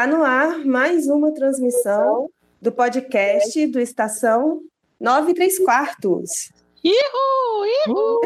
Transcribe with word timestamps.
Está 0.00 0.16
no 0.16 0.24
ar 0.24 0.64
mais 0.64 1.08
uma 1.08 1.30
transmissão 1.34 2.30
do 2.58 2.72
podcast 2.72 3.66
do 3.66 3.78
Estação 3.78 4.62
9 4.98 5.32
e 5.32 5.34
3 5.34 5.58
quartos. 5.58 6.50
Ihu, 6.82 8.22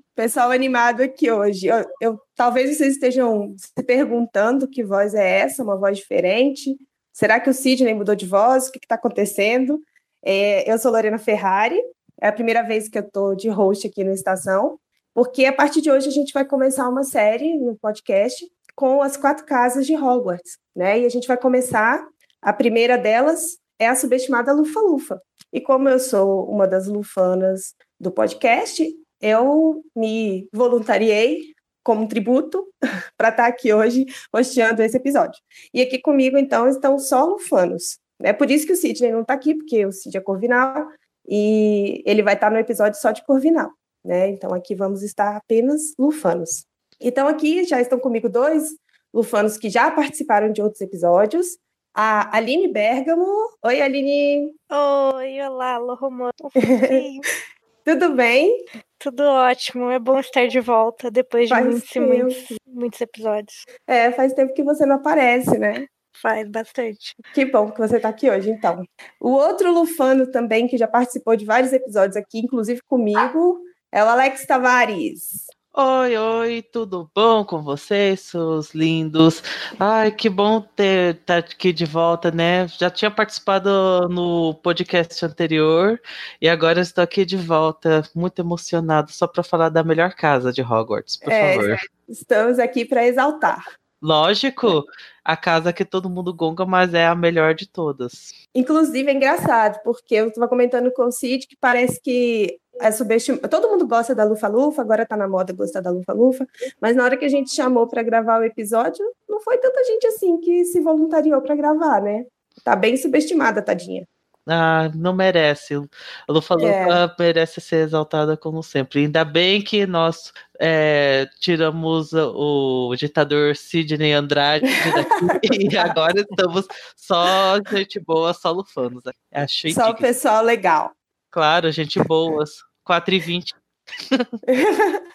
Pessoal 0.16 0.50
animado 0.50 1.02
aqui 1.02 1.30
hoje. 1.30 1.66
Eu, 1.66 1.84
eu- 2.00 2.18
talvez 2.34 2.74
vocês 2.74 2.94
estejam 2.94 3.54
se 3.58 3.82
perguntando 3.84 4.66
que 4.66 4.82
voz 4.82 5.12
é 5.12 5.40
essa, 5.40 5.62
uma 5.62 5.76
voz 5.76 5.98
diferente. 5.98 6.74
Será 7.12 7.38
que 7.38 7.50
o 7.50 7.52
Sidney 7.52 7.92
mudou 7.92 8.14
de 8.14 8.24
voz? 8.24 8.68
O 8.68 8.72
que 8.72 8.78
está 8.82 8.94
acontecendo? 8.94 9.78
É, 10.24 10.72
eu 10.72 10.78
sou 10.78 10.90
Lorena 10.90 11.18
Ferrari, 11.18 11.78
é 12.18 12.28
a 12.28 12.32
primeira 12.32 12.62
vez 12.62 12.88
que 12.88 12.96
eu 12.96 13.02
estou 13.02 13.36
de 13.36 13.50
host 13.50 13.86
aqui 13.86 14.02
no 14.02 14.10
Estação, 14.10 14.80
porque 15.12 15.44
a 15.44 15.52
partir 15.52 15.82
de 15.82 15.90
hoje 15.90 16.08
a 16.08 16.12
gente 16.12 16.32
vai 16.32 16.46
começar 16.46 16.88
uma 16.88 17.02
série 17.02 17.58
no 17.58 17.76
podcast 17.76 18.42
com 18.80 19.02
as 19.02 19.14
quatro 19.14 19.44
casas 19.44 19.86
de 19.86 19.94
Hogwarts, 19.94 20.56
né? 20.74 21.00
E 21.00 21.04
a 21.04 21.08
gente 21.10 21.28
vai 21.28 21.36
começar, 21.36 22.02
a 22.40 22.50
primeira 22.50 22.96
delas 22.96 23.58
é 23.78 23.86
a 23.86 23.94
subestimada 23.94 24.54
Lufa-Lufa. 24.54 25.20
E 25.52 25.60
como 25.60 25.86
eu 25.86 25.98
sou 25.98 26.50
uma 26.50 26.66
das 26.66 26.86
lufanas 26.86 27.74
do 28.00 28.10
podcast, 28.10 28.82
eu 29.20 29.84
me 29.94 30.48
voluntariei 30.50 31.52
como 31.84 32.08
tributo 32.08 32.66
para 33.18 33.28
estar 33.28 33.46
aqui 33.48 33.70
hoje 33.70 34.06
hosteando 34.32 34.82
esse 34.82 34.96
episódio. 34.96 35.38
E 35.74 35.82
aqui 35.82 35.98
comigo, 35.98 36.38
então, 36.38 36.66
estão 36.66 36.98
só 36.98 37.26
lufanos. 37.26 37.98
É 38.22 38.32
por 38.32 38.50
isso 38.50 38.64
que 38.64 38.72
o 38.72 38.76
Sidney 38.76 39.12
não 39.12 39.20
está 39.20 39.34
aqui, 39.34 39.54
porque 39.54 39.84
o 39.84 39.92
Sid 39.92 40.16
é 40.16 40.20
Corvinal 40.22 40.88
e 41.28 42.02
ele 42.06 42.22
vai 42.22 42.32
estar 42.32 42.50
no 42.50 42.56
episódio 42.56 42.98
só 42.98 43.10
de 43.10 43.22
Corvinal. 43.26 43.70
Né? 44.02 44.30
Então, 44.30 44.54
aqui 44.54 44.74
vamos 44.74 45.02
estar 45.02 45.36
apenas 45.36 45.92
lufanos. 45.98 46.69
Então, 47.00 47.26
aqui 47.26 47.64
já 47.64 47.80
estão 47.80 47.98
comigo 47.98 48.28
dois 48.28 48.76
lufanos 49.12 49.56
que 49.56 49.70
já 49.70 49.90
participaram 49.90 50.52
de 50.52 50.60
outros 50.60 50.80
episódios. 50.80 51.58
A 51.94 52.36
Aline 52.36 52.68
Bergamo. 52.68 53.26
Oi, 53.64 53.80
Aline. 53.80 54.52
Oi, 54.70 55.40
olá, 55.42 55.74
alô, 55.74 55.94
Romano. 55.94 56.32
Tudo 57.84 58.14
bem? 58.14 58.64
Tudo 58.98 59.22
ótimo, 59.22 59.90
é 59.90 59.98
bom 59.98 60.20
estar 60.20 60.46
de 60.46 60.60
volta 60.60 61.10
depois 61.10 61.48
de 61.48 61.54
muitos, 61.54 61.96
muitos, 61.96 62.56
muitos 62.66 63.00
episódios. 63.00 63.64
É, 63.86 64.12
faz 64.12 64.34
tempo 64.34 64.52
que 64.52 64.62
você 64.62 64.84
não 64.84 64.96
aparece, 64.96 65.58
né? 65.58 65.86
Faz 66.20 66.48
bastante. 66.48 67.14
Que 67.32 67.46
bom 67.46 67.70
que 67.70 67.78
você 67.78 67.96
está 67.96 68.10
aqui 68.10 68.30
hoje, 68.30 68.50
então. 68.50 68.84
O 69.18 69.30
outro 69.30 69.72
Lufano 69.72 70.30
também, 70.30 70.68
que 70.68 70.76
já 70.76 70.86
participou 70.86 71.34
de 71.34 71.46
vários 71.46 71.72
episódios 71.72 72.16
aqui, 72.16 72.40
inclusive 72.40 72.82
comigo, 72.82 73.58
é 73.90 74.04
o 74.04 74.08
Alex 74.08 74.44
Tavares. 74.44 75.46
Oi, 75.82 76.14
oi, 76.14 76.62
tudo 76.70 77.10
bom 77.14 77.42
com 77.42 77.62
vocês, 77.62 78.20
seus 78.20 78.74
lindos? 78.74 79.42
Ai, 79.78 80.12
que 80.12 80.28
bom 80.28 80.60
ter 80.60 81.14
estar 81.14 81.38
aqui 81.38 81.72
de 81.72 81.86
volta, 81.86 82.30
né? 82.30 82.68
Já 82.68 82.90
tinha 82.90 83.10
participado 83.10 84.06
no 84.10 84.52
podcast 84.56 85.24
anterior 85.24 85.98
e 86.38 86.50
agora 86.50 86.82
estou 86.82 87.02
aqui 87.02 87.24
de 87.24 87.38
volta, 87.38 88.02
muito 88.14 88.42
emocionado, 88.42 89.10
só 89.10 89.26
para 89.26 89.42
falar 89.42 89.70
da 89.70 89.82
melhor 89.82 90.12
casa 90.12 90.52
de 90.52 90.60
Hogwarts, 90.60 91.16
por 91.16 91.32
É, 91.32 91.54
favor. 91.54 91.78
Estamos 92.06 92.58
aqui 92.58 92.84
para 92.84 93.06
exaltar. 93.06 93.64
Lógico, 94.02 94.84
a 95.24 95.34
casa 95.34 95.72
que 95.72 95.84
todo 95.86 96.10
mundo 96.10 96.34
gonga, 96.34 96.66
mas 96.66 96.92
é 96.92 97.06
a 97.06 97.14
melhor 97.14 97.54
de 97.54 97.66
todas. 97.66 98.34
Inclusive, 98.54 99.10
é 99.10 99.14
engraçado, 99.14 99.80
porque 99.82 100.14
eu 100.14 100.28
estava 100.28 100.46
comentando 100.46 100.90
com 100.92 101.04
o 101.04 101.12
Cid 101.12 101.46
que 101.46 101.56
parece 101.56 102.00
que 102.02 102.58
é 102.80 102.90
subestim... 102.92 103.36
todo 103.36 103.68
mundo 103.68 103.86
gosta 103.86 104.14
da 104.14 104.24
Lufa-Lufa, 104.24 104.82
agora 104.82 105.02
está 105.02 105.16
na 105.16 105.28
moda 105.28 105.52
gostar 105.52 105.80
da 105.80 105.90
Lufa-Lufa, 105.90 106.46
mas 106.80 106.96
na 106.96 107.04
hora 107.04 107.16
que 107.16 107.24
a 107.24 107.28
gente 107.28 107.54
chamou 107.54 107.86
para 107.86 108.02
gravar 108.02 108.40
o 108.40 108.44
episódio, 108.44 109.04
não 109.28 109.40
foi 109.40 109.58
tanta 109.58 109.82
gente 109.84 110.06
assim 110.06 110.38
que 110.40 110.64
se 110.64 110.80
voluntariou 110.80 111.40
para 111.40 111.54
gravar, 111.54 112.00
né? 112.02 112.24
Tá 112.64 112.74
bem 112.76 112.96
subestimada, 112.96 113.62
tadinha. 113.62 114.06
Ah, 114.46 114.90
não 114.94 115.12
merece. 115.14 115.74
A 115.74 116.32
Lufa 116.32 116.54
Lufa 116.54 116.66
É. 116.66 117.14
merece 117.22 117.60
ser 117.60 117.84
exaltada 117.84 118.36
como 118.36 118.62
sempre. 118.62 119.00
Ainda 119.00 119.24
bem 119.24 119.62
que 119.62 119.86
nós 119.86 120.32
é, 120.58 121.28
tiramos 121.38 122.12
o 122.12 122.94
ditador 122.96 123.54
Sidney 123.54 124.12
Andrade 124.12 124.66
daqui 124.92 125.20
e 125.72 125.78
agora 125.78 126.20
estamos 126.20 126.66
só 126.96 127.60
gente 127.70 128.00
boa, 128.00 128.32
só 128.32 128.50
lufanos. 128.50 129.02
Achei 129.32 129.72
Só 129.72 129.90
o 129.90 129.96
pessoal 129.96 130.42
legal. 130.42 130.92
Claro, 131.30 131.70
gente 131.70 132.02
boas. 132.02 132.69
4 132.84 133.14
e 133.14 133.18
20. 133.18 133.54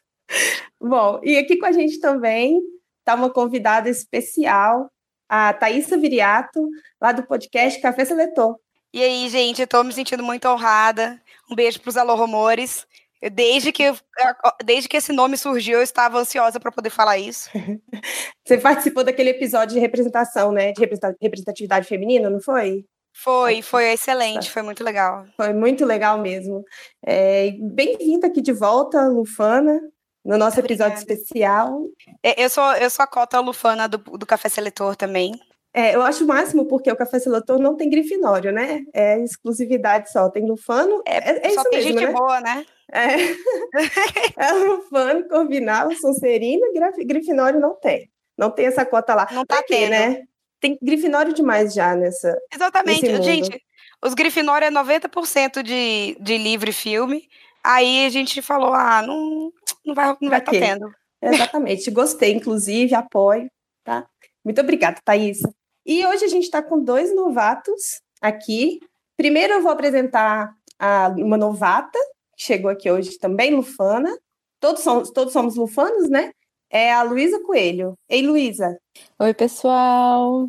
Bom, 0.80 1.20
e 1.24 1.38
aqui 1.38 1.58
com 1.58 1.66
a 1.66 1.72
gente 1.72 2.00
também 2.00 2.62
está 3.00 3.16
uma 3.16 3.30
convidada 3.30 3.90
especial, 3.90 4.90
a 5.30 5.54
Thaísa 5.54 5.98
Viriato, 5.98 6.68
lá 7.02 7.12
do 7.12 7.24
podcast 7.24 7.80
Café 7.82 8.06
Seletor. 8.06 8.58
E 8.94 9.02
aí, 9.04 9.28
gente, 9.30 9.62
eu 9.62 9.68
tô 9.68 9.84
me 9.84 9.94
sentindo 9.94 10.24
muito 10.24 10.48
honrada. 10.48 11.22
Um 11.52 11.56
beijo 11.56 11.82
pros 11.82 11.98
Alô 11.98 12.16
Rumores. 12.16 12.88
Eu, 13.22 13.30
desde, 13.30 13.72
que, 13.72 13.84
desde 14.64 14.88
que 14.88 14.98
esse 14.98 15.12
nome 15.12 15.38
surgiu, 15.38 15.80
eu 15.80 15.84
estava 15.84 16.18
ansiosa 16.18 16.60
para 16.60 16.72
poder 16.72 16.90
falar 16.90 17.18
isso. 17.18 17.50
Você 18.46 18.58
participou 18.58 19.04
daquele 19.04 19.32
episódio 19.32 19.74
de 19.74 19.80
representação, 19.80 20.52
né? 20.52 20.72
De 20.72 20.80
representa- 20.80 21.16
representatividade 21.22 21.88
feminina, 21.88 22.30
não 22.30 22.40
foi? 22.40 22.86
Foi, 23.24 23.62
foi 23.62 23.92
excelente, 23.94 24.52
foi 24.52 24.62
muito 24.62 24.84
legal. 24.84 25.26
Foi 25.38 25.54
muito 25.54 25.86
legal 25.86 26.20
mesmo. 26.20 26.64
É, 27.06 27.52
Bem-vinda 27.60 28.28
aqui 28.28 28.42
de 28.42 28.52
volta, 28.52 29.08
Lufana, 29.08 29.80
no 30.24 30.38
nosso 30.38 30.60
episódio 30.60 30.98
Obrigada. 30.98 31.14
especial. 31.14 31.82
É, 32.22 32.44
Eu 32.44 32.50
sou, 32.50 32.74
eu 32.74 32.90
sou 32.90 33.04
a 33.04 33.08
cota 33.08 33.40
lufana 33.40 33.88
do, 33.88 33.98
do 33.98 34.26
Café 34.26 34.50
Seletor 34.50 34.96
também. 34.96 35.32
É, 35.74 35.96
eu 35.96 36.02
acho 36.02 36.24
o 36.24 36.28
máximo 36.28 36.66
porque 36.68 36.92
o 36.92 36.96
Café 36.96 37.20
Seletor 37.20 37.60
não 37.60 37.76
tem 37.76 37.90
grifinório, 37.90 38.52
né? 38.52 38.82
É 38.94 39.20
exclusividade 39.20 40.10
só. 40.12 40.30
Tem 40.30 40.46
Lufano. 40.46 41.02
É, 41.06 41.48
é 41.48 41.50
Só 41.50 41.62
isso 41.62 41.70
tem 41.70 41.80
mesmo, 41.84 42.00
gente 42.00 42.08
né? 42.08 42.14
boa, 42.14 42.40
né? 42.42 42.66
É, 42.94 43.06
é 44.38 44.52
Lufano, 44.54 45.28
Corvinal, 45.28 45.92
Sonserina, 45.96 46.66
Graf- 46.74 46.96
Grifinório 47.06 47.60
não 47.60 47.76
tem. 47.76 48.10
Não 48.38 48.50
tem 48.52 48.68
essa 48.68 48.86
cota 48.86 49.14
lá. 49.16 49.28
Não 49.32 49.46
tá 49.46 49.62
tendo. 49.68 49.90
né? 49.92 50.24
Tem 50.60 50.78
Grifinório 50.82 51.34
demais 51.34 51.74
já 51.74 51.96
nessa. 51.96 52.38
Exatamente. 52.54 53.22
Gente, 53.24 53.62
os 54.04 54.14
Grifinória 54.14 54.68
é 54.68 54.72
90% 54.72 55.62
de, 55.62 56.18
de 56.20 56.38
livro 56.38 56.70
e 56.70 56.74
filme. 56.74 57.28
Aí 57.64 58.06
a 58.06 58.10
gente 58.10 58.42
falou, 58.42 58.74
ah, 58.74 59.02
não, 59.02 59.52
não 59.86 59.96
vai 59.96 60.08
não 60.08 60.16
Pra 60.16 60.30
vai 60.30 60.42
tá 60.42 60.52
tendo. 60.52 60.92
Exatamente. 61.22 61.90
Gostei, 61.90 62.34
inclusive, 62.34 62.94
apoio, 62.94 63.50
tá? 63.84 64.06
Muito 64.44 64.62
obrigada, 64.62 65.00
Thaís. 65.04 65.40
E 65.86 66.06
hoje 66.06 66.26
a 66.26 66.28
gente 66.28 66.44
está 66.44 66.62
com 66.62 66.84
dois 66.84 67.14
novatos 67.16 68.02
aqui. 68.22 68.80
Primeiro 69.18 69.54
eu 69.54 69.62
vou 69.62 69.72
apresentar 69.72 70.54
a, 70.78 71.08
uma 71.18 71.38
novata, 71.38 71.98
que 72.38 72.44
chegou 72.44 72.70
aqui 72.70 72.92
hoje 72.92 73.18
também, 73.18 73.56
Lufana. 73.56 74.16
Todos 74.60 74.84
somos, 74.84 75.12
todos 75.12 75.34
somos 75.34 75.56
lufanos, 75.56 76.10
né? 76.10 76.32
É 76.76 76.92
a 76.92 77.04
Luísa 77.04 77.40
Coelho. 77.42 77.94
Ei, 78.10 78.22
Luísa, 78.22 78.78
Oi, 79.18 79.34
pessoal. 79.34 80.46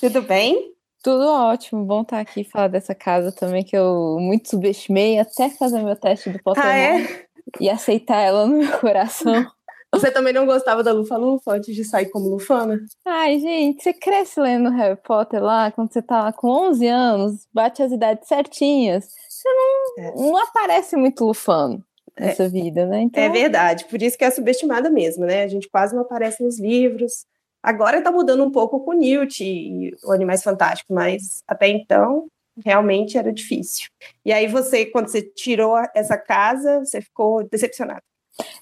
tudo 0.00 0.22
bem? 0.22 0.72
Tudo 1.04 1.24
ótimo. 1.28 1.84
Bom 1.84 2.02
estar 2.02 2.18
aqui 2.18 2.40
e 2.40 2.44
falar 2.44 2.66
dessa 2.66 2.96
casa 2.96 3.30
também 3.30 3.62
que 3.62 3.76
eu 3.76 4.16
muito 4.18 4.48
subestimei 4.50 5.20
até 5.20 5.48
fazer 5.48 5.80
meu 5.84 5.94
teste 5.94 6.30
do 6.30 6.42
Pottermore 6.42 6.74
Ah, 6.74 7.00
é? 7.00 7.26
e 7.60 7.70
aceitar 7.70 8.16
ela 8.20 8.44
no 8.44 8.56
meu 8.56 8.76
coração. 8.80 9.46
Você 9.94 10.10
também 10.10 10.32
não 10.32 10.46
gostava 10.46 10.82
da 10.82 10.90
Lufa-Lufa 10.92 11.52
antes 11.52 11.72
de 11.76 11.84
sair 11.84 12.06
como 12.10 12.28
Lufana? 12.28 12.80
Ai, 13.06 13.38
gente, 13.38 13.80
você 13.80 13.92
cresce 13.94 14.38
lendo 14.40 14.70
Harry 14.70 15.00
Potter 15.00 15.40
lá, 15.40 15.70
quando 15.70 15.92
você 15.92 16.02
tá 16.02 16.24
lá 16.24 16.32
com 16.32 16.48
11 16.50 16.86
anos, 16.88 17.46
bate 17.54 17.84
as 17.84 17.92
idades 17.92 18.26
certinhas, 18.26 19.08
você 19.30 19.48
não, 19.48 20.14
não 20.32 20.36
aparece 20.38 20.94
muito 20.96 21.24
lufano 21.24 21.82
nessa 22.20 22.48
vida, 22.48 22.86
né? 22.86 23.02
Então, 23.02 23.22
É 23.22 23.28
verdade, 23.28 23.84
por 23.86 24.00
isso 24.02 24.16
que 24.16 24.24
é 24.24 24.30
subestimada 24.30 24.90
mesmo, 24.90 25.24
né? 25.24 25.42
A 25.42 25.48
gente 25.48 25.68
quase 25.68 25.94
não 25.94 26.02
aparece 26.02 26.42
nos 26.42 26.58
livros. 26.58 27.26
Agora 27.62 28.00
tá 28.02 28.10
mudando 28.10 28.44
um 28.44 28.50
pouco 28.50 28.80
com 28.80 28.92
o 28.92 28.94
Newt 28.94 29.42
e 29.44 29.94
o 30.04 30.12
Animais 30.12 30.42
Fantásticos, 30.42 30.94
mas 30.94 31.42
até 31.46 31.68
então 31.68 32.26
realmente 32.64 33.16
era 33.16 33.32
difícil. 33.32 33.88
E 34.24 34.32
aí 34.32 34.46
você, 34.46 34.86
quando 34.86 35.08
você 35.08 35.22
tirou 35.22 35.76
essa 35.94 36.16
casa, 36.16 36.80
você 36.80 37.00
ficou 37.00 37.44
decepcionado. 37.48 38.02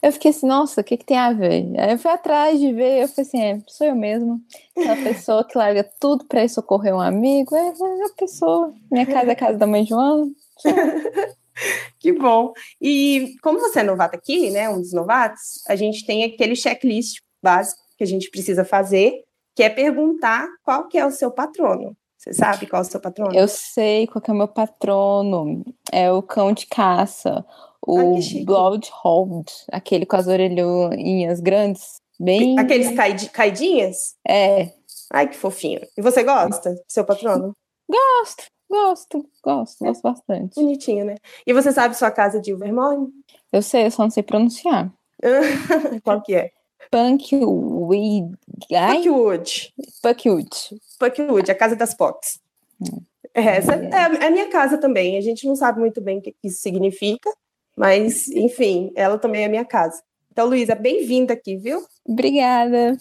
eu 0.03 0.13
fiquei 0.13 0.31
assim, 0.31 0.47
nossa, 0.47 0.81
o 0.81 0.85
que, 0.85 0.97
que 0.97 1.05
tem 1.05 1.19
a 1.19 1.33
ver? 1.33 1.67
Aí 1.79 1.93
eu 1.93 1.99
fui 1.99 2.11
atrás 2.11 2.59
de 2.59 2.73
ver, 2.73 3.03
eu 3.03 3.09
falei 3.09 3.29
assim, 3.29 3.43
é, 3.43 3.61
sou 3.67 3.87
eu 3.87 3.95
mesma. 3.95 4.41
Aquela 4.77 4.97
pessoa 5.05 5.45
que 5.45 5.57
larga 5.57 5.89
tudo 6.01 6.25
pra 6.27 6.45
ir 6.45 6.49
socorrer 6.49 6.95
um 6.95 7.01
amigo, 7.01 7.55
é, 7.55 7.69
é 7.69 8.07
a 8.07 8.15
pessoa. 8.17 8.73
Minha 8.91 9.07
casa 9.07 9.31
é 9.31 9.33
a 9.33 9.37
casa 9.37 9.59
da 9.59 9.67
mãe 9.67 9.85
Joana. 9.85 10.31
Que 11.99 12.13
bom. 12.13 12.53
E 12.81 13.35
como 13.43 13.59
você 13.59 13.81
é 13.81 13.83
novato 13.83 14.17
aqui, 14.17 14.51
né, 14.51 14.69
um 14.69 14.81
dos 14.81 14.93
novatos, 14.93 15.63
a 15.67 15.75
gente 15.75 16.05
tem 16.07 16.23
aquele 16.25 16.55
checklist 16.55 17.21
básico 17.43 17.81
que 17.97 18.05
a 18.05 18.07
gente 18.07 18.31
precisa 18.31 18.65
fazer, 18.65 19.25
que 19.55 19.63
é 19.63 19.71
perguntar 19.71 20.47
qual 20.63 20.87
que 20.87 20.99
é 20.99 21.07
o 21.07 21.11
seu 21.11 21.31
patrono. 21.31 21.97
Você 22.19 22.33
sabe 22.33 22.67
qual 22.67 22.83
é 22.83 22.85
o 22.85 22.89
seu 22.89 23.01
patrono? 23.01 23.35
Eu 23.35 23.49
sei 23.49 24.07
qual 24.07 24.23
é 24.27 24.33
o 24.33 24.35
meu 24.35 24.49
patrono. 24.49 25.65
É 25.93 26.11
o 26.13 26.23
cão 26.23 26.53
de 26.53 26.67
caça. 26.67 27.45
O 27.81 28.21
chique. 28.21 28.45
Bloodhound, 28.45 29.51
aquele 29.71 30.05
com 30.05 30.17
as 30.17 30.27
orelhinhas 30.27 31.41
grandes. 31.41 31.97
Bem. 32.19 32.59
Aqueles 32.59 32.95
caidi- 32.97 33.29
caidinhas? 33.31 34.15
É. 34.29 34.73
Ai, 35.13 35.29
que 35.29 35.37
fofinho. 35.37 35.81
E 35.97 36.03
você 36.03 36.23
gosta 36.25 36.75
do 36.75 36.81
seu 36.89 37.05
patrono? 37.05 37.53
Gosto, 37.89 38.45
gosto, 38.69 39.29
gosto, 39.43 39.85
gosto 39.85 40.03
bastante. 40.03 40.55
Bonitinho, 40.55 41.05
né? 41.05 41.17
E 41.47 41.53
você 41.53 41.73
sabe 41.73 41.97
sua 41.97 42.11
casa 42.11 42.41
de 42.41 42.51
Ilvermorny? 42.51 43.09
Eu 43.53 43.63
sei, 43.63 43.87
eu 43.87 43.91
só 43.91 44.03
não 44.03 44.11
sei 44.11 44.23
pronunciar. 44.23 44.93
qual 46.05 46.23
que 46.23 46.35
é? 46.35 46.51
Punkweed. 46.91 48.37
Puckwood. 48.69 49.75
Puckwood. 50.03 50.81
Puckwood, 50.99 51.51
a 51.51 51.55
casa 51.55 51.77
das 51.77 51.95
Pox. 51.95 52.41
Essa 53.35 53.75
é, 53.75 53.91
é 54.23 54.27
a 54.27 54.31
minha 54.31 54.49
casa 54.49 54.79
também. 54.79 55.17
A 55.17 55.21
gente 55.21 55.47
não 55.47 55.57
sabe 55.57 55.81
muito 55.81 56.01
bem 56.01 56.19
o 56.19 56.23
que 56.23 56.35
isso 56.45 56.61
significa, 56.61 57.31
mas, 57.77 58.29
enfim, 58.29 58.93
ela 58.95 59.19
também 59.19 59.45
é 59.45 59.49
minha 59.49 59.65
casa. 59.65 60.03
Então, 60.31 60.47
Luísa, 60.47 60.75
bem-vinda 60.75 61.35
aqui, 61.35 61.57
viu? 61.57 61.85
Obrigada. 62.05 62.97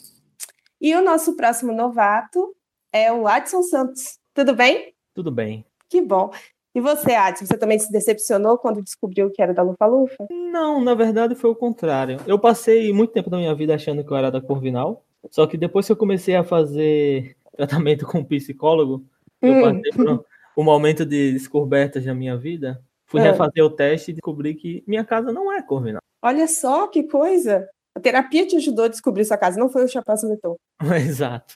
E 0.80 0.96
o 0.96 1.02
nosso 1.02 1.36
próximo 1.36 1.72
novato 1.74 2.56
é 2.92 3.12
o 3.12 3.28
Adson 3.28 3.62
Santos. 3.62 4.20
Tudo 4.34 4.54
bem? 4.54 4.94
Tudo 5.16 5.32
bem. 5.32 5.66
Que 5.90 6.02
bom. 6.02 6.30
E 6.76 6.82
você, 6.82 7.14
Adson, 7.14 7.46
você 7.46 7.58
também 7.58 7.80
se 7.80 7.90
decepcionou 7.92 8.58
quando 8.58 8.84
descobriu 8.84 9.32
que 9.32 9.42
era 9.42 9.54
da 9.54 9.64
Lufa 9.64 9.86
Lufa? 9.86 10.28
Não, 10.30 10.84
na 10.84 10.94
verdade 10.94 11.34
foi 11.34 11.50
o 11.50 11.56
contrário. 11.56 12.18
Eu 12.28 12.38
passei 12.38 12.92
muito 12.92 13.14
tempo 13.14 13.30
da 13.30 13.38
minha 13.38 13.56
vida 13.56 13.74
achando 13.74 14.04
que 14.04 14.12
eu 14.12 14.18
era 14.18 14.30
da 14.30 14.42
Corvinal, 14.42 15.04
só 15.32 15.48
que 15.48 15.58
depois 15.58 15.86
que 15.86 15.94
eu 15.94 15.96
comecei 15.98 16.36
a 16.36 16.44
fazer 16.44 17.36
tratamento 17.56 18.06
com 18.06 18.20
um 18.20 18.24
psicólogo, 18.26 19.06
eu 19.42 19.54
Hum. 19.54 19.62
passei 19.62 19.92
por 19.94 20.10
um, 20.10 20.20
um 20.58 20.64
momento 20.66 21.06
de 21.06 21.32
descobertas 21.32 22.06
na 22.06 22.14
minha 22.14 22.36
vida, 22.36 22.82
fui 23.06 23.22
Ah. 23.22 23.32
refazer 23.32 23.64
o 23.64 23.70
teste 23.70 24.12
e 24.12 24.14
descobri 24.16 24.54
que 24.54 24.84
minha 24.86 25.06
casa 25.06 25.32
não 25.32 25.50
é 25.54 25.62
Corvinal. 25.62 26.02
Olha 26.22 26.46
só 26.48 26.88
que 26.88 27.04
coisa! 27.04 27.66
A 27.96 28.02
terapia 28.02 28.46
te 28.46 28.58
ajudou 28.58 28.84
a 28.84 28.90
descobrir 28.90 29.24
sua 29.24 29.38
casa, 29.38 29.58
não 29.58 29.70
foi 29.70 29.86
o 29.86 29.88
chapéu 29.88 30.18
seletor. 30.18 30.58
Exato. 31.10 31.56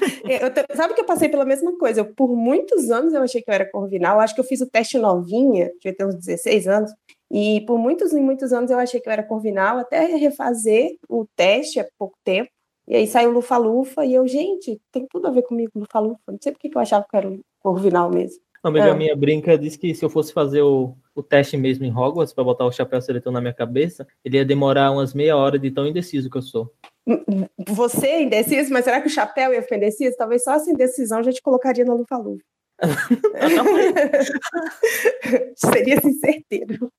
Eu 0.70 0.76
sabe 0.76 0.94
que 0.94 1.00
eu 1.00 1.04
passei 1.06 1.28
pela 1.28 1.44
mesma 1.44 1.76
coisa? 1.78 2.00
Eu, 2.00 2.14
por 2.14 2.34
muitos 2.34 2.90
anos 2.90 3.14
eu 3.14 3.22
achei 3.22 3.42
que 3.42 3.50
eu 3.50 3.54
era 3.54 3.70
corvinal. 3.70 4.20
Acho 4.20 4.34
que 4.34 4.40
eu 4.40 4.44
fiz 4.44 4.60
o 4.60 4.68
teste 4.68 4.98
novinha, 4.98 5.70
devia 5.74 5.96
ter 5.96 6.04
uns 6.04 6.14
16 6.14 6.68
anos. 6.68 6.92
E 7.30 7.62
por 7.66 7.78
muitos 7.78 8.12
e 8.12 8.20
muitos 8.20 8.52
anos 8.52 8.70
eu 8.70 8.78
achei 8.78 9.00
que 9.00 9.08
eu 9.08 9.12
era 9.12 9.22
corvinal, 9.22 9.78
até 9.78 10.04
refazer 10.04 10.96
o 11.08 11.26
teste 11.36 11.80
há 11.80 11.86
pouco 11.98 12.16
tempo. 12.24 12.50
E 12.88 12.94
aí 12.94 13.06
saiu 13.06 13.32
Lufa-Lufa 13.32 14.04
e 14.04 14.14
eu, 14.14 14.26
gente, 14.28 14.80
tem 14.92 15.06
tudo 15.10 15.26
a 15.26 15.30
ver 15.30 15.42
comigo, 15.42 15.72
Lufa-Lufa. 15.74 16.20
Não 16.28 16.38
sei 16.40 16.52
por 16.52 16.58
que 16.60 16.70
eu 16.72 16.80
achava 16.80 17.04
que 17.08 17.16
eu 17.16 17.18
era 17.18 17.38
corvinal 17.60 18.10
mesmo. 18.10 18.40
Uma 18.62 18.70
amiga 18.70 18.92
Ah. 18.92 18.94
minha 18.96 19.16
brinca 19.16 19.56
disse 19.58 19.78
que 19.78 19.94
se 19.94 20.04
eu 20.04 20.10
fosse 20.10 20.32
fazer 20.32 20.62
o, 20.62 20.96
o 21.14 21.22
teste 21.22 21.56
mesmo 21.56 21.84
em 21.84 21.96
Hogwarts 21.96 22.32
para 22.32 22.44
botar 22.44 22.64
o 22.64 22.72
chapéu 22.72 23.00
seletor 23.00 23.32
na 23.32 23.40
minha 23.40 23.52
cabeça, 23.52 24.06
ele 24.24 24.36
ia 24.36 24.44
demorar 24.44 24.90
umas 24.90 25.14
meia 25.14 25.36
hora 25.36 25.58
de 25.58 25.70
tão 25.70 25.86
indeciso 25.86 26.30
que 26.30 26.36
eu 26.36 26.42
sou. 26.42 26.72
Você 27.68 28.06
é 28.06 28.22
indeciso, 28.22 28.72
mas 28.72 28.84
será 28.84 29.00
que 29.00 29.06
o 29.06 29.10
chapéu 29.10 29.52
ia 29.52 29.62
ficar 29.62 29.76
indeciso? 29.76 30.16
Talvez 30.16 30.42
só 30.42 30.54
essa 30.54 30.70
indecisão 30.70 31.22
já 31.22 31.32
te 31.32 31.40
colocaria 31.40 31.84
na 31.84 31.94
Lufa-Lufa. 31.94 32.42
Seria 35.56 35.98
assim, 35.98 36.12
certeiro. 36.14 36.92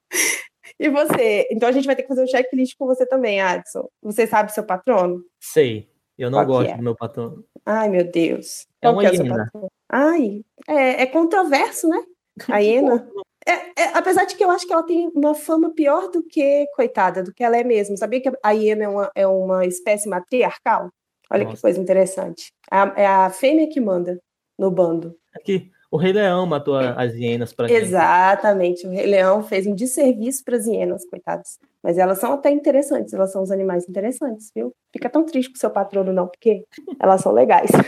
E 0.79 0.89
você? 0.89 1.47
Então 1.51 1.69
a 1.69 1.71
gente 1.71 1.85
vai 1.85 1.95
ter 1.95 2.03
que 2.03 2.07
fazer 2.07 2.23
um 2.23 2.27
checklist 2.27 2.75
com 2.77 2.85
você 2.85 3.05
também, 3.05 3.41
Adson. 3.41 3.87
Você 4.01 4.27
sabe 4.27 4.53
seu 4.53 4.63
patrono? 4.63 5.23
Sei. 5.39 5.89
Eu 6.17 6.31
não 6.31 6.39
Qual 6.39 6.47
gosto 6.47 6.71
é? 6.71 6.77
do 6.77 6.83
meu 6.83 6.95
patrão. 6.95 7.43
Ai, 7.65 7.89
meu 7.89 8.03
Deus. 8.03 8.65
É 8.81 8.87
Qual 8.87 8.93
uma 8.95 9.05
é 9.05 9.11
hiena. 9.11 9.45
patrono? 9.45 9.67
Ai, 9.89 10.41
é, 10.67 11.03
é 11.03 11.05
controverso, 11.05 11.87
né? 11.87 12.03
A 12.49 12.57
hiena. 12.59 13.07
É, 13.47 13.83
é, 13.83 13.83
apesar 13.93 14.25
de 14.25 14.35
que 14.35 14.43
eu 14.43 14.51
acho 14.51 14.67
que 14.67 14.73
ela 14.73 14.83
tem 14.83 15.09
uma 15.15 15.33
fama 15.33 15.73
pior 15.73 16.09
do 16.09 16.21
que, 16.21 16.67
coitada, 16.75 17.23
do 17.23 17.33
que 17.33 17.43
ela 17.43 17.57
é 17.57 17.63
mesmo. 17.63 17.97
Sabia 17.97 18.19
que 18.19 18.29
a 18.43 18.51
hiena 18.51 18.83
é 18.83 18.87
uma, 18.89 19.11
é 19.15 19.27
uma 19.27 19.65
espécie 19.65 20.09
matriarcal? 20.09 20.89
Olha 21.31 21.45
que 21.45 21.51
Nossa. 21.51 21.61
coisa 21.61 21.79
interessante. 21.79 22.51
A- 22.69 22.93
é 22.97 23.05
a 23.05 23.29
fêmea 23.29 23.69
que 23.69 23.79
manda 23.79 24.19
no 24.59 24.69
bando. 24.69 25.15
Aqui, 25.33 25.71
o 25.89 25.95
Rei 25.95 26.11
Leão 26.11 26.45
matou 26.45 26.75
as 26.75 27.13
hienas 27.13 27.55
gente. 27.57 27.73
Exatamente. 27.73 28.85
O 28.85 28.89
Rei 28.89 29.05
Leão 29.05 29.41
fez 29.43 29.65
um 29.65 29.73
desserviço 29.73 30.43
para 30.43 30.57
as 30.57 30.65
hienas, 30.65 31.05
coitadas. 31.05 31.57
Mas 31.81 31.97
elas 31.97 32.19
são 32.19 32.33
até 32.33 32.49
interessantes, 32.49 33.13
elas 33.13 33.31
são 33.31 33.41
os 33.41 33.51
animais 33.51 33.87
interessantes, 33.87 34.51
viu? 34.53 34.73
Fica 34.91 35.09
tão 35.09 35.25
triste 35.25 35.51
com 35.51 35.57
seu 35.57 35.69
patrono, 35.69 36.11
não, 36.11 36.27
porque 36.27 36.65
elas 36.99 37.21
são 37.21 37.31
legais. 37.31 37.71
Tá? 37.71 37.81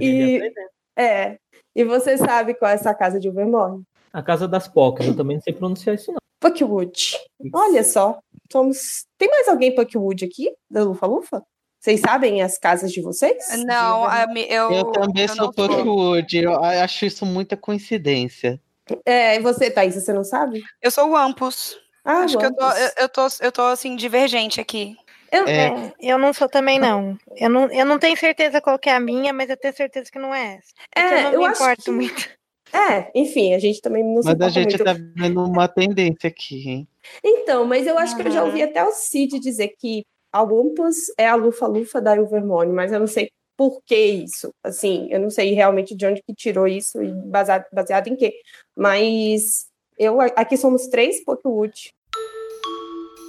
E, 0.00 0.52
é. 0.96 1.38
E 1.74 1.84
você 1.84 2.18
sabe 2.18 2.54
qual 2.54 2.70
é 2.70 2.74
essa 2.74 2.94
casa 2.94 3.18
de 3.18 3.28
Overmorn? 3.28 3.82
A 4.14 4.22
casa 4.22 4.46
das 4.46 4.68
Pocas, 4.68 5.06
eu 5.06 5.16
também 5.16 5.36
não 5.36 5.42
sei 5.42 5.52
pronunciar 5.52 5.94
isso 5.96 6.12
não. 6.12 6.18
Puckwood. 6.40 7.18
Olha 7.52 7.82
só, 7.82 8.18
somos. 8.52 9.04
Tem 9.18 9.28
mais 9.28 9.48
alguém 9.48 9.74
Puckwood 9.74 10.24
aqui, 10.24 10.52
da 10.70 10.84
Lufa 10.84 11.06
Lufa? 11.06 11.42
Vocês 11.80 12.00
sabem 12.00 12.40
as 12.40 12.56
casas 12.58 12.92
de 12.92 13.02
vocês? 13.02 13.44
Não, 13.64 14.06
eu. 14.48 14.70
Eu 14.72 14.84
também 14.92 15.24
eu 15.24 15.28
sou. 15.34 15.52
Puckwood. 15.52 16.36
Eu 16.38 16.62
acho 16.62 17.06
isso 17.06 17.26
muita 17.26 17.56
coincidência. 17.56 18.60
É, 19.04 19.36
e 19.36 19.40
você, 19.40 19.70
Thaís, 19.70 19.94
você 19.94 20.12
não 20.12 20.24
sabe? 20.24 20.62
Eu 20.80 20.90
sou 20.90 21.10
o 21.10 21.16
Ampus. 21.16 21.76
Ah, 22.04 22.18
Acho 22.18 22.36
que 22.38 22.44
eu 22.44 22.54
tô, 22.54 22.64
eu, 22.70 22.90
eu 22.98 23.08
tô, 23.08 23.26
eu 23.40 23.50
tô 23.52 23.62
assim, 23.62 23.96
divergente 23.96 24.60
aqui. 24.60 24.94
Eu- 25.32 25.46
É. 25.48 25.92
Eu 25.98 26.18
não 26.18 26.32
sou 26.34 26.48
também, 26.48 26.78
não. 26.78 27.18
Eu 27.36 27.48
não, 27.50 27.72
eu 27.72 27.84
não 27.86 27.98
tenho 27.98 28.16
certeza 28.16 28.60
qual 28.60 28.78
que 28.78 28.88
é 28.90 28.94
a 28.94 29.00
minha, 29.00 29.32
mas 29.32 29.48
eu 29.50 29.56
tenho 29.56 29.74
certeza 29.74 30.10
que 30.12 30.18
não 30.18 30.32
é 30.34 30.56
essa. 30.58 30.68
É, 30.94 31.00
que 31.08 31.14
É, 31.14 31.18
eu 31.18 31.22
não 31.24 31.32
eu 31.32 31.38
me 31.40 31.46
acho 31.46 31.62
importo 31.62 31.82
que- 31.84 31.90
muito. 31.90 32.28
É, 32.74 33.08
enfim, 33.14 33.54
a 33.54 33.58
gente 33.60 33.80
também 33.80 34.02
não 34.02 34.20
se 34.20 34.28
Mas 34.28 34.40
a 34.40 34.48
gente 34.48 34.70
muito. 34.70 34.84
tá 34.84 34.96
vendo 35.14 35.44
uma 35.44 35.68
tendência 35.68 36.26
aqui, 36.26 36.68
hein? 36.68 36.88
Então, 37.22 37.64
mas 37.64 37.86
eu 37.86 37.96
acho 37.96 38.16
que 38.16 38.26
eu 38.26 38.32
já 38.32 38.42
ouvi 38.42 38.62
até 38.62 38.82
o 38.82 38.90
Cid 38.90 39.38
dizer 39.38 39.74
que 39.78 40.04
a 40.32 40.42
Olympus 40.42 40.96
é 41.16 41.28
a 41.28 41.36
lufa-lufa 41.36 42.00
da 42.00 42.16
Ilvermorny, 42.16 42.72
mas 42.72 42.90
eu 42.90 42.98
não 42.98 43.06
sei 43.06 43.30
por 43.56 43.80
que 43.86 43.96
isso. 43.96 44.50
Assim, 44.64 45.06
eu 45.08 45.20
não 45.20 45.30
sei 45.30 45.54
realmente 45.54 45.94
de 45.94 46.04
onde 46.04 46.20
que 46.20 46.34
tirou 46.34 46.66
isso 46.66 47.00
e 47.00 47.12
baseado, 47.12 47.64
baseado 47.72 48.08
em 48.08 48.16
quê. 48.16 48.34
Mas 48.76 49.66
eu 49.96 50.20
aqui 50.20 50.56
somos 50.56 50.88
três 50.88 51.22
Pokéwood. 51.24 51.92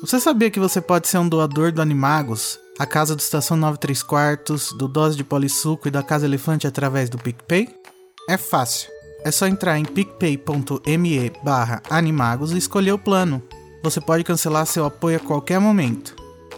Você 0.02 0.20
sabia 0.20 0.50
que 0.50 0.60
você 0.60 0.82
pode 0.82 1.08
ser 1.08 1.20
um 1.20 1.30
doador 1.30 1.72
do 1.72 1.84
Animagos, 1.84 2.60
a 2.80 2.86
casa 2.88 3.16
do 3.16 3.20
Estação 3.20 3.56
93 3.56 4.02
Quartos, 4.02 4.74
do 4.74 4.88
Dose 4.88 5.16
de 5.16 5.24
Polissuco 5.24 5.88
e 5.88 5.92
da 5.92 6.02
Casa 6.02 6.26
Elefante 6.26 6.66
através 6.66 7.10
do 7.10 7.20
PicPay? 7.20 7.70
É 8.28 8.38
fácil. 8.38 8.95
É 9.26 9.32
só 9.32 9.48
entrar 9.48 9.80
em 9.80 9.84
picpay.me 9.84 11.32
barra 11.44 11.82
animagos 11.90 12.52
e 12.52 12.60
escolher 12.60 12.92
o 12.92 13.00
plano. 13.00 13.42
Você 13.84 14.00
pode 14.00 14.24
cancelar 14.24 14.68
seu 14.68 14.86
apoio 14.86 15.18
a 15.18 15.20
qualquer 15.20 15.60
momento. 15.60 16.16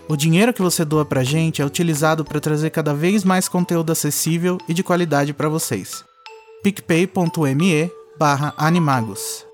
O 0.10 0.18
dinheiro 0.18 0.54
que 0.54 0.62
você 0.62 0.84
doa 0.84 1.06
pra 1.06 1.24
gente 1.24 1.62
é 1.62 1.66
utilizado 1.66 2.26
para 2.26 2.42
trazer 2.42 2.70
cada 2.72 2.94
vez 2.94 3.24
mais 3.24 3.48
conteúdo 3.48 3.94
acessível 3.94 4.58
e 4.68 4.74
de 4.74 4.84
qualidade 4.84 5.34
para 5.34 5.48
vocês. 5.48 6.04
picpay.me 6.62 7.90
barra 8.20 8.54
animagos. 8.58 9.46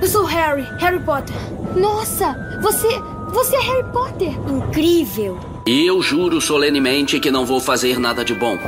Eu 0.00 0.08
sou 0.08 0.24
Harry, 0.24 0.66
Harry 0.80 0.98
Potter. 0.98 1.36
Nossa, 1.76 2.34
você, 2.60 2.88
você 3.32 3.56
é 3.56 3.60
Harry 3.60 3.92
Potter. 3.92 4.28
Incrível. 4.48 5.38
E 5.66 5.86
eu 5.86 6.02
juro 6.02 6.40
solenemente 6.40 7.18
que 7.18 7.30
não 7.30 7.46
vou 7.46 7.60
fazer 7.60 7.98
nada 7.98 8.24
de 8.24 8.34
bom. 8.34 8.58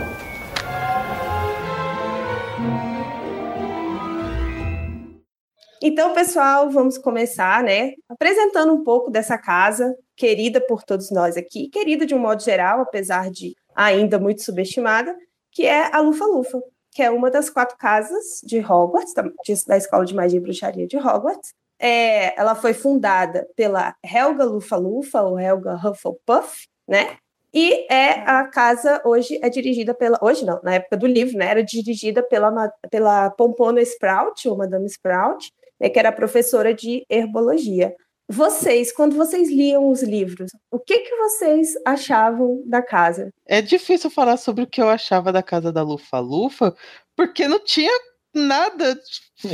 Então, 5.82 6.14
pessoal, 6.14 6.70
vamos 6.70 6.96
começar, 6.96 7.62
né? 7.62 7.92
Apresentando 8.08 8.72
um 8.72 8.82
pouco 8.82 9.10
dessa 9.10 9.36
casa, 9.36 9.94
querida 10.16 10.58
por 10.60 10.82
todos 10.82 11.10
nós 11.10 11.36
aqui, 11.36 11.68
querida 11.68 12.06
de 12.06 12.14
um 12.14 12.18
modo 12.18 12.42
geral, 12.42 12.80
apesar 12.80 13.30
de 13.30 13.54
ainda 13.74 14.18
muito 14.18 14.42
subestimada, 14.42 15.14
que 15.52 15.66
é 15.66 15.94
a 15.94 16.00
Lufa 16.00 16.24
Lufa, 16.24 16.62
que 16.90 17.02
é 17.02 17.10
uma 17.10 17.30
das 17.30 17.50
quatro 17.50 17.76
casas 17.76 18.40
de 18.42 18.60
Hogwarts, 18.60 19.12
da, 19.12 19.24
da 19.66 19.76
Escola 19.76 20.06
de 20.06 20.14
Magia 20.14 20.38
e 20.38 20.42
Bruxaria 20.42 20.86
de 20.86 20.96
Hogwarts. 20.96 21.52
É, 21.80 22.38
ela 22.38 22.54
foi 22.54 22.72
fundada 22.72 23.46
pela 23.56 23.94
Helga 24.04 24.44
Lufa 24.44 24.76
Lufa, 24.76 25.22
ou 25.22 25.38
Helga 25.38 25.74
Hufflepuff, 25.74 26.66
né? 26.88 27.16
E 27.52 27.86
é 27.92 28.28
a 28.28 28.48
casa 28.48 29.00
hoje 29.04 29.38
é 29.40 29.48
dirigida 29.48 29.94
pela 29.94 30.18
hoje 30.20 30.44
não, 30.44 30.60
na 30.64 30.74
época 30.74 30.96
do 30.96 31.06
livro, 31.06 31.38
né? 31.38 31.46
Era 31.46 31.62
dirigida 31.62 32.22
pela 32.22 32.68
pela 32.90 33.30
Pompona 33.30 33.80
Sprout, 33.82 34.48
ou 34.48 34.56
Madame 34.56 34.86
Sprout, 34.86 35.52
né, 35.80 35.88
que 35.88 35.98
era 35.98 36.10
professora 36.10 36.74
de 36.74 37.04
herbologia. 37.08 37.94
Vocês, 38.28 38.90
quando 38.90 39.16
vocês 39.16 39.50
liam 39.50 39.88
os 39.88 40.02
livros, 40.02 40.50
o 40.70 40.78
que 40.78 40.98
que 41.00 41.14
vocês 41.14 41.74
achavam 41.86 42.62
da 42.64 42.82
casa? 42.82 43.28
É 43.46 43.60
difícil 43.60 44.10
falar 44.10 44.38
sobre 44.38 44.64
o 44.64 44.66
que 44.66 44.80
eu 44.80 44.88
achava 44.88 45.30
da 45.30 45.42
casa 45.42 45.70
da 45.70 45.82
Lufa 45.82 46.18
Lufa, 46.18 46.74
porque 47.14 47.46
não 47.46 47.62
tinha 47.62 47.92
nada 48.34 48.98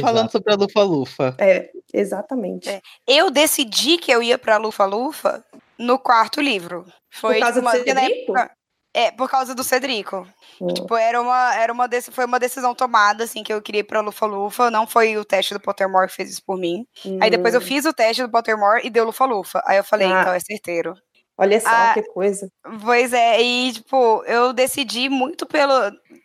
falando 0.01 0.17
Exato. 0.29 0.33
sobre 0.33 0.53
a 0.53 0.57
Lufa 0.57 0.83
Lufa. 0.83 1.37
É, 1.39 1.71
exatamente. 1.93 2.69
É. 2.69 2.81
Eu 3.07 3.31
decidi 3.31 3.99
que 3.99 4.11
eu 4.13 4.23
ia 4.23 4.39
para 4.39 4.57
Lufa 4.57 4.85
Lufa 4.85 5.45
no 5.79 5.99
quarto 5.99 6.41
livro. 6.41 6.85
Foi 7.11 7.35
Por 7.35 7.41
causa 7.41 7.61
uma, 7.61 7.73
do 7.73 7.79
Cedrico? 7.79 8.33
Época, 8.33 8.51
é, 8.95 9.11
por 9.11 9.31
causa 9.31 9.55
do 9.55 9.63
Cedrico. 9.65 10.27
Hum. 10.61 10.69
Tipo, 10.69 10.97
era 10.97 11.21
uma, 11.21 11.55
era 11.55 11.73
uma 11.73 11.89
foi 12.11 12.25
uma 12.25 12.39
decisão 12.39 12.75
tomada, 12.75 13.25
assim, 13.25 13.43
que 13.43 13.53
eu 13.53 13.63
queria 13.63 13.81
ir 13.81 13.85
pra 13.85 14.01
Lufa 14.01 14.27
Lufa. 14.27 14.71
Não 14.71 14.87
foi 14.87 15.17
o 15.17 15.25
teste 15.25 15.55
do 15.55 15.61
Pottermore 15.61 16.09
que 16.09 16.15
fez 16.17 16.31
isso 16.31 16.43
por 16.45 16.59
mim. 16.59 16.85
Hum. 17.05 17.19
Aí 17.21 17.31
depois 17.31 17.55
eu 17.55 17.61
fiz 17.61 17.85
o 17.85 17.93
teste 17.93 18.23
do 18.23 18.31
Pottermore 18.31 18.85
e 18.87 18.91
deu 18.91 19.05
Lufa 19.05 19.25
Lufa. 19.25 19.63
Aí 19.67 19.77
eu 19.79 19.85
falei, 19.85 20.09
Ah. 20.09 20.21
então 20.21 20.33
é 20.35 20.41
certeiro. 20.41 20.95
Olha 21.39 21.59
só 21.59 21.69
Ah, 21.71 21.95
que 21.95 22.03
coisa. 22.03 22.51
Pois 22.85 23.15
é, 23.15 23.41
e 23.41 23.73
tipo, 23.73 24.23
eu 24.27 24.53
decidi 24.53 25.09
muito 25.09 25.47
pelo. 25.47 25.73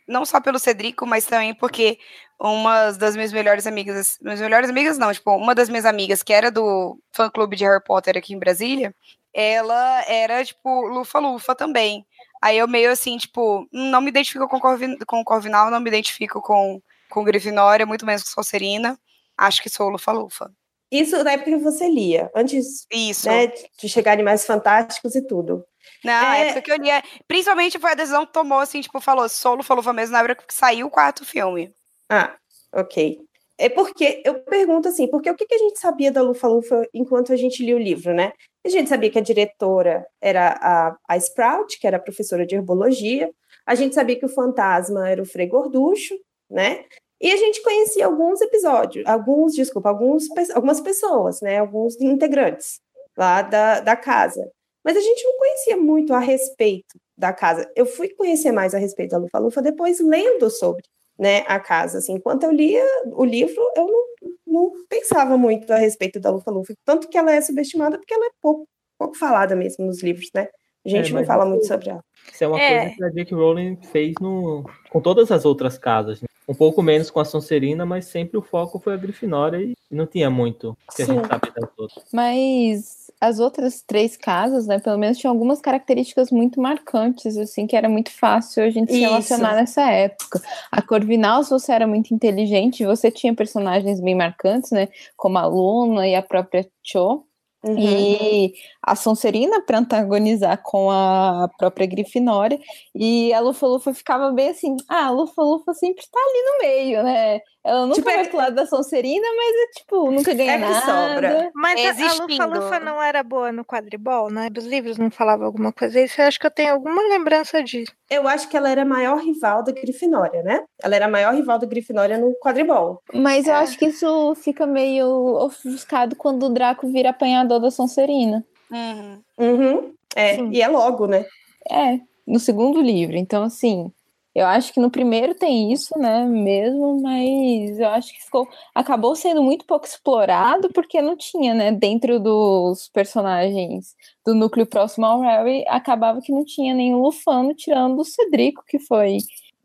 Não 0.06 0.26
só 0.26 0.40
pelo 0.40 0.58
Cedrico, 0.58 1.06
mas 1.06 1.24
também 1.24 1.54
porque 1.54 1.98
uma 2.40 2.90
das 2.92 3.14
minhas 3.16 3.32
melhores 3.32 3.66
amigas. 3.66 4.18
Minhas 4.20 4.40
melhores 4.40 4.70
amigas, 4.70 4.98
não, 4.98 5.12
tipo, 5.12 5.34
uma 5.36 5.54
das 5.54 5.68
minhas 5.68 5.84
amigas, 5.86 6.22
que 6.22 6.32
era 6.32 6.50
do 6.50 6.98
fã 7.12 7.30
clube 7.30 7.56
de 7.56 7.64
Harry 7.64 7.82
Potter 7.82 8.16
aqui 8.16 8.34
em 8.34 8.38
Brasília, 8.38 8.94
ela 9.32 10.02
era, 10.08 10.44
tipo, 10.44 10.86
Lufa 10.88 11.18
Lufa 11.18 11.54
também. 11.54 12.06
Aí 12.42 12.58
eu 12.58 12.68
meio 12.68 12.90
assim, 12.90 13.16
tipo, 13.18 13.66
não 13.72 14.00
me 14.00 14.08
identifico 14.08 14.46
com, 14.48 14.60
Corvin, 14.60 14.96
com 15.06 15.24
Corvinal, 15.24 15.70
não 15.70 15.80
me 15.80 15.88
identifico 15.88 16.40
com, 16.40 16.80
com 17.10 17.24
Grifinória, 17.24 17.86
muito 17.86 18.06
menos 18.06 18.22
com 18.22 18.30
Sonserina. 18.30 18.98
Acho 19.36 19.62
que 19.62 19.68
sou 19.68 19.88
Lufa 19.88 20.12
Lufa. 20.12 20.50
Isso 20.90 21.22
na 21.24 21.32
época 21.32 21.50
que 21.50 21.56
você 21.58 21.88
lia, 21.88 22.30
antes 22.34 22.86
Isso. 22.92 23.28
né, 23.28 23.48
de 23.48 23.88
chegar 23.88 24.12
Animais 24.12 24.46
Fantásticos 24.46 25.14
e 25.16 25.26
tudo. 25.26 25.64
Na 26.04 26.36
É. 26.36 26.48
época 26.48 26.62
que 26.62 26.72
eu 26.72 26.76
lia. 26.76 27.02
Principalmente 27.26 27.78
foi 27.78 27.90
a 27.90 27.94
decisão 27.94 28.24
que 28.24 28.32
tomou, 28.32 28.60
assim, 28.60 28.80
tipo, 28.80 29.00
falou, 29.00 29.28
solo 29.28 29.62
falou 29.62 29.82
mesmo 29.92 30.12
na 30.12 30.20
época 30.20 30.44
que 30.46 30.54
saiu 30.54 30.86
o 30.86 30.90
quarto 30.90 31.24
filme. 31.24 31.74
Ah, 32.08 32.36
ok. 32.72 33.18
É 33.58 33.68
porque 33.68 34.22
eu 34.24 34.42
pergunto 34.42 34.88
assim, 34.88 35.08
porque 35.08 35.30
o 35.30 35.34
que, 35.34 35.46
a 35.54 35.58
gente 35.58 35.78
sabia 35.78 36.12
da 36.12 36.20
Lufa 36.20 36.46
Lufa 36.46 36.86
enquanto 36.92 37.32
a 37.32 37.36
gente 37.36 37.64
lia 37.64 37.74
o 37.74 37.78
livro, 37.78 38.12
né? 38.12 38.32
A 38.64 38.68
gente 38.68 38.88
sabia 38.88 39.10
que 39.10 39.18
a 39.18 39.22
diretora 39.22 40.06
era 40.20 40.58
a, 40.60 40.96
a 41.08 41.16
Sprout, 41.16 41.78
que 41.78 41.86
era 41.86 41.98
professora 41.98 42.46
de 42.46 42.54
herbologia. 42.54 43.30
A 43.66 43.74
gente 43.74 43.94
sabia 43.94 44.18
que 44.18 44.26
o 44.26 44.28
fantasma 44.28 45.08
era 45.08 45.22
o 45.22 45.26
Frei 45.26 45.46
Gorducho, 45.46 46.14
né? 46.50 46.84
E 47.20 47.32
a 47.32 47.36
gente 47.36 47.62
conhecia 47.62 48.04
alguns 48.06 48.40
episódios, 48.42 49.06
alguns, 49.06 49.54
desculpa, 49.54 49.88
alguns, 49.88 50.24
algumas 50.54 50.80
pessoas, 50.80 51.40
né? 51.40 51.58
Alguns 51.58 51.98
integrantes 52.00 52.80
lá 53.16 53.40
da, 53.40 53.80
da 53.80 53.96
casa. 53.96 54.50
Mas 54.84 54.96
a 54.96 55.00
gente 55.00 55.24
não 55.24 55.38
conhecia 55.38 55.76
muito 55.78 56.12
a 56.12 56.18
respeito 56.18 56.98
da 57.16 57.32
casa. 57.32 57.70
Eu 57.74 57.86
fui 57.86 58.10
conhecer 58.10 58.52
mais 58.52 58.74
a 58.74 58.78
respeito 58.78 59.12
da 59.12 59.18
Lufa 59.18 59.38
Lufa 59.38 59.62
depois 59.62 59.98
lendo 59.98 60.50
sobre 60.50 60.82
né, 61.18 61.44
a 61.46 61.58
casa. 61.60 61.98
Assim, 61.98 62.14
enquanto 62.14 62.44
eu 62.44 62.50
lia 62.52 62.84
o 63.12 63.24
livro, 63.24 63.62
eu 63.76 63.86
não, 63.86 64.04
não 64.46 64.72
pensava 64.88 65.36
muito 65.36 65.70
a 65.72 65.76
respeito 65.76 66.18
da 66.20 66.30
Lufa 66.30 66.50
Lufa. 66.50 66.74
Tanto 66.84 67.08
que 67.08 67.16
ela 67.18 67.32
é 67.32 67.40
subestimada 67.40 67.98
porque 67.98 68.14
ela 68.14 68.26
é 68.26 68.30
pouco, 68.42 68.66
pouco 68.98 69.16
falada 69.16 69.54
mesmo 69.56 69.86
nos 69.86 70.02
livros, 70.02 70.28
né? 70.34 70.48
A 70.84 70.88
gente 70.88 71.10
É, 71.12 71.14
não 71.14 71.24
fala 71.24 71.44
muito 71.44 71.66
sobre 71.66 71.90
ela. 71.90 72.00
Isso 72.32 72.44
é 72.44 72.48
uma 72.48 72.60
É. 72.60 72.80
coisa 72.80 72.96
que 72.96 73.04
a 73.04 73.08
J.K. 73.10 73.34
Rowling 73.36 73.76
fez 73.90 74.14
no, 74.20 74.64
com 74.90 75.00
todas 75.00 75.30
as 75.32 75.44
outras 75.44 75.76
casas. 75.78 76.20
né? 76.22 76.28
Um 76.48 76.54
pouco 76.54 76.80
menos 76.82 77.10
com 77.10 77.18
a 77.18 77.24
Sonserina, 77.24 77.84
mas 77.84 78.04
sempre 78.04 78.38
o 78.38 78.42
foco 78.42 78.78
foi 78.78 78.94
a 78.94 78.96
Grifinória 78.96 79.58
e 79.58 79.74
não 79.90 80.06
tinha 80.06 80.30
muito 80.30 80.76
que 80.94 81.02
a 81.02 81.06
gente 81.06 81.22
Sim. 81.22 81.28
sabe 81.28 81.52
das 81.52 81.70
outras. 81.76 82.04
Mas 82.12 83.10
as 83.20 83.40
outras 83.40 83.82
três 83.82 84.16
casas, 84.16 84.66
né, 84.66 84.78
pelo 84.78 84.98
menos 84.98 85.18
tinham 85.18 85.32
algumas 85.32 85.60
características 85.60 86.30
muito 86.30 86.60
marcantes, 86.60 87.36
assim, 87.36 87.66
que 87.66 87.76
era 87.76 87.88
muito 87.88 88.12
fácil 88.12 88.62
a 88.62 88.70
gente 88.70 88.92
se 88.92 88.98
Isso. 88.98 89.08
relacionar 89.08 89.54
nessa 89.54 89.90
época. 89.90 90.40
A 90.70 90.80
Corvinal, 90.82 91.42
se 91.42 91.50
você 91.50 91.72
era 91.72 91.86
muito 91.86 92.14
inteligente, 92.14 92.86
você 92.86 93.10
tinha 93.10 93.34
personagens 93.34 94.00
bem 94.00 94.14
marcantes, 94.14 94.70
né, 94.70 94.88
como 95.16 95.38
a 95.38 95.46
Luna 95.46 96.06
e 96.06 96.14
a 96.14 96.22
própria 96.22 96.68
Cho. 96.82 97.25
Uhum. 97.66 97.76
E 97.78 98.54
a 98.80 98.94
Sonserina 98.94 99.60
para 99.60 99.78
antagonizar 99.78 100.62
com 100.62 100.88
a 100.90 101.48
própria 101.58 101.86
Grifinória. 101.86 102.58
E 102.94 103.32
a 103.32 103.40
Lufa-Lufa 103.40 103.92
ficava 103.92 104.30
bem 104.30 104.50
assim: 104.50 104.76
ah, 104.88 105.06
a 105.06 105.10
Lufa-Lufa 105.10 105.74
sempre 105.74 106.04
tá 106.10 106.18
ali 106.18 106.42
no 106.44 106.58
meio, 106.60 107.02
né? 107.02 107.40
Ela 107.66 107.82
nunca 107.84 107.96
Tipo, 107.96 108.10
é- 108.10 108.14
vai 108.14 108.28
pro 108.28 108.36
lado 108.38 108.54
da 108.54 108.64
Sonserina, 108.64 109.26
mas 109.36 109.54
é 109.56 109.66
tipo, 109.80 110.10
nunca 110.12 110.32
ganha 110.32 110.52
É 110.52 110.58
que 110.58 110.60
nada. 110.70 110.86
sobra. 111.14 111.50
Mas 111.52 111.80
a- 111.80 111.82
a 111.82 111.90
Existindo. 111.90 112.44
Lufa-Lufa 112.44 112.78
não 112.78 113.02
era 113.02 113.24
boa 113.24 113.50
no 113.50 113.64
quadribol, 113.64 114.30
né? 114.30 114.48
Dos 114.48 114.64
livros 114.64 114.96
não 114.96 115.10
falava 115.10 115.44
alguma 115.44 115.72
coisa. 115.72 116.00
Isso 116.00 116.20
eu 116.20 116.26
acho 116.28 116.38
que 116.38 116.46
eu 116.46 116.50
tenho 116.50 116.74
alguma 116.74 117.02
lembrança 117.08 117.60
disso. 117.64 117.90
Eu 118.08 118.28
acho 118.28 118.48
que 118.48 118.56
ela 118.56 118.70
era 118.70 118.82
a 118.82 118.84
maior 118.84 119.18
rival 119.18 119.64
da 119.64 119.72
Grifinória, 119.72 120.44
né? 120.44 120.62
Ela 120.80 120.94
era 120.94 121.06
a 121.06 121.10
maior 121.10 121.34
rival 121.34 121.58
da 121.58 121.66
Grifinória 121.66 122.16
no 122.18 122.32
quadribol. 122.38 123.02
Mas 123.12 123.48
eu 123.48 123.54
acho 123.54 123.76
que 123.76 123.86
isso 123.86 124.32
fica 124.36 124.64
meio 124.64 125.08
ofuscado 125.44 126.14
quando 126.14 126.46
o 126.46 126.50
Draco 126.50 126.86
vira 126.86 127.10
apanhador 127.10 127.58
da 127.58 127.72
Sonserina. 127.72 128.44
Uhum. 128.70 129.20
Uhum. 129.38 129.94
É, 130.14 130.36
Sim. 130.36 130.50
e 130.52 130.62
é 130.62 130.68
logo, 130.68 131.08
né? 131.08 131.26
É, 131.68 131.98
no 132.24 132.38
segundo 132.38 132.80
livro. 132.80 133.16
Então, 133.16 133.42
assim, 133.42 133.90
eu 134.36 134.46
acho 134.46 134.70
que 134.70 134.78
no 134.78 134.90
primeiro 134.90 135.34
tem 135.34 135.72
isso, 135.72 135.98
né, 135.98 136.26
mesmo, 136.26 137.00
mas 137.00 137.80
eu 137.80 137.88
acho 137.88 138.12
que 138.12 138.22
ficou, 138.22 138.46
acabou 138.74 139.16
sendo 139.16 139.42
muito 139.42 139.64
pouco 139.64 139.86
explorado, 139.86 140.68
porque 140.74 141.00
não 141.00 141.16
tinha, 141.16 141.54
né, 141.54 141.72
dentro 141.72 142.20
dos 142.20 142.86
personagens 142.88 143.94
do 144.26 144.34
núcleo 144.34 144.66
próximo 144.66 145.06
ao 145.06 145.20
Harry, 145.22 145.64
acabava 145.66 146.20
que 146.20 146.30
não 146.32 146.44
tinha 146.44 146.74
nenhum 146.74 147.00
Lufano, 147.00 147.54
tirando 147.54 147.98
o 147.98 148.04
Cedrico, 148.04 148.62
que 148.68 148.78
foi 148.78 149.16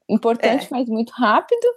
importante, 0.08 0.66
É. 0.66 0.68
mas 0.72 0.88
muito 0.88 1.10
rápido, 1.12 1.68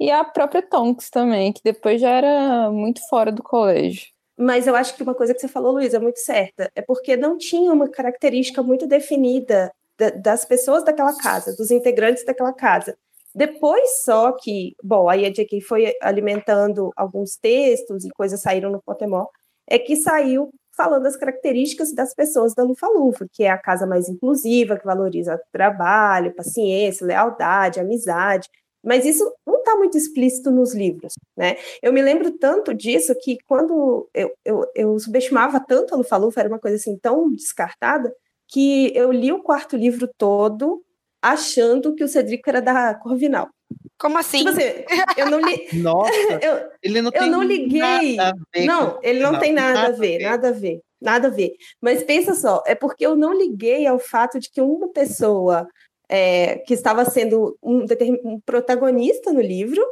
e 0.00 0.10
a 0.10 0.24
própria 0.24 0.60
Tonks 0.60 1.08
também, 1.08 1.52
que 1.52 1.60
depois 1.62 2.00
já 2.00 2.10
era 2.10 2.68
muito 2.72 3.00
fora 3.08 3.30
do 3.30 3.44
colégio. 3.44 4.08
Mas 4.36 4.66
eu 4.66 4.74
acho 4.74 4.96
que 4.96 5.02
uma 5.04 5.14
coisa 5.14 5.32
que 5.34 5.40
você 5.40 5.46
falou, 5.46 5.74
Luísa, 5.74 5.98
é 5.98 6.00
muito 6.00 6.18
certa. 6.18 6.68
É 6.74 6.82
porque 6.82 7.16
não 7.16 7.38
tinha 7.38 7.70
uma 7.72 7.88
característica 7.88 8.60
muito 8.62 8.86
definida 8.86 9.70
da- 10.00 10.10
das 10.10 10.44
pessoas 10.46 10.82
daquela 10.84 11.14
casa, 11.16 11.54
dos 11.54 11.70
integrantes 11.70 12.24
daquela 12.24 12.52
casa. 12.54 12.96
Depois 13.34 14.02
só 14.04 14.32
que, 14.32 14.74
bom, 14.82 15.08
aí 15.08 15.24
a 15.26 15.30
J.K. 15.30 15.60
foi 15.60 15.94
alimentando 16.02 16.90
alguns 16.96 17.36
textos 17.36 18.04
e 18.04 18.10
coisas 18.10 18.40
saíram 18.40 18.70
no 18.70 18.82
Pottermore, 18.82 19.28
é 19.68 19.78
que 19.78 19.94
saiu 19.96 20.50
falando 20.76 21.06
as 21.06 21.16
características 21.16 21.92
das 21.94 22.14
pessoas 22.14 22.54
da 22.54 22.62
Lufa-Lufa, 22.64 23.26
que 23.32 23.44
é 23.44 23.50
a 23.50 23.58
casa 23.58 23.86
mais 23.86 24.08
inclusiva, 24.08 24.78
que 24.78 24.84
valoriza 24.86 25.40
trabalho, 25.52 26.34
paciência, 26.34 27.06
lealdade, 27.06 27.78
amizade. 27.78 28.48
Mas 28.82 29.04
isso 29.04 29.30
não 29.46 29.58
está 29.58 29.76
muito 29.76 29.96
explícito 29.98 30.50
nos 30.50 30.74
livros, 30.74 31.12
né? 31.36 31.56
Eu 31.82 31.92
me 31.92 32.00
lembro 32.02 32.32
tanto 32.38 32.72
disso 32.72 33.14
que 33.22 33.36
quando 33.46 34.08
eu, 34.14 34.32
eu, 34.44 34.64
eu 34.74 34.98
subestimava 34.98 35.60
tanto 35.60 35.94
a 35.94 35.98
Lufa-Lufa, 35.98 36.40
era 36.40 36.48
uma 36.48 36.58
coisa 36.58 36.76
assim 36.78 36.96
tão 36.98 37.30
descartada, 37.30 38.10
que 38.50 38.92
eu 38.94 39.12
li 39.12 39.32
o 39.32 39.42
quarto 39.42 39.76
livro 39.76 40.08
todo 40.18 40.82
achando 41.22 41.94
que 41.94 42.02
o 42.02 42.08
Cedrico 42.08 42.48
era 42.48 42.60
da 42.60 42.94
Corvinal. 42.94 43.48
Como 43.98 44.18
assim? 44.18 44.38
Tipo 44.38 44.50
assim, 44.50 44.84
eu 45.16 45.30
não 45.30 45.40
li. 45.40 45.68
Nossa, 45.80 46.12
eu, 46.42 46.70
ele 46.82 47.02
não 47.02 47.10
eu 47.12 47.20
tem 47.20 47.30
não 47.30 47.42
liguei. 47.42 48.16
nada 48.16 48.30
a 48.30 48.58
ver 48.58 48.64
Não, 48.64 48.98
ele 49.02 49.20
não, 49.20 49.38
tem 49.38 49.52
nada, 49.52 49.74
nada 49.74 49.88
a 49.88 49.96
ver, 49.96 50.18
nada 50.18 50.48
a 50.48 50.52
ver, 50.52 50.80
nada 51.00 51.28
a 51.28 51.30
ver. 51.30 51.52
Mas 51.80 52.02
pensa 52.02 52.34
só, 52.34 52.62
é 52.66 52.74
porque 52.74 53.06
eu 53.06 53.14
não 53.14 53.32
liguei 53.32 53.86
ao 53.86 53.98
fato 53.98 54.40
de 54.40 54.50
que 54.50 54.60
uma 54.60 54.88
pessoa 54.88 55.68
é, 56.08 56.56
que 56.58 56.74
estava 56.74 57.04
sendo 57.04 57.56
um, 57.62 57.84
um 58.24 58.40
protagonista 58.40 59.32
no 59.32 59.40
livro 59.40 59.84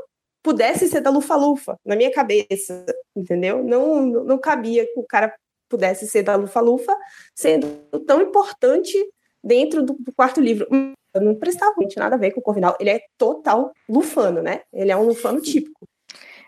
pudesse 0.42 0.88
ser 0.88 1.00
da 1.00 1.10
Lufa-Lufa, 1.10 1.76
na 1.84 1.94
minha 1.94 2.10
cabeça, 2.10 2.84
entendeu? 3.14 3.62
Não, 3.62 4.06
não 4.06 4.38
cabia 4.38 4.84
que 4.86 4.98
o 4.98 5.04
cara 5.04 5.32
pudesse 5.68 6.06
ser 6.06 6.22
da 6.22 6.36
Lufa-Lufa, 6.36 6.96
sendo 7.34 7.66
tão 8.06 8.20
importante 8.20 8.96
dentro 9.42 9.82
do, 9.82 9.94
do 9.98 10.12
quarto 10.12 10.40
livro. 10.40 10.66
Eu 11.14 11.20
não 11.20 11.34
prestava 11.34 11.74
muito 11.76 11.98
nada 11.98 12.16
a 12.16 12.18
ver 12.18 12.32
com 12.32 12.40
o 12.40 12.42
Corvinal. 12.42 12.76
Ele 12.78 12.90
é 12.90 13.00
total 13.16 13.72
lufano, 13.88 14.42
né? 14.42 14.62
Ele 14.72 14.92
é 14.92 14.96
um 14.96 15.06
lufano 15.06 15.40
típico. 15.40 15.86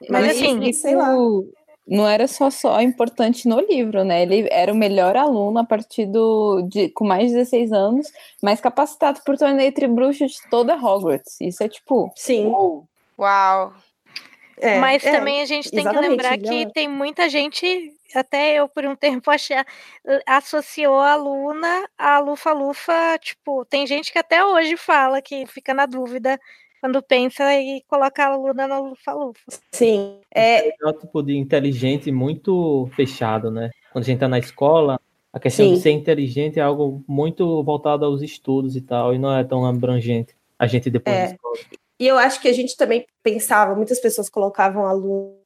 Mas 0.08 0.26
Mas, 0.26 0.36
assim, 0.36 0.72
sei 0.72 0.94
lá. 0.94 1.14
não 1.86 2.08
era 2.08 2.26
só 2.26 2.50
só 2.50 2.80
importante 2.80 3.46
no 3.48 3.60
livro, 3.60 4.04
né? 4.04 4.22
Ele 4.22 4.48
era 4.50 4.72
o 4.72 4.76
melhor 4.76 5.16
aluno 5.16 5.58
a 5.58 5.64
partir 5.64 6.06
do 6.06 6.62
de, 6.62 6.88
com 6.90 7.04
mais 7.04 7.28
de 7.28 7.36
16 7.36 7.72
anos, 7.72 8.06
mais 8.42 8.60
capacitado 8.60 9.20
por 9.24 9.36
torneio 9.36 9.72
tribruxo 9.72 10.26
de 10.26 10.36
toda 10.50 10.74
Hogwarts. 10.74 11.36
Isso 11.40 11.62
é 11.62 11.68
tipo, 11.68 12.10
sim. 12.16 12.46
Uau. 13.18 13.74
É, 14.61 14.79
Mas 14.79 15.05
é, 15.05 15.12
também 15.12 15.40
a 15.40 15.47
gente 15.47 15.71
tem 15.71 15.83
que 15.85 15.97
lembrar 15.99 16.37
que 16.38 16.62
é- 16.64 16.69
tem 16.71 16.88
muita 16.88 17.29
gente, 17.29 17.93
até 18.14 18.57
eu 18.59 18.69
por 18.69 18.85
um 18.85 18.95
tempo 19.23 19.31
achei, 19.31 19.57
associou 20.26 20.99
a 21.00 21.14
Luna 21.17 21.88
à 21.97 22.19
Lufa-Lufa, 22.19 23.19
tipo, 23.21 23.64
tem 23.64 23.87
gente 23.87 24.12
que 24.12 24.19
até 24.19 24.45
hoje 24.45 24.76
fala 24.76 25.23
que 25.23 25.47
fica 25.47 25.73
na 25.73 25.87
dúvida 25.87 26.38
quando 26.81 27.02
pensa 27.02 27.55
e 27.55 27.83
coloca 27.88 28.25
a 28.25 28.37
Luna 28.37 28.67
na 28.67 28.79
Lufa-Lufa. 28.79 29.40
Sim, 29.73 30.21
é, 30.35 30.69
É 30.69 30.87
um 30.87 30.93
tipo 30.93 31.23
de 31.23 31.37
inteligente 31.37 32.11
muito 32.12 32.88
fechado, 32.97 33.50
né? 33.50 33.71
Quando 33.93 34.05
a 34.05 34.07
gente 34.07 34.19
tá 34.21 34.29
na 34.29 34.38
escola, 34.38 34.99
a 35.33 35.38
questão 35.38 35.67
Sim. 35.67 35.75
de 35.75 35.81
ser 35.81 35.90
inteligente 35.90 36.59
é 36.59 36.62
algo 36.62 37.05
muito 37.07 37.62
voltado 37.62 38.05
aos 38.05 38.23
estudos 38.23 38.76
e 38.76 38.81
tal, 38.81 39.14
e 39.14 39.19
não 39.19 39.37
é 39.37 39.45
tão 39.45 39.64
abrangente. 39.67 40.35
A 40.59 40.67
gente 40.67 40.90
depois 40.90 41.17
É. 41.17 41.26
da 41.26 41.33
escola. 41.33 41.55
E 42.00 42.07
eu 42.07 42.16
acho 42.16 42.40
que 42.40 42.49
a 42.49 42.52
gente 42.52 42.75
também 42.78 43.04
pensava, 43.23 43.75
muitas 43.75 44.00
pessoas 44.00 44.30
colocavam 44.30 44.87
a 44.87 44.92
Luna, 44.92 45.37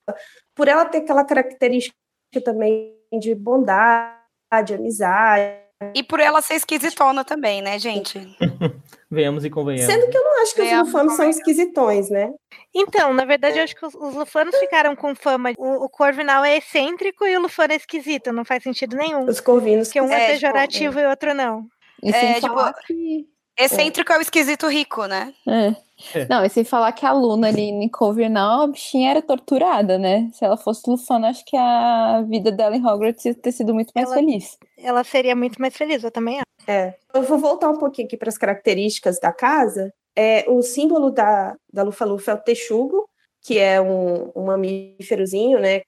por 0.55 0.69
ela 0.69 0.85
ter 0.85 0.99
aquela 0.99 1.25
característica 1.25 1.97
também 2.45 2.95
de 3.13 3.35
bondade, 3.35 4.73
amizade. 4.73 5.59
E 5.93 6.03
por 6.05 6.21
ela 6.21 6.41
ser 6.41 6.55
esquisitona 6.55 7.25
também, 7.25 7.61
né, 7.61 7.77
gente? 7.77 8.21
Venhamos 9.11 9.45
e 9.45 9.51
convenhamos. 9.51 9.93
Sendo 9.93 10.09
que 10.09 10.17
eu 10.17 10.25
não 10.25 10.43
acho 10.43 10.55
que 10.55 10.63
os 10.63 10.69
Venhamos 10.69 10.89
lufanos 10.93 11.15
são 11.15 11.29
esquisitões, 11.29 12.09
né? 12.09 12.33
Então, 12.73 13.13
na 13.13 13.25
verdade, 13.25 13.59
eu 13.59 13.65
acho 13.65 13.75
que 13.75 13.85
os, 13.85 13.95
os 13.95 14.15
lufanos 14.15 14.57
ficaram 14.57 14.95
com 14.95 15.15
fama. 15.15 15.53
O, 15.59 15.85
o 15.85 15.89
Corvinal 15.89 16.45
é 16.45 16.57
excêntrico 16.57 17.25
e 17.25 17.37
o 17.37 17.41
lufano 17.41 17.73
é 17.73 17.77
esquisito, 17.77 18.33
não 18.33 18.45
faz 18.45 18.63
sentido 18.63 18.97
nenhum. 18.97 19.29
Os 19.29 19.41
corvinos. 19.41 19.89
Porque 19.89 20.01
um 20.01 20.11
é, 20.11 20.15
É, 20.15 20.19
tipo, 20.21 20.33
pejorativo 20.33 21.01
e 21.01 21.07
outro 21.07 21.35
não. 21.35 21.67
E 22.03 22.13
sem 22.13 22.31
É, 22.31 22.41
tipo, 22.41 22.75
que. 22.87 23.34
Excêntrico 23.59 24.13
é 24.13 24.19
o 24.19 24.21
esquisito 24.21 24.69
rico, 24.69 25.07
né? 25.07 25.33
É. 25.47 25.77
É. 26.19 26.27
Não, 26.29 26.45
e 26.45 26.49
sem 26.51 26.65
falar 26.65 26.91
que 26.93 27.07
a 27.07 27.13
Luna 27.13 27.49
ali 27.49 27.63
em 27.63 27.89
Corvinal, 27.89 28.63
a 28.63 28.67
bichinha 28.67 29.13
era 29.13 29.23
torturada, 29.23 29.97
né? 29.97 30.29
Se 30.33 30.45
ela 30.45 30.57
fosse 30.57 30.91
Lufana, 30.91 31.29
acho 31.29 31.45
que 31.45 31.57
a 31.57 32.23
vida 32.29 32.51
dela 32.51 32.77
em 32.77 32.85
Hogwarts 32.85 33.25
ia 33.25 33.35
ter 33.35 33.53
sido 33.53 33.73
muito 33.73 33.93
mais 33.95 34.09
Ela- 34.09 34.17
feliz. 34.17 34.59
Ela 34.77 35.05
seria 35.05 35.37
muito 35.37 35.61
mais 35.61 35.77
feliz, 35.77 36.03
eu 36.03 36.11
também 36.11 36.37
acho. 36.39 36.45
É. 36.67 36.97
Eu 37.15 37.23
vou 37.23 37.39
voltar 37.39 37.71
um 37.71 37.79
pouquinho 37.79 38.07
aqui 38.07 38.17
para 38.17 38.29
as 38.29 38.37
características 38.37 39.21
da 39.21 39.33
casa. 39.33 39.93
É, 40.17 40.45
o 40.49 40.61
símbolo 40.63 41.11
da, 41.11 41.55
da 41.73 41.83
Lufa-Lufa 41.85 42.33
é 42.33 42.35
o 42.35 42.39
texugo, 42.39 43.09
que 43.41 43.59
é 43.59 43.81
um, 43.81 44.33
um 44.35 44.45
mamíferozinho, 44.47 45.61
né? 45.61 45.83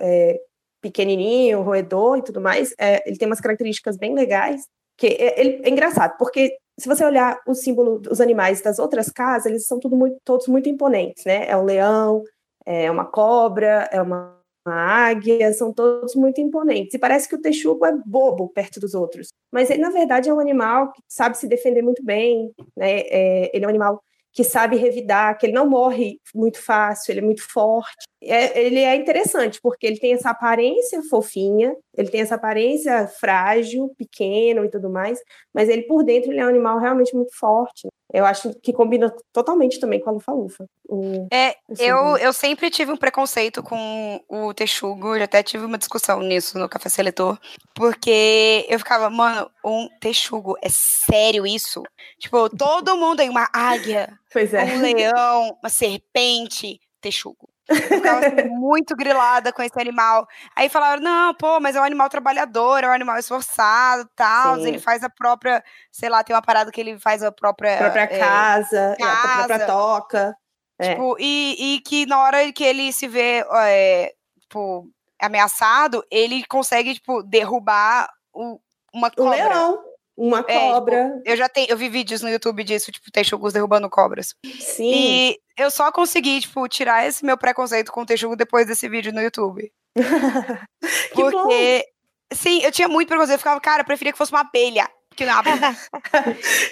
é, 0.00 0.40
pequenininho, 0.80 1.62
roedor 1.62 2.18
e 2.18 2.22
tudo 2.22 2.40
mais. 2.40 2.74
É, 2.78 3.08
ele 3.08 3.16
tem 3.16 3.26
umas 3.28 3.40
características 3.40 3.96
bem 3.96 4.12
legais. 4.12 4.62
Que 4.96 5.06
é, 5.06 5.40
ele, 5.40 5.60
é 5.64 5.70
engraçado, 5.70 6.16
porque 6.18 6.56
se 6.78 6.88
você 6.88 7.04
olhar 7.04 7.38
o 7.46 7.54
símbolo 7.54 7.98
dos 7.98 8.20
animais 8.20 8.60
das 8.62 8.78
outras 8.78 9.10
casas, 9.10 9.46
eles 9.46 9.66
são 9.66 9.78
tudo 9.78 9.96
muito, 9.96 10.16
todos 10.24 10.46
muito 10.48 10.68
imponentes, 10.68 11.24
né? 11.24 11.46
É 11.48 11.56
um 11.56 11.64
leão, 11.64 12.22
é 12.66 12.90
uma 12.90 13.04
cobra, 13.04 13.88
é 13.92 14.00
uma, 14.00 14.36
uma 14.66 14.74
águia, 14.74 15.52
são 15.52 15.72
todos 15.72 16.14
muito 16.14 16.40
imponentes. 16.40 16.94
E 16.94 16.98
parece 16.98 17.28
que 17.28 17.34
o 17.36 17.40
texugo 17.40 17.84
é 17.86 17.92
bobo 18.06 18.48
perto 18.48 18.80
dos 18.80 18.94
outros. 18.94 19.28
Mas 19.52 19.70
ele, 19.70 19.82
na 19.82 19.90
verdade, 19.90 20.30
é 20.30 20.34
um 20.34 20.40
animal 20.40 20.92
que 20.92 21.02
sabe 21.08 21.36
se 21.36 21.46
defender 21.46 21.82
muito 21.82 22.04
bem, 22.04 22.52
né? 22.76 23.00
É, 23.00 23.50
ele 23.54 23.64
é 23.64 23.68
um 23.68 23.70
animal 23.70 24.02
que 24.32 24.42
sabe 24.42 24.76
revidar, 24.76 25.36
que 25.36 25.46
ele 25.46 25.52
não 25.52 25.68
morre 25.68 26.18
muito 26.34 26.58
fácil, 26.58 27.12
ele 27.12 27.20
é 27.20 27.22
muito 27.22 27.42
forte. 27.42 27.92
É, 28.22 28.62
ele 28.62 28.80
é 28.80 28.94
interessante, 28.96 29.60
porque 29.60 29.86
ele 29.86 29.98
tem 29.98 30.14
essa 30.14 30.30
aparência 30.30 31.02
fofinha, 31.10 31.74
ele 31.96 32.08
tem 32.08 32.20
essa 32.20 32.36
aparência 32.36 33.06
frágil, 33.08 33.92
pequeno 33.98 34.64
e 34.64 34.70
tudo 34.70 34.88
mais, 34.88 35.18
mas 35.52 35.68
ele 35.68 35.82
por 35.82 36.04
dentro 36.04 36.30
ele 36.30 36.40
é 36.40 36.44
um 36.46 36.48
animal 36.48 36.78
realmente 36.78 37.14
muito 37.14 37.36
forte. 37.36 37.88
Eu 38.12 38.26
acho 38.26 38.52
que 38.60 38.72
combina 38.72 39.10
totalmente 39.32 39.80
também 39.80 39.98
com 40.00 40.10
a 40.10 40.12
Lufa-Lufa. 40.12 40.66
o- 40.88 41.26
É, 41.32 41.52
o 41.66 41.72
eu, 41.72 41.76
símbolo. 41.76 42.16
eu 42.18 42.32
sempre 42.32 42.68
tive 42.70 42.92
um 42.92 42.96
preconceito 42.96 43.62
com 43.62 44.20
o 44.28 44.52
texugo, 44.52 45.16
já 45.16 45.24
até 45.24 45.42
tive 45.42 45.64
uma 45.64 45.78
discussão 45.78 46.20
nisso 46.20 46.58
no 46.58 46.68
Café 46.68 46.90
Seletor, 46.90 47.38
porque 47.74 48.66
eu 48.68 48.78
ficava, 48.78 49.08
mano, 49.08 49.50
um 49.64 49.88
texugo, 50.00 50.56
é 50.62 50.68
sério 50.68 51.46
isso? 51.46 51.82
Tipo, 52.18 52.50
todo 52.50 52.96
mundo 52.96 53.16
tem 53.18 53.30
uma 53.30 53.48
águia, 53.52 54.12
é. 54.34 54.64
um 54.64 54.80
leão, 54.82 55.58
uma 55.62 55.70
serpente, 55.70 56.78
texugo. 57.00 57.48
Eu 57.72 57.88
ficava 57.98 58.26
assim, 58.26 58.48
muito 58.48 58.94
grilada 58.96 59.52
com 59.52 59.62
esse 59.62 59.78
animal. 59.80 60.26
Aí 60.56 60.68
falaram, 60.68 61.02
não, 61.02 61.34
pô, 61.34 61.58
mas 61.60 61.74
é 61.76 61.80
um 61.80 61.84
animal 61.84 62.08
trabalhador, 62.08 62.84
é 62.84 62.88
um 62.88 62.92
animal 62.92 63.18
esforçado, 63.18 64.08
tal. 64.14 64.56
Sim. 64.56 64.68
Ele 64.68 64.78
faz 64.78 65.02
a 65.02 65.10
própria, 65.10 65.62
sei 65.90 66.08
lá, 66.08 66.22
tem 66.22 66.34
uma 66.34 66.42
parada 66.42 66.70
que 66.70 66.80
ele 66.80 66.98
faz 66.98 67.22
a 67.22 67.32
própria. 67.32 67.76
própria 67.78 68.02
é, 68.02 68.18
casa, 68.18 68.96
é, 68.98 69.02
a 69.04 69.16
própria 69.16 69.58
casa. 69.58 69.66
toca. 69.66 70.36
É. 70.78 70.90
Tipo, 70.94 71.16
e, 71.18 71.76
e 71.76 71.80
que 71.80 72.06
na 72.06 72.18
hora 72.20 72.52
que 72.52 72.64
ele 72.64 72.92
se 72.92 73.06
vê, 73.06 73.44
é, 73.54 74.12
tipo, 74.40 74.88
ameaçado, 75.20 76.04
ele 76.10 76.44
consegue, 76.46 76.94
tipo, 76.94 77.22
derrubar 77.22 78.08
o- 78.34 78.58
uma 78.92 79.08
O 79.08 79.14
cobra. 79.14 79.30
leão, 79.30 79.82
uma 80.16 80.40
É, 80.40 80.42
tipo, 80.42 80.72
cobra. 80.72 81.22
eu 81.24 81.36
já 81.36 81.48
tenho, 81.48 81.68
eu 81.70 81.76
vi 81.76 81.88
vídeos 81.88 82.22
no 82.22 82.28
YouTube 82.28 82.62
disso, 82.64 82.92
tipo, 82.92 83.10
texugos 83.10 83.52
derrubando 83.52 83.88
cobras. 83.90 84.34
Sim. 84.60 84.92
E 84.94 85.38
eu 85.58 85.70
só 85.70 85.90
consegui, 85.92 86.40
tipo, 86.40 86.66
tirar 86.68 87.06
esse 87.06 87.24
meu 87.24 87.36
preconceito 87.38 87.90
com 87.92 88.02
o 88.02 88.06
texugo 88.06 88.36
depois 88.36 88.66
desse 88.66 88.88
vídeo 88.88 89.12
no 89.12 89.22
YouTube. 89.22 89.72
Que 91.14 91.22
bom. 91.22 91.30
Porque, 91.30 91.84
sim, 92.32 92.62
eu 92.62 92.72
tinha 92.72 92.88
muito 92.88 93.08
preconceito. 93.08 93.34
Eu 93.36 93.38
ficava, 93.38 93.60
cara, 93.60 93.82
eu 93.82 93.86
preferia 93.86 94.12
que 94.12 94.18
fosse 94.18 94.32
uma 94.32 94.40
abelha. 94.40 94.88
Que 95.14 95.24
não 95.26 95.32
uma 95.34 95.40
abelha. 95.40 95.76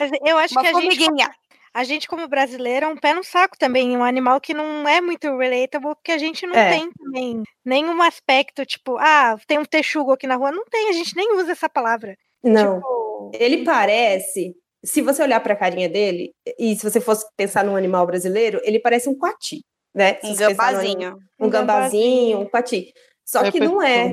Mas 0.00 0.11
eu 0.24 0.38
acho 0.38 0.55
Uma 0.55 0.62
que 0.62 0.68
a 0.68 0.72
gente, 0.72 0.96
formiguinha. 0.96 1.31
a 1.74 1.85
gente, 1.85 2.09
como 2.09 2.26
brasileiro, 2.29 2.87
é 2.87 2.88
um 2.88 2.96
pé 2.96 3.12
no 3.14 3.22
saco 3.22 3.57
também. 3.59 3.96
Um 3.96 4.03
animal 4.05 4.40
que 4.40 4.55
não 4.55 4.88
é 4.88 5.00
muito 5.00 5.37
relatable, 5.37 5.94
porque 5.94 6.12
a 6.12 6.18
gente 6.18 6.46
não 6.46 6.55
É. 6.55 6.70
tem 6.70 6.90
também 6.92 7.42
nenhum 7.64 8.00
aspecto, 8.03 8.64
tipo, 8.64 8.96
ah, 8.98 9.37
tem 9.46 9.59
um 9.59 9.64
texugo 9.64 10.12
aqui 10.12 10.26
na 10.26 10.37
rua. 10.37 10.50
Não 10.50 10.64
tem, 10.64 10.88
a 10.88 10.92
gente 10.92 11.14
nem 11.16 11.35
usa 11.37 11.53
essa 11.53 11.68
palavra. 11.68 12.16
Não. 12.42 12.76
Tipo, 12.76 12.99
Ele 13.35 13.64
parece, 13.64 14.54
se 14.85 15.02
você 15.02 15.22
olhar 15.22 15.40
para 15.40 15.54
a 15.54 15.56
carinha 15.56 15.88
dele, 15.88 16.33
e 16.59 16.74
se 16.76 16.83
você 16.88 17.00
fosse 17.00 17.26
pensar 17.37 17.64
num 17.64 17.76
animal 17.76 18.06
brasileiro, 18.06 18.61
ele 18.64 18.78
parece 18.78 19.09
um 19.09 19.14
coati, 19.18 19.62
né? 19.94 20.18
Um 20.24 20.28
gambazinho. 20.37 21.09
anim- 21.09 21.16
Um 21.38 21.50
gambazinho, 21.50 22.38
um 22.40 22.46
coati. 22.46 22.92
Só 23.24 23.40
que 23.52 23.61
não 23.61 23.80
é. 23.83 24.12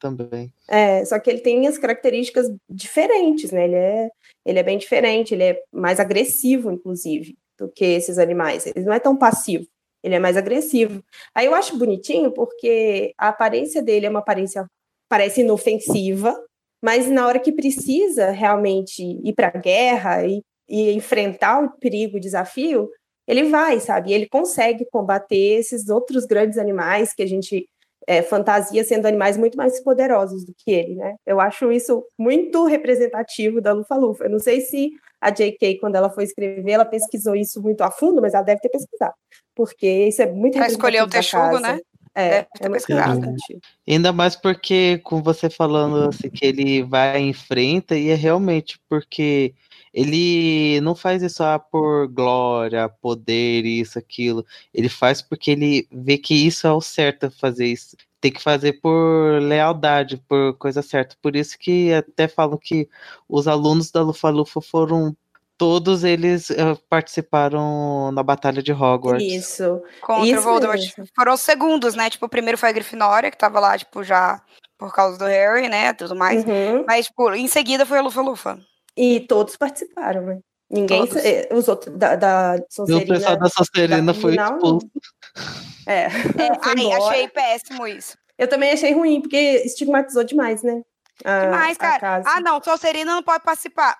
Também. 0.00 0.52
É, 0.68 1.04
só 1.04 1.18
que 1.20 1.30
ele 1.30 1.40
tem 1.40 1.66
as 1.68 1.78
características 1.78 2.50
diferentes, 2.68 3.52
né? 3.52 3.64
Ele 3.64 3.74
é, 3.76 4.10
ele 4.44 4.58
é 4.58 4.62
bem 4.62 4.76
diferente, 4.78 5.34
ele 5.34 5.44
é 5.44 5.62
mais 5.72 6.00
agressivo, 6.00 6.72
inclusive, 6.72 7.36
do 7.58 7.68
que 7.68 7.84
esses 7.84 8.18
animais. 8.18 8.66
Ele 8.66 8.84
não 8.84 8.92
é 8.92 8.98
tão 8.98 9.16
passivo, 9.16 9.66
ele 10.02 10.16
é 10.16 10.18
mais 10.18 10.36
agressivo. 10.36 11.00
Aí 11.34 11.46
eu 11.46 11.54
acho 11.54 11.78
bonitinho 11.78 12.32
porque 12.32 13.12
a 13.16 13.28
aparência 13.28 13.80
dele 13.82 14.06
é 14.06 14.10
uma 14.10 14.18
aparência, 14.18 14.66
parece 15.08 15.42
inofensiva, 15.42 16.36
mas 16.82 17.08
na 17.08 17.26
hora 17.26 17.40
que 17.40 17.52
precisa 17.52 18.30
realmente 18.30 19.02
ir 19.02 19.32
para 19.34 19.48
a 19.48 19.58
guerra 19.58 20.26
e, 20.26 20.42
e 20.68 20.92
enfrentar 20.92 21.62
o 21.62 21.70
perigo, 21.78 22.16
o 22.16 22.20
desafio, 22.20 22.88
ele 23.26 23.44
vai, 23.44 23.80
sabe? 23.80 24.12
Ele 24.12 24.28
consegue 24.28 24.86
combater 24.90 25.58
esses 25.58 25.88
outros 25.88 26.24
grandes 26.24 26.58
animais 26.58 27.12
que 27.12 27.22
a 27.22 27.26
gente 27.26 27.68
é, 28.06 28.22
fantasia 28.22 28.84
sendo 28.84 29.06
animais 29.06 29.36
muito 29.36 29.56
mais 29.56 29.82
poderosos 29.82 30.44
do 30.44 30.54
que 30.56 30.70
ele, 30.70 30.94
né? 30.94 31.16
Eu 31.26 31.40
acho 31.40 31.72
isso 31.72 32.04
muito 32.16 32.64
representativo 32.64 33.60
da 33.60 33.72
Lufa-Lufa. 33.72 34.24
Eu 34.24 34.30
não 34.30 34.38
sei 34.38 34.60
se 34.60 34.90
a 35.20 35.30
J.K., 35.30 35.78
quando 35.80 35.96
ela 35.96 36.08
foi 36.08 36.24
escrever, 36.24 36.70
ela 36.70 36.84
pesquisou 36.84 37.34
isso 37.34 37.60
muito 37.60 37.80
a 37.82 37.90
fundo, 37.90 38.22
mas 38.22 38.34
ela 38.34 38.44
deve 38.44 38.60
ter 38.60 38.68
pesquisado, 38.68 39.14
porque 39.54 40.06
isso 40.06 40.22
é 40.22 40.30
muito 40.30 40.56
Pra 40.56 40.68
escolher 40.68 41.02
o 41.02 41.06
representativo 41.06 41.50
texugo, 41.50 41.58
né? 41.58 41.80
É, 42.18 42.44
ter 42.44 42.64
é 42.64 42.68
muito 42.70 42.86
pesquisado. 42.86 43.34
Ainda 43.86 44.10
mais 44.10 44.34
porque, 44.34 44.98
com 45.04 45.22
você 45.22 45.50
falando 45.50 46.08
assim, 46.08 46.30
que 46.30 46.46
ele 46.46 46.82
vai 46.82 47.22
e 47.22 47.28
enfrenta, 47.28 47.94
e 47.94 48.08
é 48.08 48.14
realmente 48.14 48.80
porque 48.88 49.54
ele 49.92 50.80
não 50.80 50.94
faz 50.94 51.22
isso 51.22 51.44
ah, 51.44 51.58
por 51.58 52.08
glória, 52.08 52.88
poder, 52.88 53.66
isso, 53.66 53.98
aquilo. 53.98 54.46
Ele 54.72 54.88
faz 54.88 55.20
porque 55.20 55.50
ele 55.50 55.86
vê 55.92 56.16
que 56.16 56.34
isso 56.34 56.66
é 56.66 56.72
o 56.72 56.80
certo 56.80 57.30
fazer 57.30 57.66
isso. 57.66 57.94
Tem 58.18 58.32
que 58.32 58.42
fazer 58.42 58.80
por 58.80 59.38
lealdade, 59.42 60.16
por 60.26 60.54
coisa 60.56 60.80
certa. 60.80 61.14
Por 61.20 61.36
isso 61.36 61.58
que 61.58 61.92
até 61.92 62.26
falam 62.28 62.56
que 62.56 62.88
os 63.28 63.46
alunos 63.46 63.90
da 63.90 64.00
Lufa-Lufa 64.02 64.62
foram. 64.62 65.14
Todos 65.58 66.04
eles 66.04 66.50
eh, 66.50 66.76
participaram 66.88 68.12
na 68.12 68.22
Batalha 68.22 68.62
de 68.62 68.72
Hogwarts. 68.72 69.24
Isso. 69.24 69.82
Contra 70.02 70.26
Isso 70.26 70.38
o 70.40 70.42
Voldemort. 70.42 70.78
mesmo. 70.78 71.06
Foram 71.14 71.32
os 71.32 71.40
segundos, 71.40 71.94
né? 71.94 72.10
Tipo, 72.10 72.26
o 72.26 72.28
primeiro 72.28 72.58
foi 72.58 72.68
a 72.68 72.72
Grifinória, 72.72 73.30
que 73.30 73.38
tava 73.38 73.58
lá, 73.58 73.76
tipo, 73.78 74.04
já 74.04 74.40
por 74.78 74.92
causa 74.92 75.16
do 75.16 75.24
Harry, 75.24 75.68
né? 75.68 75.92
Tudo 75.94 76.14
mais. 76.14 76.44
Uhum. 76.44 76.84
Mas, 76.86 77.06
tipo, 77.06 77.32
em 77.32 77.48
seguida 77.48 77.86
foi 77.86 77.98
a 77.98 78.02
Lufa-Lufa. 78.02 78.58
E 78.96 79.20
todos 79.20 79.56
participaram, 79.56 80.22
né? 80.22 80.38
Ninguém, 80.68 81.06
Todos. 81.06 81.24
eh, 81.24 81.48
os 81.52 81.68
outros 81.68 81.96
da, 81.96 82.16
da 82.16 82.56
E 82.88 82.92
o 82.94 83.06
pessoal 83.06 83.38
da 83.38 83.48
Sonserina 83.48 84.12
da 84.12 84.20
foi 84.20 84.34
expulso. 84.34 84.90
É, 85.86 86.04
É, 86.06 86.10
foi 86.60 86.74
ai, 86.88 86.92
achei 86.92 87.28
péssimo 87.28 87.86
isso. 87.86 88.18
Eu 88.36 88.48
também 88.48 88.72
achei 88.72 88.92
ruim, 88.92 89.20
porque 89.22 89.62
estigmatizou 89.64 90.24
demais, 90.24 90.62
né? 90.62 90.82
A, 91.24 91.40
Demais, 91.44 91.76
a 91.78 91.80
cara. 91.80 92.00
casa. 92.00 92.28
Ah, 92.28 92.40
não, 92.40 92.62
Sonserina 92.62 93.14
não 93.14 93.22
pode 93.22 93.42
participar. 93.44 93.96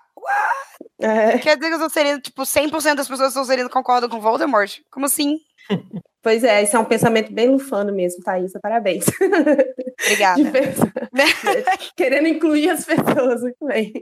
É. 1.01 1.39
Quer 1.39 1.57
dizer 1.57 1.69
que 1.69 1.75
a 1.75 1.79
Sonserina, 1.79 2.21
tipo, 2.21 2.43
100% 2.43 2.95
das 2.95 3.09
pessoas 3.09 3.35
da 3.35 3.41
Sonserina 3.41 3.69
concordam 3.69 4.09
com 4.09 4.21
Voldemort? 4.21 4.81
Como 4.91 5.07
assim? 5.07 5.39
Pois 6.27 6.43
é, 6.43 6.65
isso 6.65 6.77
é 6.77 6.81
um 6.81 6.85
pensamento 6.85 7.33
bem 7.33 7.49
lufano 7.49 7.93
mesmo, 7.93 8.21
Thaisa. 8.21 8.59
Parabéns. 8.61 9.05
Obrigada. 10.05 10.43
Querendo 11.97 12.27
incluir 12.27 12.69
as 12.69 12.85
pessoas, 12.85 13.43
muito 13.43 13.65
bem. 13.65 13.93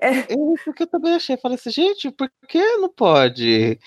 É, 0.00 0.10
isso 0.54 0.72
que 0.74 0.82
eu 0.82 0.86
também 0.88 1.14
achei. 1.14 1.36
Falei 1.36 1.54
assim, 1.54 1.70
gente, 1.70 2.10
por 2.10 2.28
que 2.48 2.58
não 2.78 2.88
pode? 2.88 3.78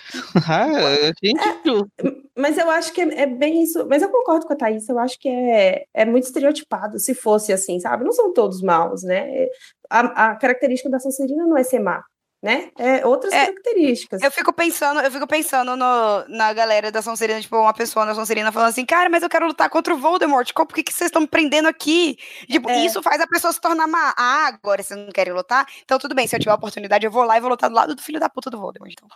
Ah, 0.48 1.12
gente, 1.22 1.92
Mas 2.34 2.58
eu 2.58 2.70
acho 2.70 2.94
que 2.94 3.02
é, 3.02 3.24
é 3.24 3.26
bem 3.26 3.62
isso. 3.62 3.86
Mas 3.90 4.02
eu 4.02 4.10
concordo 4.10 4.48
com 4.48 4.54
a 4.54 4.56
Thaís, 4.56 4.88
eu 4.88 4.98
acho 4.98 5.20
que 5.20 5.28
é, 5.28 5.84
é 5.94 6.06
muito 6.06 6.24
estereotipado, 6.24 6.98
se 6.98 7.14
fosse 7.14 7.52
assim, 7.52 7.78
sabe? 7.82 8.06
Não 8.06 8.14
são 8.14 8.32
todos 8.32 8.62
maus, 8.62 9.04
né? 9.04 9.48
A, 9.90 10.30
a 10.32 10.36
característica 10.36 10.90
da 10.90 11.00
Sonserina 11.00 11.46
não 11.48 11.58
é 11.58 11.64
ser 11.64 11.80
má, 11.80 12.04
né? 12.44 12.70
É 12.78 13.06
outras 13.06 13.34
características. 13.34 14.22
Eu 14.22 14.32
fico 14.32 14.54
pensando, 14.54 15.00
eu 15.02 15.12
fico 15.12 15.26
pensando 15.28 15.76
no, 15.76 16.26
na 16.28 16.54
galera 16.54 16.92
da 16.92 17.02
Sonserina, 17.02 17.42
tipo, 17.42 17.58
uma 17.58 17.74
pessoa 17.74 18.06
na 18.06 18.14
Sonserina 18.14 18.52
falando 18.52 18.70
assim, 18.70 18.86
cara, 18.86 19.10
mas 19.10 19.24
eu 19.24 19.30
quero 19.30 19.48
lutar 19.48 19.70
contra 19.70 19.94
o 19.94 19.98
Voldemort, 19.98 20.52
por 20.54 20.68
que, 20.68 20.84
que 20.84 20.94
vocês 20.94 21.08
estão 21.08 21.22
me 21.22 21.28
prendendo 21.28 21.68
aqui? 21.68 22.18
Tipo, 22.50 22.70
É. 22.70 22.86
isso 22.86 23.02
faz 23.02 23.20
a 23.20 23.28
pessoa 23.28 23.52
se 23.52 23.60
tornar 23.60 23.88
má. 23.88 24.14
Ah, 24.18 24.48
agora 24.48 24.84
vocês 24.84 25.00
não 25.00 25.12
querem 25.12 25.34
lutar? 25.34 25.66
Então 25.84 25.98
tudo 25.98 26.14
bem, 26.14 26.28
se 26.28 26.36
eu 26.36 26.40
tiver 26.40 26.52
a 26.52 26.56
oportunidade, 26.56 27.06
eu 27.06 27.12
vou 27.12 27.24
lá 27.24 27.38
e 27.38 27.42
vou 27.42 27.50
lutar 27.50 27.70
do 27.70 27.76
lado 27.76 27.96
do 27.96 28.02
filho 28.02 28.20
da 28.20 28.30
puta 28.30 28.50
do 28.50 28.60
Voldemort. 28.60 28.92
Então. 28.94 29.08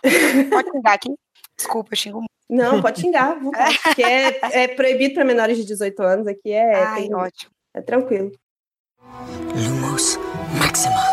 Pode 0.50 0.70
xingar 0.70 0.92
aqui. 0.94 1.08
Desculpa, 1.56 1.90
eu 1.92 1.96
xingo 1.96 2.18
muito. 2.18 2.30
Não, 2.50 2.82
pode 2.82 3.00
xingar, 3.00 3.36
porque 3.84 4.02
é, 4.02 4.38
é 4.64 4.68
proibido 4.68 5.14
para 5.14 5.24
menores 5.24 5.56
de 5.56 5.64
18 5.64 6.02
anos, 6.02 6.26
aqui 6.26 6.50
é, 6.52 6.74
Ai, 6.82 7.02
tem- 7.02 7.14
ótimo. 7.14 7.50
é 7.74 7.80
tranquilo. 7.80 8.30
Lumos 9.08 10.18
Maxima. 10.58 11.04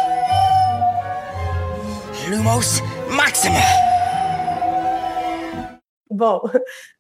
Lumos 2.30 2.80
Maxima. 3.10 3.60
Bom, 6.10 6.42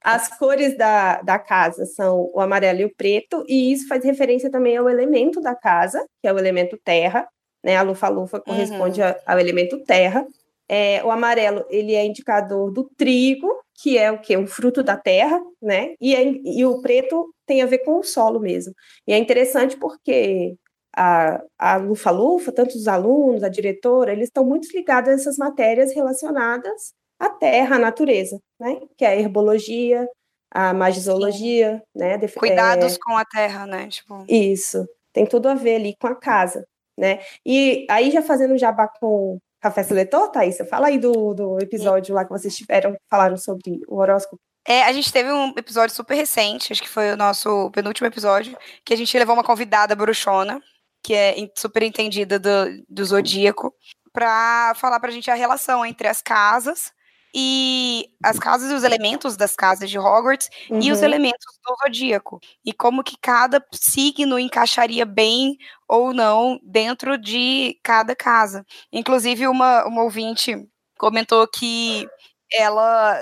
as 0.03 0.27
cores 0.37 0.77
da, 0.77 1.21
da 1.21 1.37
casa 1.39 1.85
são 1.85 2.29
o 2.33 2.39
amarelo 2.39 2.81
e 2.81 2.85
o 2.85 2.95
preto, 2.95 3.43
e 3.47 3.71
isso 3.71 3.87
faz 3.87 4.03
referência 4.03 4.49
também 4.49 4.77
ao 4.77 4.89
elemento 4.89 5.39
da 5.41 5.55
casa, 5.55 6.05
que 6.21 6.27
é 6.27 6.33
o 6.33 6.39
elemento 6.39 6.77
terra, 6.83 7.27
né? 7.63 7.75
A 7.77 7.81
lufa-lufa 7.83 8.39
corresponde 8.39 9.01
Uhum. 9.01 9.13
ao 9.25 9.39
elemento 9.39 9.83
terra. 9.83 10.25
É, 10.69 11.03
o 11.03 11.11
amarelo, 11.11 11.65
ele 11.69 11.93
é 11.93 12.05
indicador 12.05 12.71
do 12.71 12.89
trigo, 12.97 13.47
que 13.81 13.97
é 13.97 14.09
o 14.11 14.19
que? 14.19 14.35
O 14.37 14.47
fruto 14.47 14.81
da 14.81 14.95
terra, 14.95 15.39
né? 15.61 15.93
E, 15.99 16.15
é- 16.15 16.23
e 16.45 16.65
o 16.65 16.81
preto 16.81 17.33
tem 17.45 17.61
a 17.61 17.65
ver 17.65 17.79
com 17.79 17.99
o 17.99 18.03
solo 18.03 18.39
mesmo. 18.39 18.73
E 19.05 19.11
é 19.11 19.17
interessante 19.17 19.75
porque 19.75 20.55
a, 20.95 21.41
a 21.57 21.75
lufa-lufa, 21.77 22.51
tanto 22.51 22.75
os 22.75 22.87
alunos, 22.87 23.43
a 23.43 23.49
diretora, 23.49 24.11
eles 24.11 24.27
estão 24.27 24.43
muito 24.45 24.67
ligados 24.75 25.09
a 25.09 25.13
essas 25.13 25.37
matérias 25.37 25.93
relacionadas 25.93 26.93
à 27.19 27.29
terra, 27.29 27.75
à 27.75 27.79
natureza, 27.79 28.39
né? 28.59 28.79
Que 28.97 29.05
é 29.05 29.09
a 29.09 29.15
herbologia, 29.15 30.07
a 30.53 30.73
magisologia, 30.73 31.81
né? 31.95 32.17
Def- 32.17 32.35
Cuidados 32.35 32.95
é, 32.95 32.97
com 33.01 33.17
a 33.17 33.25
terra, 33.25 33.65
né? 33.65 33.87
Tipo, 33.87 34.25
isso, 34.27 34.87
tem 35.13 35.25
tudo 35.25 35.47
a 35.47 35.53
ver 35.53 35.75
ali 35.75 35.95
com 35.99 36.07
a 36.07 36.15
casa, 36.15 36.65
né? 36.97 37.19
E 37.45 37.85
aí, 37.89 38.11
já 38.11 38.21
fazendo 38.21 38.57
jabá 38.57 38.87
com 38.87 39.37
Café 39.61 39.83
Seletor, 39.83 40.29
Thaís, 40.31 40.57
fala 40.69 40.87
aí 40.87 40.97
do, 40.97 41.33
do 41.33 41.59
episódio 41.59 42.15
lá 42.15 42.25
que 42.25 42.31
vocês 42.31 42.55
tiveram, 42.55 42.95
falaram 43.09 43.37
sobre 43.37 43.79
o 43.87 43.97
horóscopo. 43.97 44.37
É, 44.67 44.83
a 44.83 44.91
gente 44.91 45.11
teve 45.11 45.31
um 45.31 45.49
episódio 45.57 45.95
super 45.95 46.15
recente, 46.15 46.71
acho 46.71 46.83
que 46.83 46.89
foi 46.89 47.11
o 47.11 47.17
nosso 47.17 47.71
penúltimo 47.71 48.07
episódio, 48.07 48.55
que 48.85 48.93
a 48.93 48.97
gente 48.97 49.17
levou 49.17 49.33
uma 49.35 49.43
convidada 49.43 49.95
bruxona, 49.95 50.59
que 51.03 51.13
é 51.13 51.35
super 51.57 51.83
entendida 51.83 52.39
do, 52.39 52.49
do 52.89 53.05
zodíaco, 53.05 53.73
pra 54.13 54.73
falar 54.75 54.99
pra 54.99 55.11
gente 55.11 55.31
a 55.31 55.35
relação 55.35 55.85
entre 55.85 56.07
as 56.07 56.21
casas 56.21 56.91
e 57.33 58.07
as 58.21 58.37
casas 58.37 58.69
e 58.71 58.73
os 58.73 58.83
elementos 58.83 59.37
das 59.37 59.55
casas 59.55 59.89
de 59.89 59.97
Hogwarts 59.97 60.49
e 60.81 60.91
os 60.91 60.99
Uhum. 60.99 61.05
elementos 61.05 61.45
do 61.65 61.75
zodíaco. 61.85 62.39
E 62.65 62.73
como 62.73 63.03
que 63.03 63.15
cada 63.21 63.65
signo 63.73 64.37
encaixaria 64.37 65.05
bem 65.05 65.57
ou 65.87 66.13
não 66.13 66.59
dentro 66.63 67.17
de 67.17 67.79
cada 67.83 68.15
casa. 68.15 68.65
Inclusive, 68.91 69.47
uma, 69.47 69.85
uma 69.85 70.03
ouvinte 70.03 70.55
comentou 70.99 71.47
que 71.47 72.05
ela 72.53 73.21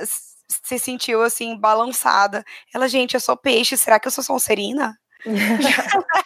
se 0.65 0.79
sentiu 0.79 1.21
assim, 1.21 1.55
balançada. 1.59 2.43
Ela, 2.73 2.87
gente, 2.87 3.13
eu 3.13 3.19
sou 3.19 3.37
peixe, 3.37 3.77
será 3.77 3.99
que 3.99 4.07
eu 4.07 4.11
sou 4.11 4.23
Sonserina? 4.23 4.97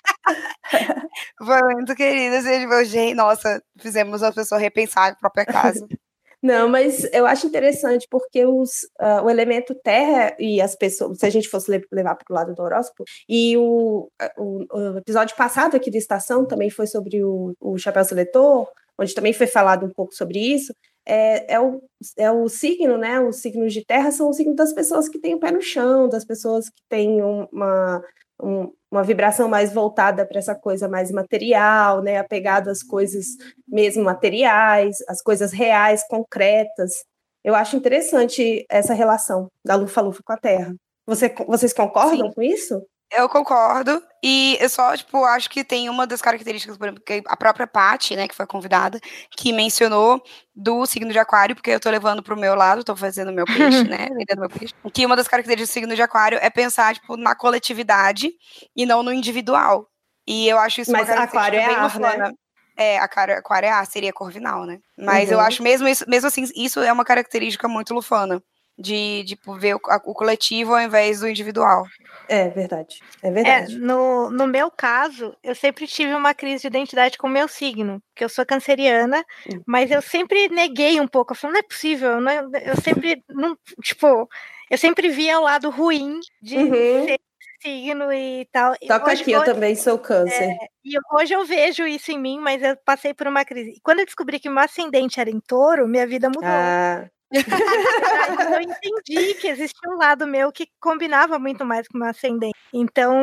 Foi 1.37 1.61
muito 1.73 1.95
querida, 1.95 2.37
assim, 2.39 2.85
gente, 2.85 3.15
nossa, 3.15 3.61
fizemos 3.79 4.23
a 4.23 4.31
pessoa 4.31 4.59
repensar 4.59 5.11
a 5.11 5.15
própria 5.15 5.45
casa. 5.45 5.85
Não, 6.41 6.67
mas 6.67 7.05
eu 7.13 7.25
acho 7.25 7.47
interessante 7.47 8.05
porque 8.11 8.45
os, 8.45 8.69
ah, 8.99 9.21
o 9.23 9.29
elemento 9.29 9.73
terra 9.81 10.35
e 10.37 10.59
as 10.59 10.75
pessoas, 10.75 11.17
se 11.17 11.25
a 11.25 11.29
gente 11.29 11.47
fosse 11.47 11.71
le- 11.71 11.87
levar 11.89 12.15
para 12.15 12.25
o 12.29 12.33
lado 12.33 12.53
do 12.53 12.61
horóscopo, 12.61 13.05
e 13.29 13.55
o, 13.55 14.09
ah, 14.21 14.29
o, 14.37 14.65
o 14.69 14.97
episódio 14.97 15.37
passado 15.37 15.77
aqui 15.77 15.89
da 15.89 15.97
estação 15.97 16.45
também 16.45 16.69
foi 16.69 16.85
sobre 16.85 17.23
o, 17.23 17.53
o 17.61 17.77
chapéu 17.77 18.03
seletor, 18.03 18.67
onde 18.99 19.15
também 19.15 19.31
foi 19.31 19.47
falado 19.47 19.85
um 19.85 19.89
pouco 19.89 20.13
sobre 20.13 20.37
isso. 20.37 20.73
É, 21.07 21.53
é, 21.53 21.59
o, 21.61 21.81
é 22.17 22.29
o 22.29 22.49
signo, 22.49 22.97
né? 22.97 23.21
Os 23.21 23.37
signos 23.37 23.71
de 23.73 23.85
terra 23.85 24.11
são 24.11 24.29
os 24.29 24.35
signos 24.35 24.57
das 24.57 24.73
pessoas 24.73 25.07
que 25.07 25.19
têm 25.19 25.35
o 25.35 25.39
pé 25.39 25.49
no 25.49 25.61
chão, 25.61 26.09
das 26.09 26.25
pessoas 26.25 26.65
que 26.67 26.81
têm 26.89 27.23
um- 27.23 27.47
uma, 27.53 28.03
um- 28.41 28.69
uma 28.93 29.03
vibração 29.03 29.49
mais 29.49 29.73
voltada 29.73 30.23
para 30.23 30.37
essa 30.37 30.53
coisa 30.53 30.87
mais 30.87 31.09
material, 31.11 32.03
né? 32.03 32.17
Apegado 32.17 32.69
às 32.69 32.83
coisas 32.83 33.25
mesmo 33.67 34.03
materiais, 34.03 34.97
as 35.07 35.19
coisas 35.19 35.51
reais, 35.51 36.05
concretas. 36.07 37.03
Eu 37.43 37.55
acho 37.55 37.75
interessante 37.75 38.63
essa 38.69 38.93
relação 38.93 39.47
da 39.65 39.75
Lufa-Lufa 39.75 40.21
com 40.23 40.33
a 40.33 40.37
Terra. 40.37 40.75
Você, 41.07 41.33
vocês 41.47 41.73
concordam 41.73 42.31
com 42.31 42.41
isso? 42.43 42.85
Eu 43.15 43.29
concordo. 43.29 44.01
E 44.23 44.57
eu 44.59 44.69
só, 44.69 44.95
tipo, 44.95 45.23
acho 45.25 45.49
que 45.49 45.63
tem 45.63 45.89
uma 45.89 46.07
das 46.07 46.21
características, 46.21 46.77
por 46.77 46.85
exemplo, 46.87 47.03
que 47.05 47.21
a 47.27 47.35
própria 47.37 47.67
Paty, 47.67 48.15
né, 48.15 48.27
que 48.27 48.33
foi 48.35 48.47
convidada, 48.47 48.99
que 49.37 49.51
mencionou 49.53 50.21
do 50.55 50.85
signo 50.85 51.11
de 51.11 51.19
aquário, 51.19 51.55
porque 51.55 51.71
eu 51.71 51.79
tô 51.79 51.89
levando 51.89 52.23
pro 52.23 52.37
meu 52.37 52.55
lado, 52.55 52.83
tô 52.83 52.95
fazendo 52.95 53.31
meu 53.33 53.45
peixe, 53.45 53.57
né, 53.87 54.07
vendendo 54.09 54.39
meu 54.39 54.49
peixe. 54.49 54.73
Que 54.93 55.05
uma 55.05 55.15
das 55.15 55.27
características 55.27 55.69
do 55.69 55.73
signo 55.73 55.95
de 55.95 56.01
aquário 56.01 56.39
é 56.41 56.49
pensar, 56.49 56.95
tipo, 56.95 57.17
na 57.17 57.35
coletividade 57.35 58.31
e 58.75 58.85
não 58.85 59.03
no 59.03 59.11
individual. 59.13 59.87
E 60.25 60.47
eu 60.47 60.57
acho 60.57 60.81
isso 60.81 60.91
Mas 60.91 61.09
uma 61.09 61.23
aquário 61.23 61.59
é 61.59 61.67
bem 61.67 61.75
ar, 61.75 61.99
né? 61.99 62.09
lufana. 62.09 62.33
É, 62.75 62.97
aquário, 62.97 63.37
aquário 63.37 63.67
é 63.67 63.71
ar, 63.71 63.85
seria 63.85 64.11
corvinal, 64.13 64.65
né? 64.65 64.79
Mas 64.97 65.29
eu 65.29 65.37
Uhum. 65.37 65.43
acho 65.43 65.61
mesmo 65.61 65.87
isso, 65.87 66.05
mesmo 66.07 66.27
assim, 66.27 66.45
isso 66.55 66.79
é 66.79 66.91
uma 66.91 67.05
característica 67.05 67.67
muito 67.67 67.93
lufana. 67.93 68.41
De, 68.77 69.21
de 69.23 69.35
tipo, 69.35 69.53
ver 69.53 69.75
o, 69.75 69.79
a- 69.87 70.01
o 70.03 70.13
coletivo 70.15 70.73
ao 70.73 70.81
invés 70.81 71.19
do 71.19 71.27
individual. 71.27 71.85
É 72.27 72.49
verdade. 72.49 72.99
É 73.21 73.27
É, 73.27 73.31
verdade. 73.31 73.77
no, 73.77 74.31
no 74.31 74.47
meu 74.47 74.71
caso, 74.71 75.35
eu 75.43 75.53
sempre 75.53 75.85
tive 75.85 76.13
uma 76.15 76.33
crise 76.33 76.61
de 76.61 76.67
identidade 76.67 77.17
com 77.17 77.27
o 77.27 77.29
meu 77.29 77.47
signo, 77.47 78.01
porque 78.09 78.23
eu 78.23 78.29
sou 78.29 78.43
canceriana, 78.45 79.23
mas 79.67 79.91
eu 79.91 80.01
sempre 80.01 80.47
neguei 80.49 80.99
um 80.99 81.07
pouco. 81.07 81.33
Eu 81.33 81.37
falei, 81.37 81.53
não 81.53 81.59
é 81.59 81.63
possível, 81.63 82.19
não 82.19 82.31
é- 82.31 82.69
eu 82.71 82.75
sempre, 82.81 83.23
não, 83.29 83.55
tipo, 83.83 84.27
eu 84.71 84.77
sempre 84.77 85.09
via 85.09 85.39
o 85.39 85.43
lado 85.43 85.69
ruim 85.69 86.19
de 86.41 86.57
Uhum. 86.57 87.05
ser 87.05 87.19
signo 87.61 88.11
e 88.11 88.45
tal. 88.51 88.73
E 88.81 88.87
Toca 88.87 89.11
hoje- 89.11 89.21
aqui, 89.21 89.31
eu 89.33 89.41
hoje- 89.41 89.53
também 89.53 89.75
sou 89.75 89.99
câncer. 89.99 90.43
é, 90.49 90.57
e 90.83 90.95
hoje 91.13 91.33
eu 91.33 91.45
vejo 91.45 91.85
isso 91.85 92.11
em 92.11 92.19
mim, 92.19 92.39
mas 92.39 92.61
eu 92.63 92.75
passei 92.83 93.13
por 93.13 93.27
uma 93.27 93.45
crise. 93.45 93.69
E 93.71 93.79
quando 93.81 93.99
eu 93.99 94.05
descobri 94.05 94.39
que 94.39 94.49
meu 94.49 94.59
ascendente 94.63 95.19
era 95.19 95.29
em 95.29 95.39
touro, 95.39 95.87
minha 95.87 96.07
vida 96.07 96.27
mudou. 96.27 96.41
Ah, 96.43 97.07
eu 97.33 98.61
entendi 98.61 99.33
que 99.35 99.47
existia 99.47 99.89
um 99.89 99.97
lado 99.97 100.27
meu 100.27 100.51
que 100.51 100.67
combinava 100.79 101.39
muito 101.39 101.65
mais 101.65 101.87
com 101.87 101.97
o 101.97 102.01
meu 102.01 102.09
ascendente. 102.09 102.53
Então 102.73 103.13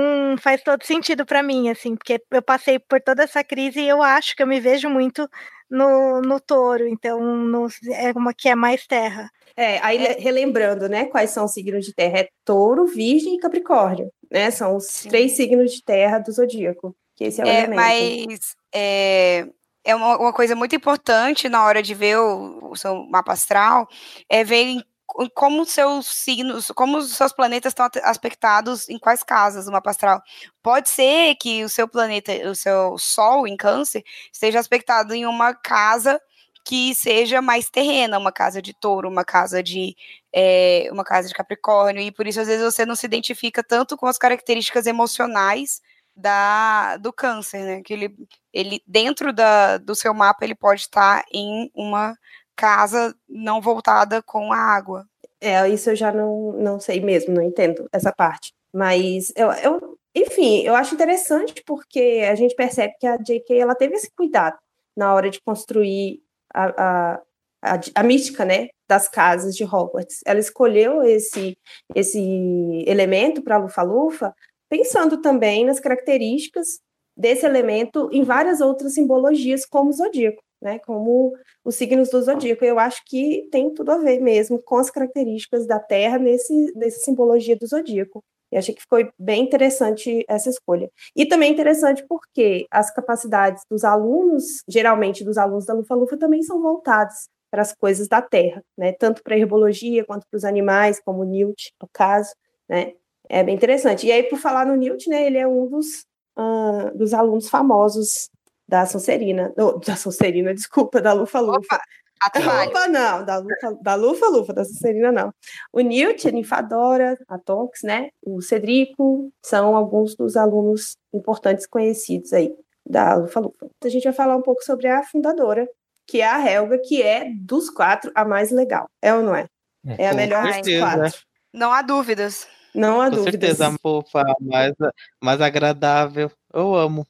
faz 0.40 0.62
todo 0.62 0.85
sentido 0.85 1.25
pra 1.25 1.42
mim, 1.42 1.68
assim, 1.70 1.96
porque 1.96 2.20
eu 2.31 2.42
passei 2.42 2.79
por 2.79 3.01
toda 3.01 3.23
essa 3.23 3.42
crise 3.44 3.81
e 3.81 3.88
eu 3.88 4.03
acho 4.03 4.35
que 4.37 4.42
eu 4.42 4.46
me 4.46 4.61
vejo 4.61 4.88
muito 4.88 5.29
no, 5.70 6.20
no 6.20 6.40
touro, 6.40 6.87
então 6.88 7.20
no, 7.20 7.68
é 7.92 8.11
uma 8.12 8.35
que 8.35 8.49
é 8.49 8.55
mais 8.55 8.87
terra. 8.87 9.31
É, 9.57 9.79
aí 9.81 9.99
le- 9.99 10.14
relembrando, 10.20 10.88
né, 10.88 11.05
quais 11.07 11.31
são 11.31 11.44
os 11.44 11.53
signos 11.53 11.85
de 11.85 11.94
terra? 11.94 12.18
É 12.20 12.29
touro, 12.44 12.87
virgem 12.87 13.35
e 13.37 13.38
capricórnio, 13.38 14.11
né? 14.31 14.51
São 14.51 14.77
os 14.77 15.03
três 15.03 15.33
signos 15.33 15.73
de 15.73 15.83
terra 15.85 16.18
do 16.18 16.33
zodíaco. 16.33 16.96
Que 17.16 17.25
esse 17.25 17.40
é 17.40 17.44
o 17.44 17.49
É, 17.49 17.64
elemento. 17.64 17.77
mas 17.77 18.57
é, 18.75 19.46
é 19.85 19.95
uma, 19.95 20.16
uma 20.19 20.33
coisa 20.33 20.55
muito 20.55 20.75
importante 20.77 21.49
na 21.49 21.64
hora 21.64 21.83
de 21.83 21.95
ver 21.95 22.19
o, 22.19 22.71
o 22.73 22.77
seu 22.77 23.05
mapa 23.07 23.33
astral, 23.33 23.88
é 24.29 24.45
ver 24.45 24.62
em 24.64 24.85
co- 25.07 25.29
como 25.35 25.64
seus 25.64 26.07
signos, 26.07 26.69
como 26.75 26.99
os 26.99 27.14
seus 27.16 27.33
planetas 27.33 27.71
estão 27.73 27.88
aspectados 28.05 28.88
em 28.88 28.99
quais 28.99 29.23
casas 29.23 29.64
do 29.66 29.73
mapa 29.73 29.90
astral. 29.90 30.23
Pode 30.62 30.88
ser 30.88 31.35
que 31.37 31.64
o 31.64 31.69
seu 31.69 31.88
planeta, 31.88 32.33
o 32.49 32.55
seu 32.55 32.97
Sol 32.99 33.47
em 33.47 33.57
câncer, 33.57 34.05
esteja 34.33 34.59
aspectado 34.61 35.14
em 35.14 35.27
uma 35.27 35.55
casa 35.55 36.21
que 36.64 36.95
seja 36.95 37.40
mais 37.40 37.71
terrena, 37.71 38.19
uma 38.19 38.31
casa 38.31 38.61
de 38.61 38.75
touro, 38.75 39.09
uma 39.09 39.25
casa 39.25 39.62
de 39.62 39.97
é, 40.33 40.88
uma 40.93 41.03
casa 41.05 41.27
de 41.27 41.35
Capricórnio, 41.35 42.03
e 42.03 42.12
por 42.12 42.27
isso 42.27 42.40
às 42.40 42.47
vezes 42.47 42.62
você 42.62 42.85
não 42.87 42.95
se 42.95 43.07
identifica 43.07 43.62
tanto 43.64 43.97
com 43.97 44.07
as 44.07 44.19
características 44.19 44.87
emocionais 44.87 45.81
da, 46.20 46.96
do 46.98 47.12
câncer, 47.12 47.64
né? 47.64 47.83
Que 47.83 47.92
ele, 47.92 48.16
ele 48.52 48.83
dentro 48.87 49.33
da, 49.33 49.78
do 49.78 49.94
seu 49.94 50.14
mapa 50.14 50.44
ele 50.44 50.54
pode 50.54 50.83
estar 50.83 51.24
em 51.33 51.70
uma 51.74 52.16
casa 52.56 53.14
não 53.28 53.61
voltada 53.61 54.22
com 54.22 54.52
a 54.52 54.59
água. 54.59 55.06
É, 55.40 55.66
isso 55.68 55.90
eu 55.90 55.96
já 55.96 56.12
não, 56.12 56.52
não 56.52 56.78
sei 56.78 57.00
mesmo, 57.00 57.35
não 57.35 57.42
entendo 57.42 57.88
essa 57.92 58.12
parte. 58.12 58.52
Mas 58.72 59.33
eu, 59.35 59.50
eu, 59.52 59.98
enfim, 60.14 60.62
eu 60.62 60.74
acho 60.74 60.94
interessante 60.94 61.62
porque 61.66 62.26
a 62.30 62.35
gente 62.35 62.54
percebe 62.54 62.94
que 63.00 63.06
a 63.06 63.16
J.K. 63.16 63.59
ela 63.59 63.74
teve 63.74 63.94
esse 63.94 64.11
cuidado 64.14 64.59
na 64.96 65.14
hora 65.14 65.30
de 65.30 65.40
construir 65.40 66.20
a, 66.52 67.14
a, 67.14 67.20
a, 67.62 67.80
a 67.94 68.02
mística, 68.02 68.44
né, 68.44 68.68
das 68.87 69.09
casas 69.09 69.56
de 69.56 69.64
Hogwarts. 69.64 70.20
Ela 70.26 70.40
escolheu 70.40 71.02
esse, 71.02 71.56
esse 71.94 72.85
elemento 72.87 73.42
para 73.42 73.56
Lufa-Lufa 73.56 74.35
pensando 74.70 75.20
também 75.20 75.66
nas 75.66 75.80
características 75.80 76.80
desse 77.16 77.44
elemento 77.44 78.09
em 78.12 78.22
várias 78.22 78.61
outras 78.61 78.94
simbologias, 78.94 79.66
como 79.66 79.90
o 79.90 79.92
zodíaco, 79.92 80.42
né? 80.62 80.78
Como 80.78 81.37
os 81.64 81.74
signos 81.74 82.09
do 82.09 82.22
zodíaco. 82.22 82.64
Eu 82.64 82.78
acho 82.78 83.02
que 83.04 83.48
tem 83.50 83.74
tudo 83.74 83.90
a 83.90 83.98
ver 83.98 84.20
mesmo 84.20 84.62
com 84.62 84.76
as 84.76 84.90
características 84.90 85.66
da 85.66 85.78
Terra 85.78 86.18
nesse, 86.18 86.72
nessa 86.76 87.00
simbologia 87.00 87.56
do 87.56 87.66
zodíaco. 87.66 88.24
E 88.52 88.56
achei 88.56 88.74
que 88.74 88.80
ficou 88.80 88.98
bem 89.18 89.44
interessante 89.44 90.24
essa 90.28 90.48
escolha. 90.48 90.90
E 91.14 91.26
também 91.26 91.52
interessante 91.52 92.04
porque 92.09 92.66
as 92.70 92.92
capacidades 92.92 93.62
dos 93.70 93.85
alunos, 93.85 94.62
geralmente 94.68 95.24
dos 95.24 95.38
alunos 95.38 95.66
da 95.66 95.74
Lufa-Lufa, 95.74 96.16
também 96.16 96.42
são 96.42 96.61
voltadas 96.61 97.28
para 97.50 97.62
as 97.62 97.72
coisas 97.74 98.09
da 98.09 98.22
Terra, 98.22 98.62
né? 98.78 98.92
Tanto 98.92 99.22
para 99.22 99.35
a 99.35 99.38
herbologia 99.38 100.04
quanto 100.04 100.26
para 100.28 100.38
os 100.38 100.44
animais, 100.44 101.00
como 101.00 101.24
Newt, 101.24 101.72
no 101.80 101.88
caso, 101.92 102.30
né? 102.68 102.92
É 103.33 103.45
bem 103.45 103.55
interessante. 103.55 104.09
E 104.09 104.12
aí, 104.12 104.25
por 104.25 104.40
falar 104.40 104.66
no 104.66 104.75
Newt, 104.75 105.09
né, 105.09 105.25
ele 105.25 105.38
é 105.38 105.47
um 105.47 105.69
dos, 105.69 106.05
uh, 106.37 106.99
dos 106.99 107.14
alunos 107.14 107.49
famosos 107.49 108.29
da 108.69 108.85
Sonserina, 108.87 109.55
oh, 109.57 109.79
da 109.79 109.95
Sonserina, 109.95 110.53
desculpa, 110.53 111.01
da 111.01 111.12
Lufa 111.12 111.38
Lufa. 111.38 111.81
Opa, 112.27 112.88
não, 112.88 113.25
da 113.25 113.38
Lufa, 113.38 113.79
da 113.81 113.95
Lufa 113.95 114.27
Lufa, 114.27 114.53
da 114.53 114.64
Sonserina 114.64 115.12
não. 115.12 115.33
O 115.73 115.81
Newt, 115.81 116.27
a 116.27 116.33
Ninfadora, 116.33 117.16
a 117.29 117.38
Tonks, 117.38 117.83
né, 117.85 118.11
o 118.21 118.43
Cedrico, 118.43 119.33
são 119.40 119.77
alguns 119.77 120.16
dos 120.16 120.37
alunos 120.37 120.97
importantes 121.14 121.66
conhecidos 121.66 122.33
aí 122.33 122.53
da 122.85 123.14
Lufa 123.14 123.38
Lufa. 123.38 123.71
A 123.85 123.88
gente 123.88 124.05
vai 124.05 124.12
falar 124.12 124.37
um 124.37 124.43
pouco 124.43 124.64
sobre 124.64 124.88
a 124.88 125.05
fundadora, 125.05 125.69
que 126.05 126.21
é 126.21 126.27
a 126.27 126.45
Helga, 126.45 126.79
que 126.79 127.01
é 127.01 127.31
dos 127.33 127.71
quatro 127.71 128.11
a 128.12 128.25
mais 128.25 128.51
legal. 128.51 128.88
É 129.01 129.14
ou 129.14 129.23
não 129.23 129.37
é? 129.37 129.47
É, 129.87 130.05
é 130.05 130.09
a 130.09 130.14
melhor 130.14 130.43
dos 130.43 130.79
quatro. 130.79 131.19
Não 131.53 131.73
há 131.73 131.81
dúvidas. 131.81 132.49
Não 132.74 133.00
há 133.00 133.11
Com 133.11 133.16
dúvidas. 133.16 133.56
certeza, 133.56 133.76
fofa, 133.83 134.22
mais, 134.40 134.74
mais 135.20 135.40
agradável. 135.40 136.30
Eu 136.52 136.74
amo. 136.74 137.06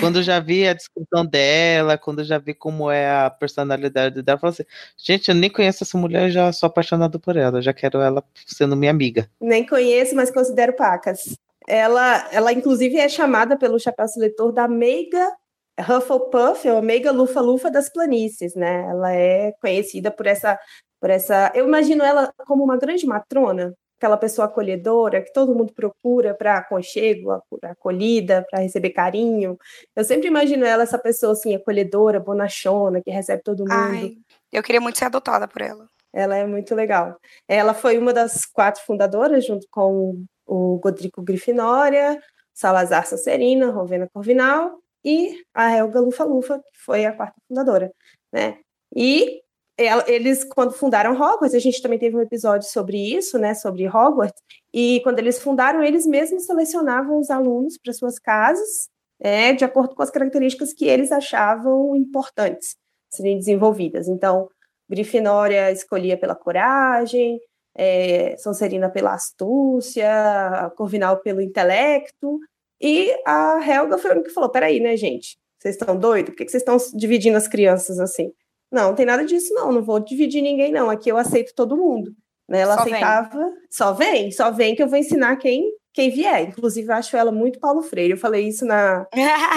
Quando 0.00 0.22
já 0.22 0.38
vi 0.38 0.66
a 0.66 0.74
descrição 0.74 1.26
dela, 1.26 1.98
quando 1.98 2.22
já 2.24 2.38
vi 2.38 2.54
como 2.54 2.90
é 2.90 3.10
a 3.10 3.30
personalidade 3.30 4.22
dela, 4.22 4.36
eu 4.36 4.40
falei 4.40 4.52
assim, 4.54 4.64
gente, 4.96 5.28
eu 5.28 5.34
nem 5.34 5.50
conheço 5.50 5.82
essa 5.82 5.98
mulher, 5.98 6.30
já 6.30 6.52
sou 6.52 6.66
apaixonado 6.68 7.18
por 7.18 7.36
ela, 7.36 7.60
já 7.60 7.72
quero 7.72 8.00
ela 8.00 8.22
sendo 8.46 8.76
minha 8.76 8.90
amiga. 8.90 9.28
Nem 9.40 9.66
conheço, 9.66 10.14
mas 10.14 10.30
considero 10.30 10.74
pacas. 10.74 11.36
Ela, 11.66 12.28
ela 12.32 12.52
inclusive 12.52 12.96
é 12.96 13.08
chamada 13.08 13.56
pelo 13.56 13.78
chapéu 13.78 14.06
seletor 14.08 14.52
da 14.52 14.68
meiga 14.68 15.32
Hufflepuff, 15.78 16.68
ou 16.68 16.82
meiga 16.82 17.10
lufa-lufa 17.10 17.70
das 17.70 17.88
planícies, 17.88 18.54
né? 18.54 18.86
Ela 18.88 19.12
é 19.12 19.52
conhecida 19.60 20.10
por 20.10 20.26
essa, 20.26 20.58
por 21.00 21.10
essa. 21.10 21.50
Eu 21.54 21.66
imagino 21.66 22.04
ela 22.04 22.32
como 22.46 22.62
uma 22.62 22.76
grande 22.76 23.06
matrona, 23.06 23.74
aquela 24.02 24.16
pessoa 24.16 24.46
acolhedora 24.46 25.22
que 25.22 25.32
todo 25.32 25.54
mundo 25.54 25.72
procura 25.72 26.34
para 26.34 26.58
aconchego, 26.58 27.40
acolhida, 27.62 28.44
para 28.50 28.58
receber 28.58 28.90
carinho. 28.90 29.56
Eu 29.94 30.02
sempre 30.02 30.26
imagino 30.26 30.64
ela 30.64 30.82
essa 30.82 30.98
pessoa 30.98 31.34
assim 31.34 31.54
acolhedora, 31.54 32.18
bonachona, 32.18 33.00
que 33.00 33.12
recebe 33.12 33.44
todo 33.44 33.60
mundo. 33.60 33.72
Ai, 33.72 34.16
eu 34.52 34.60
queria 34.60 34.80
muito 34.80 34.98
ser 34.98 35.04
adotada 35.04 35.46
por 35.46 35.62
ela. 35.62 35.86
Ela 36.12 36.36
é 36.36 36.44
muito 36.44 36.74
legal. 36.74 37.16
Ela 37.46 37.72
foi 37.72 37.96
uma 37.96 38.12
das 38.12 38.44
quatro 38.44 38.82
fundadoras, 38.84 39.46
junto 39.46 39.68
com 39.70 40.24
o 40.44 40.78
Godrico 40.80 41.22
Grifinória, 41.22 42.20
Salazar 42.52 43.06
Sacerina, 43.06 43.70
Rovena 43.70 44.08
Corvinal 44.12 44.80
e 45.04 45.44
a 45.54 45.76
Helga 45.76 46.00
Lufa-Lufa, 46.00 46.58
que 46.58 46.80
foi 46.84 47.04
a 47.04 47.12
quarta 47.12 47.36
fundadora, 47.46 47.92
né? 48.32 48.58
E 48.94 49.42
eles, 49.78 50.44
quando 50.44 50.72
fundaram 50.72 51.12
Hogwarts, 51.12 51.54
a 51.54 51.58
gente 51.58 51.80
também 51.80 51.98
teve 51.98 52.16
um 52.16 52.20
episódio 52.20 52.68
sobre 52.68 52.96
isso, 52.98 53.38
né, 53.38 53.54
sobre 53.54 53.88
Hogwarts, 53.88 54.40
e 54.72 55.00
quando 55.02 55.18
eles 55.18 55.40
fundaram, 55.40 55.82
eles 55.82 56.06
mesmos 56.06 56.44
selecionavam 56.44 57.18
os 57.18 57.30
alunos 57.30 57.78
para 57.82 57.92
suas 57.92 58.18
casas, 58.18 58.88
é, 59.20 59.52
de 59.52 59.64
acordo 59.64 59.94
com 59.94 60.02
as 60.02 60.10
características 60.10 60.72
que 60.72 60.86
eles 60.86 61.12
achavam 61.12 61.94
importantes 61.96 62.76
serem 63.10 63.38
desenvolvidas. 63.38 64.08
Então, 64.08 64.48
Grifinória 64.88 65.70
escolhia 65.70 66.18
pela 66.18 66.34
coragem, 66.34 67.38
é, 67.74 68.36
Sonserina 68.36 68.90
pela 68.90 69.14
astúcia, 69.14 70.70
Corvinal 70.76 71.18
pelo 71.20 71.40
intelecto, 71.40 72.38
e 72.80 73.14
a 73.24 73.60
Helga 73.64 73.96
foi 73.96 74.10
a 74.10 74.22
que 74.22 74.30
falou, 74.30 74.50
peraí, 74.50 74.80
né, 74.80 74.96
gente, 74.96 75.38
vocês 75.58 75.76
estão 75.76 75.96
doidos? 75.96 76.34
Por 76.34 76.44
que 76.44 76.50
vocês 76.50 76.62
estão 76.62 76.76
dividindo 76.98 77.36
as 77.36 77.46
crianças 77.46 78.00
assim? 78.00 78.32
Não, 78.72 78.88
não 78.88 78.94
tem 78.94 79.04
nada 79.04 79.24
disso, 79.24 79.52
não. 79.52 79.70
Não 79.70 79.82
vou 79.82 80.00
dividir 80.00 80.42
ninguém, 80.42 80.72
não. 80.72 80.88
Aqui 80.88 81.10
eu 81.10 81.18
aceito 81.18 81.54
todo 81.54 81.76
mundo. 81.76 82.10
Né? 82.48 82.60
Ela 82.60 82.76
só 82.76 82.82
aceitava. 82.82 83.38
Vem. 83.38 83.52
Só 83.70 83.92
vem, 83.92 84.30
só 84.30 84.50
vem 84.50 84.74
que 84.74 84.82
eu 84.82 84.88
vou 84.88 84.98
ensinar 84.98 85.36
quem, 85.36 85.70
quem 85.92 86.10
vier. 86.10 86.48
Inclusive, 86.48 86.88
eu 86.88 86.94
acho 86.94 87.16
ela 87.16 87.30
muito 87.30 87.60
Paulo 87.60 87.82
Freire. 87.82 88.12
Eu 88.12 88.18
falei 88.18 88.48
isso 88.48 88.64
na, 88.64 89.06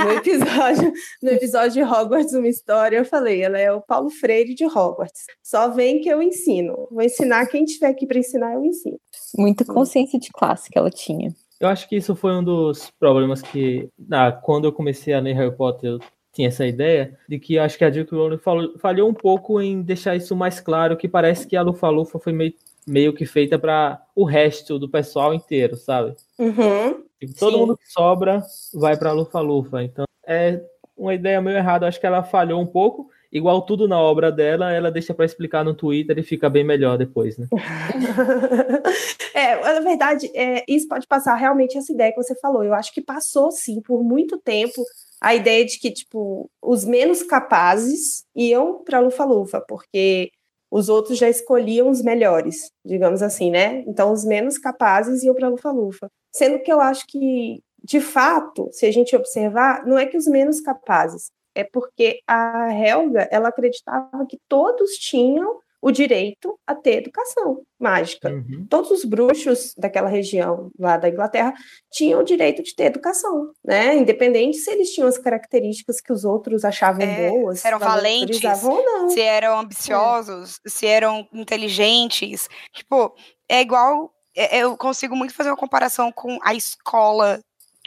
no 0.03 0.11
episódio 0.19 0.93
no 1.23 1.29
episódio 1.29 1.71
de 1.71 1.83
Hogwarts, 1.83 2.33
uma 2.33 2.47
história. 2.47 2.97
Eu 2.97 3.05
falei, 3.05 3.41
ela 3.41 3.57
é 3.57 3.71
o 3.71 3.81
Paulo 3.81 4.09
Freire 4.09 4.53
de 4.53 4.65
Hogwarts. 4.65 5.25
Só 5.41 5.69
vem 5.69 6.01
que 6.01 6.09
eu 6.09 6.21
ensino. 6.21 6.87
Vou 6.91 7.01
ensinar 7.01 7.47
quem 7.47 7.63
tiver 7.63 7.87
aqui 7.87 8.05
para 8.05 8.19
ensinar, 8.19 8.53
eu 8.53 8.65
ensino. 8.65 8.99
Muita 9.37 9.63
consciência 9.63 10.19
de 10.19 10.29
classe 10.31 10.69
que 10.69 10.77
ela 10.77 10.91
tinha. 10.91 11.33
Eu 11.59 11.69
acho 11.69 11.87
que 11.87 11.95
isso 11.95 12.15
foi 12.15 12.33
um 12.33 12.43
dos 12.43 12.91
problemas 12.99 13.41
que, 13.41 13.89
ah, 14.11 14.31
quando 14.31 14.65
eu 14.65 14.73
comecei 14.73 15.13
a 15.13 15.21
ler 15.21 15.33
Harry 15.33 15.55
Potter, 15.55 15.91
eu 15.91 15.99
tinha 16.35 16.49
essa 16.49 16.67
ideia 16.67 17.17
de 17.29 17.39
que 17.39 17.57
acho 17.57 17.77
que 17.77 17.85
a 17.85 17.89
J.K. 17.89 18.13
Rowling 18.13 18.39
falhou 18.77 19.09
um 19.09 19.13
pouco 19.13 19.61
em 19.61 19.81
deixar 19.81 20.17
isso 20.17 20.35
mais 20.35 20.59
claro, 20.59 20.97
que 20.97 21.07
parece 21.07 21.47
que 21.47 21.55
a 21.55 21.61
Lufa-Lufa 21.61 22.19
foi 22.19 22.33
meio, 22.33 22.53
meio 22.85 23.13
que 23.13 23.25
feita 23.25 23.57
para 23.57 24.03
o 24.13 24.25
resto 24.25 24.77
do 24.77 24.89
pessoal 24.89 25.33
inteiro, 25.33 25.77
sabe? 25.77 26.13
Uhum, 26.37 27.03
tipo, 27.17 27.39
todo 27.39 27.57
mundo 27.57 27.77
que 27.77 27.89
sobra 27.89 28.43
vai 28.73 28.97
para 28.97 29.11
a 29.11 29.13
Lufa-Lufa. 29.13 29.81
Então, 29.81 30.03
é 30.27 30.61
uma 30.97 31.13
ideia 31.13 31.41
meio 31.41 31.55
errada. 31.55 31.87
Acho 31.87 31.99
que 31.99 32.05
ela 32.05 32.21
falhou 32.21 32.59
um 32.59 32.67
pouco. 32.67 33.09
Igual 33.31 33.61
tudo 33.63 33.87
na 33.87 33.99
obra 33.99 34.31
dela, 34.31 34.71
ela 34.71 34.91
deixa 34.91 35.13
para 35.13 35.25
explicar 35.25 35.63
no 35.63 35.73
Twitter 35.73 36.17
e 36.19 36.23
fica 36.23 36.49
bem 36.49 36.63
melhor 36.63 36.97
depois, 36.97 37.37
né? 37.37 37.47
é, 39.33 39.55
na 39.55 39.79
verdade, 39.81 40.31
é, 40.33 40.63
isso 40.67 40.87
pode 40.87 41.05
passar 41.05 41.35
realmente 41.35 41.77
essa 41.77 41.91
ideia 41.91 42.11
que 42.11 42.21
você 42.21 42.33
falou. 42.35 42.63
Eu 42.63 42.73
acho 42.73 42.93
que 42.93 43.01
passou, 43.01 43.51
sim, 43.51 43.81
por 43.81 44.01
muito 44.03 44.37
tempo 44.37 44.81
a 45.21 45.33
ideia 45.33 45.65
de 45.65 45.79
que, 45.79 45.91
tipo, 45.91 46.49
os 46.61 46.85
menos 46.85 47.23
capazes 47.23 48.23
iam 48.35 48.83
para 48.83 48.99
Lufa-Lufa, 48.99 49.61
porque 49.67 50.31
os 50.69 50.89
outros 50.89 51.17
já 51.17 51.29
escolhiam 51.29 51.89
os 51.89 52.01
melhores, 52.01 52.71
digamos 52.85 53.21
assim, 53.21 53.49
né? 53.49 53.83
Então, 53.87 54.11
os 54.11 54.25
menos 54.25 54.57
capazes 54.57 55.23
iam 55.23 55.33
para 55.33 55.47
Lufa-Lufa. 55.47 56.09
Sendo 56.35 56.59
que 56.59 56.71
eu 56.71 56.81
acho 56.81 57.05
que, 57.07 57.61
de 57.83 58.01
fato, 58.01 58.69
se 58.71 58.85
a 58.85 58.91
gente 58.91 59.15
observar, 59.15 59.85
não 59.85 59.97
é 59.97 60.05
que 60.05 60.17
os 60.17 60.27
menos 60.27 60.59
capazes, 60.59 61.31
é 61.55 61.63
porque 61.63 62.19
a 62.27 62.69
Helga, 62.73 63.29
ela 63.31 63.47
acreditava 63.47 64.25
que 64.27 64.37
todos 64.49 64.91
tinham 64.97 65.59
o 65.81 65.91
direito 65.91 66.59
a 66.65 66.73
ter 66.73 66.97
educação 66.97 67.61
mágica. 67.79 68.29
Uhum. 68.29 68.65
Todos 68.69 68.89
os 68.91 69.05
bruxos 69.05 69.73
daquela 69.77 70.09
região 70.09 70.71
lá 70.79 70.97
da 70.97 71.09
Inglaterra 71.09 71.53
tinham 71.91 72.21
o 72.21 72.23
direito 72.23 72.63
de 72.63 72.75
ter 72.75 72.85
educação, 72.85 73.51
né? 73.63 73.95
Independente 73.95 74.57
se 74.57 74.71
eles 74.71 74.91
tinham 74.91 75.07
as 75.07 75.17
características 75.17 76.01
que 76.01 76.11
os 76.11 76.25
outros 76.25 76.65
achavam 76.65 77.05
é, 77.05 77.29
boas, 77.29 77.59
se 77.59 77.67
eram 77.67 77.79
valentes, 77.79 78.63
ou 78.63 78.83
não. 78.83 79.09
se 79.09 79.21
eram 79.21 79.59
ambiciosos, 79.59 80.59
é. 80.65 80.69
se 80.69 80.87
eram 80.87 81.27
inteligentes. 81.33 82.49
Tipo, 82.73 83.13
é 83.49 83.61
igual. 83.61 84.11
É, 84.37 84.57
eu 84.57 84.75
consigo 84.75 85.15
muito 85.15 85.33
fazer 85.33 85.49
uma 85.49 85.55
comparação 85.55 86.11
com 86.11 86.37
a 86.41 86.53
escola 86.53 87.39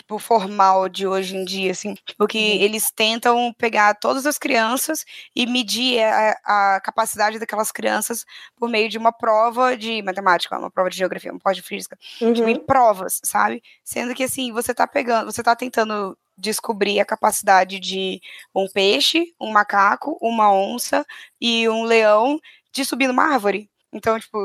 tipo, 0.09 0.19
formal 0.19 0.89
de 0.89 1.07
hoje 1.07 1.37
em 1.37 1.45
dia, 1.45 1.71
assim, 1.71 1.95
porque 2.17 2.39
uhum. 2.39 2.63
eles 2.63 2.91
tentam 2.91 3.53
pegar 3.59 3.95
todas 3.95 4.25
as 4.25 4.39
crianças 4.39 5.05
e 5.37 5.47
medir 5.47 6.03
a, 6.03 6.77
a, 6.77 6.81
capacidade 6.81 7.39
daquelas 7.39 7.71
crianças 7.71 8.25
por 8.57 8.71
meio 8.71 8.89
de 8.89 8.97
uma 8.97 9.13
prova 9.13 9.77
de 9.77 10.01
matemática, 10.03 10.59
uma 10.59 10.71
prova 10.71 10.89
de 10.89 10.97
geografia, 10.97 11.31
uma 11.31 11.39
prova 11.39 11.55
de 11.55 11.61
física, 11.61 11.99
uhum. 12.23 12.33
tipo, 12.33 12.49
em 12.49 12.59
provas, 12.59 13.21
sabe? 13.23 13.63
Sendo 13.85 14.15
que, 14.15 14.25
assim, 14.25 14.51
você 14.51 14.73
tá 14.73 14.87
pegando, 14.87 15.31
você 15.31 15.43
tá 15.43 15.55
tentando 15.55 16.17
descobrir 16.37 17.01
a 17.01 17.05
capacidade 17.05 17.79
de 17.79 18.21
um 18.55 18.67
peixe, 18.67 19.35
um 19.39 19.51
macaco, 19.51 20.17
uma 20.23 20.51
onça 20.51 21.05
e 21.39 21.69
um 21.69 21.83
leão 21.83 22.41
de 22.73 22.85
subir 22.85 23.09
numa 23.09 23.25
árvore. 23.25 23.69
Então, 23.93 24.19
tipo, 24.19 24.39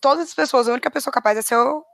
todas 0.00 0.28
as 0.28 0.34
pessoas, 0.34 0.68
a 0.68 0.72
única 0.72 0.90
pessoa 0.90 1.12
capaz 1.12 1.38
é 1.38 1.42
ser 1.42 1.56
o 1.56 1.84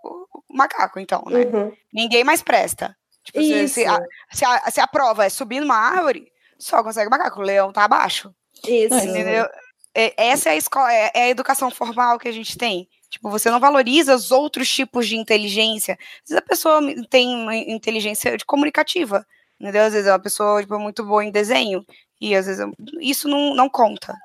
macaco, 0.50 0.98
então, 0.98 1.22
né? 1.26 1.40
Uhum. 1.40 1.72
Ninguém 1.92 2.24
mais 2.24 2.42
presta. 2.42 2.96
Tipo, 3.24 3.40
se, 3.40 3.68
se, 3.68 3.84
a, 3.86 4.00
se, 4.32 4.44
a, 4.44 4.70
se 4.70 4.80
a 4.80 4.86
prova 4.86 5.24
é 5.24 5.28
subir 5.28 5.60
numa 5.60 5.76
árvore, 5.76 6.30
só 6.58 6.82
consegue 6.82 7.08
o 7.08 7.10
macaco. 7.10 7.40
O 7.40 7.44
leão 7.44 7.72
tá 7.72 7.84
abaixo. 7.84 8.34
Isso. 8.66 8.94
Entendeu? 8.94 9.46
É- 9.94 10.14
essa 10.16 10.48
é 10.48 10.52
a 10.52 10.56
escola, 10.56 10.92
é, 10.92 11.10
é 11.14 11.22
a 11.24 11.28
educação 11.28 11.70
formal 11.70 12.18
que 12.18 12.28
a 12.28 12.32
gente 12.32 12.56
tem. 12.56 12.88
Tipo, 13.10 13.28
você 13.28 13.50
não 13.50 13.60
valoriza 13.60 14.14
os 14.14 14.30
outros 14.30 14.68
tipos 14.70 15.06
de 15.06 15.16
inteligência. 15.16 15.98
Às 16.24 16.30
vezes 16.30 16.42
a 16.42 16.48
pessoa 16.48 16.80
tem 17.10 17.34
uma 17.34 17.54
inteligência 17.54 18.38
de 18.38 18.44
comunicativa, 18.44 19.26
entendeu? 19.60 19.82
Às 19.82 19.92
vezes 19.92 20.08
é 20.08 20.12
uma 20.12 20.18
pessoa 20.18 20.62
tipo, 20.62 20.78
muito 20.78 21.04
boa 21.04 21.22
em 21.22 21.30
desenho, 21.30 21.84
e 22.18 22.34
às 22.34 22.46
vezes 22.46 22.64
isso 23.00 23.28
não, 23.28 23.54
não 23.54 23.68
conta. 23.68 24.16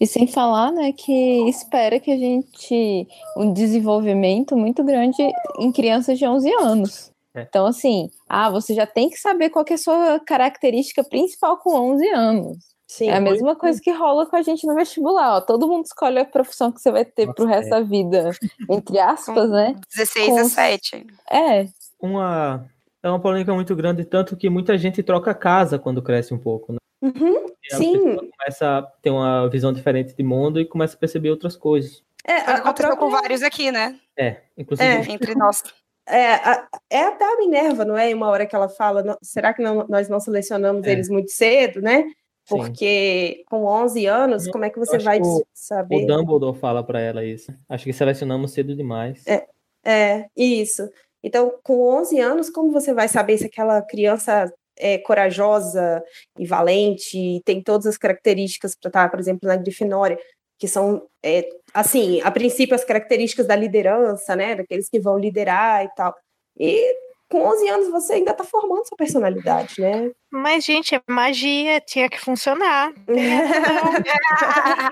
E 0.00 0.06
sem 0.06 0.26
falar, 0.26 0.70
né, 0.72 0.92
que 0.92 1.48
espera 1.48 1.98
que 2.00 2.10
a 2.10 2.16
gente 2.16 3.06
um 3.36 3.52
desenvolvimento 3.52 4.56
muito 4.56 4.82
grande 4.84 5.16
em 5.58 5.72
crianças 5.72 6.18
de 6.18 6.26
11 6.26 6.50
anos. 6.54 7.12
É. 7.34 7.42
Então, 7.42 7.66
assim, 7.66 8.10
ah, 8.28 8.50
você 8.50 8.74
já 8.74 8.86
tem 8.86 9.10
que 9.10 9.18
saber 9.18 9.50
qual 9.50 9.64
que 9.64 9.72
é 9.72 9.76
a 9.76 9.78
sua 9.78 10.20
característica 10.20 11.04
principal 11.04 11.56
com 11.58 11.74
11 11.92 12.08
anos. 12.08 12.56
Sim. 12.90 13.10
É 13.10 13.16
a 13.16 13.20
mesma 13.20 13.54
coisa 13.54 13.78
que 13.80 13.90
rola 13.92 14.24
com 14.24 14.34
a 14.34 14.40
gente 14.40 14.66
no 14.66 14.74
vestibular, 14.74 15.36
ó. 15.36 15.40
Todo 15.42 15.68
mundo 15.68 15.84
escolhe 15.84 16.18
a 16.18 16.24
profissão 16.24 16.72
que 16.72 16.80
você 16.80 16.90
vai 16.90 17.04
ter 17.04 17.32
pro 17.34 17.44
resto 17.44 17.68
da 17.68 17.82
vida, 17.82 18.30
entre 18.68 18.98
aspas, 18.98 19.50
né? 19.50 19.76
16 19.94 20.26
Com- 20.28 20.38
a 20.38 20.44
7. 20.44 21.06
É, 21.30 21.66
Uma, 22.00 22.66
é 23.02 23.08
uma 23.10 23.20
polêmica 23.20 23.52
muito 23.52 23.76
grande, 23.76 24.04
tanto 24.06 24.36
que 24.38 24.48
muita 24.48 24.78
gente 24.78 25.02
troca 25.02 25.34
casa 25.34 25.78
quando 25.78 26.00
cresce 26.02 26.32
um 26.32 26.38
pouco, 26.38 26.72
né? 26.72 26.78
Uhum, 27.00 27.46
E 27.70 27.74
a 27.74 27.76
sim. 27.76 27.92
pessoa 27.92 28.28
começa 28.38 28.78
a 28.78 28.82
ter 28.82 29.10
uma 29.10 29.48
visão 29.48 29.72
diferente 29.72 30.14
de 30.14 30.22
mundo 30.22 30.60
e 30.60 30.64
começa 30.66 30.96
a 30.96 30.98
perceber 30.98 31.30
outras 31.30 31.56
coisas. 31.56 32.02
É, 32.26 32.32
a, 32.32 32.54
aconteceu 32.56 32.90
a 32.92 32.96
com 32.96 32.98
própria- 33.08 33.20
vários 33.22 33.42
aqui, 33.42 33.70
né? 33.70 33.98
É, 34.18 34.38
inclusive. 34.56 34.88
É. 34.88 35.12
Entre 35.12 35.34
nós. 35.34 35.62
É, 36.10 36.36
a- 36.36 36.66
é 36.88 37.00
até 37.02 37.22
a 37.22 37.36
Minerva, 37.36 37.84
não 37.84 37.94
é? 37.94 38.10
Em 38.10 38.14
uma 38.14 38.28
hora 38.30 38.46
que 38.46 38.56
ela 38.56 38.66
fala, 38.70 39.02
"Não- 39.02 39.18
será 39.20 39.52
que 39.52 39.60
não- 39.62 39.86
nós 39.90 40.08
não 40.08 40.18
selecionamos 40.18 40.86
É. 40.86 40.92
eles 40.92 41.10
muito 41.10 41.30
cedo, 41.30 41.82
né? 41.82 42.04
Sim. 42.04 42.12
Porque 42.48 43.42
com 43.46 43.66
11 43.66 44.06
anos, 44.06 44.48
como 44.48 44.64
é 44.64 44.70
que 44.70 44.78
você 44.78 44.96
vai 44.98 45.20
que 45.20 45.26
o- 45.26 45.44
saber? 45.52 45.96
O 46.02 46.06
Dumbledore 46.06 46.58
fala 46.58 46.82
pra 46.82 46.98
ela 46.98 47.22
isso. 47.22 47.52
Acho 47.68 47.84
que 47.84 47.92
selecionamos 47.92 48.52
cedo 48.52 48.74
demais. 48.74 49.22
É, 49.26 49.46
é, 49.84 50.26
isso. 50.34 50.88
Então, 51.22 51.52
com 51.62 51.78
11 51.82 52.18
anos, 52.18 52.48
como 52.48 52.72
você 52.72 52.94
vai 52.94 53.06
saber 53.06 53.36
se 53.36 53.44
aquela 53.44 53.82
criança 53.82 54.50
é 54.78 54.98
corajosa 54.98 56.02
e 56.38 56.46
valente, 56.46 57.18
e 57.18 57.42
tem 57.44 57.62
todas 57.62 57.86
as 57.86 57.98
características 57.98 58.74
para 58.74 58.88
estar, 58.88 59.10
por 59.10 59.20
exemplo, 59.20 59.48
na 59.48 59.56
Grifinória, 59.56 60.18
que 60.58 60.66
são, 60.66 61.06
é, 61.24 61.48
assim, 61.72 62.20
a 62.22 62.30
princípio, 62.30 62.74
as 62.74 62.84
características 62.84 63.46
da 63.46 63.54
liderança, 63.54 64.34
né, 64.34 64.56
daqueles 64.56 64.88
que 64.88 64.98
vão 64.98 65.18
liderar 65.18 65.84
e 65.84 65.88
tal. 65.94 66.14
E 66.58 66.96
com 67.30 67.42
11 67.42 67.68
anos 67.68 67.90
você 67.90 68.14
ainda 68.14 68.32
está 68.32 68.42
formando 68.42 68.86
sua 68.86 68.96
personalidade, 68.96 69.80
né? 69.80 70.10
Mas, 70.30 70.64
gente, 70.64 70.94
é 70.94 71.00
magia, 71.08 71.80
tinha 71.80 72.08
que 72.08 72.18
funcionar. 72.18 72.92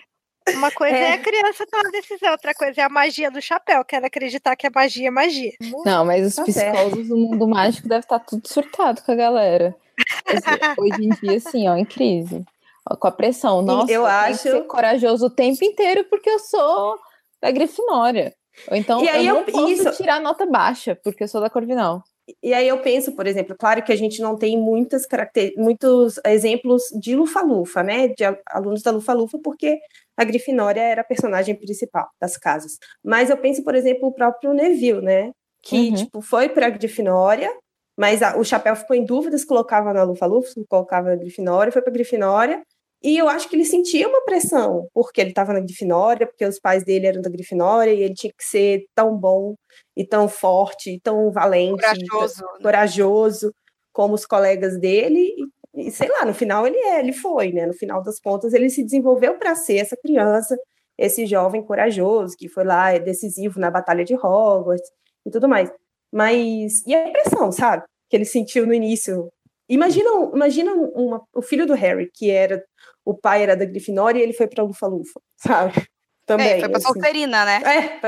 Uma 0.55 0.71
coisa 0.71 0.97
é. 0.97 1.01
É. 1.01 1.13
a 1.15 1.19
criança 1.19 1.67
tomar 1.71 1.91
decisão, 1.91 2.31
outra 2.33 2.55
coisa 2.55 2.81
é 2.81 2.85
a 2.85 2.89
magia 2.89 3.31
do 3.31 3.41
chapéu, 3.43 3.85
quero 3.85 4.07
acreditar 4.07 4.55
que 4.57 4.67
a 4.67 4.71
magia 4.75 5.09
é 5.09 5.11
magia. 5.11 5.53
Não, 5.85 6.05
mas 6.05 6.27
os 6.27 6.35
Tá 6.37 6.45
certo. 6.47 6.73
psicólogos 6.75 7.09
do 7.09 7.17
mundo 7.17 7.49
mágico 7.49 7.89
devem 7.89 8.01
estar 8.01 8.19
tudo 8.21 8.47
surtado 8.49 9.03
com 9.03 9.13
a 9.13 9.17
galera. 9.17 9.75
Hoje 10.79 11.05
em 11.05 11.09
dia, 11.11 11.37
assim, 11.39 11.69
ó, 11.69 11.77
em 11.77 11.85
crise. 11.85 12.45
Ó, 12.89 12.97
Com 12.97 13.09
a 13.09 13.13
pressão. 13.13 13.63
Nossa, 13.63 13.91
eu 13.93 14.03
tenho 14.03 14.07
acho- 14.07 14.43
que 14.43 14.51
ser 14.51 14.61
corajoso 14.67 15.27
o 15.27 15.31
tempo 15.31 15.65
inteiro 15.65 16.05
porque 16.09 16.31
eu 16.31 16.39
sou 16.39 16.97
da 17.43 17.51
Grifinória. 17.51 18.33
Ou 18.71 18.77
então 18.77 19.03
E 19.05 19.09
aí 19.09 19.27
eu 19.27 19.35
não 19.35 19.41
eu- 19.43 19.53
posso 19.53 19.69
isso- 19.73 19.91
tirar 19.93 20.21
nota 20.21 20.47
baixa 20.47 20.97
porque 21.03 21.25
eu 21.25 21.29
sou 21.29 21.41
da 21.41 21.51
Corvinal. 21.51 22.03
E 22.43 22.53
aí 22.55 22.67
eu 22.67 22.79
penso, 22.79 23.13
por 23.13 23.27
exemplo, 23.27 23.55
claro 23.59 23.83
que 23.85 23.93
a 23.93 23.97
gente 23.97 24.21
não 24.21 24.37
tem 24.37 24.59
muitas 24.59 25.07
caracter... 25.07 25.53
muitos 25.57 26.19
exemplos 26.25 26.83
de 27.01 27.15
Lufa-Lufa, 27.15 27.83
né? 27.83 28.09
De 28.09 28.25
al- 28.25 28.39
alunos 28.51 28.83
da 28.83 28.91
Lufa-Lufa, 28.91 29.39
porque 29.45 29.79
a 30.17 30.25
Grifinória 30.25 30.81
era 30.81 31.01
a 31.03 31.05
personagem 31.05 31.55
principal 31.55 32.09
das 32.21 32.37
casas. 32.37 32.73
Mas 33.05 33.31
eu 33.31 33.37
penso, 33.37 33.63
por 33.65 33.75
exemplo, 33.75 34.09
o 34.09 34.15
próprio 34.15 34.53
Neville, 34.55 35.01
né? 35.03 35.31
Que, 35.63 35.89
Uhum. 35.91 35.95
tipo, 35.95 36.21
foi 36.23 36.49
para 36.49 36.67
a 36.67 36.71
Grifinória, 36.71 37.53
mas 37.99 38.23
a- 38.23 38.37
o 38.39 38.45
chapéu 38.45 38.77
ficou 38.77 38.95
em 38.97 39.05
dúvida 39.05 39.37
se 39.39 39.47
colocava 39.47 39.93
na 39.93 40.03
Lufa-Lufa, 40.05 40.49
se 40.51 40.65
colocava 40.69 41.09
na 41.11 41.17
Grifinória, 41.17 41.73
foi 41.73 41.83
para 41.83 41.91
a 41.91 41.95
Grifinória. 41.95 42.63
E 43.03 43.17
eu 43.19 43.29
acho 43.29 43.49
que 43.49 43.55
ele 43.57 43.65
sentia 43.65 44.09
uma 44.09 44.25
pressão, 44.25 44.89
porque 44.95 45.21
ele 45.21 45.31
estava 45.31 45.53
na 45.53 45.61
Grifinória, 45.61 46.27
porque 46.27 46.45
os 46.47 46.59
pais 46.59 46.83
dele 46.85 47.07
eram 47.07 47.21
da 47.23 47.31
Grifinória, 47.31 47.93
e 47.93 48.03
ele 48.03 48.15
tinha 48.15 48.33
que 48.37 48.45
ser 48.45 48.85
tão 48.95 49.17
bom 49.17 49.55
e 49.97 50.05
tão 50.07 50.29
forte, 50.29 50.91
e 50.95 51.01
tão 51.01 51.31
valente, 51.31 51.75
e 51.75 52.07
Corajoso. 52.09 52.41
tão 52.43 52.63
corajoso 52.63 53.53
como 53.93 54.15
os 54.15 54.27
colegas 54.27 54.79
dele. 54.81 55.21
E, 55.39 55.47
e, 55.77 55.91
sei 55.91 56.09
lá, 56.09 56.25
no 56.25 56.35
final 56.35 56.67
ele 56.67 56.77
é, 56.79 56.99
ele 57.01 57.13
foi, 57.13 57.53
né? 57.53 57.67
No 57.67 57.75
final 57.75 58.03
das 58.03 58.19
contas, 58.19 58.53
ele 58.55 58.69
se 58.71 58.83
desenvolveu 58.83 59.39
para 59.39 59.55
ser 59.55 59.77
essa 59.77 59.97
criança, 59.97 60.57
esse 60.99 61.27
jovem 61.27 61.63
corajoso 61.63 62.35
que 62.37 62.49
foi 62.49 62.65
lá, 62.65 62.93
é 62.93 62.99
decisivo 62.99 63.61
na 63.61 63.71
batalha 63.71 64.05
de 64.05 64.15
Hogwarts 64.15 64.89
e 65.27 65.31
tudo 65.31 65.49
mais. 65.49 65.71
Mas 66.13 66.83
e 66.87 66.95
a 66.95 67.11
pressão, 67.11 67.53
sabe? 67.53 67.85
Que 68.09 68.17
ele 68.17 68.25
sentiu 68.25 68.67
no 68.67 68.73
início. 68.73 69.29
Imagina, 69.69 70.09
imagina 70.35 70.73
uma- 70.73 71.23
o 71.35 71.43
filho 71.43 71.67
do 71.67 71.75
Harry, 71.75 72.09
que 72.15 72.31
era 72.31 72.63
o 73.05 73.15
pai 73.15 73.43
era 73.43 73.57
da 73.57 73.65
Grifinória 73.65 74.19
e 74.19 74.23
ele 74.23 74.33
foi 74.33 74.47
para 74.47 74.63
Lufa-Lufa, 74.65 75.21
sabe? 75.37 75.87
Também. 76.25 76.53
é, 76.55 76.61
foi 76.61 76.69
pra 76.69 76.79
assim. 76.79 76.87
Solterina, 76.87 77.45
né? 77.45 77.61
É, 77.65 78.01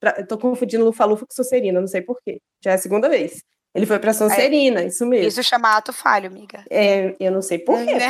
pra, 0.00 0.22
tô 0.24 0.38
confundindo 0.38 0.84
Lufa-Lufa 0.84 1.26
com 1.26 1.34
Sonserina, 1.34 1.80
não 1.80 1.88
sei 1.88 2.02
porquê. 2.02 2.38
Já 2.62 2.72
é 2.72 2.74
a 2.74 2.78
segunda 2.78 3.08
vez. 3.08 3.42
Ele 3.74 3.86
foi 3.86 3.98
pra 3.98 4.14
Sonserina, 4.14 4.82
isso 4.82 5.06
mesmo. 5.06 5.28
Isso 5.28 5.42
chama 5.42 5.76
ato 5.76 5.92
falho, 5.92 6.26
amiga. 6.26 6.64
É, 6.70 7.14
eu 7.20 7.30
não 7.30 7.42
sei 7.42 7.58
porquê, 7.58 7.84
porque 7.92 8.00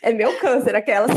é 0.02 0.12
meu 0.12 0.36
câncer 0.38 0.74
aquelas. 0.74 1.10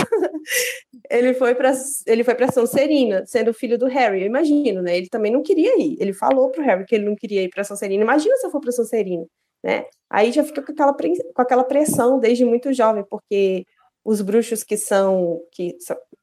ele 1.09 1.33
foi 1.33 1.55
para 1.55 1.71
ele 2.05 2.23
foi 2.23 2.35
para 2.35 2.51
Sonserina, 2.51 3.25
sendo 3.25 3.53
filho 3.53 3.77
do 3.77 3.87
Harry, 3.87 4.21
eu 4.21 4.27
imagino, 4.27 4.81
né? 4.81 4.97
Ele 4.97 5.07
também 5.07 5.31
não 5.31 5.41
queria 5.41 5.79
ir. 5.81 5.97
Ele 5.99 6.13
falou 6.13 6.51
pro 6.51 6.63
Harry 6.63 6.85
que 6.85 6.95
ele 6.95 7.05
não 7.05 7.15
queria 7.15 7.41
ir 7.41 7.49
para 7.49 7.63
Sonserina. 7.63 8.03
Imagina 8.03 8.35
se 8.35 8.45
eu 8.45 8.51
for 8.51 8.59
para 8.59 8.71
Sonserina, 8.71 9.25
né? 9.63 9.85
Aí 10.09 10.31
já 10.31 10.43
fica 10.43 10.61
com 10.61 10.71
aquela 10.71 10.93
com 10.93 11.41
aquela 11.41 11.63
pressão 11.63 12.19
desde 12.19 12.43
muito 12.43 12.73
jovem, 12.73 13.03
porque 13.09 13.65
os 14.03 14.21
bruxos 14.21 14.63
que 14.63 14.77
são 14.77 15.41
que 15.51 15.77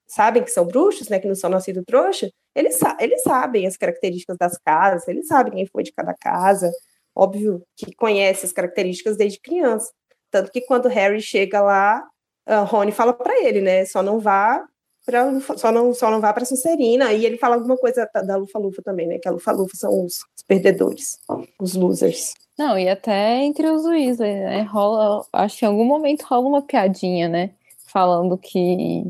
sabem 0.06 0.42
que 0.42 0.50
são 0.50 0.66
bruxos, 0.66 1.08
né, 1.08 1.18
que 1.18 1.28
não 1.28 1.34
são 1.34 1.50
nascidos 1.50 1.84
trouxa, 1.86 2.30
eles, 2.54 2.78
eles 3.00 3.22
sabem 3.22 3.66
as 3.66 3.76
características 3.76 4.36
das 4.38 4.58
casas, 4.58 5.08
eles 5.08 5.26
sabem 5.26 5.54
quem 5.54 5.66
foi 5.66 5.82
de 5.82 5.92
cada 5.92 6.14
casa, 6.14 6.70
óbvio 7.14 7.62
que 7.76 7.94
conhece 7.94 8.46
as 8.46 8.52
características 8.52 9.16
desde 9.16 9.40
criança. 9.40 9.92
Tanto 10.30 10.50
que 10.50 10.60
quando 10.62 10.88
Harry 10.88 11.20
chega 11.20 11.60
lá, 11.60 12.04
a 12.46 12.60
Rony 12.60 12.92
fala 12.92 13.12
para 13.12 13.40
ele, 13.42 13.60
né, 13.60 13.84
só 13.84 14.02
não 14.02 14.18
vá 14.18 14.64
para 15.06 15.38
só 15.58 15.70
não 15.70 15.92
só 15.92 16.10
não 16.10 16.18
vá 16.18 16.32
para 16.32 16.46
Sonserina, 16.46 17.12
e 17.12 17.26
ele 17.26 17.36
fala 17.36 17.56
alguma 17.56 17.76
coisa 17.76 18.08
da 18.14 18.36
Lufa-Lufa 18.36 18.82
também, 18.82 19.06
né, 19.06 19.18
que 19.18 19.28
a 19.28 19.32
Lufa-Lufa 19.32 19.76
são 19.76 20.04
os, 20.04 20.20
os 20.36 20.42
perdedores, 20.46 21.18
os 21.60 21.74
losers. 21.74 22.34
Não, 22.56 22.78
e 22.78 22.88
até 22.88 23.42
entre 23.42 23.66
os 23.66 23.84
Weasley, 23.84 24.34
né? 24.34 24.62
Rola, 24.62 25.26
acho 25.32 25.58
que 25.58 25.64
em 25.64 25.68
algum 25.68 25.84
momento 25.84 26.22
rola 26.22 26.46
uma 26.46 26.62
piadinha, 26.62 27.28
né? 27.28 27.50
Falando 27.86 28.38
que 28.38 29.04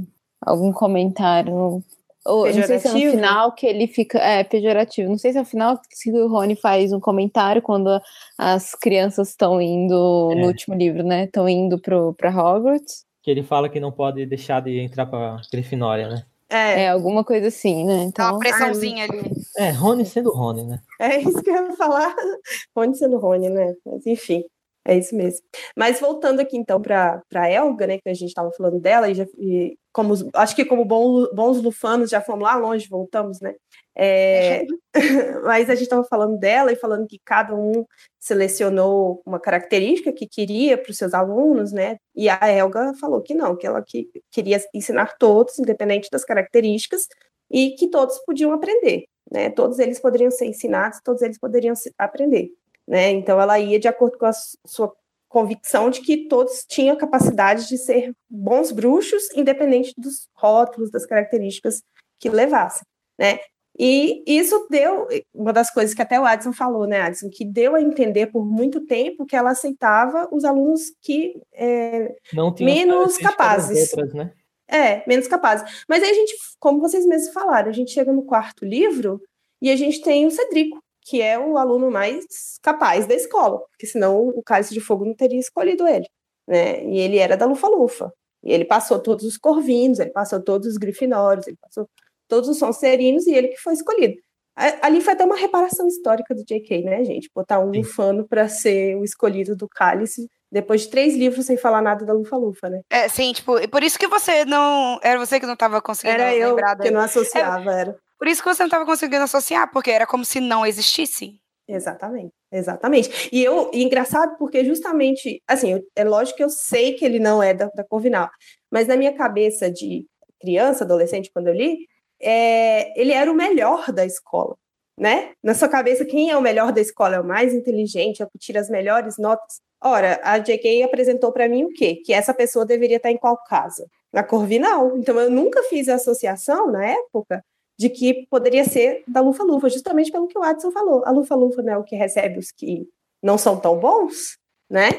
algum 0.45 0.73
comentário. 0.73 1.53
no- 1.55 1.83
Ou, 2.27 2.47
não 2.47 2.53
sei 2.53 2.63
se 2.63 2.73
é 2.73 2.77
no 2.77 2.81
Pejorativo? 2.81 3.13
final 3.13 3.53
que 3.53 3.67
ele 3.67 3.87
fica. 3.87 4.19
É, 4.19 4.43
pejorativo. 4.45 5.11
Não 5.11 5.19
sei 5.19 5.33
se 5.33 5.39
é 5.39 5.41
no 5.43 5.47
final 5.47 5.79
que 5.79 6.11
o 6.11 6.27
Rony 6.29 6.57
faz 6.57 6.91
um 6.93 7.01
comentário 7.01 7.61
quando 7.61 8.01
as 8.39 8.75
crianças 8.75 9.29
estão 9.29 9.61
indo 9.61 10.31
É. 10.33 10.35
no 10.37 10.47
último 10.47 10.75
livro, 10.75 11.03
né? 11.03 11.25
Estão 11.25 11.47
indo 11.49 11.79
pro, 11.79 12.15
pra 12.15 12.31
Hogwarts. 12.31 13.05
Que 13.23 13.31
ele 13.31 13.43
fala 13.43 13.69
que 13.69 13.79
não 13.81 13.93
pode 13.93 14.25
deixar 14.27 14.61
de 14.63 14.79
entrar 14.81 15.05
pra 15.07 15.37
Grifinória, 15.53 16.09
né? 16.09 16.23
É, 16.51 16.83
É, 16.85 16.89
alguma 16.91 17.25
coisa 17.25 17.49
assim, 17.49 17.85
né? 17.85 17.97
Dá 17.97 18.03
Então. 18.05 18.31
uma 18.33 18.39
pressãozinha 18.39 19.05
ali. 19.05 19.31
É, 19.59 19.71
Rony 19.71 20.05
sendo 20.07 20.31
Rony, 20.31 20.63
né? 20.65 20.79
É 21.01 21.19
isso 21.21 21.43
que 21.43 21.51
eu 21.51 21.55
ia 21.67 21.73
falar. 21.77 22.15
Rony 22.77 22.95
sendo 22.97 23.19
Rony, 23.19 23.49
né? 23.51 23.75
Mas 23.85 24.07
enfim, 24.07 24.45
é 24.87 24.97
isso 24.99 25.15
mesmo. 25.17 25.41
Mas 25.77 26.01
voltando 26.01 26.41
aqui 26.41 26.57
então 26.57 26.81
para 26.81 27.23
a 27.35 27.51
Elga, 27.51 27.87
né? 27.87 27.99
Que 27.99 28.09
a 28.11 28.15
gente 28.15 28.29
estava 28.29 28.51
falando 28.53 28.79
dela, 28.81 29.09
e, 29.11 29.15
já, 29.15 29.25
e 29.39 29.77
como 29.93 30.15
acho 30.35 30.55
que 30.57 30.65
como 30.65 30.85
bom- 30.85 31.29
bons 31.35 31.63
lufanos 31.63 32.11
já 32.11 32.21
fomos 32.21 32.43
lá 32.45 32.57
longe, 32.57 32.89
voltamos, 32.89 33.41
né? 33.41 33.55
É, 33.97 34.65
mas 35.45 35.71
a 35.71 35.75
gente 35.75 35.85
estava 35.85 36.05
falando 36.05 36.39
dela 36.39 36.73
e 36.73 36.77
falando 36.77 37.07
que 37.07 37.19
cada 37.25 37.55
um 37.55 37.85
selecionou 38.21 39.23
uma 39.27 39.39
característica 39.41 40.13
que 40.13 40.27
queria 40.27 40.77
para 40.79 40.91
os 40.91 40.97
seus 40.99 41.15
alunos, 41.15 41.73
né? 41.73 41.97
E 42.15 42.29
a 42.29 42.39
Elga 42.49 42.93
falou 43.01 43.23
que 43.23 43.35
não, 43.35 43.57
que 43.57 43.67
ela 43.67 43.83
que, 43.83 44.09
queria 44.31 44.61
ensinar 44.75 45.17
todos, 45.19 45.59
independente 45.59 46.09
das 46.11 46.25
características, 46.25 47.07
e 47.51 47.71
que 47.73 47.89
todos 47.89 48.19
podiam 48.27 48.53
aprender, 48.53 49.05
né? 49.31 49.51
Todos 49.51 49.79
eles 49.79 50.01
poderiam 50.01 50.31
ser 50.31 50.47
ensinados, 50.47 51.01
todos 51.05 51.23
eles 51.23 51.39
poderiam 51.39 51.75
se- 51.75 51.93
aprender. 51.99 52.51
Né? 52.87 53.11
Então 53.11 53.41
ela 53.41 53.59
ia 53.59 53.79
de 53.79 53.89
acordo 53.89 54.19
com 54.19 54.27
a 54.27 54.33
sua 54.67 54.93
convicção 55.29 55.91
de 55.91 56.01
que 56.01 56.29
todos 56.29 56.65
tinham 56.69 56.97
capacidade 56.97 57.69
de 57.69 57.77
ser 57.77 58.13
bons 58.31 58.71
bruxos, 58.71 59.31
independente 59.35 59.93
dos 59.99 60.29
rótulos, 60.35 60.91
das 60.91 61.05
características 61.05 61.83
que 62.21 62.29
levassem, 62.29 62.83
né? 63.19 63.39
E 63.77 64.23
isso 64.27 64.69
deu, 64.71 65.09
uma 65.35 65.53
das 65.53 65.71
coisas 65.73 65.93
que 65.93 66.01
até 66.01 66.21
o 66.21 66.25
Adson 66.25 66.53
falou, 66.53 66.87
né, 66.87 67.01
Adson, 67.01 67.29
que 67.29 67.45
deu 67.45 67.75
a 67.75 67.83
entender 67.83 68.29
por 68.29 68.47
muito 68.47 68.87
tempo 68.87 69.27
que 69.27 69.35
ela 69.35 69.51
aceitava 69.51 70.29
os 70.31 70.45
alunos 70.45 70.93
que 71.03 71.35
é, 71.53 72.15
menos 72.61 73.19
capazes. 73.19 73.93
Outras, 73.93 74.15
né? 74.15 74.33
É, 74.69 75.07
menos 75.09 75.27
capazes. 75.27 75.85
Mas 75.89 76.03
aí 76.03 76.11
a 76.11 76.15
gente, 76.15 76.37
como 76.61 76.81
vocês 76.81 77.05
mesmos 77.05 77.33
falaram, 77.33 77.69
a 77.69 77.73
gente 77.73 77.91
chega 77.91 78.13
no 78.13 78.23
quarto 78.23 78.65
livro 78.65 79.21
e 79.61 79.71
a 79.71 79.77
gente 79.77 80.01
tem 80.01 80.25
o 80.25 80.31
Cedrico, 80.31 80.79
que 81.05 81.21
é 81.21 81.39
o 81.39 81.59
aluno 81.59 81.91
mais 81.91 82.25
capaz 82.63 83.07
da 83.07 83.15
escola, 83.15 83.61
porque 83.71 83.87
senão 83.87 84.29
o 84.29 84.43
Cálice 84.43 84.73
de 84.73 84.81
Fogo 84.81 85.05
não 85.05 85.15
teria 85.15 85.39
escolhido 85.39 85.87
ele, 85.87 86.09
né? 86.49 86.85
E 86.85 86.99
ele 86.99 87.19
era 87.19 87.37
da 87.37 87.47
Lufa-Lufa. 87.47 88.13
E 88.43 88.53
ele 88.53 88.65
passou 88.65 88.99
todos 88.99 89.25
os 89.25 89.37
Corvinos, 89.37 89.99
ele 89.99 90.11
passou 90.11 90.43
todos 90.43 90.69
os 90.69 90.77
Grifinórios, 90.77 91.47
ele 91.47 91.57
passou 91.61 91.89
todos 92.29 92.49
os 92.49 92.59
Sonserinos 92.59 93.27
e 93.27 93.33
ele 93.35 93.49
que 93.49 93.59
foi 93.59 93.75
escolhido. 93.75 94.17
Ali 94.57 95.01
foi 95.01 95.15
até 95.15 95.25
uma 95.25 95.37
reparação 95.37 95.87
histórica 95.87 96.33
do 96.33 96.45
J.K., 96.45 96.83
né, 96.85 97.05
gente? 97.05 97.29
Botar 97.35 97.59
um 97.59 97.71
Lufano 97.71 98.27
para 98.27 98.49
ser 98.49 98.97
o 98.97 99.03
escolhido 99.03 99.57
do 99.57 99.69
Cálice 99.69 100.29
depois 100.51 100.83
de 100.83 100.91
três 100.91 101.17
livros 101.17 101.47
sem 101.47 101.57
falar 101.57 101.83
nada 101.83 102.05
da 102.07 102.13
Lufa-Lufa, 102.13 102.71
né? 102.71 102.81
É, 102.89 103.09
sim, 103.09 103.33
tipo, 103.33 103.69
por 103.69 103.83
isso 103.83 103.99
que 103.99 104.07
você 104.07 104.45
não. 104.45 105.01
Era 105.03 105.19
você 105.19 105.41
que 105.41 105.47
não 105.47 105.55
estava 105.55 105.83
conseguindo 105.83 106.23
era 106.23 106.37
eu 106.37 106.51
lembrar 106.51 106.77
que 106.77 106.93
não 106.93 107.01
associava, 107.01 107.73
é, 107.73 107.81
era. 107.81 107.99
Por 108.25 108.29
isso 108.31 108.43
que 108.43 108.49
você 108.49 108.63
não 108.63 108.69
estava 108.69 108.87
conseguindo 108.87 109.23
associar, 109.23 109.71
porque 109.71 109.91
era 109.91 110.07
como 110.07 110.25
se 110.25 110.41
não 110.41 110.65
existisse. 110.65 111.39
Exatamente, 111.69 112.33
exatamente. 112.51 113.29
E 113.31 113.45
eu, 113.45 113.71
e 113.71 113.85
engraçado 113.85 114.39
porque 114.39 114.65
justamente, 114.65 115.43
assim, 115.47 115.79
é 115.95 116.05
lógico 116.05 116.39
que 116.39 116.43
eu 116.43 116.49
sei 116.49 116.95
que 116.95 117.05
ele 117.05 117.19
não 117.19 117.43
é 117.43 117.53
da, 117.53 117.67
da 117.67 117.85
Corvinal, 117.85 118.31
mas 118.73 118.89
na 118.89 118.97
minha 118.97 119.13
cabeça 119.13 119.71
de 119.71 120.07
criança, 120.41 120.85
adolescente, 120.85 121.31
quando 121.35 121.49
eu 121.49 121.53
li, 121.53 121.87
é, 122.19 122.99
ele 122.99 123.13
era 123.13 123.31
o 123.31 123.35
melhor 123.35 123.93
da 123.93 124.07
escola, 124.07 124.57
né? 124.99 125.33
Na 125.43 125.53
sua 125.53 125.69
cabeça, 125.69 126.07
quem 126.07 126.31
é 126.31 126.37
o 126.39 126.41
melhor 126.41 126.73
da 126.73 126.81
escola? 126.81 127.17
É 127.17 127.21
o 127.21 127.29
mais 127.29 127.53
inteligente, 127.53 128.23
é 128.23 128.25
o 128.25 128.31
que 128.31 128.39
tira 128.39 128.59
as 128.59 128.71
melhores 128.71 129.19
notas? 129.19 129.61
Ora, 129.83 130.19
a 130.25 130.39
JK 130.39 130.83
apresentou 130.83 131.31
para 131.31 131.47
mim 131.47 131.65
o 131.65 131.73
quê? 131.75 131.97
Que 132.03 132.15
essa 132.15 132.33
pessoa 132.33 132.65
deveria 132.65 132.97
estar 132.97 133.11
em 133.11 133.19
qual 133.19 133.37
casa? 133.45 133.87
Na 134.11 134.25
Corvinal. 134.25 134.97
Então, 134.97 135.21
eu 135.21 135.31
nunca 135.31 135.63
fiz 135.65 135.91
a 135.91 135.97
associação, 135.97 136.73
na 136.73 136.87
época, 136.87 137.45
de 137.79 137.89
que 137.89 138.27
poderia 138.31 138.65
ser 138.65 139.03
da 139.07 139.21
Lufa-Lufa, 139.21 139.69
justamente 139.69 140.11
pelo 140.11 140.29
que 140.29 140.39
o 140.39 140.43
Adson 140.43 140.71
falou. 140.71 141.03
A 141.05 141.11
Lufa-Lufa 141.11 141.63
não 141.63 141.73
é 141.73 141.79
o 141.79 141.85
que 141.85 141.97
recebe 141.97 142.39
os 142.39 142.51
que 142.51 142.89
não 143.23 143.37
são 143.37 143.59
tão 143.59 143.79
bons, 143.79 144.39
né? 144.71 144.91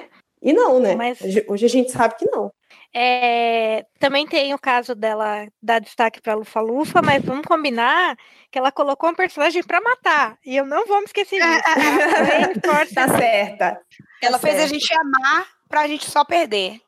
E 0.41 0.53
não, 0.53 0.79
né? 0.79 0.95
Mas... 0.95 1.19
Hoje 1.47 1.65
a 1.65 1.69
gente 1.69 1.91
sabe 1.91 2.15
que 2.17 2.25
não. 2.29 2.51
É, 2.93 3.85
também 3.99 4.25
tem 4.25 4.53
o 4.53 4.59
caso 4.59 4.95
dela 4.95 5.47
dar 5.61 5.79
destaque 5.79 6.21
para 6.21 6.35
Lufa-Lufa, 6.35 7.01
mas 7.01 7.23
vamos 7.23 7.45
combinar 7.45 8.15
que 8.51 8.57
ela 8.57 8.71
colocou 8.71 9.09
um 9.09 9.15
personagem 9.15 9.63
para 9.63 9.81
matar. 9.81 10.37
E 10.45 10.55
eu 10.55 10.65
não 10.65 10.85
vou 10.85 10.99
me 10.99 11.05
esquecer 11.05 11.39
disso. 11.41 12.61
tá 12.93 13.17
certa. 13.17 13.81
Ela 14.21 14.39
tá 14.39 14.47
fez 14.47 14.55
certa. 14.55 14.63
a 14.63 14.67
gente 14.67 14.93
amar 14.93 15.47
para 15.67 15.81
a 15.81 15.87
gente 15.87 16.09
só 16.09 16.23
perder. 16.23 16.79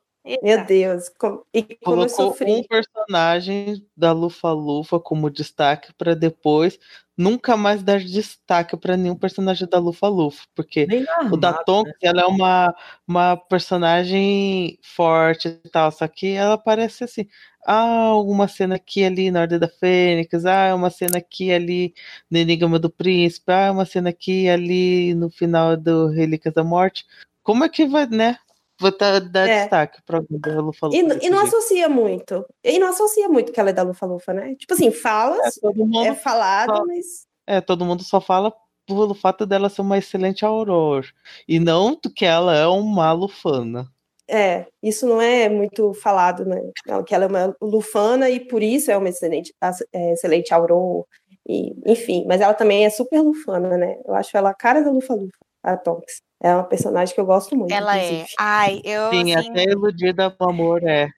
Meu 0.44 0.66
Deus, 0.66 1.08
e 1.08 1.12
como 1.14 1.38
eu 1.62 1.78
Colocou 1.82 2.10
sofri. 2.10 2.52
um 2.52 2.64
personagem 2.64 3.86
da 3.96 4.12
Lufa-Lufa 4.12 5.00
como 5.00 5.30
destaque 5.30 5.94
para 5.94 6.14
depois 6.14 6.78
nunca 7.18 7.58
mais 7.58 7.82
dar 7.82 8.00
destaque 8.00 8.78
para 8.78 8.96
nenhum 8.96 9.16
personagem 9.16 9.68
da 9.68 9.80
Lufa-Lufa, 9.80 10.44
porque 10.54 10.88
o 11.32 11.36
da 11.36 11.52
Tonks, 11.52 11.96
ela 12.04 12.22
é 12.22 12.26
uma, 12.26 12.76
uma 13.08 13.36
personagem 13.36 14.78
forte 14.84 15.48
e 15.48 15.70
tal, 15.70 15.92
só 15.92 16.08
que 16.08 16.34
ela 16.34 16.58
parece 16.58 17.06
assim, 17.06 17.28
ah, 17.66 18.16
uma 18.18 18.48
cena 18.48 18.76
aqui 18.76 19.04
ali 19.04 19.32
na 19.32 19.42
Ordem 19.42 19.58
da 19.58 19.68
Fênix, 19.68 20.46
ah, 20.46 20.76
uma 20.76 20.92
cena 20.92 21.18
aqui 21.18 21.52
ali 21.52 21.94
no 22.30 22.38
Enigma 22.38 22.78
do 22.78 22.90
Príncipe, 22.90 23.52
ah, 23.52 23.72
uma 23.72 23.86
cena 23.86 24.10
aqui 24.10 24.48
ali 24.48 25.16
no 25.16 25.30
final 25.32 25.76
do 25.76 26.08
Relíquias 26.08 26.54
da 26.54 26.64
Morte. 26.64 27.06
Como 27.42 27.64
é 27.64 27.70
que 27.70 27.86
vai, 27.86 28.06
né? 28.08 28.38
Vou 28.80 28.96
dar, 28.98 29.20
dar 29.20 29.48
É. 29.48 29.62
destaque 29.62 30.00
para 30.06 30.20
a 30.20 30.22
Lufa-Lufa. 30.62 30.96
E, 30.98 31.04
desse 31.08 31.26
e 31.26 31.30
não 31.30 31.40
jeito. 31.42 31.56
associa 31.56 31.90
muito. 31.90 32.46
E 32.64 32.78
não 32.80 32.88
associa 32.88 33.28
muito 33.28 33.52
que 33.52 33.60
ela 33.60 33.70
é 33.72 33.74
da 33.74 33.84
Lufa-Lufa, 33.84 34.34
né? 34.34 34.56
Tipo 34.56 34.74
assim, 34.74 34.92
falas, 34.92 35.60
É, 36.04 36.08
é 36.08 36.16
falado, 36.16 36.86
mas. 36.86 37.26
É, 37.48 37.60
todo 37.62 37.86
mundo 37.86 38.04
só 38.04 38.20
fala 38.22 38.54
pelo 38.86 39.14
fato 39.14 39.46
dela 39.46 39.70
ser 39.70 39.82
uma 39.82 39.98
excelente 39.98 40.46
Aurora. 40.46 41.06
E 41.48 41.60
não 41.60 41.96
que 42.16 42.26
ela 42.26 42.56
é 42.56 42.68
uma 42.68 43.12
lufana. 43.12 43.88
É, 44.30 44.66
isso 44.84 45.08
não 45.08 45.22
é 45.22 45.48
muito 45.50 45.94
falado, 45.94 46.46
né? 46.46 46.62
Que 47.06 47.16
ela 47.16 47.26
é 47.26 47.28
uma 47.28 47.56
lufana 47.62 48.30
e 48.30 48.42
por 48.42 48.62
isso 48.62 48.92
é 48.92 48.98
uma 48.98 49.08
excelente, 49.10 49.54
é, 49.94 50.12
excelente 50.12 50.54
aurora, 50.54 51.06
e, 51.48 51.74
enfim. 51.86 52.26
Mas 52.28 52.42
ela 52.42 52.54
também 52.54 52.86
é 52.86 52.90
super 52.90 53.22
lufana, 53.22 53.78
né? 53.78 53.98
Eu 54.06 54.14
acho 54.16 54.36
ela 54.36 54.50
a 54.50 54.54
cara 54.54 54.82
da 54.84 54.92
Lufa-Lufa, 54.92 55.32
a 55.64 55.76
Tonks. 55.78 56.22
É 56.42 56.54
uma 56.54 56.64
personagem 56.64 57.16
que 57.16 57.20
eu 57.20 57.26
gosto 57.26 57.56
muito, 57.56 57.74
Ela 57.74 57.98
é. 57.98 58.06
inclusive. 58.06 58.30
Ai, 58.40 58.82
eu. 58.84 59.10
Sim, 59.10 59.34
assim, 59.34 59.50
até 59.50 59.64
iludida 59.64 60.30
com 60.30 60.50
amor 60.50 60.84
é. 60.84 61.10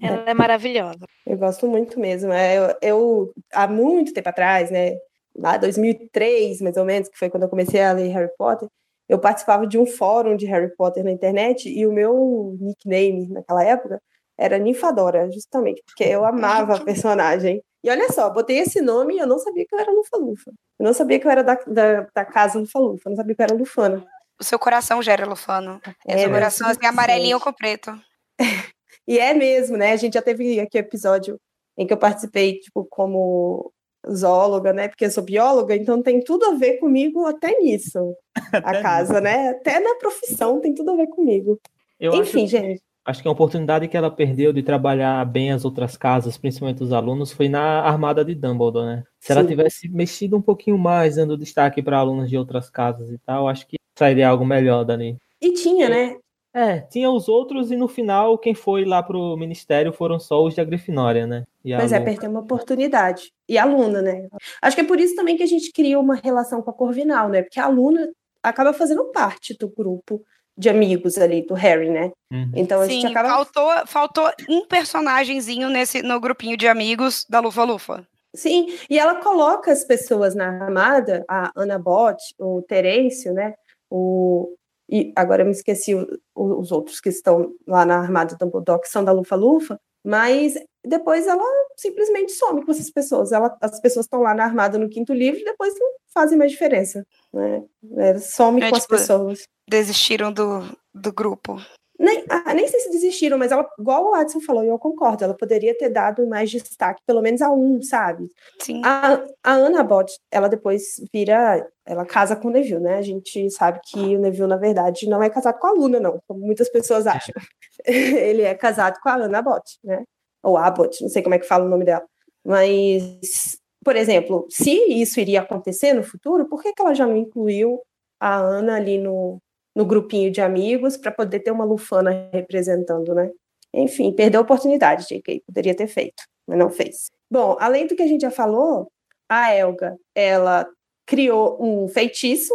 Ela 0.00 0.30
é 0.30 0.34
maravilhosa. 0.34 1.04
Eu 1.26 1.36
gosto 1.36 1.66
muito 1.66 1.98
mesmo. 1.98 2.32
É, 2.32 2.58
eu, 2.58 2.76
eu, 2.80 3.32
há 3.52 3.66
muito 3.66 4.12
tempo 4.12 4.28
atrás, 4.28 4.70
né? 4.70 4.94
Lá 5.36 5.56
2003, 5.56 6.60
mais 6.60 6.76
ou 6.76 6.84
menos, 6.84 7.08
que 7.08 7.18
foi 7.18 7.28
quando 7.28 7.44
eu 7.44 7.48
comecei 7.48 7.82
a 7.82 7.92
ler 7.92 8.08
Harry 8.10 8.30
Potter, 8.38 8.68
eu 9.08 9.18
participava 9.18 9.66
de 9.66 9.78
um 9.78 9.86
fórum 9.86 10.36
de 10.36 10.46
Harry 10.46 10.74
Potter 10.76 11.02
na 11.02 11.10
internet 11.10 11.68
e 11.68 11.86
o 11.86 11.92
meu 11.92 12.56
nickname 12.60 13.28
naquela 13.28 13.64
época 13.64 14.00
era 14.38 14.58
Ninfadora, 14.58 15.30
justamente, 15.30 15.82
porque 15.84 16.04
eu 16.04 16.24
amava 16.24 16.76
a 16.76 16.80
personagem. 16.84 17.62
E 17.82 17.90
olha 17.90 18.10
só, 18.12 18.30
botei 18.30 18.58
esse 18.58 18.80
nome 18.80 19.16
e 19.16 19.18
eu 19.18 19.26
não 19.26 19.38
sabia 19.38 19.66
que 19.66 19.74
eu 19.74 19.78
era 19.78 19.90
Lufa-Lufa. 19.90 20.52
Eu 20.78 20.86
não 20.86 20.92
sabia 20.92 21.18
que 21.18 21.26
eu 21.26 21.30
era 21.30 21.42
da, 21.42 21.54
da, 21.66 22.06
da 22.14 22.24
casa 22.24 22.58
Lufa-Lufa, 22.58 23.08
eu 23.08 23.10
não 23.10 23.16
sabia 23.16 23.34
que 23.34 23.42
eu 23.42 23.44
era 23.44 23.54
Lufana. 23.54 24.06
O 24.42 24.44
seu 24.44 24.58
coração 24.58 25.00
já 25.00 25.12
era 25.12 25.24
lufano. 25.24 25.80
É, 26.04 26.16
o 26.16 26.18
seu 26.18 26.28
mas 26.28 26.38
coração 26.38 26.68
assim, 26.68 26.84
amarelinho 26.84 27.38
com 27.38 27.52
preto. 27.52 27.92
E 29.06 29.18
é 29.18 29.34
mesmo, 29.34 29.76
né? 29.76 29.90
A 29.90 29.96
gente 29.96 30.14
já 30.14 30.22
teve 30.22 30.60
aqui 30.60 30.78
episódio 30.78 31.36
em 31.76 31.84
que 31.84 31.92
eu 31.92 31.96
participei, 31.96 32.60
tipo, 32.60 32.86
como 32.88 33.72
zoóloga, 34.08 34.72
né? 34.72 34.86
Porque 34.86 35.04
eu 35.04 35.10
sou 35.10 35.24
bióloga, 35.24 35.74
então 35.74 36.00
tem 36.00 36.22
tudo 36.22 36.46
a 36.46 36.54
ver 36.54 36.78
comigo 36.78 37.26
até 37.26 37.58
nisso. 37.58 38.14
a 38.52 38.80
casa, 38.80 39.20
né? 39.20 39.48
Até 39.48 39.80
na 39.80 39.96
profissão 39.96 40.60
tem 40.60 40.72
tudo 40.72 40.92
a 40.92 40.96
ver 40.96 41.08
comigo. 41.08 41.60
Eu 41.98 42.14
Enfim, 42.14 42.44
acho, 42.44 42.50
gente. 42.52 42.82
Acho 43.04 43.20
que 43.20 43.28
a 43.28 43.32
oportunidade 43.32 43.88
que 43.88 43.96
ela 43.96 44.10
perdeu 44.10 44.52
de 44.52 44.62
trabalhar 44.62 45.24
bem 45.24 45.50
as 45.50 45.64
outras 45.64 45.96
casas, 45.96 46.38
principalmente 46.38 46.82
os 46.82 46.92
alunos, 46.92 47.32
foi 47.32 47.48
na 47.48 47.80
armada 47.80 48.24
de 48.24 48.34
Dumbledore, 48.34 48.86
né? 48.86 49.04
Se 49.18 49.32
ela 49.32 49.42
Sim. 49.42 49.48
tivesse 49.48 49.88
mexido 49.88 50.36
um 50.36 50.42
pouquinho 50.42 50.78
mais, 50.78 51.16
dando 51.16 51.36
destaque 51.36 51.82
para 51.82 51.98
alunos 51.98 52.30
de 52.30 52.38
outras 52.38 52.70
casas 52.70 53.10
e 53.10 53.18
tal, 53.18 53.48
acho 53.48 53.66
que 53.66 53.76
sairia 53.98 54.28
algo 54.28 54.44
melhor 54.44 54.84
dali. 54.84 55.16
E 55.40 55.52
tinha, 55.52 55.88
né? 55.88 56.16
É, 56.54 56.80
tinha 56.80 57.10
os 57.10 57.28
outros 57.28 57.70
e 57.70 57.76
no 57.76 57.88
final 57.88 58.36
quem 58.36 58.54
foi 58.54 58.84
lá 58.84 59.02
pro 59.02 59.36
ministério 59.38 59.90
foram 59.90 60.20
só 60.20 60.44
os 60.44 60.54
da 60.54 60.62
Grifinória, 60.62 61.26
né? 61.26 61.44
E 61.64 61.74
Mas 61.74 61.92
é, 61.92 61.98
perdeu 61.98 62.30
uma 62.30 62.40
oportunidade. 62.40 63.32
E 63.48 63.56
a 63.56 63.62
aluna, 63.62 64.02
né? 64.02 64.28
Acho 64.60 64.76
que 64.76 64.82
é 64.82 64.86
por 64.86 65.00
isso 65.00 65.16
também 65.16 65.36
que 65.36 65.42
a 65.42 65.46
gente 65.46 65.72
cria 65.72 65.98
uma 65.98 66.14
relação 66.14 66.60
com 66.60 66.70
a 66.70 66.74
Corvinal, 66.74 67.30
né? 67.30 67.42
Porque 67.42 67.58
a 67.58 67.64
aluna 67.64 68.08
acaba 68.42 68.72
fazendo 68.74 69.04
parte 69.12 69.56
do 69.58 69.68
grupo 69.68 70.22
de 70.56 70.68
amigos 70.68 71.16
ali 71.18 71.42
do 71.46 71.54
Harry, 71.54 71.88
né? 71.90 72.10
Então 72.54 72.80
a 72.80 72.86
gente 72.86 73.02
Sim, 73.02 73.06
acaba 73.08 73.28
faltou, 73.28 73.86
faltou 73.86 74.30
um 74.48 74.66
personagemzinho 74.66 75.68
nesse, 75.68 76.02
no 76.02 76.20
grupinho 76.20 76.56
de 76.56 76.68
amigos 76.68 77.24
da 77.28 77.40
Lufa-Lufa. 77.40 78.06
Sim, 78.34 78.66
e 78.88 78.98
ela 78.98 79.16
coloca 79.16 79.70
as 79.70 79.84
pessoas 79.84 80.34
na 80.34 80.46
armada, 80.48 81.24
a 81.28 81.50
Ana 81.54 81.78
Bot, 81.78 82.16
o 82.38 82.62
Terêncio, 82.62 83.32
né? 83.34 83.54
O, 83.90 84.54
e 84.90 85.12
agora 85.14 85.42
eu 85.42 85.46
me 85.46 85.52
esqueci 85.52 85.94
o- 85.94 86.06
o- 86.34 86.58
os 86.60 86.72
outros 86.72 86.98
que 87.00 87.10
estão 87.10 87.52
lá 87.66 87.84
na 87.84 87.98
armada 87.98 88.34
do 88.34 88.38
Dumbledore, 88.46 88.80
que 88.80 88.88
são 88.88 89.04
da 89.04 89.12
Lufa-Lufa, 89.12 89.78
mas 90.04 90.54
depois 90.84 91.26
ela 91.26 91.44
simplesmente 91.76 92.32
some 92.32 92.64
com 92.64 92.72
essas 92.72 92.90
pessoas. 92.90 93.32
Ela, 93.32 93.56
as 93.60 93.80
pessoas 93.80 94.06
estão 94.06 94.20
lá 94.20 94.34
na 94.34 94.44
armada 94.44 94.78
no 94.78 94.88
quinto 94.88 95.12
livro 95.12 95.40
e 95.40 95.44
depois 95.44 95.74
não 95.78 95.88
fazem 96.12 96.36
mais 96.36 96.50
diferença. 96.50 97.06
Né? 97.32 97.62
Ela 97.96 98.18
some 98.18 98.60
É, 98.60 98.68
com 98.68 98.76
as 98.76 98.82
tipo, 98.82 98.94
pessoas. 98.96 99.44
Desistiram 99.68 100.32
do, 100.32 100.62
do 100.92 101.12
grupo. 101.12 101.56
Nem, 102.02 102.24
ah, 102.28 102.52
nem 102.52 102.66
sei 102.66 102.80
se 102.80 102.90
desistiram, 102.90 103.38
mas 103.38 103.52
ela, 103.52 103.64
igual 103.78 104.10
o 104.10 104.14
Adson 104.14 104.40
falou, 104.40 104.64
e 104.64 104.68
eu 104.68 104.76
concordo, 104.76 105.22
ela 105.22 105.36
poderia 105.36 105.72
ter 105.78 105.88
dado 105.88 106.26
mais 106.26 106.50
destaque, 106.50 107.00
pelo 107.06 107.22
menos 107.22 107.40
a 107.40 107.52
um, 107.52 107.80
sabe? 107.80 108.26
Sim. 108.60 108.82
A, 108.84 109.22
a 109.40 109.52
Ana 109.52 109.84
Bott, 109.84 110.12
ela 110.28 110.48
depois 110.48 110.96
vira, 111.14 111.64
ela 111.86 112.04
casa 112.04 112.34
com 112.34 112.48
o 112.48 112.50
Neville, 112.50 112.80
né? 112.80 112.96
A 112.96 113.02
gente 113.02 113.48
sabe 113.50 113.78
que 113.84 114.00
o 114.16 114.18
Neville, 114.18 114.48
na 114.48 114.56
verdade, 114.56 115.08
não 115.08 115.22
é 115.22 115.30
casado 115.30 115.60
com 115.60 115.66
a 115.68 115.70
Luna, 115.70 116.00
não, 116.00 116.20
como 116.26 116.40
muitas 116.40 116.68
pessoas 116.68 117.06
acham. 117.06 117.32
Ele 117.86 118.42
é 118.42 118.54
casado 118.56 118.98
com 119.00 119.08
a 119.08 119.14
Ana 119.14 119.40
Bott, 119.40 119.78
né? 119.84 120.02
Ou 120.42 120.56
Abbott, 120.56 121.00
não 121.00 121.08
sei 121.08 121.22
como 121.22 121.36
é 121.36 121.38
que 121.38 121.46
fala 121.46 121.64
o 121.64 121.68
nome 121.68 121.84
dela. 121.84 122.04
Mas, 122.44 123.58
por 123.84 123.94
exemplo, 123.94 124.44
se 124.50 124.72
isso 124.72 125.20
iria 125.20 125.42
acontecer 125.42 125.92
no 125.92 126.02
futuro, 126.02 126.48
por 126.48 126.60
que, 126.60 126.72
que 126.72 126.82
ela 126.82 126.96
já 126.96 127.06
não 127.06 127.16
incluiu 127.16 127.80
a 128.18 128.38
Ana 128.38 128.74
ali 128.74 128.98
no, 128.98 129.40
no 129.74 129.84
grupinho 129.84 130.30
de 130.30 130.40
amigos 130.40 130.96
para 130.96 131.10
poder 131.10 131.40
ter 131.40 131.50
uma 131.50 131.64
Lufana 131.64 132.28
representando, 132.32 133.14
né? 133.14 133.30
Enfim, 133.74 134.12
perdeu 134.12 134.40
a 134.40 134.42
oportunidade, 134.42 135.06
JK, 135.06 135.42
poderia 135.46 135.74
ter 135.74 135.86
feito, 135.86 136.22
mas 136.46 136.58
não 136.58 136.70
fez. 136.70 137.10
Bom, 137.30 137.56
além 137.58 137.86
do 137.86 137.96
que 137.96 138.02
a 138.02 138.06
gente 138.06 138.20
já 138.20 138.30
falou, 138.30 138.90
a 139.28 139.54
Elga, 139.54 139.96
ela 140.14 140.68
criou 141.06 141.56
um 141.58 141.88
feitiço, 141.88 142.52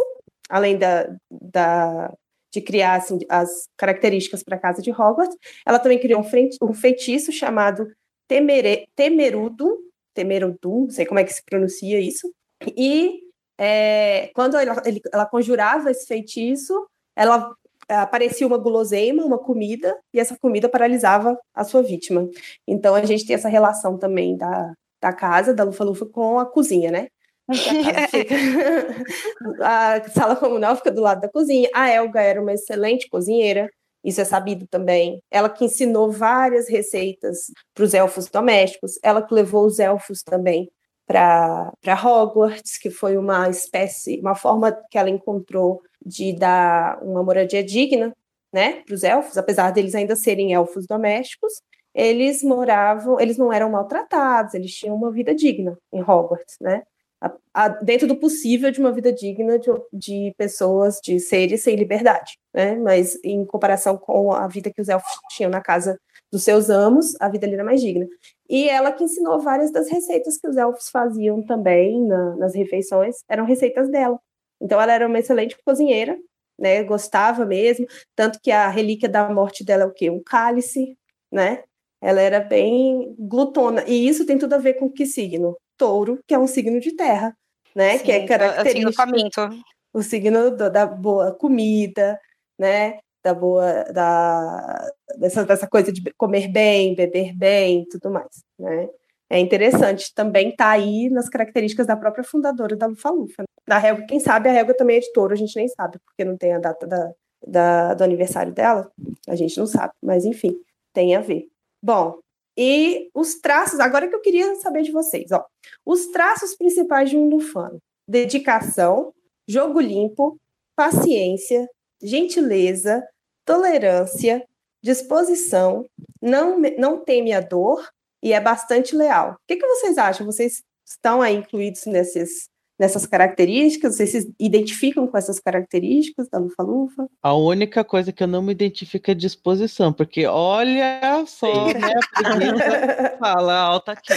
além 0.48 0.78
da, 0.78 1.08
da 1.30 2.12
de 2.52 2.62
criar 2.62 2.94
assim, 2.94 3.18
as 3.28 3.68
características 3.76 4.42
para 4.42 4.56
a 4.56 4.60
casa 4.60 4.80
de 4.80 4.90
Hogwarts, 4.90 5.36
ela 5.66 5.78
também 5.78 5.98
criou 5.98 6.24
um, 6.62 6.72
feitiço 6.74 7.30
chamado 7.30 7.86
Temere, 8.26 8.86
Temerudo, 8.96 9.76
Temerudum, 10.14 10.82
não 10.82 10.90
sei 10.90 11.04
como 11.04 11.20
é 11.20 11.24
que 11.24 11.32
se 11.32 11.44
pronuncia 11.44 12.00
isso, 12.00 12.32
e 12.76 13.20
é, 13.58 14.30
quando 14.34 14.56
ela, 14.56 14.82
ela 15.12 15.26
conjurava 15.26 15.90
esse 15.90 16.06
feitiço, 16.06 16.74
ela 17.18 17.52
aparecia 17.88 18.46
uma 18.46 18.58
guloseima, 18.58 19.24
uma 19.24 19.38
comida, 19.38 19.96
e 20.12 20.20
essa 20.20 20.36
comida 20.38 20.68
paralisava 20.68 21.36
a 21.54 21.64
sua 21.64 21.82
vítima. 21.82 22.28
Então 22.66 22.94
a 22.94 23.04
gente 23.04 23.26
tem 23.26 23.34
essa 23.34 23.48
relação 23.48 23.98
também 23.98 24.36
da, 24.36 24.72
da 25.02 25.12
casa, 25.12 25.54
da 25.54 25.64
Lufa-Lufa, 25.64 26.06
com 26.06 26.38
a 26.38 26.46
cozinha, 26.46 26.90
né? 26.90 27.08
a 29.62 30.08
sala 30.10 30.36
comunal 30.36 30.76
fica 30.76 30.92
do 30.92 31.00
lado 31.00 31.22
da 31.22 31.28
cozinha. 31.28 31.68
A 31.74 31.90
Elga 31.90 32.20
era 32.20 32.40
uma 32.40 32.52
excelente 32.52 33.08
cozinheira, 33.08 33.68
isso 34.04 34.20
é 34.20 34.24
sabido 34.24 34.66
também. 34.68 35.20
Ela 35.30 35.48
que 35.48 35.64
ensinou 35.64 36.10
várias 36.10 36.68
receitas 36.68 37.50
para 37.74 37.84
os 37.84 37.94
elfos 37.94 38.28
domésticos, 38.28 38.98
ela 39.02 39.22
que 39.22 39.34
levou 39.34 39.66
os 39.66 39.78
elfos 39.78 40.22
também 40.22 40.70
para 41.06 41.72
Hogwarts, 42.04 42.76
que 42.76 42.90
foi 42.90 43.16
uma 43.16 43.48
espécie, 43.48 44.20
uma 44.20 44.34
forma 44.34 44.78
que 44.90 44.98
ela 44.98 45.08
encontrou 45.08 45.80
de 46.04 46.32
dar 46.32 47.02
uma 47.02 47.22
moradia 47.22 47.62
digna 47.62 48.14
né, 48.52 48.82
para 48.86 48.94
os 48.94 49.04
elfos, 49.04 49.36
apesar 49.36 49.70
deles 49.70 49.94
ainda 49.94 50.16
serem 50.16 50.54
elfos 50.54 50.86
domésticos, 50.86 51.52
eles 51.94 52.42
moravam, 52.42 53.20
eles 53.20 53.36
não 53.36 53.52
eram 53.52 53.70
maltratados, 53.70 54.54
eles 54.54 54.72
tinham 54.72 54.94
uma 54.94 55.10
vida 55.10 55.34
digna 55.34 55.76
em 55.92 56.00
Hogwarts, 56.00 56.56
né? 56.60 56.82
A, 57.20 57.32
a, 57.52 57.68
dentro 57.68 58.06
do 58.06 58.14
possível 58.14 58.70
de 58.70 58.78
uma 58.78 58.92
vida 58.92 59.12
digna 59.12 59.58
de, 59.58 59.68
de, 59.92 60.32
pessoas, 60.38 61.00
de 61.02 61.18
seres 61.18 61.64
sem 61.64 61.74
liberdade, 61.74 62.38
né? 62.54 62.76
Mas 62.76 63.18
em 63.24 63.44
comparação 63.44 63.96
com 63.96 64.32
a 64.32 64.46
vida 64.46 64.70
que 64.72 64.80
os 64.80 64.88
elfos 64.88 65.10
tinham 65.30 65.50
na 65.50 65.60
casa 65.60 65.98
dos 66.30 66.44
seus 66.44 66.70
amos, 66.70 67.16
a 67.20 67.28
vida 67.28 67.46
ali 67.46 67.54
era 67.54 67.64
mais 67.64 67.80
digna. 67.80 68.06
E 68.48 68.68
ela 68.68 68.92
que 68.92 69.02
ensinou 69.02 69.40
várias 69.40 69.72
das 69.72 69.90
receitas 69.90 70.38
que 70.38 70.46
os 70.46 70.56
elfos 70.56 70.88
faziam 70.90 71.42
também 71.42 72.00
na, 72.06 72.36
nas 72.36 72.54
refeições, 72.54 73.16
eram 73.28 73.44
receitas 73.44 73.90
dela. 73.90 74.20
Então 74.60 74.80
ela 74.80 74.92
era 74.92 75.06
uma 75.06 75.18
excelente 75.18 75.56
cozinheira, 75.64 76.18
né? 76.58 76.82
Gostava 76.82 77.44
mesmo, 77.46 77.86
tanto 78.14 78.40
que 78.42 78.50
a 78.50 78.68
relíquia 78.68 79.08
da 79.08 79.28
morte 79.28 79.64
dela 79.64 79.84
é 79.84 79.86
o 79.86 79.92
quê? 79.92 80.10
Um 80.10 80.22
cálice, 80.22 80.96
né? 81.30 81.62
Ela 82.00 82.20
era 82.20 82.40
bem 82.40 83.14
glutona. 83.18 83.84
E 83.86 84.08
isso 84.08 84.26
tem 84.26 84.38
tudo 84.38 84.54
a 84.54 84.58
ver 84.58 84.74
com 84.74 84.90
que 84.90 85.06
signo? 85.06 85.56
Touro, 85.76 86.20
que 86.26 86.34
é 86.34 86.38
um 86.38 86.46
signo 86.46 86.80
de 86.80 86.94
terra, 86.94 87.36
né? 87.74 87.98
Sim, 87.98 88.04
que 88.04 88.12
é 88.12 88.26
característico. 88.26 88.88
O 88.88 88.92
signo 88.92 88.92
faminto. 88.92 89.64
O 89.92 90.02
signo 90.02 90.50
do, 90.50 90.70
da 90.70 90.86
boa 90.86 91.32
comida, 91.32 92.20
né? 92.58 92.98
Da 93.22 93.34
boa. 93.34 93.84
Da, 93.92 94.90
dessa, 95.18 95.44
dessa 95.44 95.68
coisa 95.68 95.92
de 95.92 96.02
comer 96.16 96.48
bem, 96.48 96.94
beber 96.94 97.36
bem 97.36 97.84
tudo 97.88 98.10
mais, 98.10 98.44
né? 98.58 98.88
É 99.30 99.38
interessante, 99.38 100.14
também 100.14 100.54
tá 100.56 100.70
aí 100.70 101.10
nas 101.10 101.28
características 101.28 101.86
da 101.86 101.96
própria 101.96 102.24
fundadora 102.24 102.74
da 102.74 102.86
Lufa-Lufa. 102.86 103.42
Né? 103.42 103.46
Da 103.66 103.86
Helga, 103.86 104.06
quem 104.06 104.18
sabe 104.18 104.48
a 104.48 104.54
Helga 104.54 104.74
também 104.74 104.98
é 104.98 105.00
touro, 105.12 105.34
a 105.34 105.36
gente 105.36 105.54
nem 105.54 105.68
sabe, 105.68 105.98
porque 105.98 106.24
não 106.24 106.36
tem 106.36 106.54
a 106.54 106.58
data 106.58 106.86
da, 106.86 107.12
da, 107.46 107.94
do 107.94 108.04
aniversário 108.04 108.52
dela, 108.52 108.90
a 109.28 109.36
gente 109.36 109.58
não 109.58 109.66
sabe, 109.66 109.92
mas 110.02 110.24
enfim, 110.24 110.58
tem 110.94 111.14
a 111.14 111.20
ver. 111.20 111.46
Bom, 111.82 112.18
e 112.56 113.10
os 113.14 113.34
traços, 113.34 113.78
agora 113.78 114.08
que 114.08 114.14
eu 114.14 114.20
queria 114.20 114.54
saber 114.56 114.82
de 114.82 114.90
vocês, 114.90 115.30
ó. 115.30 115.44
Os 115.84 116.06
traços 116.06 116.56
principais 116.56 117.10
de 117.10 117.16
um 117.16 117.28
lufano: 117.28 117.78
dedicação, 118.08 119.12
jogo 119.46 119.78
limpo, 119.78 120.36
paciência, 120.74 121.68
gentileza, 122.02 123.06
tolerância, 123.44 124.44
disposição, 124.82 125.84
não, 126.20 126.58
não 126.78 127.04
teme 127.04 127.32
a 127.32 127.40
dor 127.40 127.88
e 128.22 128.32
é 128.32 128.40
bastante 128.40 128.94
leal. 128.94 129.32
O 129.32 129.36
que, 129.46 129.56
que 129.56 129.66
vocês 129.66 129.98
acham? 129.98 130.26
Vocês 130.26 130.62
estão 130.86 131.22
aí 131.22 131.36
incluídos 131.36 131.86
nesses, 131.86 132.48
nessas 132.78 133.06
características? 133.06 133.96
Vocês 133.96 134.10
se 134.10 134.34
identificam 134.38 135.06
com 135.06 135.16
essas 135.16 135.38
características 135.38 136.28
da 136.28 136.38
Lufa-Lufa? 136.38 137.06
A 137.22 137.34
única 137.34 137.84
coisa 137.84 138.12
que 138.12 138.22
eu 138.22 138.28
não 138.28 138.42
me 138.42 138.52
identifico 138.52 139.10
é 139.10 139.14
disposição, 139.14 139.92
porque 139.92 140.26
olha 140.26 141.24
só, 141.26 141.66
né, 141.68 141.92
fala 143.18 143.54
alta 143.54 143.92
aqui. 143.92 144.14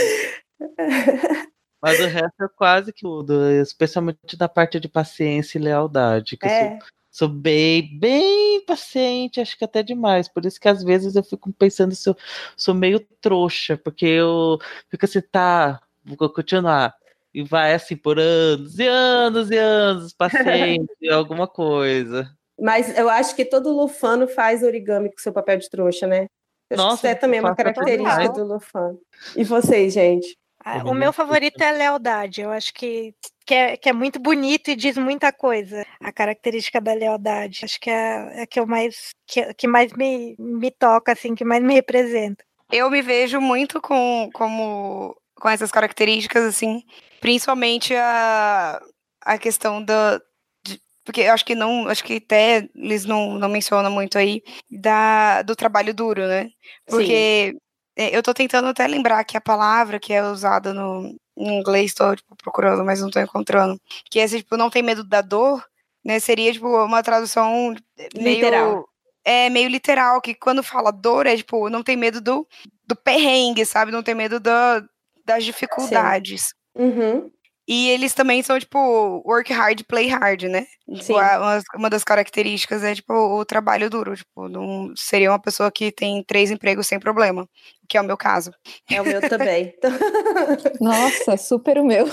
Mas 1.82 2.00
o 2.00 2.06
resto 2.06 2.44
é 2.44 2.48
quase 2.56 2.94
que 2.94 3.02
tudo, 3.02 3.50
especialmente 3.52 4.38
da 4.38 4.48
parte 4.48 4.80
de 4.80 4.88
paciência 4.88 5.58
e 5.58 5.62
lealdade, 5.62 6.38
que 6.38 6.48
é. 6.48 6.76
eu 6.76 6.80
sou, 7.12 7.28
bem, 7.28 8.00
bem 8.00 8.64
paciente, 8.66 9.42
acho 9.42 9.58
que 9.58 9.66
até 9.66 9.84
demais. 9.84 10.28
Por 10.28 10.46
isso 10.46 10.60
que 10.60 10.70
às 10.70 10.84
vezes 10.84 11.16
eu 11.16 11.24
fico 11.24 11.52
pensando 11.54 11.94
se 11.94 12.10
eu 12.10 12.16
sou 12.56 12.74
meio 12.74 13.00
trouxa, 13.20 13.78
porque 13.78 14.06
eu 14.06 14.58
fico 14.90 15.06
assim, 15.06 15.22
tá, 15.22 15.82
vou 16.04 16.30
continuar 16.30 16.96
e 17.34 17.44
vai 17.44 17.74
assim 17.74 17.96
por 17.96 18.20
anos 18.20 18.78
e 18.80 18.88
anos 18.88 19.50
e 19.52 19.58
anos, 19.58 20.14
paciente, 20.14 20.88
alguma 21.12 21.48
coisa. 21.48 22.30
Mas 22.60 22.98
eu 22.98 23.10
acho 23.10 23.36
que 23.36 23.46
todo 23.46 23.72
lufano 23.72 24.28
faz 24.28 24.64
origami 24.64 25.10
com 25.10 25.18
seu 25.18 25.34
papel 25.34 25.58
de 25.58 25.70
trouxa, 25.70 26.06
né? 26.06 26.28
Eu 26.70 26.78
Nossa, 26.78 26.94
acho 26.94 27.02
que 27.02 27.08
isso 27.08 27.16
é 27.16 27.16
também 27.16 27.40
uma 27.40 27.56
característica 27.56 28.30
do 28.30 28.46
lufano. 28.46 29.00
E 29.36 29.44
vocês, 29.44 29.94
gente? 29.94 30.38
Ah, 30.64 30.84
o 30.86 30.94
meu 30.94 31.12
favorito 31.12 31.60
é 31.62 31.70
a 31.70 31.74
lealdade. 31.74 32.42
Eu 32.42 32.52
acho 32.52 32.74
que, 32.74 33.16
que, 33.46 33.54
é, 33.54 33.78
que 33.78 33.90
é 33.90 33.94
muito 33.94 34.20
bonito 34.20 34.70
e 34.70 34.76
diz 34.76 34.98
muita 34.98 35.32
coisa. 35.32 35.86
A 36.00 36.12
característica 36.12 36.80
da 36.80 36.94
lealdade. 36.94 37.66
Acho 37.66 37.80
que 37.80 37.90
é, 37.90 38.44
é 38.44 38.46
que 38.46 38.60
eu 38.60 38.68
mais 38.68 39.12
que, 39.28 39.54
que 39.54 39.68
mais 39.68 39.92
me, 39.94 40.36
me 40.38 40.72
toca, 40.72 41.12
assim, 41.12 41.36
que 41.36 41.44
mais 41.44 41.64
me 41.64 41.74
representa. 41.74 42.44
Eu 42.72 42.90
me 42.90 43.02
vejo 43.02 43.42
muito 43.42 43.82
com 43.82 44.30
como 44.34 45.16
com 45.36 45.50
essas 45.50 45.72
características, 45.72 46.44
assim, 46.44 46.84
principalmente 47.20 47.96
a, 47.96 48.82
a 49.22 49.38
questão 49.38 49.84
da. 49.84 50.22
De, 50.64 50.80
porque 51.04 51.22
eu 51.22 51.34
acho 51.34 51.44
que 51.44 51.56
não, 51.56 51.88
acho 51.88 52.04
que 52.04 52.18
até 52.18 52.70
eles 52.76 53.06
não, 53.06 53.34
não 53.34 53.50
mencionam 53.50 53.92
muito 53.92 54.18
aí 54.18 54.44
da, 54.70 55.42
do 55.42 55.56
trabalho 55.56 55.94
duro, 55.94 56.28
né? 56.28 56.50
Porque 56.86 57.58
é, 57.98 58.16
eu 58.16 58.24
tô 58.24 58.34
tentando 58.34 58.68
até 58.68 58.88
lembrar 58.88 59.24
que 59.24 59.36
a 59.36 59.42
palavra 59.42 60.00
que 60.00 60.14
é 60.14 60.24
usada 60.24 60.74
no 60.74 61.16
em 61.38 61.60
inglês, 61.60 61.94
tô 61.94 62.16
tipo, 62.16 62.36
procurando, 62.36 62.84
mas 62.84 63.02
não 63.02 63.10
tô 63.10 63.20
encontrando. 63.20 63.80
Que 64.10 64.20
é 64.20 64.28
tipo, 64.28 64.58
não 64.58 64.70
tem 64.70 64.84
medo 64.84 65.04
da 65.04 65.22
dor, 65.22 65.64
né? 66.04 66.20
Seria 66.20 66.52
tipo 66.52 66.68
uma 66.68 67.04
tradução 67.04 67.76
meio, 68.16 68.36
literal. 68.36 68.90
É 69.24 69.50
meio 69.50 69.70
literal, 69.70 70.22
que 70.22 70.34
quando 70.34 70.64
fala 70.64 70.92
dor 70.92 71.28
é 71.28 71.36
tipo, 71.38 71.70
não 71.70 71.84
tem 71.84 71.96
medo 71.96 72.20
do, 72.20 72.48
do 72.88 72.96
perrengue, 72.96 73.66
sabe? 73.66 73.92
Não 73.92 74.04
tem 74.04 74.16
medo 74.16 74.40
da, 74.40 74.84
das 75.26 75.44
dificuldades. 75.46 76.54
Uhum. 76.76 77.32
E 77.68 77.90
eles 77.90 78.14
também 78.14 78.42
são, 78.42 78.60
tipo, 78.60 78.78
work 79.26 79.54
hard, 79.54 79.84
play 79.88 80.08
hard, 80.08 80.44
né? 80.44 80.66
Tipo, 80.94 81.14
uma, 81.14 81.62
uma, 81.76 81.90
das 81.90 82.04
características 82.04 82.84
é, 82.84 82.96
tipo, 82.96 83.14
o 83.14 83.46
trabalho 83.46 83.90
duro. 83.90 84.16
Tipo, 84.16 84.50
não, 84.50 84.92
seria 84.96 85.32
uma 85.32 85.40
pessoa 85.40 85.72
que 85.72 85.92
tem 85.92 86.24
três 86.24 86.52
empregos 86.52 86.88
sem 86.88 87.00
problema, 87.00 87.48
que 87.92 87.98
é 87.98 88.02
o 88.02 88.06
meu 88.06 88.16
caso. 88.16 88.54
É 88.90 89.02
o 89.02 89.06
meu 89.06 89.20
também. 89.28 89.74
Nossa, 90.80 91.36
super 91.36 91.78
o 91.78 91.84
meu. 91.84 92.08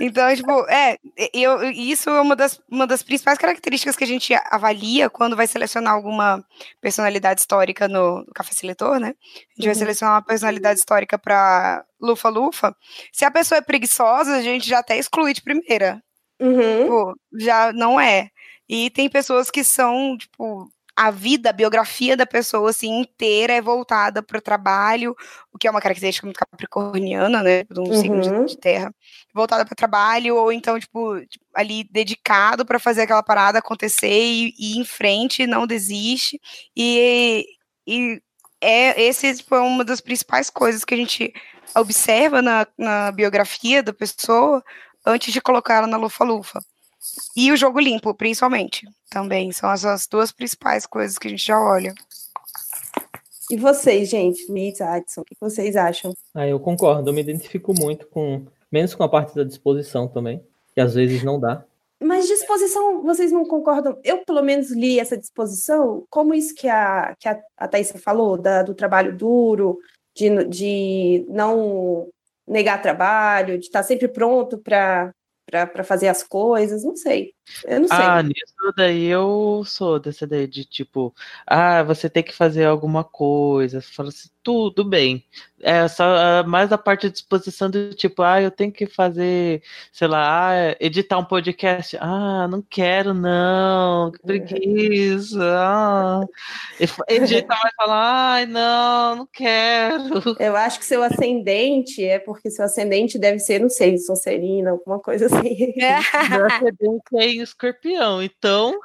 Então, 0.00 0.32
tipo, 0.36 0.64
é, 0.70 0.96
eu, 1.34 1.60
isso 1.72 2.08
é 2.08 2.20
uma 2.20 2.36
das, 2.36 2.60
uma 2.70 2.86
das 2.86 3.02
principais 3.02 3.36
características 3.36 3.96
que 3.96 4.04
a 4.04 4.06
gente 4.06 4.32
avalia 4.48 5.10
quando 5.10 5.34
vai 5.34 5.48
selecionar 5.48 5.92
alguma 5.92 6.44
personalidade 6.80 7.40
histórica 7.40 7.88
no, 7.88 8.20
no 8.20 8.32
Café 8.32 8.52
Seletor, 8.52 9.00
né? 9.00 9.08
A 9.08 9.10
gente 9.10 9.58
uhum. 9.58 9.64
vai 9.66 9.74
selecionar 9.74 10.14
uma 10.14 10.22
personalidade 10.22 10.78
histórica 10.78 11.18
para 11.18 11.84
Lufa 12.00 12.28
Lufa. 12.28 12.74
Se 13.12 13.24
a 13.24 13.30
pessoa 13.30 13.58
é 13.58 13.62
preguiçosa, 13.62 14.36
a 14.36 14.42
gente 14.42 14.68
já 14.68 14.78
até 14.78 14.96
exclui 14.96 15.34
de 15.34 15.42
primeira. 15.42 16.00
Uhum. 16.40 16.82
Tipo, 16.84 17.14
já 17.40 17.72
não 17.72 18.00
é. 18.00 18.30
E 18.68 18.88
tem 18.90 19.10
pessoas 19.10 19.50
que 19.50 19.64
são, 19.64 20.16
tipo, 20.16 20.70
a 21.00 21.10
vida, 21.10 21.48
a 21.48 21.52
biografia 21.54 22.14
da 22.14 22.26
pessoa 22.26 22.68
assim 22.68 23.00
inteira 23.00 23.54
é 23.54 23.62
voltada 23.62 24.22
para 24.22 24.36
o 24.36 24.42
trabalho, 24.42 25.16
o 25.50 25.56
que 25.56 25.66
é 25.66 25.70
uma 25.70 25.80
característica 25.80 26.26
muito 26.26 26.38
capricorniana, 26.38 27.42
né, 27.42 27.64
de 27.64 27.80
um 27.80 27.84
uhum. 27.84 27.94
signo 27.98 28.44
de, 28.44 28.58
terra, 28.58 28.94
voltada 29.32 29.64
para 29.64 29.72
o 29.72 29.76
trabalho 29.76 30.36
ou 30.36 30.52
então 30.52 30.78
tipo, 30.78 31.18
tipo 31.24 31.42
ali 31.54 31.84
dedicado 31.84 32.66
para 32.66 32.78
fazer 32.78 33.00
aquela 33.00 33.22
parada 33.22 33.60
acontecer 33.60 34.10
e, 34.10 34.52
e 34.58 34.74
ir 34.74 34.78
em 34.78 34.84
frente, 34.84 35.46
não 35.46 35.66
desiste 35.66 36.38
e, 36.76 37.46
e 37.86 38.20
é 38.60 39.02
esse 39.02 39.36
tipo, 39.36 39.54
é 39.54 39.60
uma 39.60 39.82
das 39.82 40.02
principais 40.02 40.50
coisas 40.50 40.84
que 40.84 40.92
a 40.92 40.98
gente 40.98 41.32
observa 41.74 42.42
na, 42.42 42.66
na 42.76 43.10
biografia 43.10 43.82
da 43.82 43.94
pessoa 43.94 44.62
antes 45.06 45.32
de 45.32 45.40
colocar 45.40 45.76
ela 45.76 45.86
na 45.86 45.96
lufa-lufa. 45.96 46.60
E 47.36 47.50
o 47.50 47.56
jogo 47.56 47.80
limpo, 47.80 48.14
principalmente. 48.14 48.86
Também 49.10 49.52
são 49.52 49.68
as, 49.70 49.84
as 49.84 50.06
duas 50.06 50.32
principais 50.32 50.86
coisas 50.86 51.18
que 51.18 51.26
a 51.26 51.30
gente 51.30 51.46
já 51.46 51.58
olha. 51.58 51.94
E 53.50 53.56
vocês, 53.56 54.08
gente, 54.08 54.46
Luiz, 54.48 54.80
Adson, 54.80 55.22
o 55.22 55.24
que 55.24 55.36
vocês 55.40 55.74
acham? 55.74 56.14
Ah, 56.34 56.46
eu 56.46 56.60
concordo, 56.60 57.10
eu 57.10 57.14
me 57.14 57.20
identifico 57.20 57.74
muito 57.74 58.06
com, 58.06 58.46
menos 58.70 58.94
com 58.94 59.02
a 59.02 59.08
parte 59.08 59.34
da 59.34 59.42
disposição 59.42 60.06
também, 60.06 60.40
que 60.72 60.80
às 60.80 60.94
vezes 60.94 61.24
não 61.24 61.40
dá. 61.40 61.64
Mas 62.02 62.28
disposição, 62.28 63.02
vocês 63.02 63.32
não 63.32 63.44
concordam? 63.44 63.98
Eu, 64.04 64.24
pelo 64.24 64.42
menos, 64.42 64.70
li 64.70 65.00
essa 65.00 65.18
disposição, 65.18 66.06
como 66.08 66.32
isso 66.32 66.54
que 66.54 66.68
a, 66.68 67.14
que 67.18 67.28
a, 67.28 67.38
a 67.56 67.68
Thaisa 67.68 67.98
falou, 67.98 68.38
da, 68.38 68.62
do 68.62 68.72
trabalho 68.72 69.14
duro, 69.14 69.78
de, 70.14 70.44
de 70.44 71.26
não 71.28 72.08
negar 72.46 72.80
trabalho, 72.80 73.58
de 73.58 73.66
estar 73.66 73.82
sempre 73.82 74.08
pronto 74.08 74.58
para 74.58 75.12
fazer 75.84 76.08
as 76.08 76.22
coisas, 76.22 76.84
não 76.84 76.96
sei. 76.96 77.32
Eu 77.64 77.80
não 77.80 77.88
sei. 77.88 77.96
Ah, 77.96 78.22
nisso 78.22 78.54
daí 78.76 79.06
eu 79.06 79.62
sou 79.66 79.98
dessa 79.98 80.24
ideia 80.24 80.46
de 80.46 80.64
tipo, 80.64 81.14
ah, 81.46 81.82
você 81.82 82.08
tem 82.08 82.22
que 82.22 82.34
fazer 82.34 82.64
alguma 82.64 83.04
coisa. 83.04 83.80
Você 83.80 83.92
fala 83.92 84.08
assim, 84.08 84.28
tudo 84.42 84.84
bem. 84.84 85.24
É 85.62 85.86
só 85.88 86.04
ah, 86.04 86.42
mais 86.42 86.72
a 86.72 86.78
parte 86.78 87.06
de 87.06 87.12
disposição 87.12 87.70
do 87.70 87.92
tipo, 87.94 88.22
ah, 88.22 88.40
eu 88.40 88.50
tenho 88.50 88.72
que 88.72 88.86
fazer, 88.86 89.62
sei 89.92 90.08
lá, 90.08 90.48
ah, 90.50 90.76
editar 90.80 91.18
um 91.18 91.24
podcast. 91.24 91.98
Ah, 92.00 92.48
não 92.48 92.62
quero, 92.62 93.12
não, 93.12 94.10
que 94.10 94.22
preguiça. 94.22 95.38
Ah. 95.42 96.24
Edita, 97.08 97.54
vai 97.62 97.72
falar, 97.76 98.32
ai, 98.32 98.46
não, 98.46 99.16
não 99.16 99.28
quero. 99.30 100.36
Eu 100.40 100.56
acho 100.56 100.78
que 100.78 100.86
seu 100.86 101.02
ascendente 101.02 102.02
é 102.02 102.18
porque 102.18 102.50
seu 102.50 102.64
ascendente 102.64 103.18
deve 103.18 103.38
ser, 103.38 103.60
não 103.60 103.68
sei, 103.68 103.98
Sonserina, 103.98 104.70
alguma 104.70 104.98
coisa 104.98 105.26
assim. 105.26 105.74
Meu 106.30 106.46
ascendente 106.46 107.02
é 107.16 107.26
em 107.40 107.42
escorpião, 107.44 108.22
então. 108.22 108.78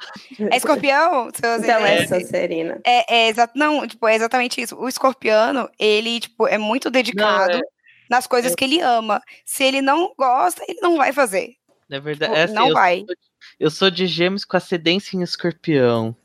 É 0.50 0.56
escorpião? 0.56 1.30
Seu 1.34 1.56
Então 1.62 1.86
é? 1.86 2.06
Sonserina. 2.06 2.80
É, 2.84 3.14
é 3.14 3.28
exa- 3.28 3.50
não, 3.54 3.86
tipo, 3.86 4.06
é 4.08 4.14
exatamente 4.16 4.60
isso. 4.60 4.76
O 4.76 4.88
escorpiano, 4.88 5.68
ele, 5.78 6.20
tipo, 6.20 6.46
é 6.48 6.58
muito 6.58 6.90
dedicado 6.90 7.52
Não, 7.52 7.58
é- 7.58 7.62
nas 8.10 8.26
coisas 8.26 8.52
é- 8.52 8.54
que 8.56 8.64
ele 8.64 8.80
ama. 8.80 9.20
Se 9.44 9.62
ele 9.64 9.80
não 9.82 10.12
gosta, 10.18 10.62
ele 10.68 10.80
não 10.80 10.96
vai 10.96 11.12
fazer. 11.12 11.54
Na 11.88 12.00
verdade, 12.00 12.32
Tipo, 12.32 12.40
é 12.40 12.44
assim, 12.44 12.54
não 12.54 12.68
eu 12.68 12.74
vai. 12.74 12.98
Sou, 13.06 13.16
eu 13.60 13.70
sou 13.70 13.90
de 13.90 14.06
gêmeos 14.06 14.44
com 14.44 14.56
ascendência 14.56 15.16
em 15.16 15.22
escorpião. 15.22 16.16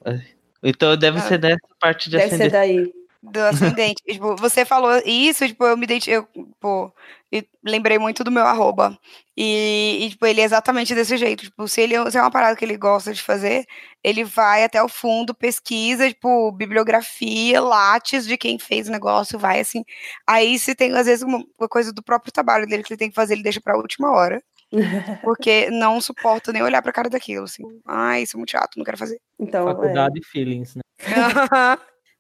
Então 0.63 0.95
deve 0.97 1.19
Ah. 1.19 1.21
ser 1.21 1.38
dessa 1.38 1.59
parte 1.79 2.09
de 2.09 2.17
Deve 2.17 2.29
ser 2.29 2.36
ascendência. 2.36 2.59
daí. 2.59 2.93
Do 3.24 3.39
ascendente. 3.39 4.01
Tipo, 4.07 4.36
você 4.36 4.65
falou 4.65 4.99
isso, 5.05 5.47
tipo, 5.47 5.63
eu 5.63 5.78
me 5.78 5.84
identifiquei, 5.84 6.17
eu, 6.17 6.28
pô, 6.59 6.91
e 7.32 7.47
lembrei 7.63 7.97
muito 7.97 8.24
do 8.24 8.32
meu 8.32 8.43
arroba. 8.43 8.97
E, 9.38 9.99
e, 10.01 10.09
tipo, 10.09 10.26
ele 10.26 10.41
é 10.41 10.43
exatamente 10.43 10.93
desse 10.93 11.15
jeito. 11.15 11.43
Tipo, 11.43 11.67
se 11.67 11.82
ele 11.82 12.11
se 12.11 12.17
é 12.17 12.22
uma 12.22 12.32
parada 12.32 12.55
que 12.55 12.65
ele 12.65 12.76
gosta 12.76 13.13
de 13.13 13.22
fazer, 13.22 13.65
ele 14.03 14.24
vai 14.24 14.63
até 14.63 14.84
o 14.84 14.89
fundo, 14.89 15.34
pesquisa, 15.34 16.09
tipo, 16.09 16.51
bibliografia, 16.51 17.61
lattes 17.61 18.26
de 18.26 18.38
quem 18.38 18.59
fez 18.59 18.89
o 18.89 18.91
negócio, 18.91 19.39
vai 19.39 19.61
assim. 19.61 19.84
Aí 20.28 20.59
se 20.59 20.76
tem, 20.76 20.91
às 20.93 21.05
vezes, 21.05 21.24
uma, 21.24 21.41
uma 21.57 21.69
coisa 21.69 21.93
do 21.93 22.03
próprio 22.03 22.34
trabalho 22.34 22.67
dele 22.67 22.84
que 22.84 22.91
ele 22.91 22.99
tem 22.99 23.09
que 23.09 23.15
fazer, 23.15 23.36
ele 23.36 23.43
deixa 23.43 23.61
pra 23.61 23.78
última 23.78 24.11
hora. 24.11 24.43
Porque 25.24 25.69
não 25.69 26.01
suporta 26.01 26.51
nem 26.51 26.63
olhar 26.63 26.82
pra 26.82 26.93
cara 26.93 27.09
daquilo, 27.09 27.45
assim. 27.45 27.63
Ai, 27.86 28.24
isso 28.24 28.36
é 28.36 28.39
muito 28.39 28.51
chato, 28.51 28.78
não 28.78 28.84
quero 28.84 28.97
fazer. 28.97 29.19
Então, 29.39 29.69
é. 29.69 29.74
Faculdade 29.74 30.19
e 30.19 30.26
feelings, 30.26 30.76
né? 30.76 30.82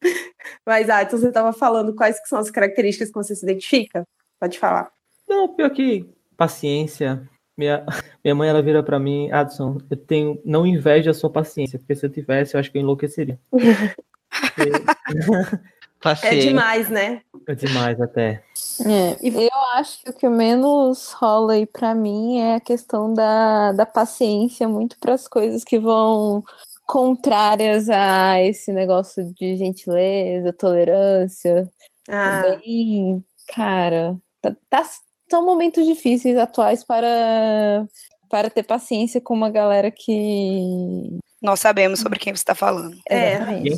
Mas, 0.65 0.89
Adson, 0.89 1.17
você 1.17 1.27
estava 1.27 1.53
falando 1.53 1.95
quais 1.95 2.19
que 2.19 2.27
são 2.27 2.39
as 2.39 2.49
características 2.49 3.09
que 3.09 3.15
você 3.15 3.35
se 3.35 3.45
identifica? 3.45 4.03
Pode 4.39 4.57
falar. 4.57 4.91
Não, 5.27 5.47
pior 5.47 5.69
que 5.69 6.09
paciência. 6.35 7.27
Minha, 7.57 7.85
minha 8.23 8.35
mãe, 8.35 8.49
ela 8.49 8.61
vira 8.61 8.83
pra 8.83 8.99
mim, 8.99 9.31
Adson, 9.31 9.77
eu 9.89 9.97
tenho, 9.97 10.41
não 10.43 10.65
invejo 10.65 11.09
a 11.09 11.13
sua 11.13 11.29
paciência, 11.29 11.77
porque 11.77 11.95
se 11.95 12.05
eu 12.05 12.09
tivesse, 12.09 12.55
eu 12.55 12.59
acho 12.59 12.71
que 12.71 12.77
eu 12.77 12.81
enlouqueceria. 12.81 13.39
É 16.23 16.35
demais, 16.35 16.89
né? 16.89 17.21
É 17.47 17.53
demais 17.53 18.01
até. 18.01 18.43
É, 18.83 19.17
eu 19.21 19.59
acho 19.75 20.01
que 20.01 20.09
o 20.09 20.13
que 20.13 20.27
menos 20.27 21.11
rola 21.11 21.53
aí 21.53 21.67
pra 21.67 21.93
mim 21.93 22.39
é 22.39 22.55
a 22.55 22.59
questão 22.59 23.13
da, 23.13 23.71
da 23.71 23.85
paciência, 23.85 24.67
muito 24.67 24.97
para 24.99 25.13
as 25.13 25.27
coisas 25.27 25.63
que 25.63 25.77
vão 25.77 26.43
contrárias 26.85 27.89
a 27.89 28.41
esse 28.41 28.71
negócio 28.71 29.33
de 29.33 29.55
gentileza, 29.55 30.53
tolerância. 30.53 31.69
Ah. 32.09 32.57
Bem, 32.63 33.23
cara, 33.47 34.17
tá, 34.41 34.55
tá- 34.69 34.89
são 35.29 35.45
momentos 35.45 35.85
difíceis 35.85 36.37
atuais 36.37 36.83
para, 36.83 37.87
para 38.29 38.49
ter 38.49 38.63
paciência 38.63 39.21
com 39.21 39.33
uma 39.33 39.49
galera 39.49 39.89
que. 39.89 41.17
Nós 41.41 41.59
sabemos 41.59 41.99
sobre 41.99 42.19
quem 42.19 42.33
você 42.35 42.41
está 42.41 42.53
falando. 42.53 42.95
É. 43.09 43.33
Exatamente. 43.65 43.71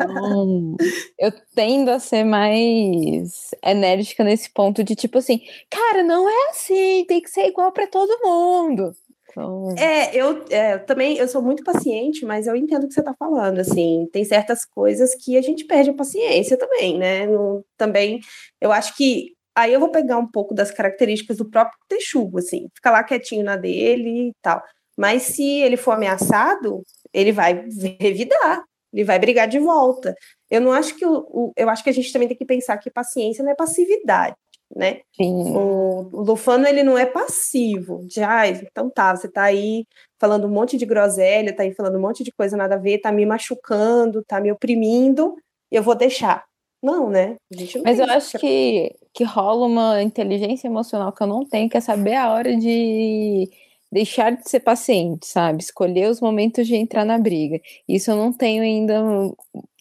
Então, 0.00 0.76
eu 1.18 1.32
tendo 1.54 1.90
a 1.90 2.00
ser 2.00 2.24
mais 2.24 3.50
enérgica 3.64 4.24
nesse 4.24 4.50
ponto 4.50 4.82
de 4.82 4.96
tipo 4.96 5.18
assim, 5.18 5.40
cara, 5.70 6.02
não 6.02 6.28
é 6.28 6.50
assim, 6.50 7.04
tem 7.06 7.20
que 7.20 7.30
ser 7.30 7.46
igual 7.46 7.70
para 7.70 7.86
todo 7.86 8.18
mundo. 8.24 8.92
É, 9.78 10.14
eu, 10.16 10.44
é, 10.50 10.78
também 10.78 11.16
eu 11.16 11.28
sou 11.28 11.40
muito 11.42 11.62
paciente, 11.64 12.24
mas 12.24 12.46
eu 12.46 12.56
entendo 12.56 12.84
o 12.84 12.88
que 12.88 12.94
você 12.94 13.00
está 13.00 13.14
falando. 13.18 13.58
Assim, 13.60 14.08
tem 14.12 14.24
certas 14.24 14.64
coisas 14.64 15.14
que 15.14 15.36
a 15.36 15.42
gente 15.42 15.64
perde 15.64 15.90
a 15.90 15.94
paciência 15.94 16.56
também, 16.58 16.98
né? 16.98 17.26
No- 17.26 17.64
também, 17.76 18.20
eu 18.60 18.72
acho 18.72 18.96
que 18.96 19.32
aí 19.54 19.72
eu 19.72 19.80
vou 19.80 19.90
pegar 19.90 20.18
um 20.18 20.26
pouco 20.30 20.54
das 20.54 20.70
características 20.70 21.36
do 21.38 21.48
próprio 21.50 21.78
texugo, 21.88 22.38
assim, 22.38 22.68
fica 22.74 22.90
lá 22.90 23.02
quietinho 23.04 23.44
na 23.44 23.56
dele 23.56 24.28
e 24.30 24.32
tal. 24.42 24.62
Mas 24.96 25.22
se 25.22 25.42
ele 25.60 25.76
for 25.76 25.92
ameaçado, 25.92 26.82
ele 27.12 27.32
vai 27.32 27.64
revidar, 28.00 28.62
ele 28.92 29.04
vai 29.04 29.18
brigar 29.18 29.48
de 29.48 29.58
volta. 29.58 30.14
Eu 30.50 30.60
não 30.60 30.72
acho 30.72 30.94
que 30.96 31.06
o, 31.06 31.12
o- 31.30 31.52
eu 31.56 31.68
acho 31.70 31.82
que 31.84 31.90
a 31.90 31.92
gente 31.92 32.12
também 32.12 32.28
tem 32.28 32.36
que 32.36 32.44
pensar 32.44 32.76
que 32.78 32.90
paciência 32.90 33.42
não 33.44 33.52
é 33.52 33.54
passividade, 33.54 34.34
né? 34.74 35.00
O, 35.18 36.08
o 36.12 36.22
Lufano 36.22 36.66
ele 36.66 36.82
não 36.82 36.96
é 36.96 37.04
passivo, 37.06 38.06
de 38.06 38.22
ah, 38.22 38.48
então 38.48 38.88
tá, 38.88 39.14
você 39.14 39.28
tá 39.28 39.44
aí 39.44 39.84
falando 40.18 40.46
um 40.46 40.50
monte 40.50 40.76
de 40.76 40.86
groselha, 40.86 41.54
tá 41.54 41.62
aí 41.62 41.74
falando 41.74 41.96
um 41.96 42.00
monte 42.00 42.22
de 42.22 42.32
coisa 42.32 42.56
nada 42.56 42.76
a 42.76 42.78
ver, 42.78 42.98
tá 42.98 43.10
me 43.10 43.26
machucando, 43.26 44.24
tá 44.24 44.40
me 44.40 44.52
oprimindo, 44.52 45.34
eu 45.70 45.82
vou 45.82 45.94
deixar. 45.94 46.44
Não, 46.82 47.10
né? 47.10 47.36
Não 47.50 47.82
Mas 47.84 47.98
eu 47.98 48.06
acho 48.06 48.38
que, 48.38 48.96
que 49.12 49.22
rola 49.22 49.66
uma 49.66 50.02
inteligência 50.02 50.66
emocional 50.66 51.12
que 51.12 51.22
eu 51.22 51.26
não 51.26 51.44
tenho, 51.44 51.68
que 51.68 51.76
é 51.76 51.80
saber 51.80 52.14
a 52.14 52.32
hora 52.32 52.56
de 52.56 53.50
deixar 53.92 54.30
de 54.30 54.48
ser 54.48 54.60
paciente, 54.60 55.26
sabe? 55.26 55.62
Escolher 55.62 56.08
os 56.08 56.20
momentos 56.20 56.66
de 56.66 56.76
entrar 56.76 57.04
na 57.04 57.18
briga. 57.18 57.60
Isso 57.86 58.10
eu 58.10 58.16
não 58.16 58.32
tenho 58.32 58.62
ainda, 58.62 59.02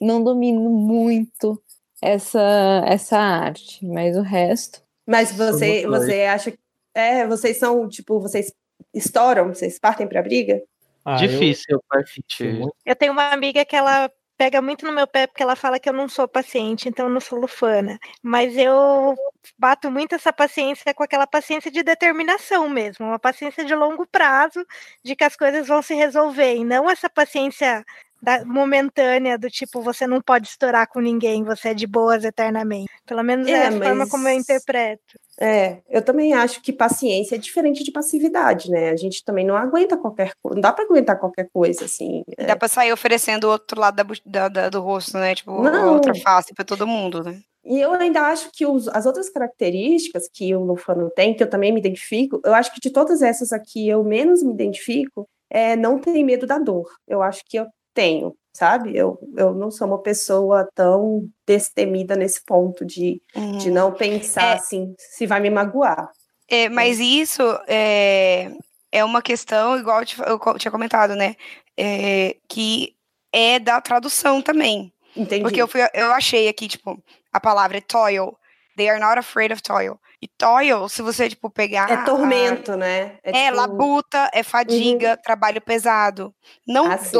não 0.02 0.24
domino 0.24 0.70
muito 0.70 1.62
essa, 2.02 2.84
essa 2.86 3.18
arte, 3.18 3.86
mas 3.86 4.16
o 4.16 4.22
resto. 4.22 4.82
Mas 5.06 5.32
você, 5.32 5.86
você 5.88 6.24
acha 6.24 6.52
que 6.52 6.60
é, 6.94 7.26
vocês 7.26 7.58
são, 7.58 7.88
tipo, 7.88 8.20
vocês 8.20 8.54
estouram, 8.94 9.54
vocês 9.54 9.80
partem 9.80 10.08
pra 10.08 10.22
briga? 10.22 10.62
Ah, 11.06 11.16
Difícil 11.16 11.82
partir. 11.90 12.62
Eu 12.86 12.96
tenho 12.96 13.12
uma 13.12 13.32
amiga 13.32 13.64
que 13.66 13.76
ela 13.76 14.12
pega 14.38 14.62
muito 14.62 14.86
no 14.86 14.94
meu 14.94 15.06
pé 15.06 15.28
porque 15.28 15.44
ela 15.44 15.56
fala 15.56 15.78
que 15.80 15.90
eu 15.90 15.94
não 15.94 16.08
sou 16.08 16.26
paciente, 16.26 16.88
então 16.88 17.08
eu 17.08 17.14
não 17.14 17.20
sou 17.20 17.38
lufana. 17.38 18.00
Mas 18.24 18.56
eu 18.56 19.16
bato 19.58 19.92
muito 19.92 20.16
essa 20.16 20.32
paciência 20.32 20.94
com 20.94 21.04
aquela 21.04 21.28
paciência 21.28 21.70
de 21.70 21.84
determinação 21.84 22.70
mesmo, 22.70 23.06
uma 23.06 23.20
paciência 23.20 23.66
de 23.66 23.76
longo 23.76 24.08
prazo, 24.08 24.66
de 25.04 25.16
que 25.16 25.26
as 25.26 25.36
coisas 25.36 25.68
vão 25.68 25.82
se 25.82 25.94
resolver, 25.94 26.56
e 26.56 26.64
não 26.64 26.90
essa 26.90 27.10
paciência 27.10 27.84
da- 28.22 28.44
momentânea 28.46 29.38
do 29.38 29.50
tipo 29.50 29.82
você 29.82 30.06
não 30.08 30.22
pode 30.22 30.48
estourar 30.48 30.88
com 30.88 31.00
ninguém, 31.00 31.44
você 31.44 31.70
é 31.70 31.74
de 31.74 31.88
boas 31.88 32.24
eternamente. 32.24 32.90
Pelo 33.06 33.24
menos 33.24 33.48
é, 33.48 33.52
É, 33.52 33.68
a 33.68 33.72
forma 33.72 34.08
como 34.10 34.28
eu 34.28 34.34
mas- 34.36 34.44
interpreto. 34.44 35.02
É, 35.42 35.78
eu 35.90 36.02
também 36.02 36.34
acho 36.34 36.62
que 36.62 36.74
paciência 36.74 37.36
é 37.36 37.38
diferente 37.38 37.82
de 37.84 37.92
passividade, 37.94 38.70
né? 38.70 38.90
A 38.90 38.96
gente 38.98 39.24
também 39.24 39.46
não 39.46 39.56
aguenta 39.56 39.96
qualquer 39.96 40.34
coisa, 40.44 40.56
não 40.56 40.62
dá 40.62 40.74
pra 40.74 40.84
aguentar 40.84 41.18
qualquer 41.18 41.48
coisa, 41.54 41.86
assim. 41.86 42.24
é. 42.38 42.46
Dá 42.46 42.56
pra 42.58 42.68
sair 42.68 42.92
oferecendo 42.92 43.46
o 43.46 43.52
outro 43.52 43.80
lado 43.80 43.96
da, 43.96 44.04
da- 44.26 44.50
da- 44.50 44.70
do 44.70 44.82
rosto, 44.82 45.18
né? 45.18 45.34
Tipo, 45.36 45.62
Não. 45.64 45.94
outra 45.94 46.14
face 46.16 46.54
pra 46.54 46.66
todo 46.66 46.86
mundo, 46.86 47.24
né? 47.24 47.40
E 47.64 47.80
eu 47.80 47.94
ainda 47.94 48.22
acho 48.24 48.50
que 48.54 48.66
os- 48.66 48.88
as 48.90 49.06
outras 49.06 49.30
características 49.30 50.30
que 50.34 50.54
o 50.56 50.62
Lufano 50.64 51.10
tem, 51.10 51.34
que 51.34 51.44
eu 51.44 51.50
também 51.50 51.72
me 51.72 51.80
identifico, 51.80 52.42
eu 52.44 52.54
acho 52.54 52.74
que 52.74 52.80
de 52.82 52.90
todas 52.90 53.22
essas 53.22 53.52
aqui 53.54 53.88
eu 53.88 54.04
menos 54.04 54.42
me 54.44 54.54
identifico, 54.54 55.28
é 55.50 55.76
não 55.76 56.00
ter 56.00 56.24
medo 56.24 56.46
da 56.48 56.58
dor. 56.60 56.90
Eu 57.08 57.22
acho 57.22 57.44
que 57.46 57.58
eu 57.58 57.66
tenho, 57.94 58.36
sabe? 58.54 58.96
Eu, 58.96 59.20
eu 59.38 59.54
não 59.54 59.70
sou 59.72 59.88
uma 59.88 60.02
pessoa 60.02 60.68
tão 60.76 61.28
destemida 61.46 62.16
nesse 62.16 62.44
ponto 62.46 62.86
de, 62.86 63.22
de 63.58 63.70
não 63.72 63.92
pensar 63.94 64.54
assim, 64.54 64.94
se 64.98 65.26
vai 65.26 65.40
me 65.40 65.50
magoar. 65.50 66.10
É, 66.50 66.68
mas 66.70 67.00
isso 67.00 67.44
é, 67.68 68.52
é 68.92 69.04
uma 69.04 69.22
questão, 69.22 69.78
igual 69.78 70.00
eu 70.00 70.06
te- 70.06 70.22
eu 70.22 70.58
tinha 70.58 70.72
comentado, 70.72 71.16
né? 71.16 71.36
É, 71.78 72.36
que 72.50 72.96
é 73.32 73.60
da 73.60 73.80
tradução 73.80 74.42
também. 74.42 74.92
Entendi. 75.16 75.42
Porque 75.44 75.62
eu, 75.62 75.68
fui, 75.68 75.82
eu 75.94 76.12
achei 76.12 76.48
aqui, 76.48 76.68
tipo, 76.68 77.02
a 77.32 77.40
palavra 77.40 77.82
toil 77.82 78.36
They 78.78 78.88
are 78.90 79.00
not 79.00 79.20
afraid 79.20 79.52
of 79.52 79.62
toil. 79.62 80.00
E 80.22 80.28
toil, 80.38 80.88
se 80.88 81.02
você, 81.02 81.28
tipo, 81.28 81.50
pegar... 81.50 81.90
É 81.92 81.98
tormento, 82.06 82.78
né? 82.78 83.18
É, 83.22 83.34
tipo- 83.48 83.58
labuta, 83.58 84.30
é 84.34 84.42
fadiga, 84.42 85.18
trabalho 85.18 85.60
pesado. 85.62 86.34
Não 86.66 86.86
Ah, 86.90 86.98
sim. 86.98 87.12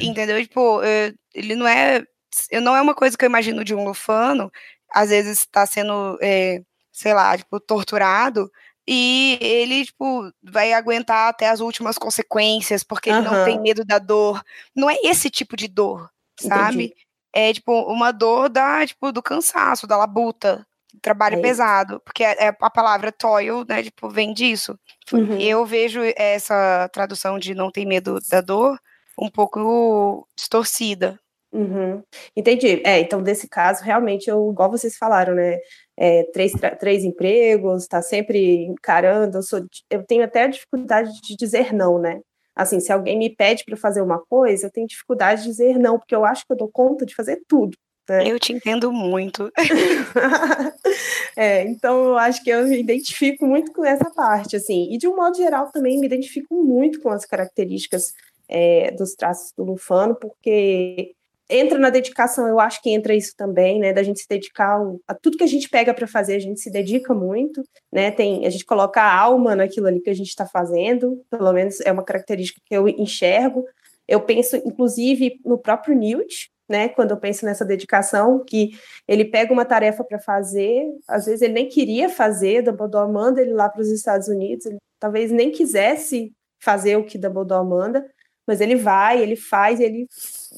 Entendeu? 0.00 0.40
Tipo, 0.42 0.82
eh, 0.82 1.12
ele 1.34 1.54
não 1.54 1.66
é... 1.66 2.04
Eu 2.50 2.60
não 2.60 2.76
é 2.76 2.80
uma 2.80 2.94
coisa 2.94 3.16
que 3.18 3.24
eu 3.24 3.28
imagino 3.28 3.64
de 3.64 3.74
um 3.74 3.84
lufano, 3.84 4.52
às 4.92 5.10
vezes 5.10 5.40
está 5.40 5.66
sendo, 5.66 6.18
eh, 6.22 6.62
sei 6.92 7.12
lá, 7.12 7.36
tipo, 7.36 7.58
torturado, 7.58 8.50
e 8.86 9.38
ele, 9.40 9.84
tipo, 9.84 10.32
vai 10.42 10.72
aguentar 10.72 11.28
até 11.28 11.48
as 11.48 11.60
últimas 11.60 11.98
consequências, 11.98 12.82
porque 12.84 13.10
ele 13.10 13.20
não 13.20 13.44
tem 13.44 13.60
medo 13.60 13.84
da 13.84 13.98
dor. 13.98 14.42
Não 14.74 14.88
é 14.88 14.96
esse 15.04 15.30
tipo 15.30 15.56
de 15.56 15.68
dor, 15.68 16.08
sabe? 16.38 16.86
Entendi. 16.86 16.94
É, 17.32 17.52
tipo, 17.52 17.72
uma 17.82 18.12
dor 18.12 18.48
da, 18.48 18.84
tipo, 18.86 19.12
do 19.12 19.22
cansaço, 19.22 19.86
da 19.86 19.96
labuta, 19.96 20.66
trabalho 21.00 21.38
É 21.38 21.40
pesado, 21.42 22.00
porque 22.04 22.24
é, 22.24 22.46
é 22.46 22.56
a 22.60 22.70
palavra 22.70 23.12
toil, 23.12 23.64
né, 23.68 23.82
tipo, 23.82 24.08
vem 24.08 24.32
disso. 24.32 24.78
Uhum. 25.12 25.38
Eu 25.38 25.64
vejo 25.64 26.00
essa 26.16 26.88
tradução 26.92 27.38
de 27.38 27.54
não 27.54 27.70
tem 27.70 27.86
medo 27.86 28.18
da 28.28 28.40
dor 28.40 28.78
um 29.18 29.30
pouco 29.30 30.26
distorcida. 30.36 31.18
Uhum. 31.52 32.02
Entendi. 32.36 32.80
É, 32.84 33.00
então, 33.00 33.22
desse 33.22 33.48
caso, 33.48 33.82
realmente, 33.82 34.30
eu, 34.30 34.50
igual 34.52 34.70
vocês 34.70 34.96
falaram, 34.96 35.34
né? 35.34 35.58
É, 35.96 36.24
três, 36.32 36.52
três 36.78 37.04
empregos, 37.04 37.86
tá 37.86 38.00
sempre 38.00 38.64
encarando. 38.66 39.38
Eu, 39.38 39.42
sou, 39.42 39.60
eu 39.90 40.04
tenho 40.04 40.24
até 40.24 40.46
dificuldade 40.48 41.10
de 41.22 41.36
dizer 41.36 41.72
não, 41.74 41.98
né? 41.98 42.20
Assim, 42.54 42.78
se 42.78 42.92
alguém 42.92 43.18
me 43.18 43.34
pede 43.34 43.64
para 43.64 43.76
fazer 43.76 44.00
uma 44.02 44.18
coisa, 44.26 44.66
eu 44.66 44.70
tenho 44.70 44.86
dificuldade 44.86 45.42
de 45.42 45.48
dizer 45.48 45.78
não, 45.78 45.98
porque 45.98 46.14
eu 46.14 46.24
acho 46.24 46.46
que 46.46 46.52
eu 46.52 46.56
dou 46.56 46.70
conta 46.70 47.04
de 47.04 47.14
fazer 47.14 47.40
tudo. 47.48 47.76
Né? 48.08 48.24
Eu 48.26 48.38
te 48.38 48.52
entendo 48.52 48.92
muito. 48.92 49.50
É, 51.36 51.62
então 51.62 52.04
eu 52.04 52.18
acho 52.18 52.42
que 52.42 52.50
eu 52.50 52.66
me 52.66 52.78
identifico 52.78 53.46
muito 53.46 53.72
com 53.72 53.84
essa 53.84 54.10
parte, 54.10 54.56
assim, 54.56 54.92
e 54.92 54.98
de 54.98 55.06
um 55.08 55.16
modo 55.16 55.36
geral 55.36 55.70
também 55.72 55.98
me 55.98 56.06
identifico 56.06 56.54
muito 56.54 57.00
com 57.00 57.08
as 57.08 57.24
características 57.24 58.12
é, 58.50 58.90
dos 58.90 59.14
traços 59.14 59.52
do 59.56 59.64
Lufano, 59.64 60.14
porque 60.16 61.14
entra 61.48 61.78
na 61.78 61.90
dedicação, 61.90 62.46
eu 62.46 62.60
acho 62.60 62.80
que 62.80 62.90
entra 62.90 63.14
isso 63.14 63.34
também, 63.36 63.80
né, 63.80 63.92
da 63.92 64.02
gente 64.02 64.20
se 64.20 64.28
dedicar 64.28 64.80
a 65.06 65.14
tudo 65.14 65.36
que 65.36 65.44
a 65.44 65.48
gente 65.48 65.68
pega 65.68 65.92
para 65.92 66.06
fazer, 66.06 66.36
a 66.36 66.40
gente 66.40 66.60
se 66.60 66.70
dedica 66.70 67.12
muito, 67.12 67.62
né, 67.92 68.10
tem, 68.10 68.46
a 68.46 68.50
gente 68.50 68.64
coloca 68.64 69.00
a 69.00 69.18
alma 69.18 69.56
naquilo 69.56 69.88
ali 69.88 70.00
que 70.00 70.10
a 70.10 70.14
gente 70.14 70.28
está 70.28 70.46
fazendo, 70.46 71.22
pelo 71.28 71.52
menos 71.52 71.80
é 71.80 71.90
uma 71.90 72.04
característica 72.04 72.60
que 72.64 72.74
eu 72.74 72.88
enxergo, 72.88 73.64
eu 74.06 74.20
penso, 74.20 74.56
inclusive, 74.56 75.40
no 75.44 75.58
próprio 75.58 75.96
Newt, 75.96 76.50
né, 76.68 76.88
quando 76.88 77.10
eu 77.10 77.16
penso 77.16 77.44
nessa 77.44 77.64
dedicação, 77.64 78.44
que 78.44 78.70
ele 79.08 79.24
pega 79.24 79.52
uma 79.52 79.64
tarefa 79.64 80.04
para 80.04 80.20
fazer, 80.20 80.84
às 81.08 81.26
vezes 81.26 81.42
ele 81.42 81.54
nem 81.54 81.68
queria 81.68 82.08
fazer, 82.08 82.62
Dumbledore 82.62 83.10
manda 83.10 83.42
ele 83.42 83.52
lá 83.52 83.68
para 83.68 83.82
os 83.82 83.88
Estados 83.88 84.28
Unidos, 84.28 84.66
ele 84.66 84.78
talvez 85.00 85.32
nem 85.32 85.50
quisesse 85.50 86.32
fazer 86.62 86.96
o 86.96 87.04
que 87.04 87.18
Dumbledore 87.18 87.66
manda, 87.66 88.06
mas 88.46 88.60
ele 88.60 88.76
vai, 88.76 89.20
ele 89.22 89.36
faz, 89.36 89.80
ele 89.80 90.06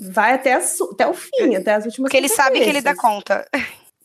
vai 0.00 0.32
até, 0.32 0.54
as- 0.54 0.80
até 0.80 1.06
o 1.06 1.14
fim, 1.14 1.56
até 1.56 1.72
as 1.74 1.84
últimas 1.84 2.08
Porque 2.08 2.16
ele 2.16 2.28
sabe 2.28 2.60
que 2.60 2.68
ele 2.68 2.80
dá 2.80 2.94
conta. 2.96 3.46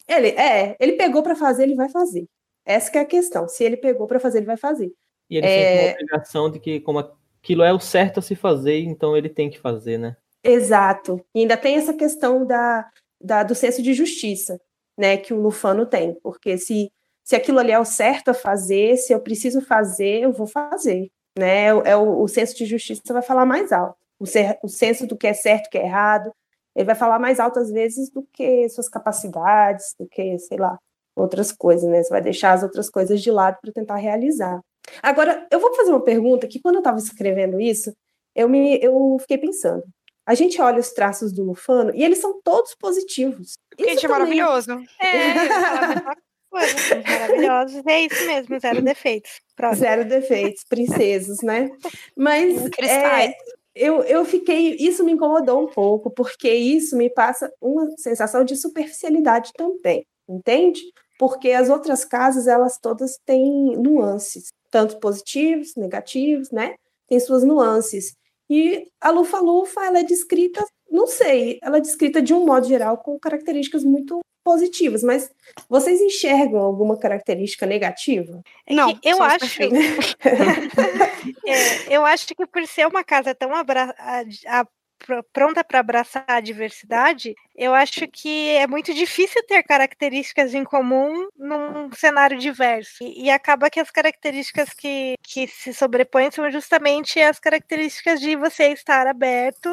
Ele, 0.07 0.29
é, 0.29 0.75
ele 0.79 0.93
pegou 0.93 1.21
para 1.21 1.35
fazer, 1.35 1.63
ele 1.63 1.75
vai 1.75 1.89
fazer. 1.89 2.25
Essa 2.65 2.91
que 2.91 2.97
é 2.97 3.01
a 3.01 3.05
questão. 3.05 3.47
Se 3.47 3.63
ele 3.63 3.77
pegou 3.77 4.07
para 4.07 4.19
fazer, 4.19 4.39
ele 4.39 4.45
vai 4.45 4.57
fazer. 4.57 4.91
E 5.29 5.37
ele 5.37 5.47
É, 5.47 5.49
sente 5.49 5.77
uma 5.83 5.91
obrigação 5.91 6.49
de 6.51 6.59
que, 6.59 6.79
como 6.79 6.99
aquilo 6.99 7.63
é 7.63 7.73
o 7.73 7.79
certo 7.79 8.19
a 8.19 8.21
se 8.21 8.35
fazer, 8.35 8.79
então 8.79 9.15
ele 9.17 9.29
tem 9.29 9.49
que 9.49 9.59
fazer, 9.59 9.97
né? 9.97 10.15
Exato. 10.43 11.23
E 11.35 11.41
ainda 11.41 11.57
tem 11.57 11.75
essa 11.75 11.93
questão 11.93 12.45
da, 12.45 12.89
da- 13.21 13.43
do 13.43 13.53
senso 13.55 13.81
de 13.81 13.93
justiça, 13.93 14.59
né, 14.97 15.17
que 15.17 15.33
o 15.33 15.41
Lufano 15.41 15.85
tem, 15.85 16.13
porque 16.21 16.57
se, 16.57 16.89
se 17.23 17.35
aquilo 17.35 17.59
ali 17.59 17.71
é 17.71 17.79
o 17.79 17.85
certo 17.85 18.29
a 18.29 18.33
fazer, 18.33 18.95
se 18.97 19.13
eu 19.13 19.19
preciso 19.19 19.61
fazer, 19.61 20.21
eu 20.23 20.31
vou 20.31 20.47
fazer, 20.47 21.09
né? 21.39 21.65
É, 21.65 21.73
o- 21.73 21.81
é 21.83 21.95
o, 21.95 22.21
o 22.23 22.27
senso 22.27 22.55
de 22.55 22.65
justiça 22.65 23.13
vai 23.13 23.21
falar 23.21 23.45
mais 23.45 23.71
alto. 23.71 23.95
O, 24.19 24.25
ser, 24.25 24.57
o 24.63 24.67
senso 24.67 25.05
do 25.05 25.15
que 25.17 25.27
é 25.27 25.33
certo, 25.33 25.69
que 25.69 25.77
é 25.77 25.85
errado, 25.85 26.31
ele 26.75 26.85
vai 26.85 26.95
falar 26.95 27.19
mais 27.19 27.39
alto 27.39 27.59
às 27.59 27.71
vezes 27.71 28.09
do 28.09 28.25
que 28.33 28.67
suas 28.69 28.87
capacidades, 28.89 29.93
do 29.99 30.07
que, 30.07 30.37
sei 30.39 30.57
lá, 30.57 30.77
outras 31.15 31.51
coisas, 31.51 31.89
né? 31.89 32.01
Você 32.03 32.09
vai 32.09 32.21
deixar 32.21 32.53
as 32.53 32.63
outras 32.63 32.89
coisas 32.89 33.21
de 33.21 33.31
lado 33.31 33.57
para 33.61 33.71
tentar 33.71 33.95
realizar. 33.95 34.59
Agora, 35.01 35.45
eu 35.51 35.59
vou 35.59 35.73
fazer 35.75 35.91
uma 35.91 36.03
pergunta 36.03 36.47
que 36.47 36.59
quando 36.61 36.75
eu 36.75 36.79
estava 36.81 36.97
escrevendo 36.97 37.59
isso, 37.59 37.91
eu 38.35 38.47
me 38.47 38.79
eu 38.81 39.17
fiquei 39.19 39.37
pensando. 39.37 39.83
A 40.25 40.35
gente 40.35 40.61
olha 40.61 40.79
os 40.79 40.91
traços 40.91 41.31
do 41.31 41.43
Lufano 41.43 41.91
e 41.95 42.03
eles 42.03 42.19
são 42.19 42.39
todos 42.43 42.75
positivos. 42.75 43.53
Porque 43.69 43.91
Isso 43.91 44.05
é 44.05 44.09
também- 44.09 44.39
maravilhoso. 44.41 44.71
É, 45.01 46.26
maravilhosos. 46.51 47.81
É 47.85 48.01
isso 48.01 48.25
mesmo, 48.25 48.59
zero 48.59 48.81
defeitos. 48.81 49.31
Próximo. 49.55 49.85
Zero 49.85 50.05
defeitos, 50.05 50.63
princesas, 50.67 51.37
né? 51.41 51.69
Mas 52.15 52.69
Cristais. 52.69 53.31
é, 53.31 53.37
eu, 53.75 54.03
eu 54.03 54.25
fiquei. 54.25 54.75
Isso 54.79 55.03
me 55.03 55.11
incomodou 55.11 55.63
um 55.63 55.67
pouco, 55.67 56.09
porque 56.09 56.51
isso 56.51 56.97
me 56.97 57.09
passa 57.09 57.51
uma 57.61 57.89
sensação 57.97 58.43
de 58.43 58.55
superficialidade 58.55 59.51
também, 59.53 60.05
entende? 60.27 60.81
Porque 61.19 61.51
as 61.51 61.69
outras 61.69 62.03
casas, 62.05 62.47
elas 62.47 62.77
todas 62.77 63.17
têm 63.25 63.75
nuances, 63.77 64.51
tanto 64.69 64.99
positivos, 64.99 65.75
negativos, 65.75 66.51
né? 66.51 66.75
Tem 67.07 67.19
suas 67.19 67.43
nuances. 67.43 68.15
E 68.49 68.87
a 69.01 69.09
Lufa-Lufa, 69.09 69.85
ela 69.85 69.99
é 69.99 70.03
descrita, 70.03 70.63
não 70.89 71.05
sei, 71.05 71.59
ela 71.61 71.77
é 71.77 71.81
descrita 71.81 72.21
de 72.21 72.33
um 72.33 72.45
modo 72.45 72.67
geral 72.67 72.97
com 72.97 73.19
características 73.19 73.83
muito 73.83 74.19
positivas, 74.47 75.03
mas 75.03 75.29
vocês 75.67 75.99
enxergam 75.99 76.61
alguma 76.61 76.97
característica 76.97 77.65
negativa? 77.65 78.41
Não, 78.69 78.95
que 78.95 79.09
eu 79.09 79.21
acho-. 79.21 79.59
É, 81.45 81.95
eu 81.95 82.05
acho 82.05 82.27
que 82.27 82.45
por 82.47 82.65
ser 82.65 82.87
uma 82.87 83.03
casa 83.03 83.35
tão 83.35 83.53
abra- 83.53 83.93
a- 83.97 84.23
a- 84.59 84.65
pr- 84.99 85.23
pronta 85.33 85.63
para 85.63 85.79
abraçar 85.79 86.23
a 86.27 86.39
diversidade, 86.39 87.35
eu 87.55 87.73
acho 87.73 88.07
que 88.07 88.49
é 88.51 88.65
muito 88.67 88.93
difícil 88.93 89.41
ter 89.47 89.63
características 89.63 90.53
em 90.53 90.63
comum 90.63 91.27
num 91.37 91.91
cenário 91.93 92.37
diverso. 92.37 93.03
E, 93.03 93.25
e 93.25 93.29
acaba 93.29 93.69
que 93.69 93.79
as 93.81 93.91
características 93.91 94.69
que, 94.71 95.15
que 95.21 95.47
se 95.47 95.73
sobrepõem 95.73 96.31
são 96.31 96.49
justamente 96.49 97.19
as 97.19 97.39
características 97.39 98.21
de 98.21 98.35
você 98.37 98.67
estar 98.69 99.07
aberto 99.07 99.69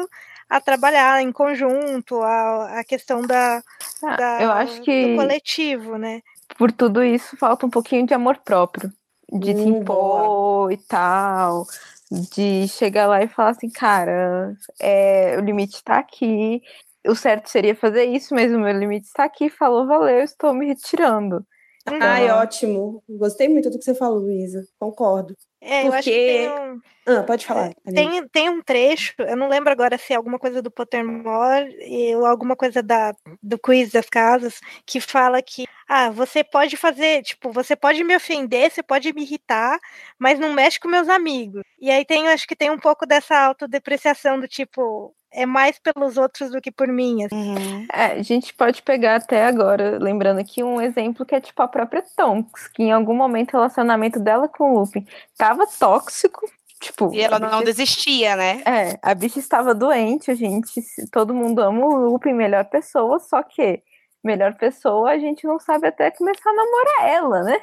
a 0.49 0.61
trabalhar 0.61 1.21
em 1.21 1.31
conjunto, 1.31 2.21
a, 2.21 2.79
a 2.79 2.83
questão 2.83 3.21
da, 3.21 3.61
Ah, 4.03 4.15
da- 4.15 4.41
eu 4.41 4.51
acho 4.51 4.81
que- 4.83 5.09
do 5.09 5.15
coletivo, 5.15 5.97
né? 5.97 6.21
Por 6.57 6.71
tudo 6.71 7.03
isso, 7.03 7.35
falta 7.37 7.65
um 7.65 7.69
pouquinho 7.69 8.05
de 8.05 8.13
amor 8.13 8.37
próprio. 8.37 8.91
De 9.31 9.53
se 9.55 9.67
Hum, 9.67 9.77
impor 9.79 10.71
e 10.71 10.77
tal. 10.77 11.65
De 12.11 12.67
chegar 12.67 13.07
lá 13.07 13.23
e 13.23 13.27
falar 13.27 13.49
assim, 13.49 13.69
cara, 13.69 14.55
é, 14.79 15.35
o 15.37 15.41
limite 15.41 15.83
tá 15.83 15.97
aqui. 15.97 16.61
O 17.07 17.15
certo 17.15 17.47
seria 17.49 17.75
fazer 17.75 18.05
isso, 18.05 18.33
mas 18.33 18.51
o 18.53 18.59
meu 18.59 18.71
limite 18.77 19.07
está 19.07 19.23
aqui. 19.25 19.49
Falou, 19.49 19.87
valeu, 19.87 20.19
estou 20.19 20.53
me 20.53 20.67
retirando. 20.67 21.45
Ai, 21.87 22.29
ótimo. 22.31 23.03
Gostei 23.09 23.47
muito 23.47 23.69
do 23.69 23.77
que 23.77 23.83
você 23.83 23.93
falou, 23.95 24.19
Luísa. 24.19 24.63
Concordo. 24.79 25.35
É, 25.67 25.87
eu 25.87 25.93
acho 25.93 26.03
que 26.09 26.11
Porque- 26.11 26.27
tem 26.37 26.49
um, 26.49 26.81
Ah, 27.07 27.23
pode 27.23 27.45
falar. 27.45 27.71
Aline. 27.85 27.93
Tem, 28.21 28.27
tem 28.29 28.49
um 28.49 28.61
trecho, 28.61 29.13
eu 29.19 29.35
não 29.35 29.47
lembro 29.47 29.71
agora 29.71 29.97
se 29.97 30.13
é 30.13 30.15
alguma 30.15 30.37
coisa 30.39 30.61
do 30.61 30.71
Pottermore 30.71 31.75
ou 32.15 32.25
alguma 32.25 32.55
coisa 32.55 32.81
da, 32.83 33.13
do 33.41 33.57
quiz 33.59 33.91
das 33.91 34.09
casas, 34.09 34.59
que 34.85 34.99
fala 34.99 35.41
que 35.41 35.65
ah, 35.87 36.09
você 36.09 36.43
pode 36.43 36.77
fazer, 36.77 37.21
tipo, 37.23 37.51
você 37.51 37.75
pode 37.75 38.03
me 38.03 38.15
ofender, 38.15 38.71
você 38.71 38.81
pode 38.83 39.11
me 39.13 39.21
irritar, 39.23 39.79
mas 40.17 40.39
não 40.39 40.53
mexe 40.53 40.79
com 40.79 40.87
meus 40.87 41.07
amigos. 41.09 41.61
E 41.79 41.91
aí 41.91 42.03
tem, 42.05 42.27
acho 42.29 42.47
que 42.47 42.55
tem 42.55 42.71
um 42.71 42.79
pouco 42.79 43.05
dessa 43.05 43.37
autodepreciação 43.37 44.39
do 44.39 44.47
tipo, 44.47 45.13
é 45.35 45.45
mais 45.45 45.77
pelos 45.79 46.17
outros 46.17 46.49
do 46.51 46.61
que 46.61 46.71
por 46.71 46.87
mim. 46.87 47.25
assim. 47.25 47.87
É, 47.93 48.05
a 48.13 48.21
gente 48.23 48.53
pode 48.53 48.81
pegar 48.81 49.15
até 49.15 49.45
agora, 49.45 49.97
lembrando 50.01 50.39
aqui, 50.39 50.63
um 50.63 50.81
exemplo 50.81 51.25
que 51.25 51.35
é 51.35 51.41
tipo 51.41 51.61
a 51.61 51.67
própria 51.67 52.03
Tonks, 52.15 52.67
que 52.69 52.83
em 52.83 52.91
algum 52.91 53.13
momento 53.15 53.49
o 53.49 53.57
relacionamento 53.57 54.19
dela 54.19 54.47
com 54.47 54.71
o 54.73 54.79
Lupin 54.79 55.05
tava 55.37 55.65
tóxico. 55.67 56.41
Tipo, 56.81 57.11
E 57.13 57.21
ela 57.21 57.39
não 57.39 57.49
bicha- 57.59 57.63
desistia, 57.63 58.35
né? 58.35 58.61
É, 58.65 58.99
a 59.01 59.13
bicha 59.15 59.39
estava 59.39 59.73
doente, 59.73 60.29
a 60.29 60.35
gente, 60.35 60.81
todo 61.11 61.33
mundo 61.33 61.59
ama 61.61 61.85
o 61.85 62.09
Lupin, 62.11 62.33
melhor 62.33 62.65
pessoa, 62.65 63.17
só 63.19 63.41
que 63.41 63.81
melhor 64.23 64.53
pessoa 64.55 65.11
a 65.11 65.17
gente 65.17 65.45
não 65.47 65.57
sabe 65.57 65.87
até 65.87 66.11
começar 66.11 66.49
a 66.49 66.53
namorar 66.53 67.09
ela, 67.09 67.43
né? 67.43 67.59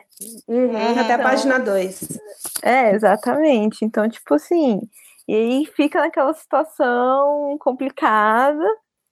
Uhum, 0.48 0.92
até 0.98 1.12
a 1.12 1.14
Então- 1.16 1.22
página 1.24 1.58
2. 1.60 2.18
É, 2.62 2.92
exatamente. 2.94 3.84
Então, 3.84 4.08
tipo 4.08 4.34
assim, 4.34 4.80
e 5.28 5.34
aí 5.34 5.66
fica 5.66 6.00
naquela 6.00 6.32
situação 6.34 7.56
complicada 7.58 8.64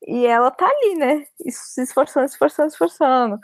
e 0.07 0.27
ela 0.27 0.51
tá 0.51 0.67
ali, 0.67 0.95
né? 0.97 1.27
Se 1.49 1.83
esforçando, 1.83 2.29
se 2.29 2.35
esforçando, 2.35 2.71
se 2.71 2.75
esforçando. 2.75 3.39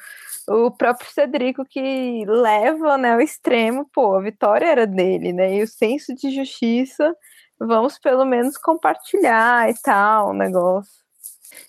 O 0.48 0.70
próprio 0.70 1.10
Cedrico 1.10 1.64
que 1.64 2.24
leva, 2.26 2.96
né, 2.96 3.12
ao 3.12 3.20
extremo, 3.20 3.88
pô, 3.92 4.14
a 4.16 4.22
vitória 4.22 4.66
era 4.66 4.86
dele, 4.86 5.32
né? 5.32 5.56
E 5.56 5.62
o 5.62 5.68
senso 5.68 6.14
de 6.14 6.30
justiça, 6.30 7.14
vamos 7.58 7.98
pelo 7.98 8.24
menos 8.24 8.56
compartilhar 8.56 9.68
e 9.70 9.74
tal, 9.82 10.30
o 10.30 10.32
negócio. 10.32 11.06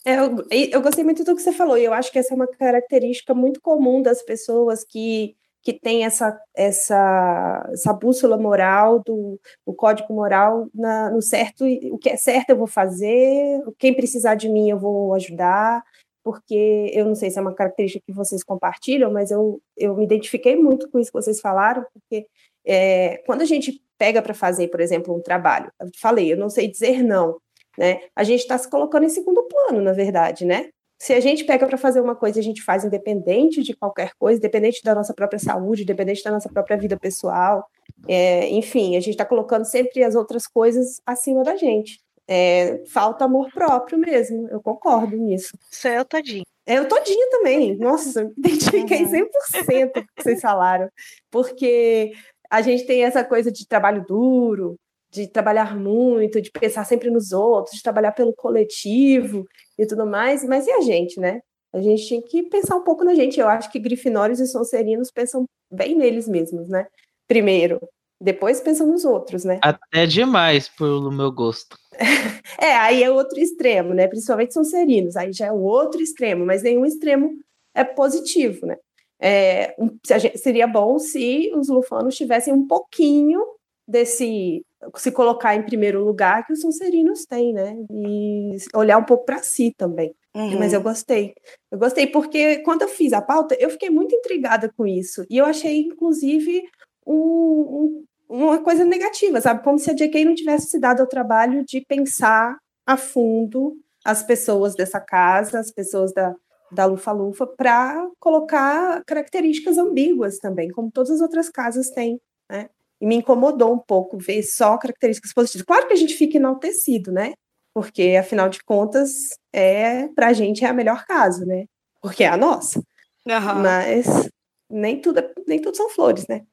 É, 0.05 0.15
eu, 0.19 0.35
eu 0.71 0.81
gostei 0.81 1.03
muito 1.03 1.23
do 1.23 1.35
que 1.35 1.41
você 1.41 1.51
falou, 1.51 1.77
e 1.77 1.85
eu 1.85 1.93
acho 1.93 2.11
que 2.11 2.19
essa 2.19 2.33
é 2.33 2.35
uma 2.35 2.47
característica 2.47 3.33
muito 3.33 3.61
comum 3.61 4.01
das 4.01 4.21
pessoas 4.23 4.83
que, 4.83 5.35
que 5.67 5.73
têm 5.73 6.05
essa, 6.05 6.39
essa, 6.55 7.69
essa 7.73 7.91
bússola 7.91 8.37
moral, 8.37 9.03
do, 9.05 9.37
o 9.65 9.73
código 9.73 10.13
moral 10.13 10.69
na, 10.73 11.11
no 11.11 11.21
certo, 11.21 11.65
o 11.91 11.97
que 11.97 12.09
é 12.09 12.15
certo 12.15 12.51
eu 12.51 12.55
vou 12.55 12.67
fazer, 12.67 13.61
quem 13.77 13.93
precisar 13.93 14.35
de 14.35 14.47
mim 14.47 14.69
eu 14.69 14.79
vou 14.79 15.13
ajudar, 15.13 15.83
porque 16.23 16.89
eu 16.93 17.03
não 17.05 17.15
sei 17.15 17.29
se 17.29 17.37
é 17.37 17.41
uma 17.41 17.53
característica 17.53 18.01
que 18.07 18.13
vocês 18.13 18.45
compartilham, 18.45 19.11
mas 19.11 19.29
eu, 19.29 19.61
eu 19.75 19.93
me 19.93 20.05
identifiquei 20.05 20.55
muito 20.55 20.89
com 20.89 20.99
isso 20.99 21.11
que 21.11 21.21
vocês 21.21 21.41
falaram, 21.41 21.85
porque 21.93 22.25
é, 22.65 23.17
quando 23.25 23.41
a 23.41 23.45
gente 23.45 23.83
pega 23.97 24.21
para 24.21 24.33
fazer, 24.33 24.69
por 24.69 24.79
exemplo, 24.79 25.13
um 25.13 25.21
trabalho, 25.21 25.69
eu 25.81 25.89
falei, 25.99 26.31
eu 26.31 26.37
não 26.37 26.49
sei 26.49 26.71
dizer 26.71 27.03
não, 27.03 27.41
né? 27.77 27.99
A 28.15 28.23
gente 28.23 28.39
está 28.39 28.57
se 28.57 28.69
colocando 28.69 29.03
em 29.03 29.09
segundo 29.09 29.43
plano, 29.43 29.81
na 29.81 29.91
verdade, 29.91 30.45
né? 30.45 30.69
Se 30.99 31.13
a 31.13 31.19
gente 31.19 31.43
pega 31.43 31.67
para 31.67 31.77
fazer 31.77 32.01
uma 32.01 32.15
coisa, 32.15 32.39
a 32.39 32.43
gente 32.43 32.61
faz 32.61 32.83
independente 32.83 33.61
de 33.61 33.75
qualquer 33.75 34.11
coisa, 34.17 34.39
independente 34.39 34.81
da 34.83 34.95
nossa 34.95 35.13
própria 35.13 35.39
saúde, 35.39 35.83
independente 35.83 36.23
da 36.23 36.31
nossa 36.31 36.49
própria 36.49 36.77
vida 36.77 36.97
pessoal, 36.97 37.69
é, 38.07 38.49
enfim, 38.49 38.95
a 38.95 38.99
gente 38.99 39.11
está 39.11 39.25
colocando 39.25 39.65
sempre 39.65 40.03
as 40.03 40.15
outras 40.15 40.47
coisas 40.47 40.99
acima 41.05 41.43
da 41.43 41.55
gente. 41.55 41.99
É, 42.27 42.83
falta 42.87 43.25
amor 43.25 43.49
próprio 43.53 43.97
mesmo, 43.97 44.47
eu 44.49 44.61
concordo 44.61 45.15
nisso. 45.15 45.57
Isso 45.71 45.87
é 45.87 45.97
eu 45.97 46.05
todinho. 46.05 46.43
Eu 46.65 46.87
todinha 46.87 47.29
também. 47.29 47.75
Nossa, 47.79 48.25
me 48.25 48.33
identifiquei 48.37 49.05
100% 49.05 49.91
com 49.93 49.99
o 49.99 50.03
que 50.03 50.23
vocês 50.23 50.41
falaram. 50.41 50.89
Porque 51.31 52.11
a 52.49 52.61
gente 52.61 52.85
tem 52.85 53.03
essa 53.03 53.23
coisa 53.23 53.51
de 53.51 53.65
trabalho 53.67 54.03
duro, 54.05 54.77
de 55.11 55.27
trabalhar 55.27 55.77
muito, 55.77 56.41
de 56.41 56.51
pensar 56.51 56.85
sempre 56.85 57.09
nos 57.09 57.31
outros, 57.31 57.77
de 57.77 57.83
trabalhar 57.83 58.11
pelo 58.11 58.33
coletivo 58.33 59.45
e 59.77 59.85
tudo 59.85 60.05
mais, 60.05 60.43
mas 60.43 60.67
e 60.67 60.71
a 60.71 60.81
gente, 60.81 61.19
né? 61.19 61.39
A 61.73 61.81
gente 61.81 62.09
tem 62.09 62.21
que 62.21 62.43
pensar 62.43 62.75
um 62.75 62.83
pouco 62.83 63.03
na 63.03 63.13
gente. 63.13 63.39
Eu 63.39 63.47
acho 63.47 63.71
que 63.71 63.79
Grifinórios 63.79 64.39
e 64.39 64.47
Sonserinos 64.47 65.11
pensam 65.11 65.45
bem 65.71 65.95
neles 65.95 66.27
mesmos, 66.27 66.69
né? 66.69 66.87
Primeiro, 67.27 67.79
depois 68.19 68.61
pensam 68.61 68.87
nos 68.87 69.05
outros, 69.05 69.43
né? 69.43 69.59
Até 69.61 70.05
demais, 70.05 70.69
pelo 70.69 71.11
meu 71.11 71.31
gosto. 71.31 71.77
é, 72.59 72.75
aí 72.77 73.03
é 73.03 73.11
outro 73.11 73.39
extremo, 73.39 73.93
né? 73.93 74.07
Principalmente 74.07 74.53
Sonserinos, 74.53 75.15
aí 75.15 75.31
já 75.31 75.47
é 75.47 75.51
o 75.51 75.61
outro 75.61 76.01
extremo, 76.01 76.45
mas 76.45 76.63
nenhum 76.63 76.85
extremo 76.85 77.31
é 77.75 77.83
positivo, 77.83 78.65
né? 78.65 78.77
É, 79.19 79.75
gente, 80.19 80.37
seria 80.37 80.67
bom 80.67 80.99
se 80.99 81.51
os 81.55 81.69
lufanos 81.69 82.15
tivessem 82.15 82.53
um 82.53 82.67
pouquinho 82.67 83.41
desse 83.87 84.65
se 84.95 85.11
colocar 85.11 85.55
em 85.55 85.63
primeiro 85.63 86.03
lugar 86.03 86.45
que 86.45 86.53
os 86.53 86.61
Sonserinos 86.61 87.25
têm, 87.25 87.53
né? 87.53 87.75
E 87.89 88.57
olhar 88.75 88.97
um 88.97 89.03
pouco 89.03 89.25
para 89.25 89.41
si 89.41 89.73
também. 89.75 90.13
Uhum. 90.35 90.59
Mas 90.59 90.73
eu 90.73 90.81
gostei. 90.81 91.33
Eu 91.71 91.79
gostei 91.79 92.05
porque 92.07 92.57
quando 92.57 92.83
eu 92.83 92.87
fiz 92.87 93.13
a 93.13 93.21
pauta, 93.21 93.55
eu 93.59 93.69
fiquei 93.69 93.89
muito 93.89 94.13
intrigada 94.13 94.71
com 94.75 94.85
isso. 94.85 95.25
E 95.29 95.37
eu 95.37 95.45
achei, 95.45 95.81
inclusive, 95.81 96.61
um, 97.05 98.03
um, 98.29 98.37
uma 98.43 98.59
coisa 98.59 98.83
negativa, 98.83 99.41
sabe? 99.41 99.63
Como 99.63 99.79
se 99.79 99.89
a 99.89 99.93
JK 99.93 100.25
não 100.25 100.35
tivesse 100.35 100.67
se 100.67 100.79
dado 100.79 101.01
ao 101.01 101.07
trabalho 101.07 101.63
de 101.65 101.81
pensar 101.81 102.57
a 102.85 102.97
fundo 102.97 103.77
as 104.05 104.23
pessoas 104.23 104.75
dessa 104.75 104.99
casa, 104.99 105.59
as 105.59 105.71
pessoas 105.71 106.13
da, 106.13 106.35
da 106.71 106.85
Lufa-Lufa, 106.85 107.47
para 107.47 108.07
colocar 108.19 109.03
características 109.05 109.77
ambíguas 109.77 110.37
também, 110.37 110.69
como 110.69 110.91
todas 110.91 111.11
as 111.11 111.21
outras 111.21 111.49
casas 111.49 111.89
têm, 111.89 112.19
né? 112.49 112.69
E 112.99 113.05
me 113.05 113.15
incomodou 113.15 113.73
um 113.73 113.79
pouco 113.79 114.17
ver 114.17 114.43
só 114.43 114.77
características 114.77 115.33
positivas. 115.33 115.65
Claro 115.65 115.87
que 115.87 115.93
a 115.93 115.97
gente 115.97 116.15
fica 116.15 116.37
enaltecido, 116.37 117.11
né? 117.11 117.33
Porque, 117.73 118.17
afinal 118.19 118.49
de 118.49 118.63
contas, 118.63 119.11
é 119.53 120.07
para 120.09 120.27
a 120.27 120.33
gente 120.33 120.65
é 120.65 120.67
a 120.67 120.73
melhor 120.73 121.05
casa, 121.05 121.45
né? 121.45 121.65
Porque 122.01 122.23
é 122.23 122.27
a 122.27 122.37
nossa. 122.37 122.79
Uhum. 122.79 123.61
Mas 123.61 124.29
nem 124.69 124.99
tudo, 124.99 125.21
nem 125.47 125.61
tudo 125.61 125.77
são 125.77 125.89
flores, 125.89 126.25
né? 126.27 126.43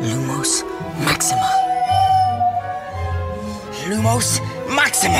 Lumos 0.00 0.64
Maxima. 1.04 1.48
Lumos 3.88 4.38
Maxima. 4.72 5.18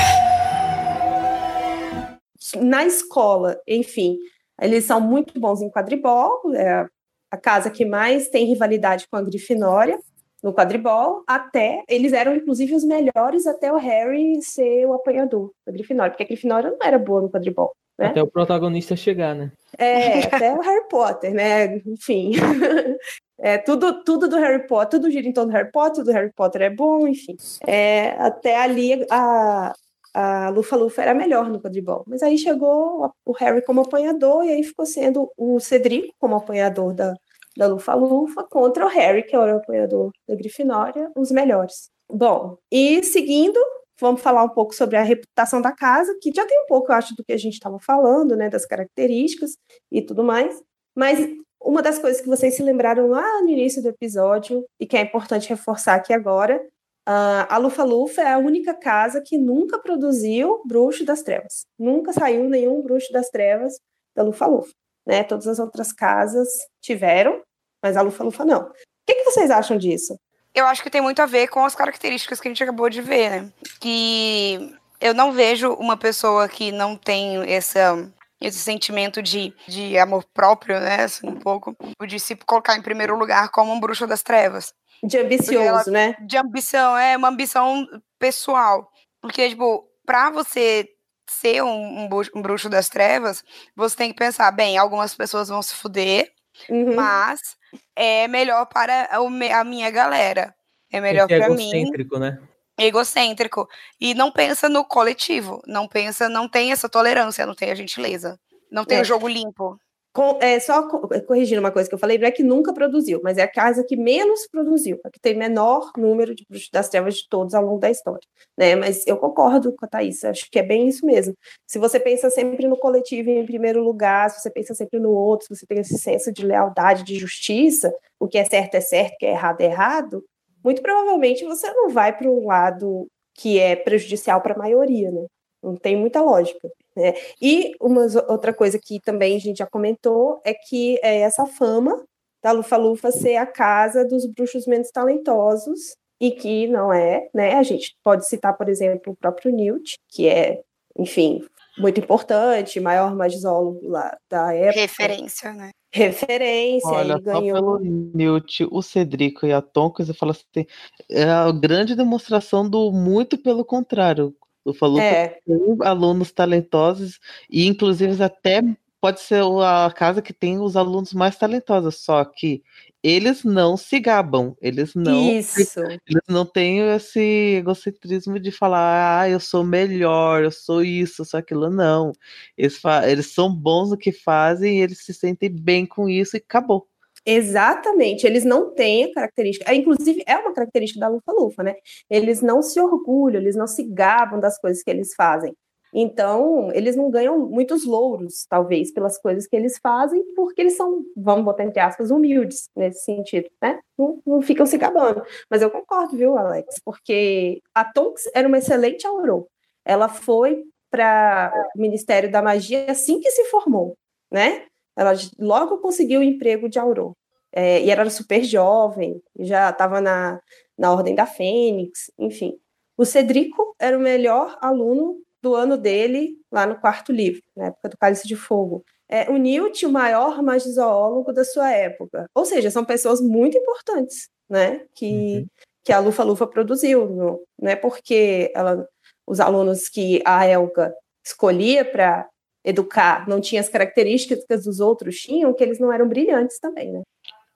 Na 2.62 2.84
escola, 2.84 3.60
enfim, 3.66 4.18
eles 4.60 4.84
são 4.84 5.00
muito 5.00 5.38
bons 5.40 5.60
em 5.60 5.70
quadribol, 5.70 6.54
é 6.54 6.86
a 7.30 7.36
casa 7.36 7.70
que 7.70 7.84
mais 7.84 8.28
tem 8.28 8.46
rivalidade 8.46 9.06
com 9.10 9.16
a 9.16 9.22
Grifinória 9.22 9.98
no 10.42 10.52
quadribol, 10.52 11.22
até 11.26 11.82
eles 11.88 12.12
eram 12.12 12.34
inclusive 12.34 12.74
os 12.74 12.84
melhores 12.84 13.46
até 13.46 13.72
o 13.72 13.76
Harry 13.76 14.40
ser 14.42 14.86
o 14.86 14.94
apanhador 14.94 15.50
da 15.66 15.72
Grifinória, 15.72 16.10
porque 16.10 16.22
a 16.22 16.26
Grifinória 16.26 16.70
não 16.70 16.78
era 16.82 16.98
boa 16.98 17.22
no 17.22 17.30
quadribol. 17.30 17.72
Né? 17.98 18.06
Até 18.06 18.22
o 18.22 18.28
protagonista 18.28 18.94
chegar, 18.94 19.34
né? 19.34 19.50
É, 19.76 20.20
até 20.20 20.52
o 20.54 20.60
Harry 20.60 20.88
Potter, 20.88 21.34
né? 21.34 21.76
Enfim. 21.86 22.32
É, 23.40 23.56
tudo, 23.56 24.02
tudo 24.02 24.26
do 24.26 24.36
Harry 24.36 24.66
Potter, 24.66 24.98
tudo 24.98 25.12
gira 25.12 25.28
em 25.28 25.32
torno 25.32 25.52
do 25.52 25.56
Harry 25.56 25.70
Potter, 25.70 26.02
do 26.02 26.10
Harry 26.10 26.32
Potter 26.32 26.62
é 26.62 26.70
bom, 26.70 27.06
enfim. 27.06 27.36
É, 27.64 28.08
até 28.18 28.56
ali 28.56 29.06
a, 29.08 29.72
a 30.12 30.48
Lufa 30.48 30.74
Lufa 30.74 31.02
era 31.02 31.14
melhor 31.14 31.48
no 31.48 31.60
quadribol. 31.60 32.02
Mas 32.08 32.20
aí 32.20 32.36
chegou 32.36 33.14
o 33.24 33.32
Harry 33.34 33.62
como 33.62 33.82
apanhador, 33.82 34.44
e 34.44 34.50
aí 34.50 34.64
ficou 34.64 34.84
sendo 34.84 35.30
o 35.36 35.60
Cedrico 35.60 36.12
como 36.18 36.34
apanhador 36.34 36.92
da, 36.92 37.14
da 37.58 37.66
Lufa-Lufa 37.66 38.44
contra 38.44 38.86
o 38.86 38.88
Harry, 38.88 39.24
que 39.24 39.34
era 39.34 39.56
o 39.56 39.58
apoiador 39.58 40.12
da 40.28 40.36
Grifinória, 40.36 41.10
os 41.16 41.30
melhores. 41.32 41.90
Bom, 42.10 42.56
e 42.72 43.02
seguindo, 43.02 43.58
vamos 44.00 44.22
falar 44.22 44.44
um 44.44 44.48
pouco 44.48 44.74
sobre 44.74 44.96
a 44.96 45.02
reputação 45.02 45.60
da 45.60 45.72
casa, 45.72 46.16
que 46.22 46.30
já 46.34 46.46
tem 46.46 46.62
um 46.62 46.66
pouco, 46.66 46.92
eu 46.92 46.96
acho, 46.96 47.16
do 47.16 47.24
que 47.24 47.32
a 47.32 47.36
gente 47.36 47.54
estava 47.54 47.78
falando, 47.80 48.36
né, 48.36 48.48
das 48.48 48.64
características 48.64 49.56
e 49.90 50.00
tudo 50.00 50.22
mais. 50.22 50.62
Mas 50.96 51.18
uma 51.60 51.82
das 51.82 51.98
coisas 51.98 52.20
que 52.20 52.28
vocês 52.28 52.54
se 52.54 52.62
lembraram 52.62 53.08
lá 53.08 53.42
no 53.42 53.48
início 53.48 53.82
do 53.82 53.88
episódio, 53.88 54.64
e 54.80 54.86
que 54.86 54.96
é 54.96 55.02
importante 55.02 55.48
reforçar 55.48 55.96
aqui 55.96 56.12
agora, 56.12 56.64
a 57.04 57.56
Lufa-Lufa 57.56 58.20
é 58.20 58.32
a 58.32 58.38
única 58.38 58.74
casa 58.74 59.22
que 59.24 59.36
nunca 59.38 59.78
produziu 59.78 60.62
Bruxo 60.66 61.04
das 61.04 61.22
Trevas. 61.22 61.64
Nunca 61.78 62.12
saiu 62.12 62.48
nenhum 62.48 62.82
Bruxo 62.82 63.10
das 63.12 63.30
Trevas 63.30 63.80
da 64.14 64.22
Lufa-Lufa. 64.22 64.72
Né? 65.06 65.24
Todas 65.24 65.46
as 65.46 65.58
outras 65.58 65.90
casas 65.90 66.46
tiveram, 66.82 67.40
mas 67.88 67.96
a 67.96 68.02
Lufa-Lufa 68.02 68.44
não. 68.44 68.60
O 68.60 68.72
que, 69.06 69.14
que 69.14 69.24
vocês 69.24 69.50
acham 69.50 69.78
disso? 69.78 70.18
Eu 70.54 70.66
acho 70.66 70.82
que 70.82 70.90
tem 70.90 71.00
muito 71.00 71.20
a 71.22 71.26
ver 71.26 71.48
com 71.48 71.64
as 71.64 71.74
características 71.74 72.40
que 72.40 72.48
a 72.48 72.50
gente 72.50 72.62
acabou 72.62 72.90
de 72.90 73.00
ver, 73.00 73.30
né? 73.30 73.52
Que 73.80 74.76
eu 75.00 75.14
não 75.14 75.32
vejo 75.32 75.72
uma 75.74 75.96
pessoa 75.96 76.48
que 76.48 76.70
não 76.70 76.96
tem 76.96 77.50
essa, 77.50 78.10
esse 78.40 78.58
sentimento 78.58 79.22
de, 79.22 79.54
de 79.66 79.96
amor 79.96 80.24
próprio, 80.34 80.78
né? 80.80 81.04
Assim, 81.04 81.26
um 81.26 81.38
pouco, 81.38 81.74
de 82.06 82.20
se 82.20 82.36
colocar 82.36 82.76
em 82.76 82.82
primeiro 82.82 83.16
lugar 83.16 83.48
como 83.50 83.72
um 83.72 83.80
bruxo 83.80 84.06
das 84.06 84.22
trevas. 84.22 84.74
De 85.02 85.16
ambicioso, 85.16 85.64
ela, 85.64 85.84
né? 85.86 86.16
De 86.20 86.36
ambição, 86.36 86.96
é 86.96 87.16
uma 87.16 87.28
ambição 87.28 87.86
pessoal. 88.18 88.90
Porque, 89.22 89.48
tipo, 89.48 89.88
pra 90.04 90.28
você 90.28 90.88
ser 91.30 91.62
um, 91.62 92.04
um, 92.04 92.08
um 92.34 92.42
bruxo 92.42 92.68
das 92.68 92.88
trevas, 92.88 93.42
você 93.74 93.96
tem 93.96 94.10
que 94.10 94.18
pensar, 94.18 94.50
bem, 94.50 94.76
algumas 94.76 95.14
pessoas 95.14 95.48
vão 95.48 95.62
se 95.62 95.74
fuder, 95.74 96.32
Uhum. 96.68 96.94
Mas 96.94 97.56
é 97.94 98.28
melhor 98.28 98.66
para 98.66 99.08
a 99.10 99.64
minha 99.64 99.90
galera. 99.90 100.54
É 100.92 101.00
melhor 101.00 101.28
para 101.28 101.50
mim. 101.50 101.70
Egocêntrico, 101.70 102.18
né? 102.18 102.38
Egocêntrico. 102.78 103.68
E 104.00 104.14
não 104.14 104.30
pensa 104.30 104.68
no 104.68 104.84
coletivo. 104.84 105.60
Não 105.66 105.88
pensa, 105.88 106.28
não 106.28 106.48
tem 106.48 106.72
essa 106.72 106.88
tolerância, 106.88 107.44
não 107.44 107.54
tem 107.54 107.70
a 107.70 107.74
gentileza. 107.74 108.38
Não 108.70 108.84
tem 108.84 108.98
é. 108.98 109.00
o 109.02 109.04
jogo 109.04 109.28
limpo. 109.28 109.78
Com, 110.18 110.36
é, 110.40 110.58
só 110.58 110.84
é, 111.12 111.20
corrigindo 111.20 111.60
uma 111.60 111.70
coisa 111.70 111.88
que 111.88 111.94
eu 111.94 111.98
falei, 111.98 112.18
não 112.18 112.26
é 112.26 112.32
que 112.32 112.42
nunca 112.42 112.72
produziu, 112.72 113.20
mas 113.22 113.38
é 113.38 113.42
a 113.42 113.48
casa 113.48 113.84
que 113.84 113.96
menos 113.96 114.48
produziu, 114.50 114.98
a 115.04 115.10
que 115.10 115.20
tem 115.20 115.32
menor 115.32 115.92
número 115.96 116.34
de 116.34 116.44
das 116.72 116.88
trevas 116.88 117.14
de 117.18 117.28
todos 117.28 117.54
ao 117.54 117.64
longo 117.64 117.78
da 117.78 117.88
história. 117.88 118.26
Né? 118.56 118.74
Mas 118.74 119.06
eu 119.06 119.16
concordo 119.16 119.72
com 119.76 119.86
a 119.86 119.88
Thaís, 119.88 120.24
acho 120.24 120.50
que 120.50 120.58
é 120.58 120.62
bem 120.64 120.88
isso 120.88 121.06
mesmo. 121.06 121.36
Se 121.64 121.78
você 121.78 122.00
pensa 122.00 122.30
sempre 122.30 122.66
no 122.66 122.76
coletivo 122.76 123.30
em 123.30 123.46
primeiro 123.46 123.80
lugar, 123.80 124.28
se 124.28 124.40
você 124.40 124.50
pensa 124.50 124.74
sempre 124.74 124.98
no 124.98 125.12
outro, 125.12 125.46
se 125.46 125.54
você 125.54 125.64
tem 125.64 125.78
esse 125.78 125.96
senso 125.96 126.32
de 126.32 126.44
lealdade, 126.44 127.04
de 127.04 127.14
justiça, 127.14 127.94
o 128.18 128.26
que 128.26 128.38
é 128.38 128.44
certo 128.44 128.74
é 128.74 128.80
certo, 128.80 129.14
o 129.14 129.18
que 129.18 129.26
é 129.26 129.30
errado 129.30 129.60
é 129.60 129.66
errado, 129.66 130.24
muito 130.64 130.82
provavelmente 130.82 131.44
você 131.44 131.72
não 131.72 131.90
vai 131.90 132.12
para 132.18 132.28
um 132.28 132.44
lado 132.44 133.06
que 133.34 133.60
é 133.60 133.76
prejudicial 133.76 134.40
para 134.40 134.54
a 134.54 134.58
maioria, 134.58 135.12
né? 135.12 135.26
Não 135.62 135.76
tem 135.76 135.96
muita 135.96 136.20
lógica. 136.20 136.68
Né? 136.98 137.14
E 137.40 137.72
uma 137.80 138.02
outra 138.28 138.52
coisa 138.52 138.78
que 138.78 139.00
também 139.00 139.36
a 139.36 139.40
gente 139.40 139.58
já 139.58 139.66
comentou 139.66 140.40
é 140.44 140.52
que 140.52 140.98
é 141.02 141.20
essa 141.20 141.46
fama 141.46 142.04
da 142.42 142.52
Lufa-Lufa 142.52 143.10
ser 143.12 143.36
a 143.36 143.46
casa 143.46 144.04
dos 144.04 144.26
bruxos 144.26 144.66
menos 144.66 144.90
talentosos, 144.90 145.96
e 146.20 146.32
que 146.32 146.66
não 146.66 146.92
é, 146.92 147.28
né? 147.32 147.54
A 147.54 147.62
gente 147.62 147.96
pode 148.02 148.26
citar, 148.26 148.56
por 148.56 148.68
exemplo, 148.68 149.12
o 149.12 149.16
próprio 149.16 149.52
Newt, 149.52 149.96
que 150.08 150.28
é, 150.28 150.60
enfim, 150.96 151.44
muito 151.78 152.00
importante, 152.00 152.80
maior 152.80 153.14
magisólogo 153.14 153.88
lá 153.88 154.16
da 154.28 154.52
época. 154.52 154.80
Referência, 154.80 155.52
né? 155.52 155.70
Referência, 155.92 156.88
Olha, 156.90 157.12
ele 157.12 157.22
ganhou. 157.22 157.56
Só 157.56 157.78
pelo 157.78 158.10
Newt, 158.14 158.68
o 158.70 158.82
Cedrico 158.82 159.46
e 159.46 159.52
a 159.52 159.62
Tonka, 159.62 160.04
você 160.04 160.12
fala 160.12 160.32
assim, 160.32 160.66
é 161.08 161.24
a 161.24 161.50
grande 161.52 161.94
demonstração 161.94 162.68
do 162.68 162.90
muito 162.90 163.38
pelo 163.38 163.64
contrário 163.64 164.34
Lufa 164.64 164.86
Lufa 164.86 165.02
É. 165.04 165.38
tem 165.46 165.76
alunos 165.82 166.32
talentosos 166.32 167.18
e 167.50 167.66
inclusive 167.66 168.22
até 168.22 168.62
pode 169.00 169.20
ser 169.20 169.42
a 169.62 169.92
casa 169.94 170.20
que 170.20 170.32
tem 170.32 170.58
os 170.58 170.76
alunos 170.76 171.12
mais 171.12 171.36
talentosos, 171.36 172.02
só 172.02 172.24
que 172.24 172.62
eles 173.02 173.44
não 173.44 173.76
se 173.76 174.00
gabam, 174.00 174.56
eles 174.60 174.92
não 174.94 175.30
Isso. 175.30 175.80
eles 175.82 176.22
não 176.28 176.44
têm 176.44 176.80
esse 176.80 177.20
egocentrismo 177.58 178.40
de 178.40 178.50
falar, 178.50 179.20
ah, 179.20 179.30
eu 179.30 179.38
sou 179.38 179.62
melhor, 179.62 180.42
eu 180.42 180.50
sou 180.50 180.82
isso, 180.82 181.22
eu 181.22 181.24
sou 181.24 181.38
aquilo, 181.38 181.70
não. 181.70 182.12
Eles, 182.56 182.80
eles 183.08 183.32
são 183.32 183.54
bons 183.54 183.90
no 183.90 183.96
que 183.96 184.10
fazem 184.10 184.78
e 184.78 184.82
eles 184.82 185.04
se 185.04 185.14
sentem 185.14 185.48
bem 185.48 185.86
com 185.86 186.08
isso 186.08 186.36
e 186.36 186.38
acabou. 186.38 186.88
Exatamente, 187.30 188.26
eles 188.26 188.42
não 188.42 188.70
têm 188.70 189.04
a 189.04 189.12
característica, 189.12 189.70
é, 189.70 189.74
inclusive 189.74 190.22
é 190.26 190.38
uma 190.38 190.54
característica 190.54 190.98
da 190.98 191.08
Lufa-Lufa, 191.08 191.62
né? 191.62 191.74
Eles 192.08 192.40
não 192.40 192.62
se 192.62 192.80
orgulham, 192.80 193.38
eles 193.38 193.54
não 193.54 193.66
se 193.66 193.82
gabam 193.82 194.40
das 194.40 194.58
coisas 194.58 194.82
que 194.82 194.90
eles 194.90 195.14
fazem. 195.14 195.54
Então, 195.92 196.72
eles 196.72 196.96
não 196.96 197.10
ganham 197.10 197.38
muitos 197.38 197.84
louros, 197.84 198.46
talvez, 198.48 198.90
pelas 198.92 199.18
coisas 199.18 199.46
que 199.46 199.54
eles 199.54 199.78
fazem, 199.78 200.24
porque 200.34 200.62
eles 200.62 200.74
são, 200.74 201.04
vamos 201.14 201.44
botar 201.44 201.64
entre 201.64 201.80
aspas, 201.80 202.10
humildes 202.10 202.70
nesse 202.74 203.04
sentido, 203.04 203.50
né? 203.60 203.78
Não, 203.98 204.22
não 204.26 204.40
ficam 204.40 204.64
se 204.64 204.78
gabando. 204.78 205.22
Mas 205.50 205.60
eu 205.60 205.70
concordo, 205.70 206.16
viu, 206.16 206.34
Alex? 206.38 206.80
Porque 206.82 207.60
a 207.74 207.84
Tonks 207.84 208.24
era 208.34 208.48
uma 208.48 208.56
excelente 208.56 209.06
aurô. 209.06 209.46
Ela 209.84 210.08
foi 210.08 210.64
para 210.90 211.52
o 211.76 211.78
Ministério 211.78 212.30
da 212.30 212.40
Magia 212.40 212.90
assim 212.90 213.20
que 213.20 213.30
se 213.30 213.44
formou, 213.46 213.96
né? 214.30 214.64
Ela 214.98 215.12
logo 215.38 215.78
conseguiu 215.78 216.20
o 216.20 216.24
emprego 216.24 216.68
de 216.68 216.76
aurô. 216.76 217.16
É, 217.52 217.80
e 217.82 217.88
era 217.90 218.10
super 218.10 218.42
jovem, 218.42 219.22
já 219.38 219.70
estava 219.70 220.00
na, 220.00 220.40
na 220.76 220.92
Ordem 220.92 221.14
da 221.14 221.24
Fênix, 221.24 222.10
enfim. 222.18 222.58
O 222.96 223.04
Cedrico 223.04 223.76
era 223.78 223.96
o 223.96 224.00
melhor 224.00 224.58
aluno 224.60 225.22
do 225.40 225.54
ano 225.54 225.78
dele 225.78 226.36
lá 226.50 226.66
no 226.66 226.80
quarto 226.80 227.12
livro, 227.12 227.42
na 227.56 227.66
época 227.66 227.90
do 227.90 227.96
Cálice 227.96 228.26
de 228.26 228.34
Fogo. 228.34 228.84
É, 229.08 229.30
o 229.30 229.36
Newt, 229.36 229.86
o 229.86 229.90
maior 229.90 230.42
magizoólogo 230.42 231.32
da 231.32 231.44
sua 231.44 231.70
época. 231.70 232.26
Ou 232.34 232.44
seja, 232.44 232.70
são 232.70 232.84
pessoas 232.84 233.20
muito 233.20 233.56
importantes, 233.56 234.28
né? 234.50 234.84
Que, 234.94 235.46
que 235.84 235.92
a 235.92 236.00
Lufa 236.00 236.24
Lufa 236.24 236.46
produziu. 236.46 237.08
Não, 237.08 237.40
não 237.58 237.70
é 237.70 237.76
porque 237.76 238.52
ela, 238.54 238.86
os 239.24 239.38
alunos 239.38 239.88
que 239.88 240.20
a 240.26 240.44
Elga 240.44 240.92
escolhia 241.24 241.84
para 241.84 242.28
educar 242.68 243.26
não 243.26 243.40
tinham 243.40 243.60
as 243.60 243.68
características 243.68 244.44
que 244.44 244.54
os 244.54 244.78
outros 244.78 245.16
tinham, 245.20 245.54
que 245.54 245.64
eles 245.64 245.80
não 245.80 245.90
eram 245.90 246.06
brilhantes 246.06 246.58
também, 246.60 246.92
né? 246.92 247.02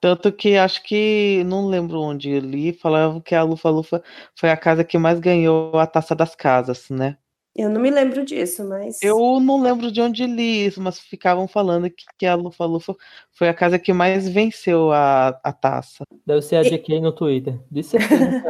Tanto 0.01 0.33
que 0.33 0.57
acho 0.57 0.83
que, 0.83 1.45
não 1.45 1.67
lembro 1.67 2.01
onde 2.01 2.31
eu 2.31 2.41
li, 2.41 2.73
falavam 2.73 3.21
que 3.21 3.35
a 3.35 3.43
Lufa 3.43 3.71
Lufa 3.71 4.03
foi 4.35 4.51
a 4.51 4.57
casa 4.57 4.83
que 4.83 4.99
mais 4.99 5.21
ganhou 5.21 5.79
a 5.79 5.87
taça 5.87 6.15
das 6.15 6.35
casas, 6.35 6.89
né? 6.91 7.17
Eu 7.55 7.69
não 7.69 7.81
me 7.81 7.91
lembro 7.91 8.25
disso, 8.25 8.65
mas. 8.65 9.01
Eu 9.03 9.39
não 9.39 9.61
lembro 9.61 9.93
de 9.93 10.01
onde 10.01 10.27
li 10.27 10.67
isso, 10.67 10.81
mas 10.81 10.99
ficavam 10.99 11.47
falando 11.47 11.91
que, 11.91 12.05
que 12.19 12.25
a 12.25 12.35
Lufa 12.35 12.65
Lufa 12.65 12.97
foi 13.33 13.49
a 13.49 13.55
casa 13.55 13.79
que 13.79 13.93
mais 13.93 14.27
venceu 14.27 14.91
a, 14.91 15.39
a 15.45 15.53
taça. 15.53 16.05
Deve 16.27 16.41
ser 16.41 16.57
a 16.57 16.63
JK 16.63 17.01
no 17.01 17.13
Twitter. 17.13 17.61
De 17.71 17.83
certeza. 17.83 18.43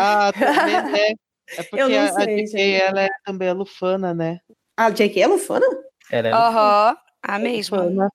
ah, 0.00 0.32
também, 0.32 0.92
né? 0.92 1.14
É 1.56 1.62
porque 1.62 1.80
Eu 1.80 1.88
não 1.88 1.98
a, 2.00 2.16
a 2.16 2.24
gente. 2.24 2.60
ela 2.60 3.02
é 3.02 3.08
também 3.24 3.48
a 3.48 3.52
Lufana, 3.52 4.12
né? 4.12 4.40
A 4.76 4.90
JK 4.90 5.22
é 5.22 5.26
Lufana? 5.26 5.66
Ela 6.10 6.28
é 6.28 6.32
Aham, 6.32 6.96
a 7.22 7.38
mesma. 7.38 8.10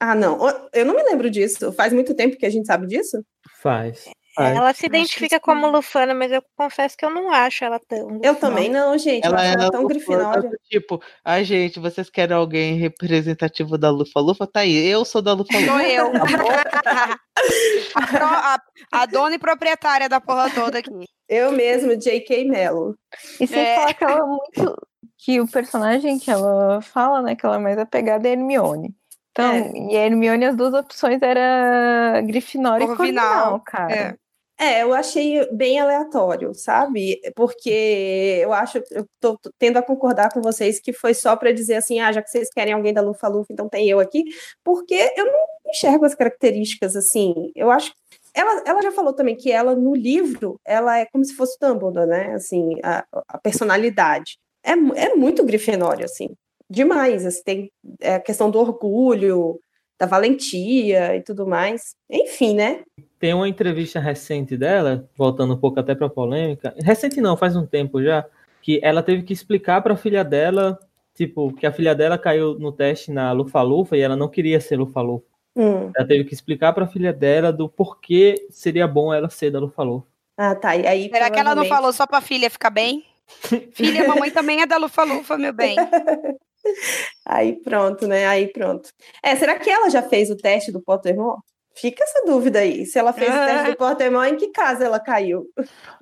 Ah, 0.00 0.14
não. 0.14 0.38
Eu 0.72 0.84
não 0.86 0.94
me 0.94 1.02
lembro 1.02 1.28
disso. 1.30 1.72
Faz 1.72 1.92
muito 1.92 2.14
tempo 2.14 2.36
que 2.36 2.46
a 2.46 2.50
gente 2.50 2.66
sabe 2.66 2.86
disso? 2.86 3.18
Faz. 3.60 4.04
Ela 4.40 4.72
se 4.72 4.86
identifica 4.86 5.40
como 5.40 5.66
Lufana, 5.68 6.14
mas 6.14 6.30
eu 6.30 6.40
confesso 6.56 6.96
que 6.96 7.04
eu 7.04 7.10
não 7.10 7.28
acho 7.32 7.64
ela 7.64 7.80
tão. 7.88 8.20
Eu 8.22 8.36
também 8.36 8.68
não, 8.70 8.96
gente. 8.96 9.26
Ela 9.26 9.44
é 9.44 9.52
ela 9.54 9.68
tão 9.70 9.82
Lufana, 9.82 9.88
grifinória. 9.88 10.50
Tipo, 10.70 11.02
ai, 11.24 11.42
gente, 11.42 11.80
vocês 11.80 12.08
querem 12.08 12.36
alguém 12.36 12.76
representativo 12.76 13.76
da 13.76 13.90
Lufa 13.90 14.20
Lufa? 14.20 14.46
Tá 14.46 14.60
aí, 14.60 14.76
eu 14.86 15.04
sou 15.04 15.20
da 15.20 15.32
Lufa 15.32 15.58
Lufa. 15.58 15.66
Sou 15.72 15.80
eu. 15.80 16.12
Tá 16.12 17.18
a, 17.96 18.06
pro- 18.06 18.24
a- 18.24 18.62
a 18.92 19.06
dona 19.06 19.34
e 19.34 19.38
proprietária 19.40 20.08
da 20.08 20.20
porra 20.20 20.48
toda 20.54 20.78
aqui. 20.78 21.04
Eu 21.28 21.50
mesmo, 21.50 21.96
J.K. 21.96 22.44
Mello. 22.48 22.96
E 23.40 23.46
sem 23.46 23.58
É. 23.60 23.74
falar 23.74 23.94
que 23.94 24.04
ela 24.04 24.18
é 24.20 24.22
muito. 24.22 24.87
Que 25.16 25.40
o 25.40 25.48
personagem 25.48 26.18
que 26.18 26.30
ela 26.30 26.80
fala, 26.80 27.22
né? 27.22 27.34
Que 27.36 27.44
ela 27.44 27.56
é 27.56 27.58
mais 27.58 27.78
apegada 27.78 28.28
é 28.28 28.32
Hermione. 28.32 28.94
Então, 29.32 29.52
É. 29.52 29.72
e 29.92 29.96
a 29.96 30.06
Hermione, 30.06 30.44
as 30.46 30.56
duas 30.56 30.74
opções 30.74 31.22
era 31.22 32.20
Grifinória 32.22 32.84
e 32.84 32.86
Corvinal, 32.88 33.24
Corvinal, 33.24 33.60
cara. 33.60 33.94
é. 33.94 34.16
É, 34.60 34.82
eu 34.82 34.92
achei 34.92 35.48
bem 35.52 35.78
aleatório, 35.78 36.52
sabe? 36.52 37.20
Porque 37.36 38.40
eu 38.42 38.52
acho, 38.52 38.82
eu 38.90 39.06
tô 39.20 39.38
tô 39.38 39.52
tendo 39.56 39.76
a 39.76 39.82
concordar 39.82 40.32
com 40.32 40.42
vocês 40.42 40.80
que 40.80 40.92
foi 40.92 41.14
só 41.14 41.36
para 41.36 41.52
dizer 41.52 41.76
assim, 41.76 42.00
ah, 42.00 42.10
já 42.10 42.20
que 42.20 42.28
vocês 42.28 42.50
querem 42.52 42.74
alguém 42.74 42.92
da 42.92 43.00
Lufa 43.00 43.28
Lufa, 43.28 43.52
então 43.52 43.68
tem 43.68 43.88
eu 43.88 44.00
aqui, 44.00 44.24
porque 44.64 45.12
eu 45.16 45.26
não 45.26 45.38
enxergo 45.68 46.04
as 46.04 46.14
características 46.16 46.96
assim. 46.96 47.52
Eu 47.54 47.70
acho 47.70 47.92
ela, 48.34 48.62
ela 48.66 48.82
já 48.82 48.90
falou 48.90 49.12
também 49.12 49.36
que 49.36 49.50
ela 49.50 49.76
no 49.76 49.94
livro, 49.94 50.60
ela 50.64 50.98
é 50.98 51.06
como 51.06 51.24
se 51.24 51.34
fosse 51.34 51.56
Dumbledore, 51.60 52.06
né? 52.08 52.34
Assim, 52.34 52.74
a, 52.82 53.04
a 53.28 53.38
personalidade. 53.38 54.38
É, 54.68 55.06
é 55.06 55.14
muito 55.14 55.44
Grifinória, 55.44 56.04
assim. 56.04 56.30
Demais, 56.70 57.24
assim, 57.24 57.42
tem 57.42 57.72
é, 58.00 58.16
a 58.16 58.20
questão 58.20 58.50
do 58.50 58.58
orgulho, 58.58 59.58
da 59.98 60.06
valentia 60.06 61.16
e 61.16 61.22
tudo 61.22 61.46
mais. 61.46 61.94
Enfim, 62.10 62.54
né? 62.54 62.82
Tem 63.18 63.34
uma 63.34 63.48
entrevista 63.48 63.98
recente 63.98 64.56
dela, 64.56 65.08
voltando 65.16 65.54
um 65.54 65.58
pouco 65.58 65.80
até 65.80 65.94
para 65.94 66.08
polêmica. 66.08 66.74
Recente 66.78 67.20
não, 67.20 67.36
faz 67.36 67.56
um 67.56 67.66
tempo 67.66 68.02
já, 68.02 68.24
que 68.62 68.78
ela 68.82 69.02
teve 69.02 69.22
que 69.22 69.32
explicar 69.32 69.80
para 69.82 69.94
a 69.94 69.96
filha 69.96 70.22
dela, 70.22 70.78
tipo, 71.14 71.52
que 71.54 71.66
a 71.66 71.72
filha 71.72 71.94
dela 71.94 72.18
caiu 72.18 72.58
no 72.58 72.70
teste 72.70 73.10
na 73.10 73.32
Lufa-Lufa 73.32 73.96
e 73.96 74.00
ela 74.00 74.14
não 74.14 74.28
queria 74.28 74.60
ser 74.60 74.76
Lufa-Lufa. 74.76 75.26
Hum. 75.56 75.90
Ela 75.96 76.06
teve 76.06 76.24
que 76.24 76.34
explicar 76.34 76.72
para 76.72 76.84
a 76.84 76.88
filha 76.88 77.12
dela 77.12 77.52
do 77.52 77.68
porquê 77.68 78.46
seria 78.50 78.86
bom 78.86 79.12
ela 79.12 79.28
ser 79.28 79.50
da 79.50 79.58
Lufa-Lufa. 79.58 80.06
Ah, 80.36 80.54
tá. 80.54 80.76
E 80.76 80.86
aí, 80.86 81.10
Será 81.10 81.28
que 81.30 81.40
ela 81.40 81.54
não 81.54 81.64
falou 81.64 81.92
só 81.92 82.06
pra 82.06 82.20
filha 82.20 82.48
ficar 82.48 82.70
bem? 82.70 83.04
Filha, 83.74 84.06
mamãe 84.06 84.30
também 84.30 84.62
é 84.62 84.66
da 84.66 84.76
Lufa-Lufa, 84.76 85.36
meu 85.36 85.52
bem. 85.52 85.76
Aí 87.24 87.60
pronto, 87.62 88.06
né? 88.06 88.26
Aí 88.26 88.48
pronto. 88.52 88.90
É, 89.22 89.36
será 89.36 89.58
que 89.58 89.70
ela 89.70 89.88
já 89.88 90.02
fez 90.02 90.30
o 90.30 90.36
teste 90.36 90.72
do 90.72 90.82
Pottermore? 90.82 91.40
Fica 91.74 92.02
essa 92.02 92.24
dúvida 92.26 92.58
aí. 92.58 92.84
Se 92.84 92.98
ela 92.98 93.12
fez 93.12 93.30
o 93.30 93.46
teste 93.46 93.70
do 93.70 93.76
Pottermore, 93.78 94.30
em 94.30 94.36
que 94.36 94.48
casa 94.48 94.84
ela 94.84 94.98
caiu? 94.98 95.46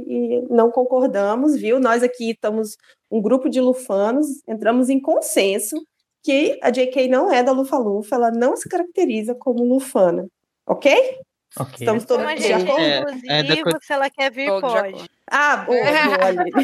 E 0.00 0.40
não 0.48 0.70
concordamos, 0.70 1.54
viu? 1.54 1.78
Nós 1.78 2.02
aqui 2.02 2.30
estamos 2.30 2.76
um 3.10 3.20
grupo 3.20 3.48
de 3.48 3.60
lufanos, 3.60 4.26
entramos 4.48 4.88
em 4.88 4.98
consenso 4.98 5.76
que 6.22 6.58
a 6.62 6.70
JK 6.70 7.08
não 7.08 7.30
é 7.30 7.42
da 7.42 7.52
Lufa-Lufa, 7.52 8.16
ela 8.16 8.30
não 8.30 8.56
se 8.56 8.68
caracteriza 8.68 9.34
como 9.34 9.62
lufana, 9.62 10.26
ok? 10.66 11.20
Ok. 11.58 11.74
Estamos 11.80 12.04
todos 12.04 12.24
Como 12.24 12.34
a 12.34 12.36
de 12.36 12.42
gente 12.42 12.70
acordo? 12.70 12.82
é 13.28 13.40
inclusivo, 13.40 13.78
se 13.80 13.92
ela 13.92 14.10
quer 14.10 14.30
vir, 14.30 14.48
pode. 14.60 15.10
Ah, 15.30 15.56
boa, 15.58 15.78
boa. 16.34 16.58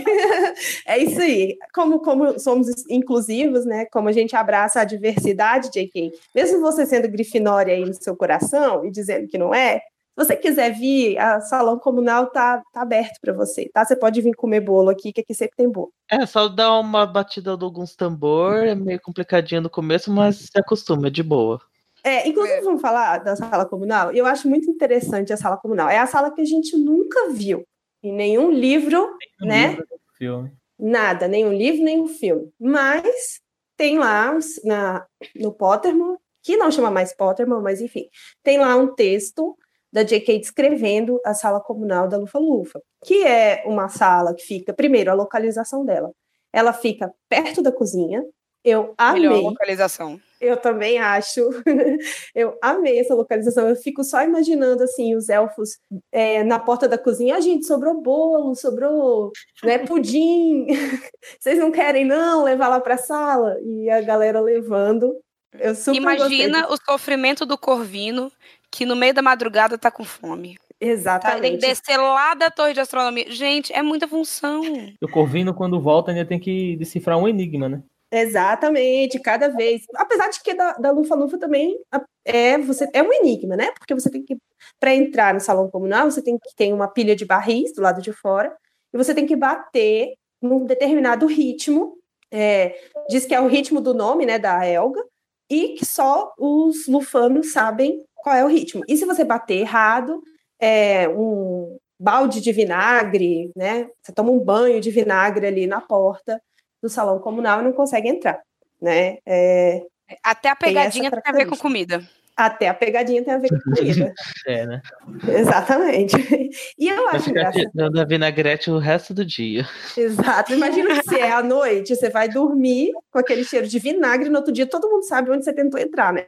É 0.86 0.98
isso 0.98 1.20
aí. 1.20 1.56
Como, 1.74 2.00
como 2.00 2.38
somos 2.38 2.68
inclusivos, 2.88 3.64
né? 3.64 3.86
Como 3.86 4.08
a 4.08 4.12
gente 4.12 4.36
abraça 4.36 4.80
a 4.80 4.84
diversidade, 4.84 5.70
JK, 5.70 6.12
mesmo 6.34 6.60
você 6.60 6.84
sendo 6.84 7.08
grifinória 7.08 7.74
aí 7.74 7.84
no 7.84 7.94
seu 7.94 8.14
coração 8.14 8.84
e 8.84 8.90
dizendo 8.90 9.26
que 9.28 9.38
não 9.38 9.54
é, 9.54 9.78
se 9.78 10.26
você 10.26 10.36
quiser 10.36 10.74
vir, 10.74 11.18
a 11.18 11.40
salão 11.40 11.78
comunal 11.78 12.26
tá, 12.26 12.62
tá 12.70 12.82
aberto 12.82 13.18
para 13.18 13.32
você, 13.32 13.70
tá? 13.72 13.82
Você 13.82 13.96
pode 13.96 14.20
vir 14.20 14.34
comer 14.34 14.60
bolo 14.60 14.90
aqui, 14.90 15.10
que 15.10 15.22
aqui 15.22 15.34
sempre 15.34 15.56
tem 15.56 15.70
bolo. 15.70 15.90
É, 16.10 16.26
só 16.26 16.48
dar 16.48 16.78
uma 16.78 17.06
batida 17.06 17.56
de 17.56 17.64
alguns 17.64 17.96
tambor, 17.96 18.56
é 18.66 18.74
meio 18.74 19.00
complicadinho 19.00 19.62
no 19.62 19.70
começo, 19.70 20.12
mas 20.12 20.36
se 20.36 20.58
acostuma, 20.58 21.06
é 21.06 21.10
de 21.10 21.22
boa. 21.22 21.58
É, 22.04 22.28
inclusive, 22.28 22.60
vamos 22.62 22.80
falar 22.80 23.18
da 23.18 23.36
sala 23.36 23.64
comunal? 23.64 24.12
Eu 24.12 24.26
acho 24.26 24.48
muito 24.48 24.68
interessante 24.68 25.32
a 25.32 25.36
sala 25.36 25.56
comunal. 25.56 25.88
É 25.88 25.98
a 25.98 26.06
sala 26.06 26.32
que 26.32 26.40
a 26.40 26.44
gente 26.44 26.76
nunca 26.76 27.30
viu 27.30 27.64
em 28.02 28.12
nenhum 28.12 28.50
livro, 28.50 29.16
né? 29.40 29.70
Livro, 29.70 29.86
Filme. 30.14 30.52
Nada, 30.78 31.28
nenhum 31.28 31.52
livro, 31.52 31.84
nenhum 31.84 32.08
filme. 32.08 32.52
Mas 32.58 33.40
tem 33.76 33.98
lá 33.98 34.36
na, 34.64 35.06
no 35.36 35.52
Pottermore, 35.52 36.18
que 36.42 36.56
não 36.56 36.70
chama 36.72 36.90
mais 36.90 37.14
Pottermore, 37.14 37.62
mas 37.62 37.80
enfim, 37.80 38.08
tem 38.42 38.58
lá 38.58 38.74
um 38.76 38.92
texto 38.94 39.56
da 39.92 40.02
J.K. 40.02 40.40
descrevendo 40.40 41.20
a 41.24 41.34
sala 41.34 41.60
comunal 41.60 42.08
da 42.08 42.16
Lufa-Lufa, 42.16 42.80
que 43.04 43.24
é 43.24 43.62
uma 43.66 43.88
sala 43.88 44.34
que 44.34 44.42
fica, 44.42 44.72
primeiro, 44.72 45.10
a 45.10 45.14
localização 45.14 45.84
dela. 45.84 46.10
Ela 46.52 46.72
fica 46.72 47.12
perto 47.28 47.62
da 47.62 47.70
cozinha. 47.70 48.24
Eu 48.64 48.94
Melhor 49.12 49.34
amei. 49.34 49.42
localização. 49.42 50.20
Eu 50.42 50.56
também 50.56 50.98
acho. 50.98 51.40
Eu 52.34 52.58
amei 52.60 52.98
essa 52.98 53.14
localização. 53.14 53.68
Eu 53.68 53.76
fico 53.76 54.02
só 54.02 54.24
imaginando 54.24 54.82
assim 54.82 55.14
os 55.14 55.28
elfos 55.28 55.78
é, 56.10 56.42
na 56.42 56.58
porta 56.58 56.88
da 56.88 56.98
cozinha. 56.98 57.36
Ah, 57.36 57.40
gente, 57.40 57.64
sobrou 57.64 58.02
bolo, 58.02 58.52
sobrou 58.56 59.30
né, 59.62 59.78
pudim. 59.78 60.66
Vocês 61.38 61.60
não 61.60 61.70
querem 61.70 62.04
não 62.04 62.42
levar 62.42 62.66
lá 62.66 62.80
para 62.80 62.94
a 62.94 62.98
sala? 62.98 63.56
E 63.62 63.88
a 63.88 64.00
galera 64.00 64.40
levando. 64.40 65.16
Eu 65.52 65.76
super 65.76 65.96
Imagina 65.96 66.66
o 66.72 66.76
sofrimento 66.76 67.46
do 67.46 67.56
Corvino 67.56 68.32
que 68.68 68.84
no 68.84 68.96
meio 68.96 69.14
da 69.14 69.22
madrugada 69.22 69.78
tá 69.78 69.90
com 69.92 70.02
fome. 70.02 70.56
Tá, 70.56 70.58
tem 70.58 70.72
que 70.72 70.86
Exatamente. 70.86 71.58
descer 71.58 71.96
lá 71.96 72.34
da 72.34 72.50
torre 72.50 72.72
de 72.72 72.80
astronomia. 72.80 73.30
Gente, 73.30 73.72
é 73.72 73.80
muita 73.80 74.08
função. 74.08 74.62
O 75.00 75.08
Corvino, 75.08 75.54
quando 75.54 75.80
volta, 75.80 76.10
ainda 76.10 76.24
tem 76.24 76.40
que 76.40 76.76
decifrar 76.76 77.16
um 77.16 77.28
enigma, 77.28 77.68
né? 77.68 77.82
Exatamente, 78.14 79.18
cada 79.20 79.48
vez. 79.48 79.84
Apesar 79.96 80.28
de 80.28 80.42
que 80.42 80.52
da, 80.54 80.72
da 80.74 80.90
Lufa-Lufa 80.90 81.38
também 81.38 81.78
a- 81.90 82.04
é, 82.26 82.58
você, 82.58 82.86
é 82.92 83.02
um 83.02 83.10
enigma, 83.12 83.56
né? 83.56 83.70
Porque 83.78 83.94
você 83.94 84.10
tem 84.10 84.22
que, 84.22 84.36
para 84.78 84.94
entrar 84.94 85.32
no 85.32 85.40
salão 85.40 85.70
comunal, 85.70 86.10
você 86.10 86.20
tem 86.22 86.38
que 86.38 86.54
ter 86.54 86.72
uma 86.74 86.88
pilha 86.88 87.16
de 87.16 87.24
barris 87.24 87.72
do 87.74 87.80
lado 87.82 88.02
de 88.02 88.12
fora 88.12 88.54
e 88.92 88.98
você 88.98 89.14
tem 89.14 89.26
que 89.26 89.34
bater 89.34 90.12
num 90.42 90.66
determinado 90.66 91.26
ritmo. 91.26 91.96
é, 92.34 92.74
diz 93.10 93.26
que 93.26 93.34
é 93.34 93.40
o 93.40 93.46
ritmo 93.46 93.80
do 93.80 93.92
nome, 93.94 94.24
né, 94.26 94.38
da 94.38 94.66
Elga, 94.66 95.02
e 95.50 95.70
que 95.74 95.84
só 95.84 96.32
os 96.38 96.86
lufanos 96.86 97.52
sabem 97.52 98.02
qual 98.14 98.34
é 98.36 98.44
o 98.44 98.48
ritmo. 98.48 98.82
E 98.88 98.96
se 98.96 99.04
você 99.04 99.24
bater 99.24 99.58
errado, 99.58 100.22
é, 100.60 101.08
um 101.08 101.76
balde 102.00 102.40
de 102.40 102.52
vinagre, 102.52 103.50
né? 103.56 103.88
Você 104.02 104.12
toma 104.12 104.30
um 104.30 104.38
banho 104.40 104.80
de 104.80 104.90
vinagre 104.90 105.46
ali 105.46 105.66
na 105.66 105.80
porta 105.80 106.40
do 106.82 106.88
salão 106.88 107.18
comunal 107.20 107.60
e 107.60 107.64
não 107.64 107.72
consegue 107.72 108.08
entrar, 108.08 108.40
né? 108.80 109.18
É, 109.24 109.82
Até 110.22 110.48
a 110.50 110.56
tem 110.56 110.68
pegadinha 110.68 111.10
tem 111.10 111.22
a 111.24 111.32
ver 111.32 111.46
com 111.46 111.56
comida. 111.56 112.02
Até 112.34 112.66
a 112.68 112.74
pegadinha 112.74 113.22
tem 113.22 113.34
a 113.34 113.38
ver 113.38 113.50
com 113.50 113.60
comida. 113.76 114.12
É, 114.46 114.66
né? 114.66 114.82
Exatamente. 115.28 116.16
E 116.78 116.88
eu 116.88 117.04
Vai 117.04 117.16
acho 117.16 117.26
ficar 117.26 117.50
engraçado. 117.54 118.00
a 118.00 118.04
vinagrete 118.04 118.70
o 118.70 118.78
resto 118.78 119.14
do 119.14 119.24
dia. 119.24 119.64
Exato. 119.96 120.52
Imagina 120.52 120.98
que 121.00 121.08
se 121.08 121.18
é 121.18 121.30
à 121.30 121.40
noite, 121.44 121.94
você 121.94 122.10
vai 122.10 122.28
dormir 122.28 122.90
com 123.10 123.18
aquele 123.18 123.44
cheiro 123.44 123.68
de 123.68 123.78
vinagre, 123.78 124.28
no 124.28 124.38
outro 124.38 124.52
dia 124.52 124.66
todo 124.66 124.90
mundo 124.90 125.04
sabe 125.04 125.30
onde 125.30 125.44
você 125.44 125.52
tentou 125.52 125.78
entrar, 125.78 126.12
né? 126.12 126.24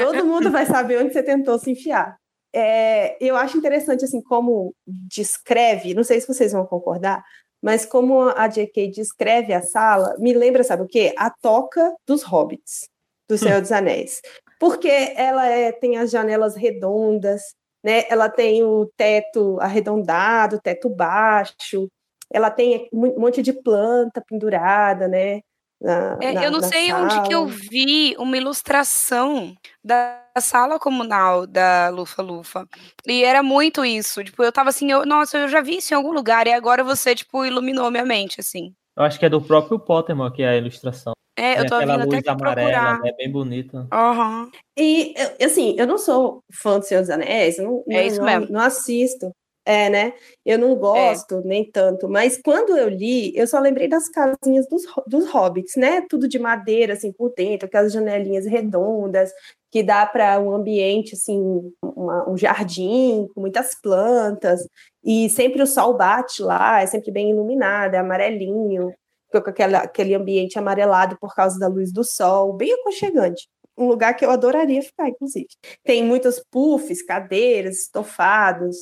Todo 0.00 0.24
mundo 0.26 0.50
vai 0.50 0.66
saber 0.66 0.98
onde 0.98 1.12
você 1.12 1.22
tentou 1.22 1.58
se 1.58 1.70
enfiar. 1.70 2.16
É, 2.52 3.16
eu 3.24 3.36
acho 3.36 3.56
interessante, 3.58 4.04
assim, 4.04 4.20
como 4.22 4.74
descreve, 4.86 5.94
não 5.94 6.04
sei 6.04 6.20
se 6.20 6.26
vocês 6.26 6.52
vão 6.52 6.64
concordar, 6.66 7.22
mas 7.64 7.86
como 7.86 8.28
a 8.28 8.46
J.K. 8.46 8.90
descreve 8.90 9.54
a 9.54 9.62
sala, 9.62 10.14
me 10.18 10.34
lembra, 10.34 10.62
sabe 10.62 10.82
o 10.82 10.86
quê? 10.86 11.14
A 11.16 11.30
toca 11.30 11.94
dos 12.06 12.22
hobbits, 12.22 12.90
do 13.26 13.38
Senhor 13.38 13.62
dos 13.62 13.72
Anéis. 13.72 14.20
Porque 14.60 14.90
ela 15.16 15.46
é- 15.46 15.72
tem 15.72 15.96
as 15.96 16.10
janelas 16.10 16.54
redondas, 16.56 17.40
né? 17.82 18.04
Ela 18.10 18.28
tem 18.28 18.62
o 18.62 18.84
teto 18.98 19.58
arredondado, 19.60 20.60
teto 20.60 20.90
baixo, 20.90 21.88
ela 22.30 22.50
tem 22.50 22.86
um 22.92 23.18
monte 23.18 23.40
de 23.40 23.54
planta 23.54 24.22
pendurada, 24.28 25.08
né? 25.08 25.40
Na- 25.80 26.18
É, 26.20 26.32
na- 26.32 26.44
eu 26.44 26.50
não 26.50 26.60
na 26.60 26.68
sei 26.68 26.92
onde 26.92 27.20
que 27.22 27.34
eu 27.34 27.48
sala. 27.48 27.60
vi 27.70 28.14
uma 28.18 28.36
ilustração 28.36 29.54
da 29.82 30.20
sala 30.38 30.78
comunal 30.78 31.46
da 31.46 31.88
Lufa 31.90 32.22
Lufa. 32.22 32.66
E 33.06 33.22
era 33.24 33.42
muito 33.42 33.84
isso. 33.84 34.22
Tipo, 34.24 34.42
eu 34.42 34.52
tava 34.52 34.70
assim, 34.70 34.90
eu, 34.90 35.04
nossa, 35.04 35.38
eu 35.38 35.48
já 35.48 35.60
vi 35.60 35.76
isso 35.78 35.92
em 35.92 35.96
algum 35.96 36.12
lugar, 36.12 36.46
e 36.46 36.52
agora 36.52 36.82
você, 36.82 37.14
tipo, 37.14 37.44
iluminou 37.44 37.90
minha 37.90 38.04
mente, 38.04 38.40
assim. 38.40 38.72
Eu 38.96 39.02
acho 39.04 39.18
que 39.18 39.26
é 39.26 39.28
do 39.28 39.40
próprio 39.42 39.78
Pottermore 39.78 40.32
que 40.32 40.42
é 40.42 40.48
a 40.50 40.56
ilustração. 40.56 41.12
É, 41.36 41.58
eu 41.58 41.66
tô 41.66 41.74
aquela 41.74 41.94
até 41.96 42.04
luz 42.04 42.18
aqui 42.18 42.28
amarela, 42.28 43.00
é 43.04 43.12
bem 43.12 43.30
bonita. 43.30 43.88
Aham. 43.92 44.48
E, 44.78 45.12
eu- 45.16 45.46
assim, 45.46 45.74
eu 45.76 45.84
não 45.86 45.98
sou 45.98 46.44
fã 46.62 46.78
do 46.78 46.84
Senhor 46.84 47.00
dos 47.00 47.10
Anéis, 47.10 47.58
eu 47.58 47.64
não, 47.64 47.84
É 47.88 47.94
não- 48.02 48.06
isso 48.06 48.22
mesmo. 48.22 48.46
não 48.52 48.60
assisto. 48.60 49.32
É, 49.66 49.88
né? 49.88 50.12
Eu 50.44 50.58
não 50.58 50.76
gosto 50.76 51.40
nem 51.42 51.70
tanto, 51.70 52.06
mas 52.06 52.38
quando 52.44 52.76
eu 52.76 52.86
li, 52.88 53.32
eu 53.34 53.46
só 53.46 53.58
lembrei 53.58 53.88
das 53.88 54.10
casinhas 54.10 54.68
dos, 54.68 54.82
dos 55.06 55.26
hobbits, 55.30 55.74
né? 55.76 56.02
Tudo 56.08 56.28
de 56.28 56.38
madeira, 56.38 56.92
assim, 56.92 57.10
por 57.12 57.32
dentro, 57.34 57.66
aquelas 57.66 57.90
janelinhas 57.92 58.44
redondas, 58.44 59.32
que 59.72 59.82
dá 59.82 60.04
para 60.04 60.38
um 60.38 60.54
ambiente, 60.54 61.14
assim, 61.14 61.40
uma- 61.82 62.28
um 62.28 62.36
jardim 62.36 63.26
com 63.34 63.40
muitas 63.40 63.70
plantas, 63.80 64.60
e 65.02 65.30
sempre 65.30 65.62
o 65.62 65.66
sol 65.66 65.96
bate 65.96 66.42
lá, 66.42 66.82
é 66.82 66.86
sempre 66.86 67.10
bem 67.10 67.30
iluminado, 67.30 67.94
é 67.94 67.98
amarelinho, 67.98 68.92
com 69.32 69.38
aquela, 69.38 69.78
aquele 69.78 70.14
ambiente 70.14 70.58
amarelado 70.58 71.16
por 71.18 71.34
causa 71.34 71.58
da 71.58 71.68
luz 71.68 71.90
do 71.92 72.04
sol, 72.04 72.52
bem 72.52 72.72
aconchegante. 72.74 73.48
Um 73.76 73.88
lugar 73.88 74.14
que 74.14 74.24
eu 74.24 74.30
adoraria 74.30 74.80
ficar, 74.82 75.08
inclusive. 75.08 75.48
Tem 75.82 76.04
muitos 76.04 76.40
puffs, 76.50 77.02
cadeiras, 77.02 77.76
estofados. 77.80 78.76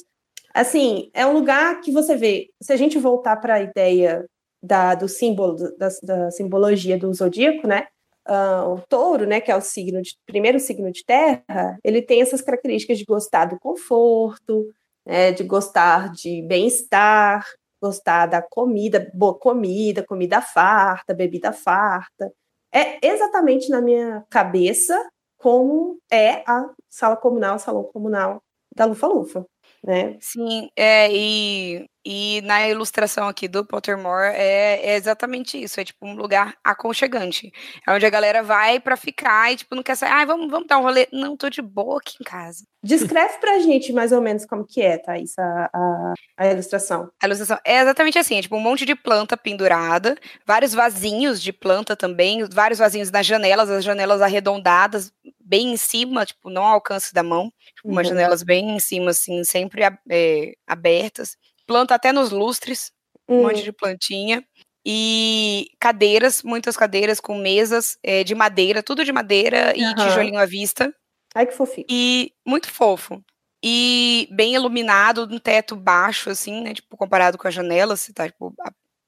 Assim, 0.55 1.11
é 1.15 1.27
um 1.27 1.33
lugar 1.33 1.81
que 1.81 1.91
você 1.91 2.17
vê. 2.17 2.51
Se 2.61 2.73
a 2.73 2.77
gente 2.77 2.99
voltar 2.99 3.37
para 3.37 3.55
a 3.55 3.61
ideia 3.63 4.27
da, 4.63 4.95
do 4.95 5.09
símbolo, 5.09 5.57
da, 5.77 5.89
da 6.03 6.31
simbologia 6.31 6.99
do 6.99 7.13
zodíaco, 7.13 7.67
né? 7.67 7.87
Ah, 8.25 8.67
o 8.69 8.81
touro, 8.89 9.27
né, 9.27 9.41
que 9.41 9.51
é 9.51 9.57
o 9.57 9.61
signo 9.61 10.01
de, 10.01 10.17
primeiro 10.27 10.61
signo 10.61 10.93
de 10.93 11.05
terra, 11.05 11.77
ele 11.83 12.01
tem 12.01 12.23
essas 12.23 12.41
características 12.41 12.99
de 12.99 13.05
gostar 13.05 13.47
do 13.47 13.59
conforto, 13.59 14.73
né, 15.05 15.33
de 15.33 15.43
gostar 15.43 16.13
de 16.13 16.41
bem-estar, 16.43 17.45
gostar 17.83 18.27
da 18.27 18.41
comida, 18.41 19.11
boa 19.13 19.37
comida, 19.37 20.05
comida 20.05 20.41
farta, 20.41 21.13
bebida 21.13 21.53
farta. 21.53 22.33
É 22.73 23.05
exatamente 23.05 23.69
na 23.69 23.81
minha 23.81 24.25
cabeça 24.31 24.97
como 25.37 25.99
é 26.11 26.45
a 26.49 26.71
sala 26.89 27.17
comunal, 27.17 27.57
o 27.57 27.59
salão 27.59 27.85
comunal 27.85 28.41
da 28.75 28.85
Lufa 28.85 29.09
Lufa, 29.09 29.45
né? 29.85 30.17
Sim, 30.21 30.69
é, 30.77 31.09
e, 31.13 31.89
e 32.05 32.41
na 32.43 32.69
ilustração 32.69 33.27
aqui 33.27 33.49
do 33.49 33.65
Pottermore 33.65 34.35
é, 34.35 34.81
é 34.91 34.97
exatamente 34.97 35.61
isso, 35.61 35.81
é 35.81 35.85
tipo 35.85 36.07
um 36.07 36.15
lugar 36.15 36.55
aconchegante, 36.63 37.51
é 37.87 37.93
onde 37.93 38.07
a 38.07 38.11
galera 38.11 38.43
vai 38.43 38.79
pra 38.79 38.97
ficar 38.97 39.53
e 39.53 39.57
tipo 39.57 39.75
não 39.75 39.83
quer 39.83 39.97
sair, 39.97 40.11
ai, 40.11 40.27
vamos, 40.27 40.51
vamos 40.51 40.69
dar 40.69 40.79
um 40.79 40.83
rolê, 40.83 41.09
não, 41.13 41.37
tô 41.37 41.51
de 41.51 41.61
boa 41.61 41.99
aqui 41.99 42.17
em 42.21 42.25
casa. 42.25 42.65
Descreve 42.85 43.39
pra 43.39 43.61
gente 43.61 43.93
mais 43.93 44.13
ou 44.13 44.21
menos 44.21 44.45
como 44.45 44.65
que 44.65 44.83
é, 44.83 44.99
Thaís, 44.99 45.39
a, 45.39 45.71
a, 45.73 46.13
a 46.37 46.47
ilustração. 46.49 47.11
A 47.23 47.27
ilustração 47.27 47.59
é 47.65 47.81
exatamente 47.81 48.19
assim, 48.19 48.37
é 48.37 48.43
tipo 48.43 48.57
um 48.57 48.61
monte 48.61 48.85
de 48.85 48.95
planta 48.95 49.37
pendurada, 49.37 50.17
vários 50.47 50.73
vasinhos 50.73 51.43
de 51.43 51.53
planta 51.53 51.97
também, 51.97 52.45
vários 52.53 52.79
vasinhos 52.79 53.11
nas 53.11 53.27
janelas, 53.27 53.71
as 53.71 53.85
janelas 53.85 54.21
arredondadas, 54.21 55.13
bem 55.53 55.73
em 55.73 55.77
cima, 55.77 56.25
tipo, 56.27 56.51
não 56.51 56.63
ao 56.65 56.75
alcance 56.75 57.13
da 57.15 57.23
mão, 57.23 57.53
tipo, 57.77 57.89
umas 57.91 58.07
Uhum. 58.09 58.15
janelas 58.15 58.43
bem 58.43 58.71
em 58.77 58.81
cima, 58.81 59.11
assim, 59.11 59.45
sempre 59.45 59.83
é, 60.11 60.55
abertas. 60.67 61.37
Planta 61.67 61.95
até 61.95 62.13
nos 62.13 62.31
lustres, 62.31 62.91
um 63.29 63.37
Hum. 63.41 63.43
monte 63.49 63.63
de 63.63 63.73
plantinha. 63.73 64.43
E 64.85 65.69
cadeiras, 65.81 66.43
muitas 66.43 66.77
cadeiras 66.77 67.21
com 67.21 67.37
mesas 67.39 67.97
é, 68.03 68.25
de 68.25 68.35
madeira, 68.35 68.83
tudo 68.83 69.05
de 69.05 69.13
madeira 69.13 69.73
e 69.77 69.95
tijolinho 69.95 70.39
à 70.41 70.47
vista. 70.47 70.93
Ai, 71.35 71.47
que 71.47 71.53
fofinho. 71.55 71.87
E 71.89 72.33
muito 72.47 72.69
fofo. 72.71 73.23
E 73.65 74.27
bem 74.33 74.55
iluminado, 74.57 75.29
um 75.31 75.39
teto 75.39 75.77
baixo, 75.77 76.31
assim, 76.31 76.63
né? 76.63 76.75
Tipo, 76.75 76.97
comparado 76.97 77.39
com 77.39 77.47
as 77.47 77.55
janelas, 77.55 78.01
você 78.01 78.13
tá, 78.13 78.27
tipo, 78.29 78.53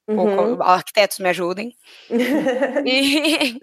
Uhum. 0.08 0.60
arquitetos 0.62 1.18
me 1.18 1.28
ajudem. 1.28 1.74
E, 2.86 3.58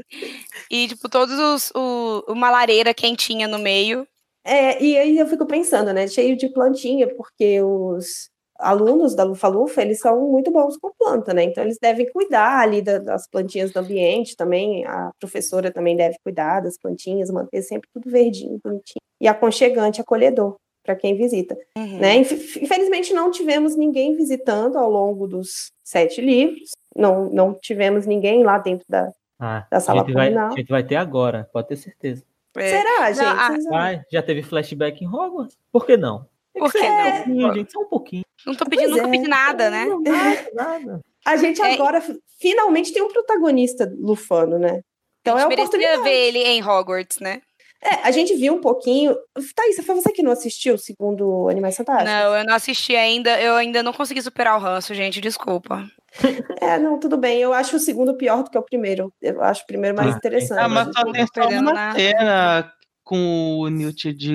e, 0.70 0.88
tipo, 0.88 1.08
todos 1.08 1.38
os. 1.38 1.72
O, 1.76 2.24
uma 2.28 2.50
lareira 2.50 2.94
quentinha 2.94 3.48
no 3.48 3.60
meio. 3.60 4.08
É, 4.44 4.82
e 4.84 4.98
aí 4.98 5.18
eu 5.20 5.28
fico 5.28 5.46
pensando, 5.46 5.94
né? 5.94 6.08
Cheio 6.08 6.36
de 6.36 6.50
plantinha, 6.50 7.08
porque 7.16 7.62
os 7.62 8.30
alunos 8.58 9.16
da 9.16 9.24
Lufa 9.24 9.48
Lufa, 9.48 9.82
eles 9.82 10.00
são 10.00 10.20
muito 10.32 10.52
bons 10.52 10.78
com 10.78 10.92
planta, 10.98 11.34
né? 11.34 11.44
Então 11.44 11.64
eles 11.64 11.78
devem 11.80 12.12
cuidar 12.12 12.60
ali 12.60 12.82
da- 12.82 13.00
das 13.00 13.28
plantinhas 13.28 13.72
do 13.72 13.78
ambiente 13.80 14.36
também. 14.36 14.86
A 14.86 15.12
professora 15.20 15.72
também 15.72 15.96
deve 15.96 16.16
cuidar 16.24 16.60
das 16.62 16.78
plantinhas, 16.78 17.30
manter 17.30 17.62
sempre 17.62 17.88
tudo 17.94 18.10
verdinho, 18.10 18.60
bonitinho. 18.64 19.02
E 19.20 19.28
aconchegante, 19.28 20.02
acolhedor 20.02 20.56
para 20.84 20.96
quem 20.96 21.16
visita. 21.16 21.58
Uhum. 21.78 22.00
Né? 22.00 22.16
Inf- 22.18 22.58
Infelizmente 22.58 23.14
não 23.14 23.30
tivemos 23.32 23.76
ninguém 23.76 24.16
visitando 24.16 24.78
ao 24.78 24.90
longo 24.90 25.28
dos 25.28 25.72
sete 25.84 26.22
livros. 26.22 26.72
Não, 26.96 27.30
não 27.30 27.54
tivemos 27.54 28.06
ninguém 28.06 28.44
lá 28.44 28.58
dentro 28.58 28.86
da, 28.90 29.12
Ah, 29.40 29.66
da 29.70 29.78
a 29.78 29.80
sala 29.80 30.02
gente, 30.02 30.14
vai, 30.14 30.34
a 30.36 30.50
gente 30.52 30.70
vai 30.70 30.84
ter 30.84 30.96
agora, 30.96 31.48
pode 31.54 31.68
ter 31.70 31.78
certeza. 31.78 32.24
É. 32.58 32.70
Será, 32.78 33.12
gente? 33.14 33.26
ah, 33.26 33.48
Vocês- 33.52 33.66
Vai, 33.66 34.02
já 34.12 34.22
teve 34.22 34.42
flashback 34.44 35.04
em 35.04 35.08
Hogwarts? 35.08 35.58
Por 35.72 35.86
que 35.86 35.96
não? 35.96 36.26
Por 36.54 36.70
que 36.72 36.80
um 36.80 37.36
não? 37.36 37.54
gente, 37.54 37.72
só 37.72 37.80
um 37.80 37.86
pouquinho. 37.86 38.24
Não 38.46 38.54
tô 38.54 38.66
pedindo, 38.66 38.90
Pois 38.90 39.02
nunca 39.04 39.08
é. 39.08 39.18
pedi 39.18 39.28
nada, 39.30 39.70
né? 39.70 39.86
Não, 39.86 40.02
nada, 40.02 40.50
nada. 40.54 41.02
A 41.26 41.38
gente 41.38 41.62
É, 41.62 41.74
agora 41.76 42.02
fi- 42.02 42.20
finalmente 42.40 42.92
tem 42.92 43.02
um 43.02 43.08
protagonista 43.08 43.90
lufano, 43.98 44.60
né? 44.60 44.82
Então 45.22 45.38
é 45.38 45.44
a 45.44 45.46
a 45.46 45.50
gente 45.50 45.58
merecia 45.58 45.78
oportunidade. 45.78 46.04
ver 46.04 46.28
ele 46.28 46.40
em 46.40 46.62
Hogwarts, 46.62 47.20
né? 47.20 47.42
É, 47.84 48.08
a 48.08 48.12
gente 48.12 48.36
viu 48.36 48.54
um 48.54 48.62
pouquinho. 48.62 49.16
Thaís, 49.56 49.84
foi 49.84 49.96
você 49.96 50.12
que 50.12 50.22
não 50.22 50.32
assistiu 50.32 50.76
o 50.76 50.78
segundo 50.78 51.50
Animais 51.50 51.76
Fantásticos? 51.76 52.12
Não, 52.14 52.36
eu 52.38 52.46
não 52.46 52.54
assisti 52.54 52.96
ainda, 52.96 53.42
eu 53.42 53.56
ainda 53.56 53.82
não 53.82 53.92
consegui 53.92 54.22
superar 54.22 54.56
o 54.58 54.62
ranço, 54.62 54.94
gente, 54.94 55.20
desculpa. 55.22 55.86
É, 56.62 56.78
não, 56.78 57.00
tudo 57.00 57.18
bem. 57.18 57.40
Eu 57.40 57.54
acho 57.54 57.78
o 57.78 57.80
segundo 57.80 58.16
pior 58.16 58.44
do 58.44 58.50
que 58.52 58.58
o 58.58 58.62
primeiro. 58.62 59.12
Eu 59.22 59.42
acho 59.42 59.64
o 59.64 59.66
primeiro 59.68 59.96
mais 59.98 60.14
Ah, 60.14 60.18
interessante. 60.18 60.60
Ah, 60.60 60.68
mas 60.70 60.90
só 60.94 61.12
tem 61.12 61.26
só 61.34 61.48
uma 61.50 61.74
nada. 61.74 61.98
cena 61.98 62.74
com 63.04 63.60
o 63.62 63.68
Newt 63.70 64.14
de, 64.14 64.32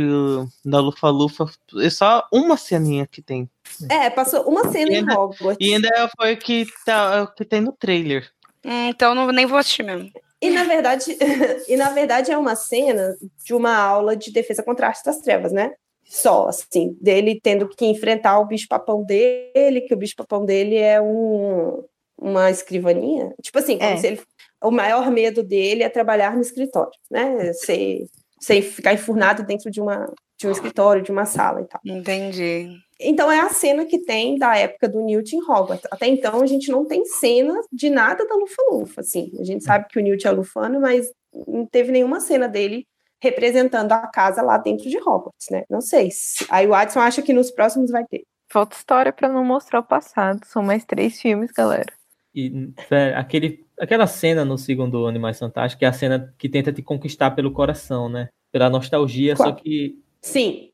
da 0.64 0.80
Lufa 0.80 1.08
Lufa. 1.08 1.44
É 1.80 1.88
só 1.90 2.26
uma 2.32 2.56
ceninha 2.56 3.06
que 3.06 3.22
tem. 3.22 3.48
É, 3.90 4.10
passou 4.10 4.42
uma 4.48 4.72
cena 4.72 4.90
em 4.90 4.96
ainda- 4.96 5.14
Hogwarts. 5.20 5.58
E 5.60 5.74
ainda 5.74 6.10
foi 6.16 6.32
o 6.34 6.36
que, 6.38 6.66
tá, 6.84 7.26
que 7.36 7.44
tem 7.44 7.60
no 7.60 7.72
trailer. 7.72 8.28
Hum, 8.64 8.88
então 8.88 9.14
não, 9.14 9.28
nem 9.28 9.46
vou 9.46 9.58
assistir 9.58 9.82
mesmo. 9.84 10.10
E 10.42 10.50
na 10.50 10.64
verdade, 10.64 11.16
e 11.68 11.76
na 11.76 11.90
verdade 11.90 12.30
é 12.30 12.36
uma 12.38 12.54
cena 12.54 13.16
de 13.44 13.54
uma 13.54 13.76
aula 13.76 14.14
de 14.16 14.30
defesa 14.32 14.62
contra 14.62 14.86
a 14.86 14.88
arte 14.90 15.04
das 15.04 15.18
trevas, 15.18 15.52
né? 15.52 15.72
Só, 16.04 16.48
assim, 16.48 16.96
dele 17.00 17.40
tendo 17.42 17.68
que 17.68 17.84
enfrentar 17.84 18.38
o 18.38 18.46
bicho-papão 18.46 19.02
dele, 19.04 19.80
que 19.80 19.94
o 19.94 19.96
bicho-papão 19.96 20.44
dele 20.44 20.76
é 20.76 21.00
um, 21.00 21.82
uma 22.16 22.50
escrivaninha. 22.50 23.34
Tipo 23.42 23.58
assim, 23.58 23.76
como 23.78 23.90
É. 23.90 23.96
se 23.96 24.06
ele, 24.06 24.20
o 24.62 24.70
maior 24.70 25.10
medo 25.10 25.42
dele 25.42 25.82
é 25.82 25.88
trabalhar 25.88 26.34
no 26.36 26.42
escritório, 26.42 26.92
né? 27.10 27.52
Ser, 27.54 28.06
sem 28.40 28.62
ficar 28.62 28.92
enfurnado 28.92 29.42
dentro 29.42 29.70
de, 29.70 29.80
uma, 29.80 30.06
de 30.38 30.46
um 30.46 30.52
escritório, 30.52 31.02
de 31.02 31.10
uma 31.10 31.24
sala 31.24 31.62
e 31.62 31.64
tal. 31.64 31.80
Entendi. 31.84 32.68
Então 33.00 33.30
é 33.30 33.40
a 33.40 33.50
cena 33.50 33.84
que 33.84 33.98
tem 33.98 34.38
da 34.38 34.56
época 34.56 34.88
do 34.88 35.02
Newt 35.02 35.34
em 35.34 35.42
Hogwarts. 35.42 35.86
Até 35.90 36.06
então 36.06 36.40
a 36.42 36.46
gente 36.46 36.70
não 36.70 36.86
tem 36.86 37.04
cena 37.04 37.60
de 37.72 37.90
nada 37.90 38.26
da 38.26 38.34
Lufa-Lufa, 38.34 39.00
assim. 39.00 39.32
A 39.38 39.44
gente 39.44 39.64
sabe 39.64 39.86
que 39.88 39.98
o 39.98 40.02
Newt 40.02 40.26
é 40.26 40.30
lufano, 40.30 40.80
mas 40.80 41.10
não 41.46 41.66
teve 41.66 41.92
nenhuma 41.92 42.20
cena 42.20 42.48
dele 42.48 42.86
representando 43.22 43.92
a 43.92 44.06
casa 44.06 44.42
lá 44.42 44.58
dentro 44.58 44.88
de 44.88 44.98
Hogwarts, 44.98 45.48
né? 45.50 45.64
Não 45.68 45.80
sei. 45.80 46.10
Se... 46.10 46.46
Aí 46.50 46.66
o 46.66 46.74
Adson 46.74 47.00
acha 47.00 47.22
que 47.22 47.32
nos 47.32 47.50
próximos 47.50 47.90
vai 47.90 48.04
ter. 48.04 48.24
Falta 48.48 48.76
história 48.76 49.12
pra 49.12 49.28
não 49.28 49.44
mostrar 49.44 49.80
o 49.80 49.84
passado. 49.84 50.40
São 50.44 50.62
mais 50.62 50.84
três 50.84 51.20
filmes, 51.20 51.50
galera. 51.50 51.92
E 52.34 52.70
velho, 52.88 53.18
aquele, 53.18 53.66
aquela 53.80 54.06
cena 54.06 54.44
no 54.44 54.58
segundo 54.58 55.06
Animais 55.06 55.38
Fantásticos, 55.38 55.78
que 55.78 55.84
é 55.84 55.88
a 55.88 55.92
cena 55.92 56.34
que 56.38 56.48
tenta 56.48 56.72
te 56.72 56.82
conquistar 56.82 57.30
pelo 57.32 57.50
coração, 57.50 58.08
né? 58.08 58.28
Pela 58.52 58.70
nostalgia, 58.70 59.34
Qual? 59.34 59.48
só 59.48 59.54
que. 59.54 59.98
Sim. 60.20 60.70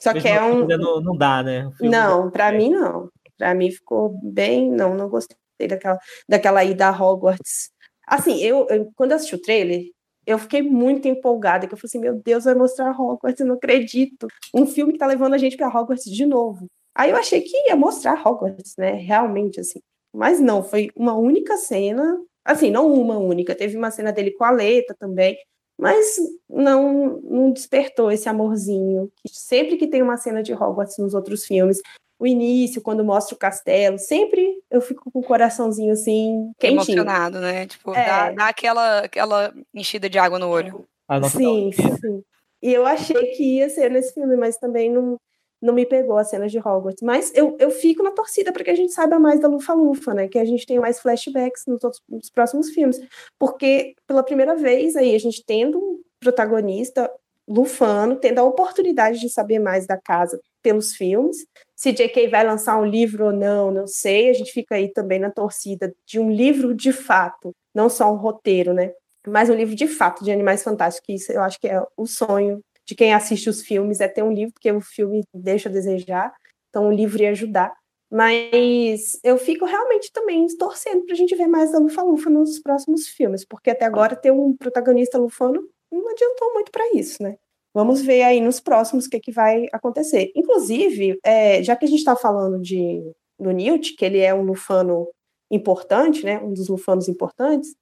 Só 0.00 0.12
que 0.12 0.28
é 0.28 0.42
um. 0.42 0.66
Não, 0.66 1.00
não 1.00 1.16
dá, 1.16 1.42
né? 1.42 1.70
Não, 1.80 2.30
pra 2.30 2.52
mim 2.52 2.70
não. 2.70 3.08
Pra 3.38 3.54
mim 3.54 3.70
ficou 3.70 4.18
bem. 4.22 4.70
Não, 4.70 4.94
não 4.94 5.08
gostei 5.08 5.36
daquela, 5.68 5.98
daquela 6.28 6.64
ida 6.64 6.88
a 6.88 6.90
Hogwarts. 6.90 7.70
Assim, 8.06 8.38
eu, 8.42 8.66
eu- 8.68 8.90
quando 8.96 9.12
eu 9.12 9.16
assisti 9.16 9.34
o 9.34 9.40
trailer, 9.40 9.82
eu 10.26 10.38
fiquei 10.38 10.62
muito 10.62 11.08
empolgada, 11.08 11.66
que 11.66 11.74
eu 11.74 11.78
falei 11.78 11.88
assim, 11.88 11.98
meu 12.00 12.14
Deus, 12.22 12.44
vai 12.44 12.54
mostrar 12.54 12.90
Hogwarts, 12.98 13.40
eu 13.40 13.46
não 13.46 13.54
acredito. 13.54 14.26
Um 14.54 14.66
filme 14.66 14.92
que 14.92 14.98
tá 14.98 15.06
levando 15.06 15.34
a 15.34 15.38
gente 15.38 15.56
pra 15.56 15.68
Hogwarts 15.68 16.04
de 16.10 16.26
novo. 16.26 16.66
Aí 16.94 17.10
eu 17.10 17.16
achei 17.16 17.40
que 17.40 17.56
ia 17.68 17.76
mostrar 17.76 18.20
Hogwarts, 18.26 18.74
né? 18.76 18.92
Realmente, 18.92 19.60
assim. 19.60 19.80
Mas 20.14 20.38
não, 20.40 20.62
foi 20.62 20.90
uma 20.94 21.14
única 21.16 21.56
cena. 21.56 22.18
Assim, 22.44 22.70
não 22.70 22.92
uma 22.92 23.16
única. 23.18 23.54
Teve 23.54 23.76
uma 23.76 23.90
cena 23.90 24.12
dele 24.12 24.32
com 24.32 24.44
a 24.44 24.50
Leta 24.50 24.94
também. 24.98 25.36
Mas 25.82 26.14
não, 26.48 27.20
não 27.24 27.50
despertou 27.50 28.12
esse 28.12 28.28
amorzinho. 28.28 29.10
que 29.16 29.28
Sempre 29.34 29.76
que 29.76 29.88
tem 29.88 30.00
uma 30.00 30.16
cena 30.16 30.40
de 30.40 30.54
Hogwarts 30.54 30.96
nos 30.98 31.12
outros 31.12 31.44
filmes, 31.44 31.80
o 32.20 32.24
início, 32.24 32.80
quando 32.80 33.04
mostra 33.04 33.34
o 33.34 33.38
castelo, 33.38 33.98
sempre 33.98 34.62
eu 34.70 34.80
fico 34.80 35.10
com 35.10 35.18
o 35.18 35.24
coraçãozinho 35.24 35.92
assim, 35.92 36.52
quentinho. 36.56 36.76
Emocionado, 36.76 37.40
né? 37.40 37.66
Tipo, 37.66 37.92
É. 37.96 38.06
dá, 38.06 38.30
dá 38.30 38.48
aquela, 38.48 38.98
aquela 39.00 39.52
enchida 39.74 40.08
de 40.08 40.20
água 40.20 40.38
no 40.38 40.48
olho. 40.48 40.86
Sim, 41.28 41.72
sim. 41.72 42.22
E 42.62 42.72
eu 42.72 42.86
achei 42.86 43.32
que 43.32 43.56
ia 43.56 43.68
ser 43.68 43.90
nesse 43.90 44.14
filme, 44.14 44.36
mas 44.36 44.56
também 44.58 44.88
não, 44.88 45.18
não 45.62 45.72
me 45.72 45.86
pegou 45.86 46.18
as 46.18 46.28
cenas 46.28 46.50
de 46.50 46.58
Hogwarts. 46.58 47.02
Mas 47.02 47.32
eu, 47.34 47.56
eu 47.60 47.70
fico 47.70 48.02
na 48.02 48.10
torcida 48.10 48.52
para 48.52 48.64
que 48.64 48.70
a 48.70 48.74
gente 48.74 48.92
saiba 48.92 49.18
mais 49.18 49.40
da 49.40 49.46
Lufa-Lufa, 49.46 50.12
né? 50.12 50.26
Que 50.26 50.38
a 50.38 50.44
gente 50.44 50.66
tenha 50.66 50.80
mais 50.80 51.00
flashbacks 51.00 51.62
nos, 51.66 51.82
outros, 51.84 52.02
nos 52.08 52.28
próximos 52.28 52.70
filmes. 52.70 53.00
Porque, 53.38 53.94
pela 54.06 54.24
primeira 54.24 54.56
vez, 54.56 54.96
aí 54.96 55.14
a 55.14 55.18
gente 55.18 55.44
tendo 55.46 55.78
um 55.78 56.00
protagonista 56.18 57.10
lufano, 57.48 58.16
tendo 58.16 58.40
a 58.40 58.44
oportunidade 58.44 59.20
de 59.20 59.28
saber 59.28 59.58
mais 59.58 59.86
da 59.86 59.96
casa 59.96 60.40
pelos 60.62 60.94
filmes. 60.94 61.36
Se 61.76 61.92
J.K. 61.92 62.28
vai 62.28 62.44
lançar 62.44 62.78
um 62.78 62.84
livro 62.84 63.26
ou 63.26 63.32
não, 63.32 63.70
não 63.70 63.86
sei. 63.86 64.30
A 64.30 64.32
gente 64.32 64.52
fica 64.52 64.74
aí 64.74 64.92
também 64.92 65.18
na 65.18 65.30
torcida 65.30 65.94
de 66.06 66.18
um 66.18 66.30
livro 66.30 66.74
de 66.74 66.92
fato, 66.92 67.52
não 67.74 67.88
só 67.88 68.12
um 68.12 68.16
roteiro, 68.16 68.72
né? 68.72 68.92
Mas 69.26 69.48
um 69.48 69.54
livro 69.54 69.76
de 69.76 69.86
fato 69.86 70.24
de 70.24 70.32
Animais 70.32 70.64
Fantásticos, 70.64 71.06
que 71.06 71.12
isso 71.14 71.32
eu 71.32 71.42
acho 71.42 71.60
que 71.60 71.68
é 71.68 71.80
o 71.96 72.06
sonho 72.06 72.60
de 72.86 72.94
quem 72.94 73.12
assiste 73.12 73.48
os 73.48 73.62
filmes, 73.62 74.00
é 74.00 74.08
ter 74.08 74.22
um 74.22 74.32
livro, 74.32 74.52
porque 74.54 74.70
o 74.70 74.80
filme 74.80 75.22
deixa 75.34 75.68
a 75.68 75.72
desejar, 75.72 76.32
então 76.68 76.88
o 76.88 76.92
livro 76.92 77.22
ia 77.22 77.30
ajudar. 77.30 77.72
Mas 78.10 79.18
eu 79.24 79.38
fico 79.38 79.64
realmente 79.64 80.12
também 80.12 80.46
torcendo 80.58 81.04
para 81.06 81.14
a 81.14 81.16
gente 81.16 81.34
ver 81.34 81.46
mais 81.46 81.72
da 81.72 81.78
Lufa-Lufa 81.78 82.28
nos 82.28 82.58
próximos 82.58 83.06
filmes, 83.08 83.44
porque 83.44 83.70
até 83.70 83.86
agora 83.86 84.14
ter 84.14 84.30
um 84.30 84.54
protagonista 84.54 85.16
lufano 85.16 85.66
não 85.90 86.10
adiantou 86.10 86.52
muito 86.52 86.70
para 86.70 86.92
isso, 86.94 87.22
né? 87.22 87.36
Vamos 87.74 88.02
ver 88.02 88.22
aí 88.22 88.38
nos 88.38 88.60
próximos 88.60 89.06
o 89.06 89.10
que, 89.10 89.18
que 89.18 89.32
vai 89.32 89.66
acontecer. 89.72 90.30
Inclusive, 90.36 91.18
é, 91.24 91.62
já 91.62 91.74
que 91.74 91.86
a 91.86 91.88
gente 91.88 92.00
está 92.00 92.14
falando 92.14 92.60
de, 92.60 93.02
do 93.38 93.50
Newt, 93.50 93.96
que 93.96 94.04
ele 94.04 94.18
é 94.18 94.34
um 94.34 94.42
lufano 94.42 95.08
importante, 95.50 96.22
né? 96.22 96.38
Um 96.38 96.52
dos 96.52 96.68
lufanos 96.68 97.08
importantes, 97.08 97.74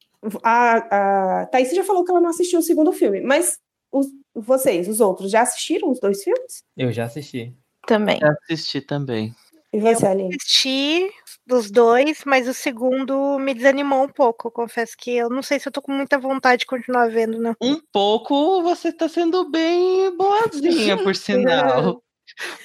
a, 0.43 1.41
a 1.43 1.47
Thaís 1.47 1.71
já 1.75 1.83
falou 1.83 2.05
que 2.05 2.11
ela 2.11 2.21
não 2.21 2.31
assistiu 2.31 2.59
o 2.59 2.63
segundo 2.63 2.93
filme, 2.93 3.21
mas 3.21 3.59
os, 3.91 4.07
vocês, 4.35 4.89
os 4.89 5.01
outros, 5.01 5.31
já 5.31 5.43
assistiram 5.43 5.91
os 5.91 6.01
dois 6.01 6.23
filmes? 6.23 6.63
Eu 6.77 6.93
já 6.93 7.05
assisti. 7.05 7.55
Também. 7.87 8.19
Já 8.19 8.33
assisti 8.43 8.81
também. 8.81 9.35
E 9.73 9.79
você, 9.79 10.07
Aline? 10.07 10.35
assisti 10.35 11.11
dos 11.47 11.71
dois, 11.71 12.23
mas 12.25 12.49
o 12.49 12.55
segundo 12.55 13.39
me 13.39 13.55
desanimou 13.55 14.05
um 14.05 14.09
pouco. 14.09 14.49
Eu 14.49 14.53
confesso 14.53 14.97
que 14.97 15.17
eu 15.17 15.29
não 15.29 15.43
sei 15.43 15.61
se 15.61 15.69
eu 15.69 15.73
tô 15.73 15.81
com 15.81 15.93
muita 15.93 16.19
vontade 16.19 16.61
de 16.61 16.67
continuar 16.67 17.09
vendo, 17.09 17.41
não. 17.41 17.55
Um 17.61 17.81
pouco 17.93 18.63
você 18.63 18.93
tá 18.93 19.09
sendo 19.09 19.49
bem 19.49 20.17
boazinha, 20.17 20.97
por 21.03 21.15
sinal. 21.17 22.03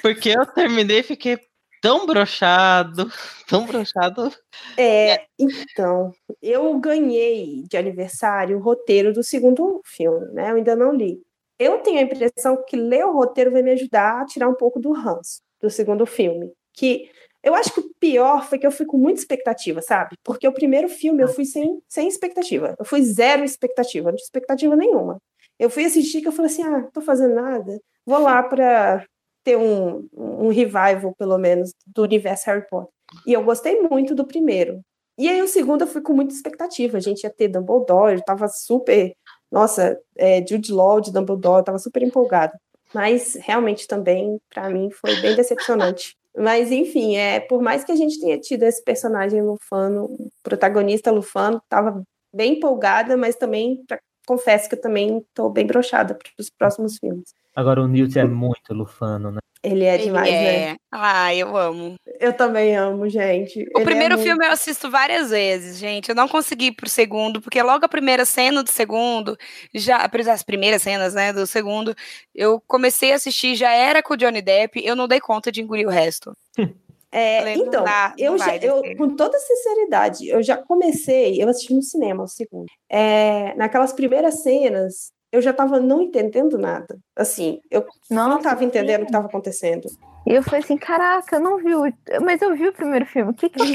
Porque 0.02 0.30
eu 0.30 0.46
terminei 0.46 1.00
e 1.00 1.04
fiquei 1.04 1.40
tão 1.82 2.06
brochado, 2.08 3.12
tão 3.48 3.66
brochado. 3.66 4.32
É, 4.78 5.26
então, 5.38 6.12
eu 6.42 6.80
ganhei 6.80 7.64
de 7.70 7.78
aniversário 7.78 8.58
o 8.58 8.62
roteiro 8.62 9.14
do 9.14 9.24
segundo 9.24 9.82
filme, 9.86 10.34
né? 10.34 10.52
Eu 10.52 10.56
ainda 10.56 10.76
não 10.76 10.92
li. 10.92 11.22
Eu 11.58 11.80
tenho 11.80 12.00
a 12.00 12.04
impressão 12.04 12.64
que 12.68 12.76
ler 12.76 13.06
o 13.06 13.14
roteiro 13.14 13.52
vai 13.52 13.62
me 13.62 13.72
ajudar 13.72 14.22
a 14.22 14.26
tirar 14.26 14.50
um 14.50 14.56
pouco 14.56 14.80
do 14.80 14.92
ranço 14.92 15.42
do 15.62 15.70
segundo 15.70 16.06
filme. 16.06 16.52
Que 16.74 17.10
eu 17.42 17.54
acho 17.54 17.74
que 17.74 17.80
o 17.80 17.94
pior 18.00 18.44
foi 18.48 18.58
que 18.58 18.66
eu 18.66 18.72
fui 18.72 18.86
com 18.86 18.98
muita 18.98 19.20
expectativa, 19.20 19.82
sabe? 19.82 20.18
Porque 20.24 20.48
o 20.48 20.54
primeiro 20.54 20.90
filme 20.90 21.24
eu 21.24 21.28
fui 21.28 21.46
sem, 21.46 21.80
sem 21.88 22.08
expectativa. 22.08 22.76
Eu 22.78 22.86
fui 22.86 23.02
zero 23.04 23.44
expectativa, 23.44 24.10
não 24.10 24.18
tinha 24.18 24.26
expectativa 24.26 24.76
nenhuma. 24.76 25.22
Eu 25.60 25.70
fui 25.70 25.86
assistir 25.86 26.22
que 26.22 26.28
eu 26.28 26.32
falei 26.32 26.52
assim: 26.52 26.64
ah, 26.64 26.82
não 26.82 26.92
tô 26.92 27.02
fazendo 27.02 27.36
nada. 27.36 27.80
Vou 28.06 28.20
lá 28.20 28.44
para 28.44 29.06
ter 29.44 29.58
um, 29.58 30.08
um 30.12 30.50
revival, 30.50 31.14
pelo 31.18 31.38
menos, 31.38 31.72
do 31.86 32.04
universo 32.04 32.48
Harry 32.48 32.68
Potter. 32.68 32.92
E 33.28 33.34
eu 33.34 33.44
gostei 33.44 33.80
muito 33.82 34.16
do 34.16 34.26
primeiro. 34.26 34.82
E 35.18 35.30
aí 35.30 35.42
o 35.42 35.48
segundo 35.48 35.82
eu 35.82 35.88
fui 35.88 36.02
com 36.02 36.14
muita 36.14 36.34
expectativa. 36.34 36.98
A 36.98 37.02
gente 37.02 37.24
ia 37.24 37.30
ter 37.30 37.48
Dumbledore, 37.48 38.16
eu 38.16 38.26
tava 38.26 38.48
super. 38.48 39.16
Nossa, 39.52 40.00
é, 40.18 40.46
Jude 40.46 40.72
Law 40.72 41.00
de 41.00 41.12
Dumbledore, 41.12 41.60
eu 41.60 41.64
tava 41.64 41.80
super 41.80 42.02
empolgada. 42.02 42.60
Mas 42.94 43.36
realmente 43.42 43.88
também, 43.88 44.40
para 44.54 44.70
mim, 44.70 44.90
foi 44.92 45.20
bem 45.22 45.36
decepcionante. 45.36 46.16
Mas, 46.38 46.72
enfim, 46.72 47.16
é, 47.16 47.40
por 47.40 47.62
mais 47.62 47.84
que 47.84 47.92
a 47.92 47.96
gente 47.96 48.20
tenha 48.20 48.38
tido 48.38 48.64
esse 48.64 48.84
personagem 48.84 49.42
lufano, 49.42 50.10
protagonista 50.44 51.12
lufano, 51.12 51.62
tava 51.70 52.04
bem 52.34 52.58
empolgada, 52.58 53.16
mas 53.16 53.36
também, 53.36 53.84
pra, 53.88 54.00
confesso 54.28 54.68
que 54.68 54.76
eu 54.76 54.82
também 54.82 55.26
tô 55.34 55.50
bem 55.50 55.66
brochada 55.66 56.14
para 56.14 56.30
os 56.38 56.50
próximos 56.50 56.98
filmes. 56.98 57.34
Agora 57.56 57.82
o 57.82 57.88
Newt 57.88 58.20
é 58.20 58.26
muito 58.26 58.74
lufano, 58.74 59.32
né? 59.32 59.40
Ele 59.66 59.84
é 59.86 59.98
demais, 59.98 60.28
Ele 60.28 60.38
né? 60.38 60.56
é. 60.72 60.76
Ah, 60.92 61.34
eu 61.36 61.58
amo. 61.58 61.96
Eu 62.20 62.32
também 62.34 62.76
amo, 62.76 63.10
gente. 63.10 63.60
O 63.60 63.62
Ele 63.62 63.72
é 63.82 63.84
primeiro 63.84 64.16
muito- 64.16 64.28
filme 64.28 64.46
eu 64.46 64.52
assisto 64.52 64.90
várias 64.92 65.32
vezes, 65.32 65.78
gente. 65.78 66.10
Eu 66.10 66.16
não 66.16 66.28
consegui 66.28 66.68
ir 66.68 66.72
pro 66.74 66.88
segundo, 66.90 67.42
porque 67.42 67.62
logo 67.62 67.84
a 67.86 67.90
primeira 67.90 68.26
cena 68.26 68.64
do 68.64 68.70
segundo, 68.72 69.38
já 69.74 70.08
as 70.32 70.44
primeiras 70.44 70.82
cenas, 70.84 71.14
né, 71.14 71.34
do 71.34 71.46
segundo, 71.48 71.96
eu 72.34 72.62
comecei 72.68 73.12
a 73.12 73.16
assistir, 73.16 73.56
já 73.56 73.72
era 73.72 74.04
com 74.04 74.14
o 74.14 74.18
Johnny 74.18 74.42
Depp, 74.42 74.82
eu 74.86 74.96
não 74.96 75.08
dei 75.08 75.20
conta 75.20 75.52
de 75.52 75.62
engolir 75.62 75.88
o 75.88 75.92
resto. 75.92 76.36
É, 77.18 77.38
Falei, 77.40 77.54
então, 77.56 77.84
dá, 77.86 78.14
eu, 78.18 78.38
já, 78.38 78.58
eu, 78.58 78.82
com 78.98 79.16
toda 79.16 79.40
sinceridade, 79.40 80.28
eu 80.28 80.44
já 80.44 80.58
comecei, 80.58 81.42
eu 81.42 81.48
assisti 81.48 81.74
no 81.74 81.82
cinema 81.82 82.24
o 82.26 82.28
segundo. 82.28 82.66
É, 82.92 83.54
naquelas 83.56 83.94
primeiras 83.94 84.44
cenas, 84.44 85.14
eu 85.36 85.42
já 85.42 85.52
tava 85.54 85.80
não 85.80 86.02
entendendo 86.02 86.58
nada. 86.58 86.98
Assim, 87.16 87.60
eu 87.70 87.86
não 88.10 88.40
tava 88.42 88.64
entendendo 88.64 89.04
o 89.04 89.06
que 89.06 89.12
tava 89.12 89.28
acontecendo. 89.28 89.88
E 90.26 90.34
eu 90.34 90.42
falei 90.42 90.62
assim, 90.62 90.78
caraca, 90.78 91.36
eu 91.36 91.40
não 91.40 91.58
vi 91.58 91.76
o... 91.76 91.84
Mas 92.24 92.42
eu 92.42 92.56
vi 92.56 92.68
o 92.68 92.74
primeiro 92.74 93.06
filme. 93.06 93.32
O 93.32 93.34
que 93.36 93.50
que 93.50 93.60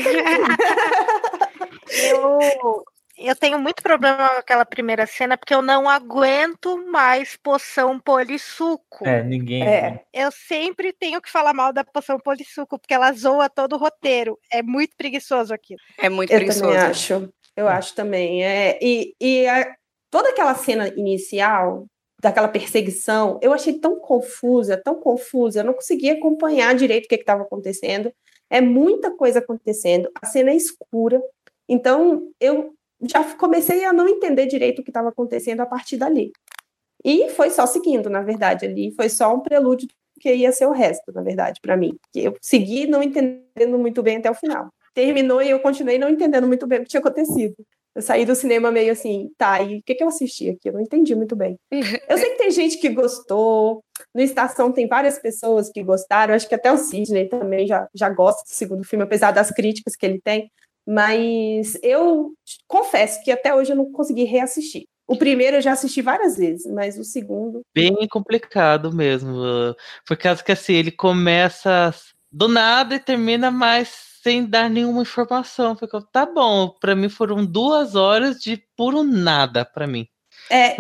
Eu, 2.09 2.39
eu 3.19 3.37
tenho 3.37 3.59
muito 3.59 3.83
problema 3.83 4.29
com 4.31 4.37
aquela 4.39 4.65
primeira 4.65 5.07
cena, 5.07 5.37
porque 5.37 5.55
eu 5.55 5.61
não 5.63 5.89
aguento 5.89 6.79
mais 6.91 7.37
poção 7.37 7.99
polissuco. 8.01 9.07
É, 9.07 9.23
ninguém. 9.23 9.63
É. 9.67 10.03
Eu 10.13 10.31
sempre 10.33 10.93
tenho 10.93 11.21
que 11.21 11.31
falar 11.31 11.53
mal 11.53 11.73
da 11.73 11.85
poção 11.85 12.19
polissuco, 12.19 12.79
porque 12.79 12.95
ela 12.95 13.13
zoa 13.13 13.49
todo 13.51 13.75
o 13.75 13.79
roteiro. 13.79 14.39
É 14.53 14.63
muito 14.63 14.97
preguiçoso 14.97 15.53
aquilo. 15.53 15.81
É 15.99 16.09
muito 16.09 16.33
Eu 16.33 16.39
preguiçoso. 16.39 16.65
também 16.65 16.79
acho. 16.79 17.29
Eu 17.57 17.69
acho 17.69 17.95
também. 17.95 18.43
É, 18.45 18.79
e 18.81 19.15
e 19.21 19.47
a- 19.47 19.75
toda 20.11 20.31
aquela 20.31 20.55
cena 20.55 20.89
inicial, 20.89 21.87
daquela 22.21 22.49
perseguição, 22.49 23.39
eu 23.43 23.53
achei 23.53 23.73
tão 23.73 23.99
confusa, 23.99 24.77
tão 24.77 24.97
confusa. 24.97 25.61
Eu 25.61 25.65
não 25.65 25.73
conseguia 25.73 26.13
acompanhar 26.13 26.75
direito 26.75 27.07
o 27.07 27.09
que 27.09 27.15
estava 27.15 27.43
acontecendo. 27.43 28.13
É 28.51 28.61
muita 28.61 29.11
coisa 29.11 29.39
acontecendo. 29.39 30.11
A 30.21 30.27
cena 30.27 30.51
é 30.51 30.57
escura. 30.57 31.23
Então, 31.69 32.31
eu 32.39 32.75
já 33.03 33.25
comecei 33.37 33.85
a 33.85 33.93
não 33.93 34.09
entender 34.09 34.47
direito 34.47 34.81
o 34.81 34.85
que 34.85 34.91
estava 34.91 35.09
acontecendo 35.09 35.61
a 35.61 35.67
partir 35.67 35.97
dali. 35.97 36.33
E 37.03 37.31
foi 37.31 37.49
só 37.49 37.65
seguindo, 37.65 38.11
na 38.11 38.21
verdade, 38.21 38.67
ali. 38.67 38.93
Foi 38.95 39.09
só 39.09 39.35
um 39.35 39.41
prelúdio 39.41 39.89
que 40.21 40.35
ia 40.35 40.53
ser 40.53 40.67
o 40.67 40.73
resto, 40.73 41.11
na 41.13 41.23
verdade, 41.23 41.61
para 41.63 41.77
mim. 41.77 41.97
Eu 42.15 42.37
segui 42.43 42.87
não 42.87 43.03
entendendo 43.03 43.79
muito 43.79 44.03
bem 44.03 44.19
até 44.19 44.31
o 44.31 44.35
final. 44.35 44.69
Terminou 44.93 45.41
e 45.41 45.49
eu 45.49 45.61
continuei 45.61 45.99
não 45.99 46.11
entendendo 46.11 46.47
muito 46.47 46.67
bem 46.67 46.81
o 46.81 46.83
que 46.83 46.89
tinha 46.91 47.01
acontecido. 47.01 47.55
Eu 47.95 48.03
saí 48.03 48.25
do 48.25 48.35
cinema 48.35 48.71
meio 48.71 48.93
assim, 48.93 49.31
tá, 49.37 49.61
e 49.63 49.79
o 49.79 49.83
que, 49.83 49.95
que 49.95 50.05
eu 50.05 50.09
assisti 50.09 50.51
aqui? 50.51 50.69
Eu 50.69 50.75
não 50.75 50.81
entendi 50.81 51.15
muito 51.15 51.35
bem. 51.35 51.57
Eu 51.71 52.19
sei 52.19 52.31
que 52.31 52.39
tem 52.39 52.51
gente 52.51 52.79
que 52.79 52.89
gostou, 52.89 53.83
no 54.15 54.21
Estação 54.21 54.71
tem 54.71 54.87
várias 54.87 55.19
pessoas 55.19 55.71
que 55.71 55.83
gostaram, 55.83 56.35
acho 56.35 56.49
que 56.49 56.55
até 56.55 56.71
o 56.71 56.79
Sidney 56.79 57.29
também 57.29 57.67
já, 57.67 57.89
já 57.95 58.09
gosta 58.09 58.43
do 58.45 58.55
segundo 58.55 58.85
filme, 58.85 59.05
apesar 59.05 59.33
das 59.33 59.51
críticas 59.51 59.97
que 59.97 60.07
ele 60.07 60.21
tem, 60.21 60.51
mas 60.87 61.77
eu 61.83 62.33
confesso 62.67 63.23
que 63.25 63.31
até 63.31 63.55
hoje 63.55 63.73
eu 63.73 63.77
não 63.77 63.91
consegui 63.91 64.25
reassistir. 64.25 64.85
O 65.07 65.17
primeiro 65.17 65.57
eu 65.57 65.61
já 65.61 65.73
assisti 65.73 66.01
várias 66.01 66.37
vezes, 66.37 66.73
mas 66.73 66.97
o 66.97 67.03
segundo. 67.03 67.63
Bem 67.75 68.07
complicado 68.09 68.95
mesmo. 68.95 69.35
Por 70.07 70.17
causa 70.17 70.43
que 70.43 70.53
assim, 70.53 70.75
ele 70.75 70.93
começa 70.93 71.93
do 72.31 72.47
nada 72.47 72.95
e 72.95 73.01
termina 73.01 73.51
mais 73.51 74.10
sem 74.23 74.47
dar 74.47 74.69
nenhuma 74.69 75.03
informação. 75.03 75.77
Ficou, 75.77 76.03
tá 76.03 76.27
bom, 76.27 76.71
para 76.81 76.95
mim 76.95 77.09
foram 77.09 77.45
duas 77.45 77.95
horas 77.95 78.39
de 78.39 78.63
puro 78.77 79.03
nada 79.03 79.65
para 79.65 79.87
mim. 79.87 80.07
É, 80.51 80.77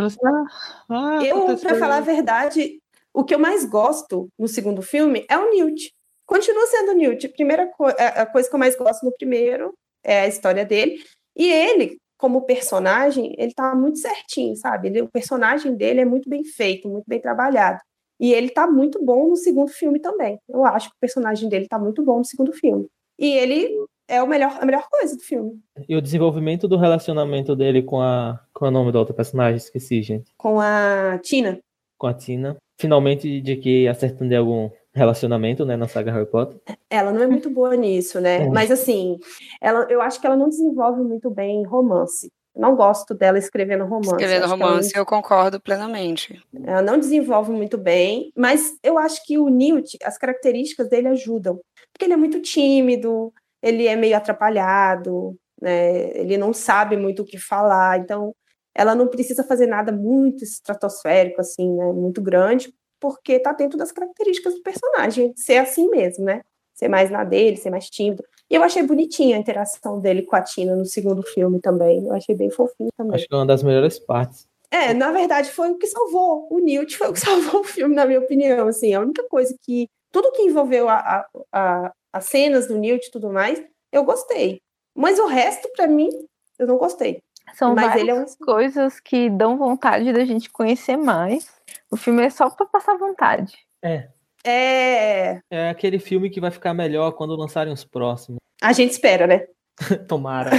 ah, 0.88 1.24
eu, 1.24 1.56
para 1.58 1.78
falar 1.78 1.98
a 1.98 2.00
verdade, 2.00 2.80
o 3.12 3.24
que 3.24 3.34
eu 3.34 3.38
mais 3.38 3.64
gosto 3.64 4.28
no 4.38 4.48
segundo 4.48 4.82
filme 4.82 5.26
é 5.28 5.38
o 5.38 5.50
Newt. 5.50 5.92
Continua 6.26 6.66
sendo 6.66 6.92
o 6.92 6.94
Newt. 6.94 7.26
A 7.26 7.30
primeira 7.30 7.66
co 7.66 7.86
a 7.86 8.26
coisa 8.26 8.48
que 8.48 8.54
eu 8.54 8.58
mais 8.58 8.76
gosto 8.76 9.04
no 9.04 9.12
primeiro 9.12 9.72
é 10.04 10.22
a 10.22 10.28
história 10.28 10.64
dele. 10.64 11.02
E 11.36 11.50
ele, 11.50 11.98
como 12.18 12.46
personagem, 12.46 13.34
ele 13.38 13.52
tá 13.52 13.74
muito 13.74 13.98
certinho, 13.98 14.56
sabe? 14.56 14.88
Ele, 14.88 15.02
o 15.02 15.08
personagem 15.08 15.74
dele 15.74 16.00
é 16.00 16.04
muito 16.04 16.28
bem 16.28 16.44
feito, 16.44 16.88
muito 16.88 17.04
bem 17.06 17.20
trabalhado. 17.20 17.80
E 18.18 18.32
ele 18.32 18.50
tá 18.50 18.66
muito 18.70 19.02
bom 19.04 19.28
no 19.30 19.36
segundo 19.36 19.70
filme 19.70 19.98
também. 19.98 20.38
Eu 20.48 20.64
acho 20.64 20.90
que 20.90 20.96
o 20.96 21.00
personagem 21.00 21.48
dele 21.48 21.66
tá 21.66 21.78
muito 21.78 22.02
bom 22.04 22.18
no 22.18 22.24
segundo 22.24 22.52
filme. 22.52 22.86
E 23.20 23.32
ele 23.34 23.68
é 24.08 24.22
o 24.22 24.26
melhor, 24.26 24.58
a 24.58 24.64
melhor 24.64 24.88
coisa 24.90 25.14
do 25.14 25.22
filme. 25.22 25.60
E 25.88 25.94
o 25.94 26.00
desenvolvimento 26.00 26.66
do 26.66 26.78
relacionamento 26.78 27.54
dele 27.54 27.82
com 27.82 28.00
a. 28.00 28.40
com 28.52 28.66
o 28.66 28.70
nome 28.70 28.90
da 28.90 28.98
outra 28.98 29.14
personagem? 29.14 29.58
Esqueci, 29.58 30.02
gente. 30.02 30.32
Com 30.38 30.58
a 30.58 31.20
Tina. 31.22 31.60
Com 31.98 32.06
a 32.06 32.14
Tina. 32.14 32.56
Finalmente 32.80 33.40
de 33.42 33.56
que 33.56 33.86
acertando 33.86 34.30
de 34.30 34.36
algum 34.36 34.70
relacionamento, 34.92 35.64
né, 35.64 35.76
na 35.76 35.86
saga 35.86 36.10
Harry 36.12 36.26
Potter. 36.26 36.60
Ela 36.88 37.12
não 37.12 37.22
é 37.22 37.26
muito 37.26 37.48
boa 37.50 37.76
nisso, 37.76 38.20
né? 38.20 38.44
É. 38.44 38.48
Mas 38.48 38.70
assim, 38.70 39.18
ela, 39.60 39.86
eu 39.88 40.00
acho 40.00 40.20
que 40.20 40.26
ela 40.26 40.36
não 40.36 40.48
desenvolve 40.48 41.02
muito 41.02 41.30
bem 41.30 41.64
romance. 41.64 42.28
não 42.56 42.74
gosto 42.74 43.14
dela 43.14 43.38
escrevendo 43.38 43.84
romance. 43.84 44.10
Escrevendo 44.10 44.46
romance, 44.48 44.90
ela... 44.92 45.02
eu 45.02 45.06
concordo 45.06 45.60
plenamente. 45.60 46.42
Ela 46.64 46.82
não 46.82 46.98
desenvolve 46.98 47.52
muito 47.52 47.78
bem, 47.78 48.32
mas 48.36 48.74
eu 48.82 48.98
acho 48.98 49.24
que 49.24 49.38
o 49.38 49.48
Newt, 49.48 49.96
as 50.02 50.18
características 50.18 50.88
dele 50.88 51.08
ajudam 51.08 51.60
porque 52.00 52.06
ele 52.06 52.14
é 52.14 52.16
muito 52.16 52.40
tímido, 52.40 53.30
ele 53.62 53.86
é 53.86 53.94
meio 53.94 54.16
atrapalhado, 54.16 55.36
né? 55.60 56.18
Ele 56.18 56.38
não 56.38 56.50
sabe 56.50 56.96
muito 56.96 57.20
o 57.20 57.24
que 57.26 57.36
falar, 57.36 57.98
então 57.98 58.34
ela 58.74 58.94
não 58.94 59.06
precisa 59.06 59.44
fazer 59.44 59.66
nada 59.66 59.92
muito 59.92 60.42
estratosférico, 60.42 61.42
assim, 61.42 61.70
né? 61.76 61.92
Muito 61.92 62.22
grande, 62.22 62.72
porque 62.98 63.38
tá 63.38 63.52
dentro 63.52 63.76
das 63.76 63.92
características 63.92 64.54
do 64.54 64.62
personagem, 64.62 65.34
ser 65.36 65.58
assim 65.58 65.90
mesmo, 65.90 66.24
né? 66.24 66.40
Ser 66.72 66.88
mais 66.88 67.10
na 67.10 67.22
dele, 67.22 67.58
ser 67.58 67.68
mais 67.68 67.90
tímido. 67.90 68.24
E 68.48 68.54
eu 68.54 68.62
achei 68.62 68.82
bonitinha 68.82 69.36
a 69.36 69.40
interação 69.40 70.00
dele 70.00 70.22
com 70.22 70.34
a 70.34 70.40
Tina 70.40 70.74
no 70.74 70.86
segundo 70.86 71.22
filme 71.22 71.60
também. 71.60 72.06
Eu 72.06 72.14
achei 72.14 72.34
bem 72.34 72.50
fofinho 72.50 72.88
também. 72.96 73.16
Acho 73.16 73.28
que 73.28 73.34
é 73.34 73.36
uma 73.36 73.44
das 73.44 73.62
melhores 73.62 73.98
partes. 73.98 74.48
É, 74.70 74.94
na 74.94 75.12
verdade, 75.12 75.50
foi 75.50 75.70
o 75.70 75.76
que 75.76 75.86
salvou. 75.86 76.48
O 76.50 76.60
Newt 76.60 76.96
foi 76.96 77.08
o 77.08 77.12
que 77.12 77.20
salvou 77.20 77.60
o 77.60 77.64
filme, 77.64 77.94
na 77.94 78.06
minha 78.06 78.20
opinião. 78.20 78.68
Assim, 78.68 78.94
a 78.94 79.00
única 79.00 79.22
coisa 79.28 79.54
que 79.60 79.86
tudo 80.10 80.32
que 80.32 80.42
envolveu 80.42 80.88
a, 80.88 80.96
a, 80.96 81.26
a, 81.52 81.92
as 82.12 82.24
cenas 82.26 82.66
do 82.66 82.78
Newt 82.78 83.06
e 83.06 83.10
tudo 83.10 83.32
mais, 83.32 83.62
eu 83.92 84.04
gostei. 84.04 84.60
Mas 84.94 85.18
o 85.18 85.26
resto, 85.26 85.68
para 85.74 85.86
mim, 85.86 86.10
eu 86.58 86.66
não 86.66 86.76
gostei. 86.76 87.22
São 87.54 87.74
Mas 87.74 87.86
várias 87.86 88.02
ele 88.02 88.10
é 88.10 88.14
um... 88.14 88.26
coisas 88.44 89.00
que 89.00 89.28
dão 89.30 89.58
vontade 89.58 90.12
da 90.12 90.24
gente 90.24 90.50
conhecer 90.50 90.96
mais. 90.96 91.50
O 91.90 91.96
filme 91.96 92.24
é 92.24 92.30
só 92.30 92.48
para 92.50 92.66
passar 92.66 92.96
vontade. 92.96 93.56
É. 93.82 94.08
É. 94.44 95.40
É 95.50 95.70
aquele 95.70 95.98
filme 95.98 96.30
que 96.30 96.40
vai 96.40 96.50
ficar 96.50 96.72
melhor 96.72 97.12
quando 97.12 97.36
lançarem 97.36 97.72
os 97.72 97.84
próximos. 97.84 98.38
A 98.62 98.72
gente 98.72 98.92
espera, 98.92 99.26
né? 99.26 99.46
Tomara. 100.06 100.50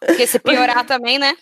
Porque 0.00 0.26
se 0.26 0.38
piorar 0.38 0.86
também, 0.86 1.18
né? 1.18 1.34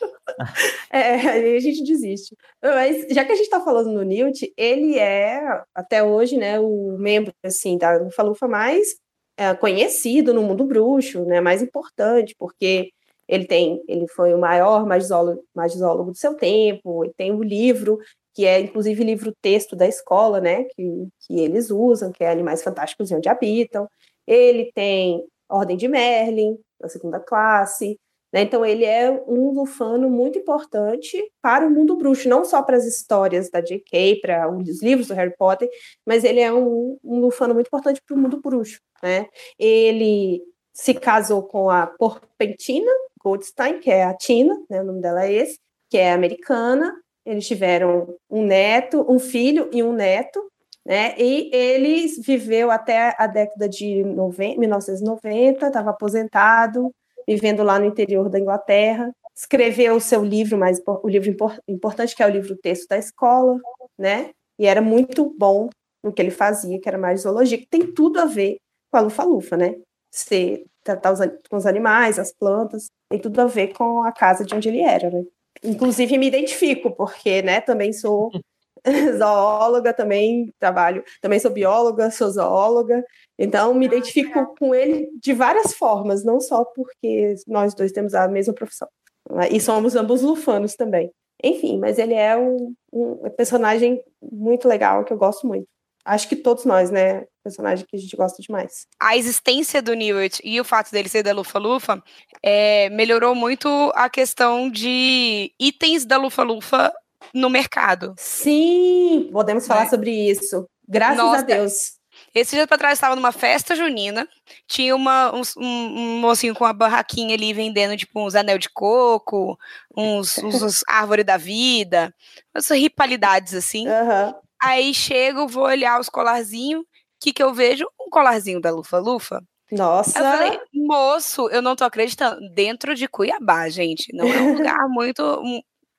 É, 0.90 1.14
aí 1.14 1.56
a 1.56 1.60
gente 1.60 1.82
desiste. 1.84 2.36
Mas 2.62 3.06
já 3.10 3.24
que 3.24 3.32
a 3.32 3.34
gente 3.34 3.50
tá 3.50 3.60
falando 3.60 3.92
no 3.92 4.02
Newt, 4.02 4.52
ele 4.56 4.98
é, 4.98 5.40
até 5.74 6.02
hoje, 6.02 6.36
né, 6.36 6.58
o 6.58 6.96
membro, 6.98 7.32
assim, 7.44 7.76
da 7.76 7.96
Lufa-Lufa 7.96 8.48
mais 8.48 8.96
é, 9.36 9.54
conhecido 9.54 10.32
no 10.32 10.42
mundo 10.42 10.64
bruxo, 10.64 11.24
né, 11.24 11.40
mais 11.40 11.62
importante, 11.62 12.34
porque 12.38 12.90
ele 13.28 13.44
tem, 13.44 13.82
ele 13.88 14.06
foi 14.08 14.32
o 14.32 14.38
maior 14.38 14.86
magizólogo, 14.86 15.42
magizólogo 15.54 16.12
do 16.12 16.16
seu 16.16 16.34
tempo, 16.34 17.04
ele 17.04 17.12
tem 17.16 17.32
o 17.32 17.38
um 17.38 17.42
livro, 17.42 17.98
que 18.34 18.46
é 18.46 18.60
inclusive 18.60 19.02
livro-texto 19.02 19.74
da 19.74 19.86
escola, 19.86 20.40
né, 20.40 20.64
que, 20.64 21.08
que 21.20 21.40
eles 21.40 21.70
usam, 21.70 22.12
que 22.12 22.24
é 22.24 22.30
Animais 22.30 22.62
Fantásticos 22.62 23.10
e 23.10 23.14
Onde 23.14 23.28
Habitam. 23.28 23.88
Ele 24.26 24.70
tem 24.74 25.24
Ordem 25.48 25.76
de 25.76 25.88
Merlin, 25.88 26.56
da 26.81 26.89
segunda 26.89 27.20
classe, 27.20 27.98
né? 28.32 28.43
Então, 28.43 28.65
ele 28.65 28.85
é 28.85 29.11
um 29.27 29.51
lufano 29.53 30.11
muito 30.11 30.39
importante 30.39 31.23
para 31.40 31.66
o 31.66 31.70
mundo 31.70 31.97
bruxo, 31.97 32.28
não 32.28 32.44
só 32.44 32.62
para 32.62 32.77
as 32.77 32.85
histórias 32.85 33.51
da 33.51 33.61
J.K., 33.61 34.20
para 34.20 34.51
os 34.51 34.82
livros 34.82 35.09
do 35.09 35.15
Harry 35.15 35.35
Potter, 35.36 35.69
mas 36.05 36.24
ele 36.24 36.40
é 36.40 36.53
um, 36.53 36.98
um 37.03 37.20
lufano 37.20 37.55
muito 37.55 37.69
importante 37.69 38.03
para 38.07 38.15
o 38.16 38.19
mundo 38.19 38.40
bruxo. 38.40 38.81
Né? 39.03 39.27
Ele 39.59 40.43
se 40.74 40.93
casou 40.94 41.44
com 41.44 41.70
a 41.70 41.86
Porpentina 41.86 42.90
Goldstein, 43.23 43.81
que 43.81 43.90
é 43.90 44.05
a 44.05 44.15
Tina, 44.15 44.55
né? 44.69 44.82
o 44.82 44.85
nome 44.85 45.01
dela 45.01 45.24
é 45.24 45.32
esse, 45.32 45.59
que 45.89 45.97
é 45.97 46.12
americana. 46.12 46.94
Eles 47.24 47.47
tiveram 47.47 48.15
um 48.31 48.44
neto, 48.44 49.05
um 49.09 49.19
filho 49.19 49.69
e 49.73 49.82
um 49.82 49.93
neto, 49.93 50.40
né? 50.86 51.16
E 51.18 51.50
ele 51.52 52.06
viveu 52.22 52.70
até 52.70 53.12
a 53.18 53.26
década 53.26 53.68
de 53.68 54.04
90, 54.04 54.60
1990, 54.60 55.66
estava 55.66 55.90
aposentado, 55.90 56.94
vivendo 57.26 57.64
lá 57.64 57.76
no 57.76 57.86
interior 57.86 58.28
da 58.28 58.38
Inglaterra. 58.38 59.12
Escreveu 59.34 59.96
o 59.96 60.00
seu 60.00 60.24
livro, 60.24 60.56
mas 60.56 60.80
o 60.86 61.08
livro 61.08 61.34
importante, 61.66 62.14
que 62.14 62.22
é 62.22 62.26
o 62.26 62.30
livro 62.30 62.56
Texto 62.56 62.86
da 62.88 62.96
Escola, 62.96 63.58
né? 63.98 64.30
E 64.56 64.66
era 64.66 64.80
muito 64.80 65.34
bom 65.36 65.68
no 66.04 66.12
que 66.12 66.22
ele 66.22 66.30
fazia, 66.30 66.80
que 66.80 66.88
era 66.88 66.96
mais 66.96 67.22
zoologia, 67.22 67.58
que 67.58 67.66
tem 67.66 67.92
tudo 67.92 68.20
a 68.20 68.24
ver 68.24 68.58
com 68.88 68.96
a 68.96 69.00
lufa-lufa, 69.00 69.56
né? 69.56 69.74
Ser, 70.12 70.66
tratar 70.84 71.12
os, 71.12 71.18
com 71.50 71.56
os 71.56 71.66
animais, 71.66 72.16
as 72.16 72.32
plantas, 72.32 72.86
tem 73.10 73.18
tudo 73.18 73.40
a 73.40 73.46
ver 73.46 73.74
com 73.74 74.04
a 74.04 74.12
casa 74.12 74.44
de 74.44 74.54
onde 74.54 74.68
ele 74.68 74.82
era, 74.82 75.10
né? 75.10 75.24
Inclusive 75.64 76.16
me 76.16 76.28
identifico, 76.28 76.92
porque, 76.92 77.42
né, 77.42 77.60
também 77.60 77.92
sou 77.92 78.30
zoóloga, 79.18 79.92
também 79.92 80.52
trabalho, 80.58 81.04
também 81.20 81.38
sou 81.38 81.50
bióloga, 81.50 82.10
sou 82.10 82.30
zoóloga, 82.30 83.04
então 83.38 83.74
me 83.74 83.86
identifico 83.86 84.54
com 84.58 84.74
ele 84.74 85.08
de 85.20 85.32
várias 85.32 85.74
formas, 85.74 86.24
não 86.24 86.40
só 86.40 86.64
porque 86.64 87.34
nós 87.46 87.74
dois 87.74 87.92
temos 87.92 88.14
a 88.14 88.28
mesma 88.28 88.54
profissão, 88.54 88.88
né, 89.30 89.48
e 89.50 89.60
somos 89.60 89.96
ambos 89.96 90.22
lufanos 90.22 90.74
também. 90.74 91.10
Enfim, 91.44 91.78
mas 91.78 91.98
ele 91.98 92.14
é 92.14 92.36
um, 92.36 92.74
um 92.90 93.30
personagem 93.36 94.02
muito 94.22 94.66
legal 94.66 95.04
que 95.04 95.12
eu 95.12 95.18
gosto 95.18 95.46
muito. 95.46 95.66
Acho 96.06 96.28
que 96.28 96.36
todos 96.36 96.64
nós, 96.64 96.88
né? 96.88 97.24
Personagem 97.42 97.84
que 97.84 97.96
a 97.96 97.98
gente 97.98 98.16
gosta 98.16 98.40
demais. 98.40 98.86
A 98.98 99.16
existência 99.16 99.82
do 99.82 99.92
Newt 99.92 100.40
e 100.44 100.60
o 100.60 100.64
fato 100.64 100.92
dele 100.92 101.08
ser 101.08 101.24
da 101.24 101.32
Lufa-Lufa 101.32 102.00
é, 102.42 102.88
melhorou 102.90 103.34
muito 103.34 103.68
a 103.94 104.08
questão 104.08 104.70
de 104.70 105.52
itens 105.60 106.04
da 106.04 106.16
Lufa-Lufa 106.16 106.92
no 107.35 107.51
mercado. 107.51 108.15
Sim, 108.16 109.28
podemos 109.32 109.66
falar 109.66 109.85
é. 109.85 109.89
sobre 109.89 110.11
isso. 110.11 110.66
Graças 110.89 111.16
Nossa, 111.16 111.39
a 111.39 111.43
Deus. 111.43 111.97
Esse 112.35 112.57
dia 112.57 112.66
para 112.66 112.78
trás 112.78 112.94
estava 112.94 113.16
numa 113.16 113.32
festa 113.32 113.74
junina, 113.74 114.28
tinha 114.66 114.94
uma, 114.94 115.35
um, 115.35 115.43
um, 115.59 116.20
mocinho 116.20 116.55
com 116.55 116.65
uma 116.65 116.73
barraquinha 116.73 117.35
ali 117.35 117.53
vendendo 117.53 117.97
tipo 117.97 118.24
uns 118.24 118.35
anel 118.35 118.59
de 118.59 118.69
coco, 118.70 119.59
uns, 119.97 120.39
uns, 120.39 120.62
uns 120.62 120.85
árvore 120.89 121.24
da 121.24 121.36
vida, 121.36 122.15
umas 122.55 122.69
rivalidades 122.70 123.55
assim. 123.55 123.86
Uhum. 123.89 124.35
Aí 124.62 124.94
chego, 124.94 125.47
vou 125.47 125.65
olhar 125.65 126.01
os 126.01 126.09
colarzinhos, 126.09 126.82
o 126.82 126.86
que 127.20 127.32
que 127.32 127.43
eu 127.43 127.53
vejo? 127.53 127.86
Um 128.01 128.11
colarzinho 128.11 128.61
da 128.61 128.70
Lufa 128.70 128.98
Lufa. 128.98 129.43
Nossa! 129.70 130.19
Eu 130.19 130.24
falei, 130.24 130.61
moço, 130.73 131.48
eu 131.48 131.61
não 131.61 131.74
tô 131.74 131.85
acreditando. 131.85 132.40
Dentro 132.55 132.94
de 132.94 133.09
Cuiabá, 133.09 133.69
gente. 133.69 134.15
Não 134.15 134.27
é 134.27 134.40
um 134.40 134.55
lugar 134.55 134.86
muito 134.89 135.23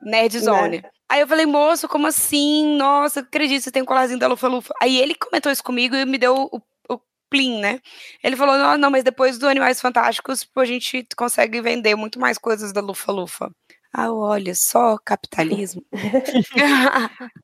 nerd 0.02 0.40
zone. 0.40 0.82
Né? 0.82 0.90
Aí 1.10 1.22
eu 1.22 1.28
falei, 1.28 1.46
moço, 1.46 1.88
como 1.88 2.08
assim? 2.08 2.76
Nossa, 2.78 3.22
acredito, 3.22 3.64
você 3.64 3.72
tem 3.72 3.82
um 3.82 3.86
colarzinho 3.86 4.20
da 4.20 4.28
Lufa 4.28 4.48
Lufa. 4.48 4.74
Aí 4.82 4.98
ele 4.98 5.16
comentou 5.16 5.52
isso 5.52 5.64
comigo 5.64 5.96
e 5.96 6.06
me 6.06 6.18
deu 6.18 6.50
o, 6.52 6.62
o 6.90 7.00
plim, 7.30 7.60
né? 7.60 7.80
Ele 8.24 8.36
falou, 8.36 8.58
não, 8.58 8.78
não, 8.78 8.92
mas 8.92 9.04
depois 9.04 9.38
do 9.38 9.48
Animais 9.48 9.80
Fantásticos, 9.80 10.42
tipo, 10.42 10.60
a 10.60 10.66
gente 10.66 11.08
consegue 11.16 11.62
vender 11.62 11.96
muito 11.96 12.20
mais 12.20 12.38
coisas 12.38 12.74
da 12.74 12.82
Lufa 12.82 13.12
Lufa. 13.12 13.52
Ah, 13.94 14.12
olha 14.14 14.54
só, 14.54 14.98
capitalismo. 14.98 15.82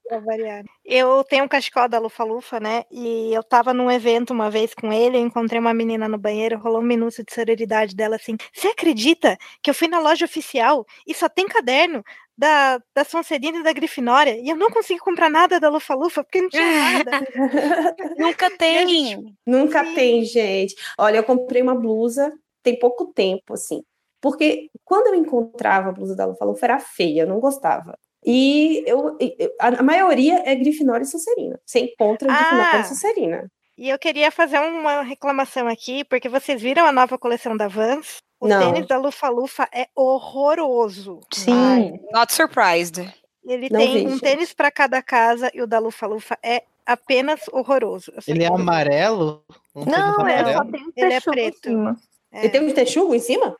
Eu 0.85 1.23
tenho 1.23 1.45
um 1.45 1.47
cachecol 1.47 1.88
da 1.89 1.97
Lufa 1.97 2.23
Lufa, 2.23 2.59
né? 2.59 2.84
E 2.91 3.34
eu 3.34 3.41
tava 3.41 3.73
num 3.73 3.89
evento 3.89 4.31
uma 4.31 4.51
vez 4.51 4.73
com 4.73 4.93
ele, 4.93 5.17
eu 5.17 5.21
encontrei 5.21 5.59
uma 5.59 5.73
menina 5.73 6.07
no 6.07 6.17
banheiro, 6.17 6.59
rolou 6.59 6.81
um 6.81 6.85
minuto 6.85 7.23
de 7.23 7.34
sororidade 7.34 7.95
dela 7.95 8.17
assim. 8.17 8.35
Você 8.53 8.67
acredita 8.67 9.38
que 9.63 9.69
eu 9.69 9.73
fui 9.73 9.88
na 9.88 9.99
loja 9.99 10.25
oficial 10.25 10.85
e 11.07 11.13
só 11.13 11.27
tem 11.27 11.47
caderno 11.47 12.03
da, 12.38 12.81
da 12.95 13.03
Sonserina 13.03 13.60
e 13.60 13.64
da 13.64 13.73
Grifinória 13.73 14.38
e 14.39 14.49
eu 14.49 14.55
não 14.55 14.69
consegui 14.69 14.99
comprar 14.99 15.30
nada 15.30 15.60
da 15.60 15.69
Lufa 15.69 15.93
Lufa 15.93 16.23
porque 16.23 16.41
não 16.41 16.49
tinha 16.49 16.65
nada. 16.65 17.11
Nunca 18.18 18.49
tem. 18.57 19.35
Nunca 19.45 19.84
tem, 19.93 20.23
gente. 20.26 20.76
Olha, 20.97 21.18
eu 21.18 21.23
comprei 21.23 21.61
uma 21.61 21.76
blusa 21.76 22.34
tem 22.64 22.80
pouco 22.80 23.07
tempo, 23.14 23.53
assim. 23.53 23.84
Porque 24.22 24.69
quando 24.85 25.07
eu 25.07 25.15
encontrava 25.15 25.89
a 25.89 25.91
blusa 25.91 26.15
da 26.15 26.26
Lufa 26.26 26.45
Lufa 26.45 26.65
era 26.65 26.80
feia, 26.80 27.23
eu 27.23 27.27
não 27.27 27.39
gostava. 27.39 27.97
E 28.26 28.81
eu, 28.88 29.18
a, 29.60 29.84
maioria 29.84 30.41
é 30.45 30.55
Grifinória 30.55 31.03
e 31.03 31.07
Sonserina. 31.07 31.60
Você 31.65 31.80
encontra 31.80 32.30
Grifinória 32.30 32.80
Ah. 32.80 32.80
e 32.80 32.84
Sonserina. 32.85 33.51
E 33.77 33.89
eu 33.89 33.99
queria 33.99 34.31
fazer 34.31 34.60
uma 34.60 35.01
reclamação 35.01 35.68
aqui, 35.68 36.05
porque 36.05 36.30
vocês 36.30 36.61
viram 36.61 36.85
a 36.85 36.91
nova 36.91 37.18
coleção 37.18 37.57
da 37.57 37.68
Vans? 37.68 38.18
O 38.43 38.47
Não. 38.47 38.59
tênis 38.73 38.87
da 38.87 38.97
Lufa 38.97 39.29
Lufa 39.29 39.69
é 39.73 39.87
horroroso. 39.95 41.21
Sim. 41.33 41.97
Not 42.11 42.33
surprised. 42.33 42.99
Ele 43.45 43.69
Não 43.71 43.79
tem 43.79 44.05
vi, 44.05 44.13
um 44.13 44.19
tênis 44.19 44.53
para 44.53 44.69
cada 44.69 45.01
casa 45.01 45.49
e 45.53 45.61
o 45.61 45.67
da 45.67 45.79
Lufa 45.79 46.05
Lufa 46.05 46.37
é 46.43 46.63
apenas 46.85 47.39
horroroso. 47.53 48.11
Ele 48.27 48.43
é 48.43 48.47
amarelo? 48.47 49.41
Um 49.73 49.85
Não, 49.85 50.27
é, 50.27 50.39
amarelo? 50.39 50.57
só 50.57 50.65
tem 50.65 50.83
um 50.83 50.91
Ele 50.93 51.13
é 51.13 51.21
preto. 51.21 51.69
cima. 51.69 51.97
E 52.33 52.49
tem 52.49 52.61
um 52.69 52.73
texugo 52.73 53.15
em 53.15 53.19
cima? 53.19 53.55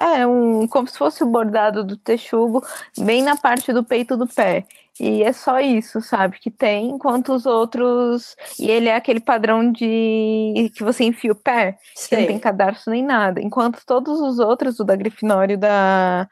É, 0.00 0.26
um, 0.26 0.66
como 0.66 0.88
se 0.88 0.96
fosse 0.96 1.22
o 1.22 1.26
bordado 1.26 1.84
do 1.84 1.96
texugo, 1.96 2.64
bem 2.98 3.22
na 3.22 3.36
parte 3.36 3.72
do 3.72 3.84
peito 3.84 4.16
do 4.16 4.26
pé. 4.26 4.64
E 4.98 5.24
é 5.24 5.32
só 5.32 5.58
isso, 5.58 6.00
sabe, 6.00 6.38
que 6.38 6.50
tem, 6.50 6.90
enquanto 6.90 7.32
os 7.34 7.46
outros. 7.46 8.36
E 8.58 8.70
ele 8.70 8.88
é 8.88 8.94
aquele 8.94 9.20
padrão 9.20 9.72
de 9.72 10.70
que 10.74 10.84
você 10.84 11.04
enfia 11.04 11.32
o 11.32 11.36
pé, 11.36 11.76
que 12.08 12.16
não 12.16 12.26
tem 12.26 12.38
cadarço 12.38 12.90
nem 12.90 13.02
nada. 13.02 13.40
Enquanto 13.40 13.84
todos 13.84 14.20
os 14.20 14.38
outros, 14.38 14.78
o 14.78 14.84
da 14.84 14.94
Grifinória 14.94 15.54
e 15.54 15.56
o 15.56 15.60
da 15.60 16.28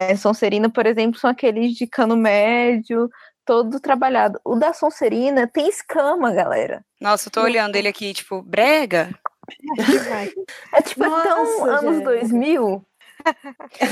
é, 0.00 0.16
Sonserina, 0.16 0.68
por 0.68 0.86
exemplo, 0.86 1.20
são 1.20 1.30
aqueles 1.30 1.74
de 1.74 1.86
cano 1.86 2.16
médio, 2.16 3.08
todo 3.44 3.80
trabalhado. 3.80 4.40
O 4.44 4.56
da 4.56 4.72
Sonserina 4.72 5.46
tem 5.46 5.68
escama, 5.68 6.32
galera. 6.32 6.84
Nossa, 7.00 7.28
eu 7.28 7.32
tô 7.32 7.42
olhando 7.42 7.76
ele 7.76 7.88
aqui, 7.88 8.12
tipo, 8.12 8.42
brega. 8.42 9.10
É 10.72 10.82
tipo, 10.82 11.04
é 11.04 11.22
tão 11.22 11.44
Nossa, 11.44 11.78
anos 11.78 11.94
gente. 11.96 12.04
2000. 12.04 12.86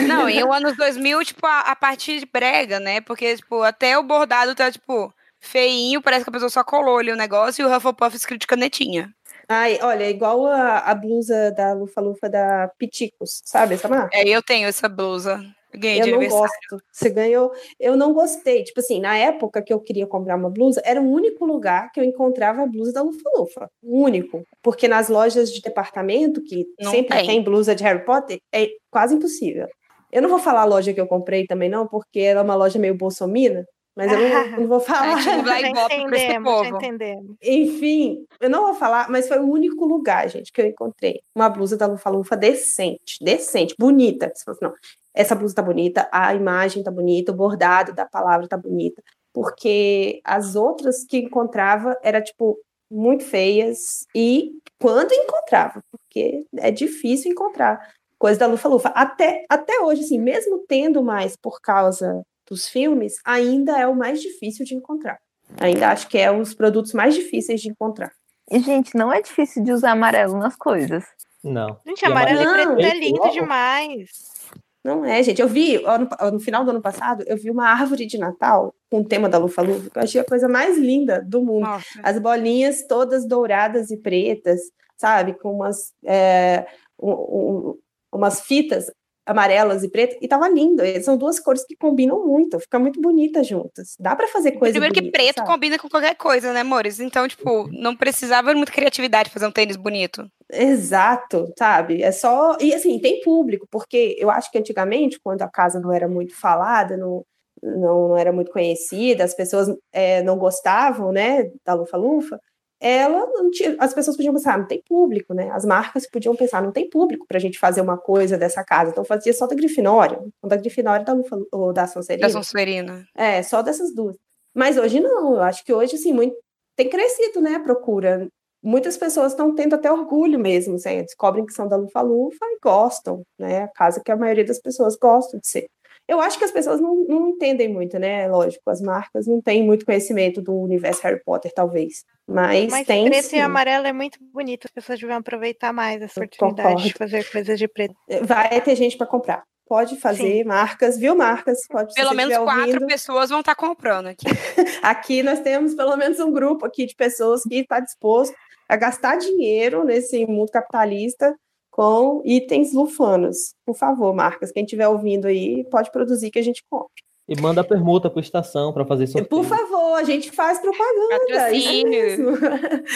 Não, 0.06 0.28
em 0.28 0.42
o 0.42 0.52
anos 0.52 0.76
2000, 0.76 1.24
tipo, 1.24 1.46
a, 1.46 1.60
a 1.60 1.76
parte 1.76 2.18
de 2.18 2.26
brega, 2.26 2.80
né? 2.80 3.00
Porque, 3.00 3.36
tipo, 3.36 3.62
até 3.62 3.98
o 3.98 4.02
bordado 4.02 4.54
tá, 4.54 4.70
tipo, 4.70 5.12
feinho, 5.40 6.02
parece 6.02 6.24
que 6.24 6.30
a 6.30 6.32
pessoa 6.32 6.50
só 6.50 6.64
colou 6.64 6.98
ali 6.98 7.12
o 7.12 7.16
negócio 7.16 7.62
e 7.62 7.64
o 7.66 7.76
Hufflepuff 7.76 8.16
escrito 8.16 8.42
de 8.42 8.46
canetinha. 8.46 9.12
Ai, 9.48 9.78
olha, 9.82 10.04
é 10.04 10.10
igual 10.10 10.46
a, 10.46 10.78
a 10.78 10.94
blusa 10.94 11.50
da 11.52 11.72
Lufa 11.72 12.00
Lufa 12.00 12.28
da 12.28 12.70
Piticos, 12.78 13.40
sabe 13.44 13.74
essa 13.74 13.88
marca? 13.88 14.10
É, 14.12 14.28
eu 14.28 14.42
tenho 14.42 14.68
essa 14.68 14.88
blusa. 14.88 15.40
Eu 15.72 15.80
Ganhei 15.80 16.00
de 16.00 16.10
Eu 16.10 16.20
não 16.20 16.28
gosto. 16.28 16.82
Você 16.90 17.10
ganhou. 17.10 17.52
Eu 17.78 17.96
não 17.96 18.12
gostei. 18.12 18.64
Tipo 18.64 18.80
assim, 18.80 19.00
na 19.00 19.16
época 19.16 19.62
que 19.62 19.72
eu 19.72 19.80
queria 19.80 20.06
comprar 20.06 20.36
uma 20.36 20.50
blusa, 20.50 20.80
era 20.84 21.00
o 21.00 21.10
único 21.10 21.44
lugar 21.44 21.92
que 21.92 22.00
eu 22.00 22.04
encontrava 22.04 22.62
a 22.62 22.66
blusa 22.66 22.92
da 22.92 23.02
Lufa 23.02 23.30
Lufa. 23.36 23.70
O 23.82 24.02
único. 24.02 24.42
Porque 24.62 24.88
nas 24.88 25.08
lojas 25.08 25.52
de 25.52 25.60
departamento, 25.60 26.42
que 26.42 26.66
Não 26.80 26.90
sempre 26.90 27.16
tem. 27.18 27.26
tem. 27.26 27.42
blusa 27.42 27.74
de 27.74 27.84
Harry 27.84 28.04
Potter, 28.04 28.38
é 28.52 28.68
quase 28.90 29.14
impossível. 29.14 29.68
Eu 30.10 30.22
não 30.22 30.28
vou 30.30 30.38
falar 30.38 30.62
a 30.62 30.64
loja 30.64 30.92
que 30.94 31.00
eu 31.00 31.06
comprei 31.06 31.46
também, 31.46 31.68
não, 31.68 31.86
porque 31.86 32.20
era 32.20 32.42
uma 32.42 32.54
loja 32.54 32.78
meio 32.78 32.94
bolsomina, 32.96 33.66
mas 33.94 34.10
eu 34.10 34.18
não, 34.18 34.26
eu 34.26 34.60
não 34.60 34.66
vou 34.66 34.80
falar. 34.80 35.16
A 35.16 35.20
gente 35.20 35.36
não 35.36 35.44
vai 35.44 35.60
Já 35.60 35.68
entendemos, 35.68 36.62
já 36.62 36.68
entendemos. 36.70 37.36
Enfim, 37.42 38.24
eu 38.40 38.48
não 38.48 38.62
vou 38.62 38.74
falar, 38.74 39.10
mas 39.10 39.28
foi 39.28 39.38
o 39.38 39.46
único 39.50 39.84
lugar, 39.84 40.28
gente, 40.30 40.50
que 40.50 40.62
eu 40.62 40.66
encontrei 40.66 41.20
uma 41.34 41.48
blusa 41.50 41.76
da 41.76 41.86
Lufa 41.86 42.08
Lufa 42.08 42.36
decente, 42.36 43.18
decente, 43.20 43.74
bonita. 43.78 44.32
Assim, 44.34 44.58
não, 44.62 44.72
essa 45.18 45.34
blusa 45.34 45.56
tá 45.56 45.62
bonita, 45.62 46.08
a 46.12 46.32
imagem 46.32 46.84
tá 46.84 46.92
bonita, 46.92 47.32
o 47.32 47.34
bordado 47.34 47.92
da 47.92 48.06
palavra 48.06 48.46
tá 48.46 48.56
bonita, 48.56 49.02
porque 49.34 50.20
as 50.22 50.54
outras 50.54 51.04
que 51.04 51.18
encontrava 51.18 51.98
era 52.04 52.22
tipo 52.22 52.56
muito 52.88 53.24
feias 53.24 54.06
e 54.14 54.52
quando 54.80 55.12
encontrava, 55.12 55.82
porque 55.90 56.44
é 56.56 56.70
difícil 56.70 57.32
encontrar 57.32 57.92
coisa 58.16 58.38
da 58.38 58.46
Lufa 58.46 58.68
Lufa. 58.68 58.88
Até, 58.90 59.44
até 59.48 59.80
hoje, 59.80 60.02
assim, 60.02 60.18
mesmo 60.18 60.64
tendo 60.68 61.02
mais 61.02 61.34
por 61.36 61.60
causa 61.60 62.22
dos 62.48 62.68
filmes, 62.68 63.14
ainda 63.24 63.76
é 63.76 63.88
o 63.88 63.96
mais 63.96 64.22
difícil 64.22 64.64
de 64.64 64.76
encontrar. 64.76 65.18
Ainda 65.60 65.90
acho 65.90 66.08
que 66.08 66.16
é 66.16 66.30
um 66.30 66.38
dos 66.38 66.54
produtos 66.54 66.92
mais 66.92 67.14
difíceis 67.14 67.60
de 67.60 67.68
encontrar. 67.68 68.12
E, 68.48 68.60
gente, 68.60 68.96
não 68.96 69.12
é 69.12 69.20
difícil 69.20 69.64
de 69.64 69.72
usar 69.72 69.92
amarelo 69.92 70.38
nas 70.38 70.54
coisas. 70.54 71.04
Não. 71.42 71.78
Gente, 71.86 72.02
E 72.02 72.06
amarelo 72.06 72.40
e 72.40 72.44
amarelo 72.44 72.76
preto 72.76 72.86
é 72.86 72.96
é 72.96 73.00
lindo 73.00 73.30
demais. 73.30 74.37
Não 74.84 75.04
é, 75.04 75.22
gente. 75.22 75.40
Eu 75.40 75.48
vi, 75.48 75.76
ano- 75.84 76.08
no 76.32 76.40
final 76.40 76.64
do 76.64 76.70
ano 76.70 76.80
passado, 76.80 77.24
eu 77.26 77.36
vi 77.36 77.50
uma 77.50 77.68
árvore 77.68 78.06
de 78.06 78.16
Natal 78.18 78.74
com 78.90 79.00
o 79.00 79.04
tema 79.04 79.28
da 79.28 79.36
Lufa 79.38 79.60
Lufa, 79.62 79.90
que 79.90 79.98
eu 79.98 80.02
achei 80.02 80.20
a 80.20 80.24
coisa 80.24 80.48
mais 80.48 80.78
linda 80.78 81.20
do 81.26 81.42
mundo. 81.42 81.64
Nossa. 81.64 82.00
As 82.02 82.18
bolinhas 82.18 82.86
todas 82.86 83.26
douradas 83.26 83.90
e 83.90 83.96
pretas, 83.96 84.60
sabe? 84.96 85.34
Com 85.34 85.52
umas, 85.56 85.92
é, 86.06 86.66
um- 86.98 87.10
um- 87.10 87.78
umas 88.12 88.40
fitas 88.40 88.90
amarelas 89.28 89.84
e 89.84 89.90
pretas, 89.90 90.16
e 90.22 90.26
tava 90.26 90.48
lindo. 90.48 90.82
São 91.02 91.16
duas 91.16 91.38
cores 91.38 91.64
que 91.64 91.76
combinam 91.76 92.26
muito, 92.26 92.58
fica 92.58 92.78
muito 92.78 93.00
bonita 93.00 93.44
juntas. 93.44 93.94
Dá 94.00 94.16
pra 94.16 94.26
fazer 94.26 94.52
coisa 94.52 94.72
Primeiro 94.72 94.94
que 94.94 95.00
bonita, 95.00 95.18
preto 95.18 95.36
sabe? 95.36 95.48
combina 95.48 95.78
com 95.78 95.88
qualquer 95.88 96.14
coisa, 96.16 96.52
né, 96.52 96.60
amores? 96.60 96.98
Então, 96.98 97.28
tipo, 97.28 97.68
não 97.70 97.94
precisava 97.94 98.54
muita 98.54 98.72
criatividade 98.72 99.30
fazer 99.30 99.46
um 99.46 99.52
tênis 99.52 99.76
bonito. 99.76 100.26
Exato, 100.50 101.52
sabe? 101.58 102.02
É 102.02 102.10
só. 102.10 102.56
E 102.58 102.74
assim, 102.74 102.98
tem 102.98 103.20
público, 103.20 103.66
porque 103.70 104.16
eu 104.18 104.30
acho 104.30 104.50
que 104.50 104.58
antigamente, 104.58 105.20
quando 105.22 105.42
a 105.42 105.48
casa 105.48 105.78
não 105.78 105.92
era 105.92 106.08
muito 106.08 106.34
falada, 106.34 106.96
não, 106.96 107.22
não, 107.62 108.08
não 108.08 108.16
era 108.16 108.32
muito 108.32 108.50
conhecida, 108.50 109.24
as 109.24 109.34
pessoas 109.34 109.68
é, 109.92 110.22
não 110.22 110.38
gostavam, 110.38 111.12
né, 111.12 111.50
da 111.64 111.74
Lufa 111.74 111.96
Lufa, 111.98 112.40
ela 112.80 113.26
não 113.26 113.50
tinha, 113.50 113.76
as 113.78 113.92
pessoas 113.92 114.16
podiam 114.16 114.32
pensar, 114.32 114.54
ah, 114.54 114.58
não 114.58 114.66
tem 114.66 114.82
público, 114.86 115.34
né? 115.34 115.50
As 115.50 115.64
marcas 115.64 116.08
podiam 116.08 116.36
pensar, 116.36 116.62
não 116.62 116.70
tem 116.70 116.88
público 116.88 117.26
pra 117.26 117.38
gente 117.38 117.58
fazer 117.58 117.80
uma 117.80 117.98
coisa 117.98 118.38
dessa 118.38 118.64
casa. 118.64 118.90
Então 118.90 119.04
fazia 119.04 119.32
só 119.32 119.46
da 119.46 119.54
Grifinória, 119.54 120.20
ou 120.40 120.48
da 120.48 120.56
Grifinória 120.56 121.04
da 121.04 121.12
Lufa, 121.12 121.38
ou 121.50 121.72
da 121.72 121.86
Sonserina. 121.86 122.26
Da 122.26 122.32
Sonserina. 122.32 123.04
É, 123.16 123.42
só 123.42 123.62
dessas 123.62 123.92
duas. 123.92 124.16
Mas 124.54 124.78
hoje 124.78 125.00
não, 125.00 125.34
eu 125.34 125.42
acho 125.42 125.64
que 125.64 125.72
hoje, 125.72 125.96
assim, 125.96 126.12
muito, 126.12 126.36
tem 126.76 126.88
crescido, 126.88 127.40
né, 127.40 127.56
a 127.56 127.60
procura. 127.60 128.28
Muitas 128.62 128.96
pessoas 128.96 129.32
estão 129.32 129.54
tendo 129.54 129.74
até 129.74 129.90
orgulho 129.90 130.38
mesmo, 130.38 130.76
assim, 130.76 131.02
descobrem 131.02 131.46
que 131.46 131.52
são 131.52 131.68
da 131.68 131.76
Lufa 131.76 132.00
Lufa 132.00 132.44
e 132.44 132.58
gostam, 132.62 133.22
né, 133.38 133.62
a 133.62 133.68
casa 133.68 134.00
que 134.04 134.10
a 134.10 134.16
maioria 134.16 134.44
das 134.44 134.60
pessoas 134.60 134.96
gostam 134.96 135.40
de 135.40 135.48
ser. 135.48 135.66
Eu 136.08 136.20
acho 136.20 136.38
que 136.38 136.44
as 136.44 136.50
pessoas 136.50 136.80
não, 136.80 137.04
não 137.06 137.28
entendem 137.28 137.68
muito, 137.68 137.98
né, 137.98 138.26
lógico, 138.26 138.70
as 138.70 138.80
marcas 138.80 139.26
não 139.26 139.42
têm 139.42 139.62
muito 139.62 139.84
conhecimento 139.84 140.40
do 140.40 140.54
universo 140.54 141.02
Harry 141.02 141.22
Potter, 141.22 141.52
talvez, 141.54 142.04
mas, 142.28 142.70
Mas 142.70 142.86
tem 142.86 143.08
preto 143.08 143.24
sim. 143.24 143.36
e 143.36 143.40
amarelo 143.40 143.86
é 143.86 143.92
muito 143.92 144.18
bonito. 144.20 144.66
As 144.66 144.70
pessoas 144.70 145.00
deviam 145.00 145.18
aproveitar 145.18 145.72
mais 145.72 146.02
essa 146.02 146.20
oportunidade 146.20 146.82
de 146.82 146.92
fazer 146.92 147.24
coisas 147.30 147.58
de 147.58 147.66
preto. 147.66 147.94
Vai 148.22 148.60
ter 148.60 148.76
gente 148.76 148.98
para 148.98 149.06
comprar. 149.06 149.44
Pode 149.66 149.96
fazer 149.98 150.44
marcas, 150.44 150.98
viu, 150.98 151.14
marcas? 151.14 151.58
Pode, 151.66 151.94
Pelo 151.94 152.14
menos 152.14 152.36
quatro 152.36 152.66
ouvindo. 152.66 152.86
pessoas 152.86 153.30
vão 153.30 153.40
estar 153.40 153.54
comprando 153.54 154.08
aqui. 154.08 154.26
Aqui 154.82 155.22
nós 155.22 155.40
temos 155.40 155.74
pelo 155.74 155.96
menos 155.96 156.20
um 156.20 156.32
grupo 156.32 156.64
aqui 156.64 156.86
de 156.86 156.94
pessoas 156.94 157.42
que 157.42 157.56
está 157.56 157.80
disposto 157.80 158.34
a 158.68 158.76
gastar 158.76 159.16
dinheiro 159.16 159.84
nesse 159.84 160.26
mundo 160.26 160.50
capitalista 160.50 161.34
com 161.78 162.20
itens 162.24 162.74
lufanos. 162.74 163.54
Por 163.64 163.76
favor, 163.76 164.12
marcas, 164.12 164.50
quem 164.50 164.64
estiver 164.64 164.88
ouvindo 164.88 165.28
aí, 165.28 165.62
pode 165.70 165.92
produzir 165.92 166.28
que 166.28 166.38
a 166.40 166.42
gente 166.42 166.64
compre. 166.68 167.04
E 167.28 167.40
manda 167.40 167.60
a 167.60 167.64
permuta 167.64 168.10
para 168.10 168.20
estação 168.20 168.72
para 168.72 168.84
fazer 168.84 169.06
sorteio. 169.06 169.28
Por 169.28 169.44
favor, 169.44 169.94
a 169.94 170.02
gente 170.02 170.32
faz 170.32 170.58
propaganda. 170.58 171.52
Isso 171.52 171.68
Patrocínio. 171.68 171.88
mesmo. 171.88 172.30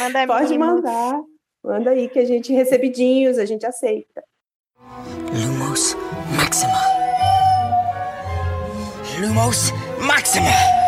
Manda 0.01 0.27
Pode 0.27 0.51
mimos. 0.51 0.67
mandar. 0.67 1.21
Manda 1.63 1.91
aí 1.91 2.09
que 2.09 2.19
a 2.19 2.25
gente 2.25 2.53
recebidinhos, 2.53 3.39
a 3.39 3.45
gente 3.45 3.65
aceita. 3.65 4.25
Lumos 5.33 5.95
Maxima. 6.37 6.83
Lumos 9.21 9.71
Maxima. 10.05 10.82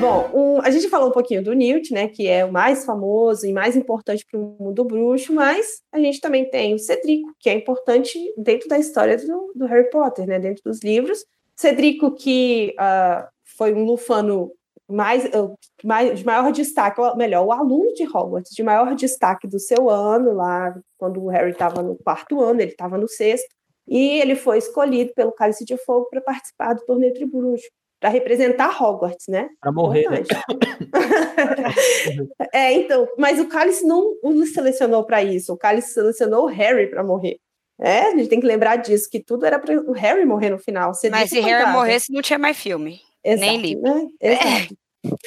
Bom, 0.00 0.30
um- 0.32 0.60
a 0.62 0.70
gente 0.70 0.88
falou 0.88 1.08
um 1.08 1.12
pouquinho 1.12 1.42
do 1.42 1.52
Newt, 1.54 1.92
né, 1.92 2.06
que 2.06 2.28
é 2.28 2.44
o 2.44 2.52
mais 2.52 2.84
famoso 2.84 3.44
e 3.46 3.52
mais 3.52 3.74
importante 3.76 4.24
para 4.30 4.38
o 4.38 4.56
mundo 4.60 4.84
bruxo, 4.84 5.32
mas 5.34 5.82
a 5.90 5.98
gente 5.98 6.20
também 6.20 6.48
tem 6.48 6.74
o 6.74 6.78
Cedrico, 6.78 7.34
que 7.40 7.50
é 7.50 7.54
importante 7.54 8.16
dentro 8.36 8.68
da 8.68 8.78
história 8.78 9.16
do, 9.16 9.52
do 9.56 9.66
Harry 9.66 9.90
Potter, 9.90 10.26
né, 10.26 10.38
dentro 10.38 10.62
dos 10.64 10.82
livros. 10.82 11.24
Cedrico, 11.56 12.12
que 12.14 12.74
ah, 12.78 13.28
foi 13.56 13.74
um 13.74 13.84
lufano 13.84 14.52
mais, 14.88 15.24
ah, 15.34 15.52
mais- 15.82 16.16
de 16.20 16.24
maior 16.24 16.52
destaque, 16.52 17.00
ou 17.00 17.16
melhor, 17.16 17.44
o 17.44 17.52
aluno 17.52 17.92
de 17.94 18.04
Hogwarts 18.04 18.54
de 18.54 18.62
maior 18.62 18.94
destaque 18.94 19.48
do 19.48 19.58
seu 19.58 19.90
ano, 19.90 20.32
lá 20.32 20.78
quando 20.96 21.20
o 21.24 21.28
Harry 21.28 21.50
estava 21.50 21.82
no 21.82 21.96
quarto 21.96 22.40
ano, 22.40 22.60
ele 22.60 22.70
estava 22.70 22.96
no 22.96 23.08
sexto. 23.08 23.48
E 23.90 24.20
ele 24.20 24.36
foi 24.36 24.58
escolhido 24.58 25.12
pelo 25.14 25.32
Cálice 25.32 25.64
de 25.64 25.76
Fogo 25.78 26.08
para 26.10 26.20
participar 26.20 26.74
do 26.74 26.84
torneio 26.84 27.14
Tribruxo, 27.14 27.66
para 28.00 28.10
representar 28.10 28.80
Hogwarts, 28.80 29.26
né? 29.28 29.48
Para 29.60 29.72
morrer, 29.72 30.08
né? 30.08 30.22
é, 32.52 32.72
então, 32.72 33.08
mas 33.18 33.40
o 33.40 33.48
Cálice 33.48 33.86
não 33.86 34.14
o 34.22 34.46
selecionou 34.46 35.04
para 35.04 35.22
isso, 35.22 35.52
o 35.52 35.56
Cálice 35.56 35.92
selecionou 35.92 36.44
o 36.44 36.48
Harry 36.48 36.88
para 36.88 37.02
morrer. 37.02 37.38
É, 37.80 38.08
a 38.08 38.10
gente 38.10 38.28
tem 38.28 38.40
que 38.40 38.46
lembrar 38.46 38.76
disso, 38.76 39.08
que 39.10 39.20
tudo 39.20 39.46
era 39.46 39.58
para 39.58 39.80
o 39.80 39.92
Harry 39.92 40.24
morrer 40.24 40.50
no 40.50 40.58
final. 40.58 40.92
Mas 41.10 41.30
se 41.30 41.40
Harry 41.40 41.72
morresse, 41.72 42.12
não 42.12 42.22
tinha 42.22 42.38
mais 42.38 42.56
filme. 42.56 43.00
Exato, 43.24 43.40
nem 43.40 43.60
livro. 43.60 43.82
Né? 43.82 44.06
Exato. 44.20 44.76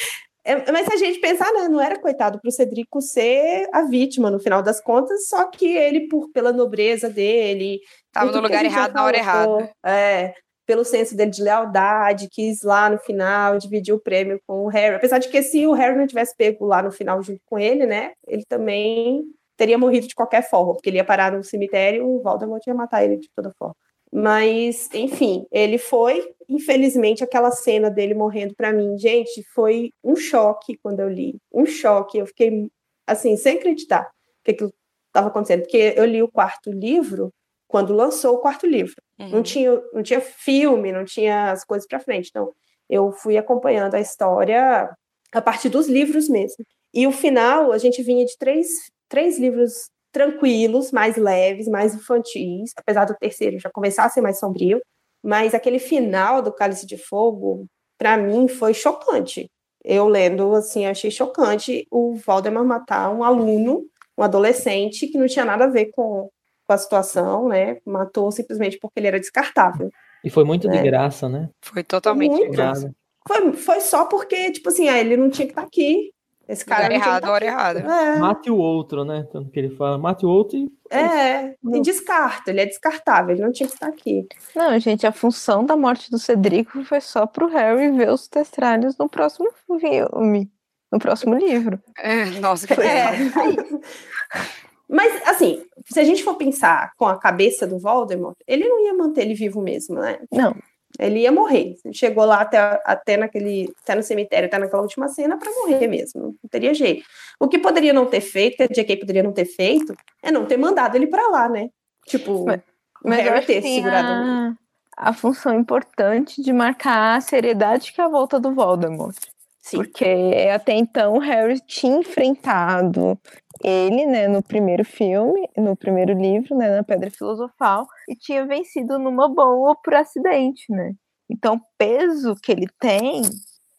É. 0.43 0.71
mas 0.71 0.87
se 0.87 0.93
a 0.93 0.97
gente 0.97 1.19
pensar, 1.19 1.53
né, 1.53 1.67
não 1.67 1.79
era 1.79 1.99
coitado 1.99 2.41
para 2.41 2.49
o 2.49 2.51
Cedrico 2.51 2.99
ser 2.99 3.69
a 3.71 3.83
vítima 3.83 4.31
no 4.31 4.39
final 4.39 4.63
das 4.63 4.81
contas, 4.81 5.27
só 5.27 5.45
que 5.45 5.67
ele, 5.67 6.07
por 6.07 6.31
pela 6.31 6.51
nobreza 6.51 7.07
dele. 7.07 7.79
Estava 8.07 8.31
no 8.31 8.41
lugar 8.41 8.65
errado 8.65 8.91
na 8.91 9.03
hora 9.03 9.17
errada. 9.17 9.71
É, 9.85 10.33
pelo 10.71 10.85
senso 10.85 11.17
dele 11.17 11.31
de 11.31 11.43
lealdade, 11.43 12.29
quis 12.31 12.61
lá 12.61 12.89
no 12.89 12.97
final 12.97 13.57
dividir 13.57 13.93
o 13.93 13.99
prêmio 13.99 14.39
com 14.47 14.63
o 14.63 14.69
Harry. 14.69 14.95
Apesar 14.95 15.17
de 15.17 15.27
que 15.27 15.43
se 15.43 15.67
o 15.67 15.73
Harry 15.73 15.97
não 15.97 16.07
tivesse 16.07 16.33
pego 16.33 16.65
lá 16.65 16.81
no 16.81 16.93
final 16.93 17.21
junto 17.21 17.41
com 17.45 17.59
ele, 17.59 17.85
né, 17.85 18.13
ele 18.25 18.45
também 18.47 19.21
teria 19.57 19.77
morrido 19.77 20.07
de 20.07 20.15
qualquer 20.15 20.49
forma, 20.49 20.71
porque 20.71 20.89
ele 20.89 20.95
ia 20.95 21.03
parar 21.03 21.29
no 21.33 21.43
cemitério 21.43 22.07
o 22.07 22.21
Voldemort 22.21 22.65
ia 22.65 22.73
matar 22.73 23.03
ele 23.03 23.17
de 23.17 23.27
toda 23.35 23.51
forma. 23.59 23.75
Mas, 24.09 24.87
enfim, 24.93 25.45
ele 25.51 25.77
foi. 25.77 26.33
Infelizmente, 26.47 27.21
aquela 27.21 27.51
cena 27.51 27.89
dele 27.89 28.13
morrendo 28.13 28.55
para 28.55 28.71
mim, 28.71 28.97
gente, 28.97 29.43
foi 29.53 29.91
um 30.01 30.15
choque 30.15 30.77
quando 30.81 31.01
eu 31.01 31.09
li. 31.09 31.35
Um 31.51 31.65
choque. 31.65 32.17
Eu 32.17 32.27
fiquei, 32.27 32.69
assim, 33.05 33.35
sem 33.35 33.57
acreditar 33.57 34.09
que 34.41 34.51
aquilo 34.51 34.71
estava 35.07 35.27
acontecendo. 35.27 35.63
Porque 35.63 35.93
eu 35.97 36.05
li 36.05 36.23
o 36.23 36.31
quarto 36.31 36.71
livro 36.71 37.29
quando 37.67 37.93
lançou 37.93 38.35
o 38.35 38.39
quarto 38.39 38.65
livro. 38.65 38.95
Uhum. 39.21 39.29
Não, 39.29 39.43
tinha, 39.43 39.81
não 39.93 40.03
tinha 40.03 40.21
filme, 40.21 40.91
não 40.91 41.05
tinha 41.05 41.51
as 41.51 41.63
coisas 41.63 41.87
para 41.87 41.99
frente. 41.99 42.29
Então, 42.29 42.51
eu 42.89 43.11
fui 43.11 43.37
acompanhando 43.37 43.95
a 43.95 43.99
história 43.99 44.89
a 45.31 45.41
partir 45.41 45.69
dos 45.69 45.87
livros 45.87 46.27
mesmo. 46.27 46.65
E 46.93 47.07
o 47.07 47.11
final, 47.11 47.71
a 47.71 47.77
gente 47.77 48.01
vinha 48.03 48.25
de 48.25 48.37
três, 48.37 48.67
três 49.07 49.39
livros 49.39 49.89
tranquilos, 50.11 50.91
mais 50.91 51.15
leves, 51.15 51.67
mais 51.67 51.95
infantis, 51.95 52.71
apesar 52.75 53.05
do 53.05 53.15
terceiro 53.15 53.59
já 53.59 53.69
começar 53.69 54.03
a 54.05 54.09
ser 54.09 54.21
mais 54.21 54.39
sombrio. 54.39 54.81
Mas 55.23 55.53
aquele 55.53 55.79
final 55.79 56.41
do 56.41 56.51
Cálice 56.51 56.85
de 56.85 56.97
Fogo, 56.97 57.65
para 57.97 58.17
mim, 58.17 58.47
foi 58.47 58.73
chocante. 58.73 59.49
Eu 59.83 60.07
lendo, 60.07 60.53
assim, 60.53 60.85
achei 60.85 61.09
chocante 61.09 61.87
o 61.89 62.15
Valdemar 62.15 62.65
matar 62.65 63.09
um 63.09 63.23
aluno, 63.23 63.85
um 64.17 64.23
adolescente, 64.23 65.07
que 65.07 65.17
não 65.17 65.27
tinha 65.27 65.45
nada 65.45 65.65
a 65.65 65.69
ver 65.69 65.91
com, 65.91 66.29
com 66.71 66.75
a 66.75 66.77
situação, 66.77 67.49
né? 67.49 67.77
Matou 67.85 68.31
simplesmente 68.31 68.79
porque 68.79 68.99
ele 68.99 69.07
era 69.07 69.19
descartável. 69.19 69.91
E 70.23 70.29
foi 70.29 70.45
muito 70.45 70.67
né? 70.67 70.77
de 70.77 70.83
graça, 70.83 71.27
né? 71.27 71.49
Foi 71.61 71.83
totalmente 71.83 72.31
muito. 72.31 72.51
de 72.51 72.55
graça. 72.55 72.91
Foi, 73.27 73.53
foi 73.53 73.81
só 73.81 74.05
porque, 74.05 74.51
tipo 74.51 74.69
assim, 74.69 74.87
ah, 74.87 74.97
ele 74.97 75.17
não 75.17 75.29
tinha 75.29 75.45
que 75.45 75.51
estar 75.51 75.63
tá 75.63 75.67
aqui, 75.67 76.11
esse 76.47 76.65
cara 76.65 76.83
Lugar 76.83 76.95
errado, 76.95 77.25
hora 77.25 77.45
errada. 77.45 77.79
É. 77.79 78.19
Mate 78.19 78.49
o 78.49 78.57
outro, 78.57 79.03
né? 79.03 79.27
Tanto 79.31 79.49
que 79.51 79.59
ele 79.59 79.75
fala, 79.75 79.97
mate 79.97 80.25
o 80.25 80.29
outro 80.29 80.57
e. 80.57 80.71
É, 80.89 81.55
e 81.73 81.81
descarta, 81.81 82.51
ele 82.51 82.61
é 82.61 82.65
descartável, 82.65 83.33
ele 83.33 83.41
não 83.43 83.51
tinha 83.51 83.67
que 83.67 83.73
estar 83.73 83.87
aqui. 83.87 84.27
Não, 84.55 84.77
gente, 84.79 85.07
a 85.07 85.11
função 85.11 85.65
da 85.65 85.75
morte 85.75 86.09
do 86.11 86.19
Cedrico 86.19 86.83
foi 86.83 86.99
só 86.99 87.25
pro 87.25 87.47
Harry 87.47 87.91
ver 87.91 88.09
os 88.09 88.27
testralhos 88.27 88.97
no 88.97 89.07
próximo 89.07 89.49
filme, 89.79 90.51
no 90.91 90.99
próximo 90.99 91.35
livro. 91.35 91.81
É, 91.97 92.25
nossa, 92.39 92.67
que 92.67 92.73
é. 92.73 93.11
Mas, 94.91 95.25
assim, 95.25 95.63
se 95.85 95.99
a 96.01 96.03
gente 96.03 96.21
for 96.21 96.35
pensar 96.35 96.91
com 96.97 97.05
a 97.05 97.17
cabeça 97.17 97.65
do 97.65 97.79
Voldemort, 97.79 98.35
ele 98.45 98.67
não 98.67 98.85
ia 98.85 98.93
manter 98.93 99.21
ele 99.21 99.33
vivo 99.33 99.61
mesmo, 99.61 99.95
né? 99.95 100.19
Não. 100.29 100.53
Ele 100.99 101.19
ia 101.19 101.31
morrer. 101.31 101.77
Ele 101.85 101.93
chegou 101.93 102.25
lá 102.25 102.41
até, 102.41 102.57
até 102.83 103.15
naquele, 103.15 103.73
até 103.81 103.95
no 103.95 104.03
cemitério, 104.03 104.47
até 104.47 104.57
naquela 104.57 104.81
última 104.81 105.07
cena 105.07 105.37
para 105.37 105.49
morrer 105.49 105.87
mesmo. 105.87 106.35
Não 106.43 106.49
teria 106.49 106.73
jeito. 106.73 107.05
O 107.39 107.47
que 107.47 107.57
poderia 107.57 107.93
não 107.93 108.05
ter 108.05 108.19
feito, 108.19 108.57
que 108.57 108.63
a 108.63 108.67
J.K. 108.67 108.97
poderia 108.97 109.23
não 109.23 109.31
ter 109.31 109.45
feito, 109.45 109.95
é 110.21 110.29
não 110.29 110.45
ter 110.45 110.57
mandado 110.57 110.97
ele 110.97 111.07
para 111.07 111.25
lá, 111.29 111.47
né? 111.47 111.69
Tipo, 112.05 112.45
mas, 112.45 112.61
mas 113.01 113.25
eu 113.25 113.45
ter 113.45 113.61
segurado. 113.61 114.07
A, 114.07 115.09
a 115.09 115.13
função 115.13 115.57
importante 115.57 116.41
de 116.41 116.51
marcar 116.51 117.15
a 117.15 117.21
seriedade 117.21 117.93
que 117.93 118.01
é 118.01 118.03
a 118.03 118.09
volta 118.09 118.37
do 118.41 118.53
Voldemort. 118.53 119.15
Sim. 119.61 119.77
Porque 119.77 120.05
até 120.53 120.73
então 120.73 121.13
o 121.13 121.19
Harry 121.19 121.61
tinha 121.61 121.99
enfrentado 121.99 123.17
ele, 123.63 124.05
né, 124.05 124.27
no 124.27 124.43
primeiro 124.43 124.83
filme, 124.85 125.49
no 125.57 125.75
primeiro 125.75 126.13
livro, 126.13 126.55
né, 126.55 126.75
na 126.75 126.83
Pedra 126.83 127.09
Filosofal, 127.09 127.87
e 128.07 128.15
tinha 128.15 128.45
vencido 128.45 128.99
numa 128.99 129.27
boa 129.27 129.75
por 129.75 129.93
acidente, 129.93 130.65
né? 130.71 130.93
Então, 131.29 131.55
o 131.55 131.61
peso 131.77 132.35
que 132.35 132.51
ele 132.51 132.67
tem 132.79 133.21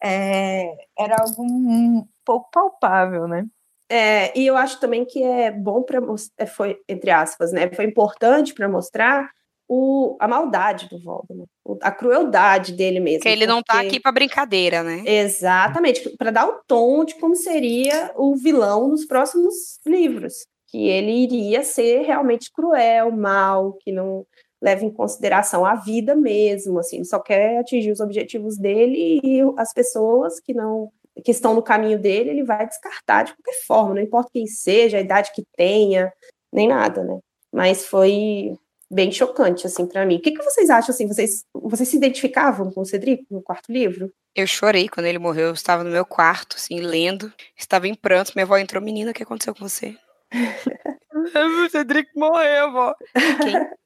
é, 0.03 0.65
era 0.97 1.17
algo 1.21 1.43
um 1.43 2.05
pouco 2.25 2.49
palpável, 2.51 3.27
né? 3.27 3.45
É, 3.89 4.37
e 4.37 4.47
eu 4.47 4.57
acho 4.57 4.79
também 4.79 5.05
que 5.05 5.21
é 5.23 5.51
bom 5.51 5.83
para 5.83 5.99
é, 6.37 6.45
foi 6.45 6.79
entre 6.89 7.11
aspas, 7.11 7.51
né? 7.51 7.69
Foi 7.71 7.85
importante 7.85 8.53
para 8.53 8.67
mostrar 8.67 9.29
o, 9.67 10.17
a 10.19 10.27
maldade 10.27 10.89
do 10.89 10.99
Voldemort, 10.99 11.49
a 11.81 11.91
crueldade 11.91 12.73
dele 12.73 12.99
mesmo. 12.99 13.21
Que 13.21 13.29
ele 13.29 13.45
porque... 13.45 13.53
não 13.53 13.63
tá 13.63 13.79
aqui 13.79 13.99
para 13.99 14.11
brincadeira, 14.11 14.83
né? 14.83 15.03
Exatamente, 15.05 16.09
para 16.17 16.31
dar 16.31 16.47
o 16.47 16.61
tom 16.67 17.05
de 17.05 17.15
como 17.15 17.35
seria 17.35 18.11
o 18.15 18.35
vilão 18.35 18.87
nos 18.87 19.05
próximos 19.05 19.79
livros, 19.85 20.45
que 20.67 20.87
ele 20.87 21.11
iria 21.11 21.63
ser 21.63 22.01
realmente 22.01 22.51
cruel, 22.51 23.11
mal, 23.11 23.73
que 23.81 23.91
não 23.91 24.25
leva 24.61 24.85
em 24.85 24.91
consideração 24.91 25.65
a 25.65 25.75
vida 25.75 26.15
mesmo, 26.15 26.79
assim, 26.79 26.97
ele 26.97 27.05
só 27.05 27.19
quer 27.19 27.59
atingir 27.59 27.91
os 27.91 27.99
objetivos 27.99 28.57
dele 28.57 29.19
e 29.21 29.41
as 29.57 29.73
pessoas 29.73 30.39
que 30.39 30.53
não 30.53 30.89
que 31.23 31.31
estão 31.31 31.53
no 31.53 31.61
caminho 31.61 31.99
dele, 31.99 32.31
ele 32.31 32.43
vai 32.43 32.65
descartar 32.67 33.23
de 33.23 33.35
qualquer 33.35 33.65
forma, 33.67 33.93
não 33.93 34.01
importa 34.01 34.31
quem 34.33 34.47
seja, 34.47 34.97
a 34.97 35.01
idade 35.01 35.31
que 35.33 35.43
tenha, 35.55 36.11
nem 36.51 36.67
nada, 36.67 37.03
né? 37.03 37.19
Mas 37.51 37.85
foi 37.85 38.57
bem 38.93 39.11
chocante, 39.11 39.65
assim, 39.65 39.85
para 39.85 40.05
mim. 40.05 40.17
O 40.17 40.21
que, 40.21 40.31
que 40.31 40.43
vocês 40.43 40.69
acham, 40.69 40.93
assim, 40.93 41.07
vocês, 41.07 41.43
vocês 41.53 41.89
se 41.89 41.97
identificavam 41.97 42.71
com 42.71 42.81
o 42.81 42.85
Cedrico 42.85 43.25
no 43.29 43.41
quarto 43.41 43.71
livro? 43.71 44.11
Eu 44.35 44.47
chorei 44.47 44.87
quando 44.87 45.07
ele 45.07 45.19
morreu, 45.19 45.47
eu 45.47 45.53
estava 45.53 45.83
no 45.83 45.89
meu 45.89 46.05
quarto, 46.05 46.55
assim, 46.55 46.79
lendo, 46.79 47.31
estava 47.57 47.87
em 47.87 47.95
prantos, 47.95 48.33
minha 48.33 48.45
avó 48.45 48.57
entrou, 48.57 48.81
menina, 48.81 49.11
o 49.11 49.13
que 49.13 49.23
aconteceu 49.23 49.53
com 49.53 49.67
você? 49.67 49.95
o 51.65 51.69
Cedrico 51.69 52.11
morreu, 52.15 52.71
vó. 52.71 52.95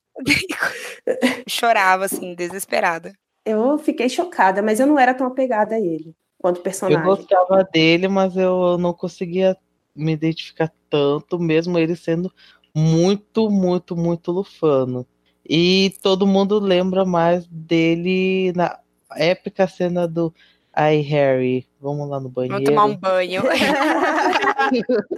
Chorava, 1.47 2.05
assim, 2.05 2.35
desesperada. 2.35 3.13
Eu 3.45 3.77
fiquei 3.77 4.09
chocada, 4.09 4.61
mas 4.61 4.79
eu 4.79 4.87
não 4.87 4.99
era 4.99 5.13
tão 5.13 5.27
apegada 5.27 5.75
a 5.75 5.79
ele 5.79 6.13
quanto 6.37 6.61
personagem. 6.61 6.99
Eu 6.99 7.15
gostava 7.15 7.63
dele, 7.63 8.07
mas 8.07 8.35
eu 8.35 8.77
não 8.77 8.93
conseguia 8.93 9.57
me 9.95 10.13
identificar 10.13 10.71
tanto, 10.89 11.39
mesmo 11.39 11.77
ele 11.77 11.95
sendo 11.95 12.31
muito, 12.77 13.49
muito, 13.49 13.95
muito 13.95 14.31
lufano. 14.31 15.03
E 15.49 15.95
todo 16.03 16.27
mundo 16.27 16.59
lembra 16.59 17.03
mais 17.03 17.47
dele 17.47 18.53
na 18.55 18.79
épica 19.15 19.67
cena 19.67 20.07
do 20.07 20.31
Ai, 20.71 20.99
Harry, 20.99 21.67
vamos 21.81 22.07
lá 22.07 22.19
no 22.19 22.29
banheiro. 22.29 22.53
Vamos 22.53 22.69
tomar 22.69 22.85
um 22.85 22.95
banho. 22.95 23.41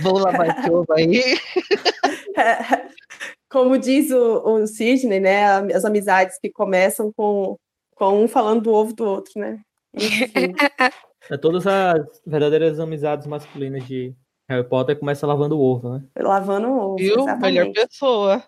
vamos 0.00 0.22
lavar 0.22 0.48
esse 0.50 0.70
aí. 0.92 1.36
Como 3.50 3.76
diz 3.76 4.12
o, 4.12 4.44
o 4.44 4.64
Sidney, 4.68 5.18
né? 5.18 5.46
As 5.74 5.84
amizades 5.84 6.38
que 6.38 6.48
começam 6.48 7.12
com, 7.12 7.56
com 7.96 8.22
um 8.22 8.28
falando 8.28 8.62
do 8.62 8.72
ovo 8.72 8.94
do 8.94 9.04
outro, 9.04 9.32
né? 9.40 9.60
É 11.30 11.38
todas 11.38 11.66
as 11.66 12.20
verdadeiras 12.26 12.78
amizades 12.78 13.26
masculinas 13.26 13.86
de 13.86 14.14
Harry 14.48 14.68
Potter 14.68 14.98
começa 14.98 15.26
lavando 15.26 15.58
o 15.58 15.60
ovo, 15.60 15.94
né? 15.94 16.04
Lavando 16.18 16.68
o 16.68 16.78
ovo. 16.78 16.96
Viu? 16.96 17.20
Exatamente. 17.20 17.42
Melhor 17.42 17.72
pessoa. 17.72 18.44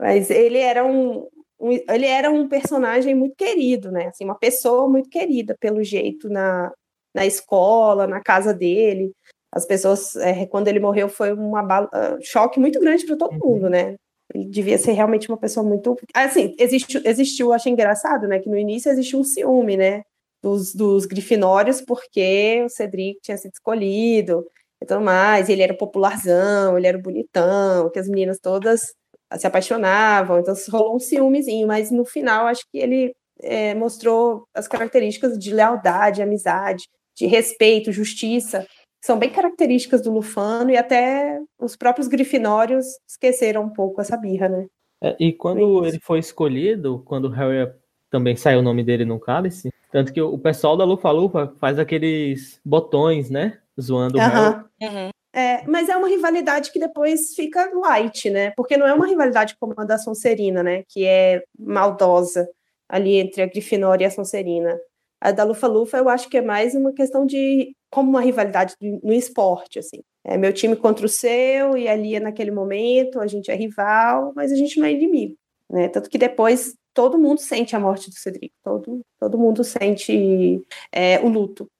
Mas 0.00 0.30
ele 0.30 0.58
era 0.58 0.84
um, 0.84 1.28
um, 1.60 1.70
ele 1.70 2.06
era 2.06 2.30
um 2.30 2.48
personagem 2.48 3.14
muito 3.14 3.36
querido, 3.36 3.90
né? 3.90 4.08
Assim, 4.08 4.24
uma 4.24 4.38
pessoa 4.38 4.88
muito 4.88 5.08
querida 5.08 5.56
pelo 5.60 5.82
jeito 5.82 6.28
na, 6.28 6.72
na 7.14 7.26
escola, 7.26 8.06
na 8.06 8.20
casa 8.20 8.52
dele. 8.52 9.12
As 9.52 9.66
pessoas, 9.66 10.16
é, 10.16 10.46
quando 10.46 10.68
ele 10.68 10.80
morreu, 10.80 11.08
foi 11.08 11.32
um 11.34 11.52
uh, 11.54 12.18
choque 12.22 12.58
muito 12.58 12.80
grande 12.80 13.04
para 13.04 13.16
todo 13.16 13.32
uhum. 13.34 13.52
mundo, 13.52 13.68
né? 13.68 13.96
Ele 14.34 14.46
devia 14.46 14.78
ser 14.78 14.92
realmente 14.92 15.28
uma 15.28 15.36
pessoa 15.36 15.64
muito. 15.64 15.96
Assim, 16.14 16.54
existiu, 16.58 17.02
existiu, 17.04 17.52
achei 17.52 17.70
engraçado, 17.70 18.26
né? 18.26 18.38
Que 18.38 18.48
no 18.48 18.56
início 18.56 18.90
existiu 18.90 19.20
um 19.20 19.24
ciúme, 19.24 19.76
né? 19.76 20.02
Dos, 20.42 20.74
dos 20.74 21.06
grifinórios, 21.06 21.80
porque 21.80 22.62
o 22.64 22.68
Cedric 22.68 23.20
tinha 23.22 23.36
sido 23.36 23.52
escolhido 23.52 24.44
e 24.82 24.86
tudo 24.86 25.00
mais, 25.00 25.48
ele 25.48 25.62
era 25.62 25.76
popularzão, 25.76 26.76
ele 26.76 26.86
era 26.86 26.98
bonitão, 26.98 27.88
que 27.90 27.98
as 27.98 28.08
meninas 28.08 28.38
todas 28.40 28.92
se 29.38 29.46
apaixonavam, 29.46 30.40
então 30.40 30.54
rolou 30.70 30.96
um 30.96 30.98
ciúmezinho, 30.98 31.66
mas 31.66 31.90
no 31.90 32.04
final 32.04 32.46
acho 32.46 32.62
que 32.70 32.78
ele 32.78 33.14
é, 33.40 33.74
mostrou 33.74 34.44
as 34.54 34.68
características 34.68 35.38
de 35.38 35.54
lealdade, 35.54 36.20
amizade, 36.20 36.84
de 37.16 37.26
respeito, 37.26 37.92
justiça, 37.92 38.66
são 39.04 39.18
bem 39.18 39.30
características 39.30 40.00
do 40.02 40.12
Lufano, 40.12 40.70
e 40.70 40.76
até 40.76 41.40
os 41.58 41.76
próprios 41.76 42.08
grifinórios 42.08 42.86
esqueceram 43.08 43.64
um 43.64 43.70
pouco 43.70 44.00
essa 44.00 44.16
birra, 44.16 44.48
né? 44.48 44.66
É, 45.02 45.16
e 45.18 45.32
quando 45.32 45.84
ele 45.84 45.98
foi 46.00 46.20
escolhido, 46.20 47.02
quando 47.04 47.24
o 47.24 47.30
Harry 47.30 47.72
também 48.08 48.36
saiu 48.36 48.60
o 48.60 48.62
nome 48.62 48.84
dele 48.84 49.04
no 49.04 49.18
cálice, 49.18 49.72
tanto 49.92 50.12
que 50.12 50.22
o 50.22 50.38
pessoal 50.38 50.76
da 50.76 50.84
Lufa 50.84 51.10
Lufa 51.10 51.54
faz 51.60 51.78
aqueles 51.78 52.58
botões, 52.64 53.28
né? 53.28 53.58
Zoando 53.78 54.16
o 54.16 54.20
Harry. 54.20 54.64
Aham. 54.82 55.10
É, 55.34 55.66
mas 55.66 55.88
é 55.88 55.96
uma 55.96 56.08
rivalidade 56.08 56.72
que 56.72 56.78
depois 56.78 57.34
fica 57.34 57.70
light, 57.74 58.28
né? 58.30 58.52
Porque 58.56 58.76
não 58.76 58.86
é 58.86 58.92
uma 58.92 59.06
rivalidade 59.06 59.56
como 59.60 59.74
a 59.76 59.84
da 59.84 59.98
Sonserina, 59.98 60.62
né? 60.62 60.82
Que 60.88 61.06
é 61.06 61.42
maldosa 61.58 62.48
ali 62.88 63.16
entre 63.16 63.42
a 63.42 63.46
Grifinória 63.46 64.04
e 64.04 64.06
a 64.06 64.10
Sonserina. 64.10 64.78
A 65.20 65.30
da 65.30 65.44
Lufa-Lufa 65.44 65.98
eu 65.98 66.08
acho 66.08 66.28
que 66.28 66.38
é 66.38 66.42
mais 66.42 66.74
uma 66.74 66.92
questão 66.92 67.24
de 67.24 67.74
como 67.90 68.08
uma 68.08 68.20
rivalidade 68.22 68.74
no 68.80 69.12
esporte, 69.12 69.78
assim. 69.78 70.02
É 70.24 70.38
meu 70.38 70.52
time 70.52 70.74
contra 70.74 71.04
o 71.04 71.08
seu 71.08 71.76
e 71.76 71.86
ali 71.86 72.14
é 72.14 72.20
naquele 72.20 72.50
momento 72.50 73.20
a 73.20 73.26
gente 73.26 73.50
é 73.50 73.54
rival, 73.54 74.32
mas 74.34 74.52
a 74.52 74.56
gente 74.56 74.78
não 74.78 74.86
é 74.86 74.92
inimigo, 74.92 75.36
né? 75.70 75.88
Tanto 75.88 76.08
que 76.08 76.18
depois 76.18 76.74
todo 76.94 77.18
mundo 77.18 77.40
sente 77.40 77.74
a 77.74 77.80
morte 77.80 78.10
do 78.10 78.16
Cedric, 78.16 78.52
todo, 78.62 79.00
todo 79.18 79.38
mundo 79.38 79.64
sente 79.64 80.64
é, 80.90 81.20
o 81.20 81.28
luto, 81.28 81.70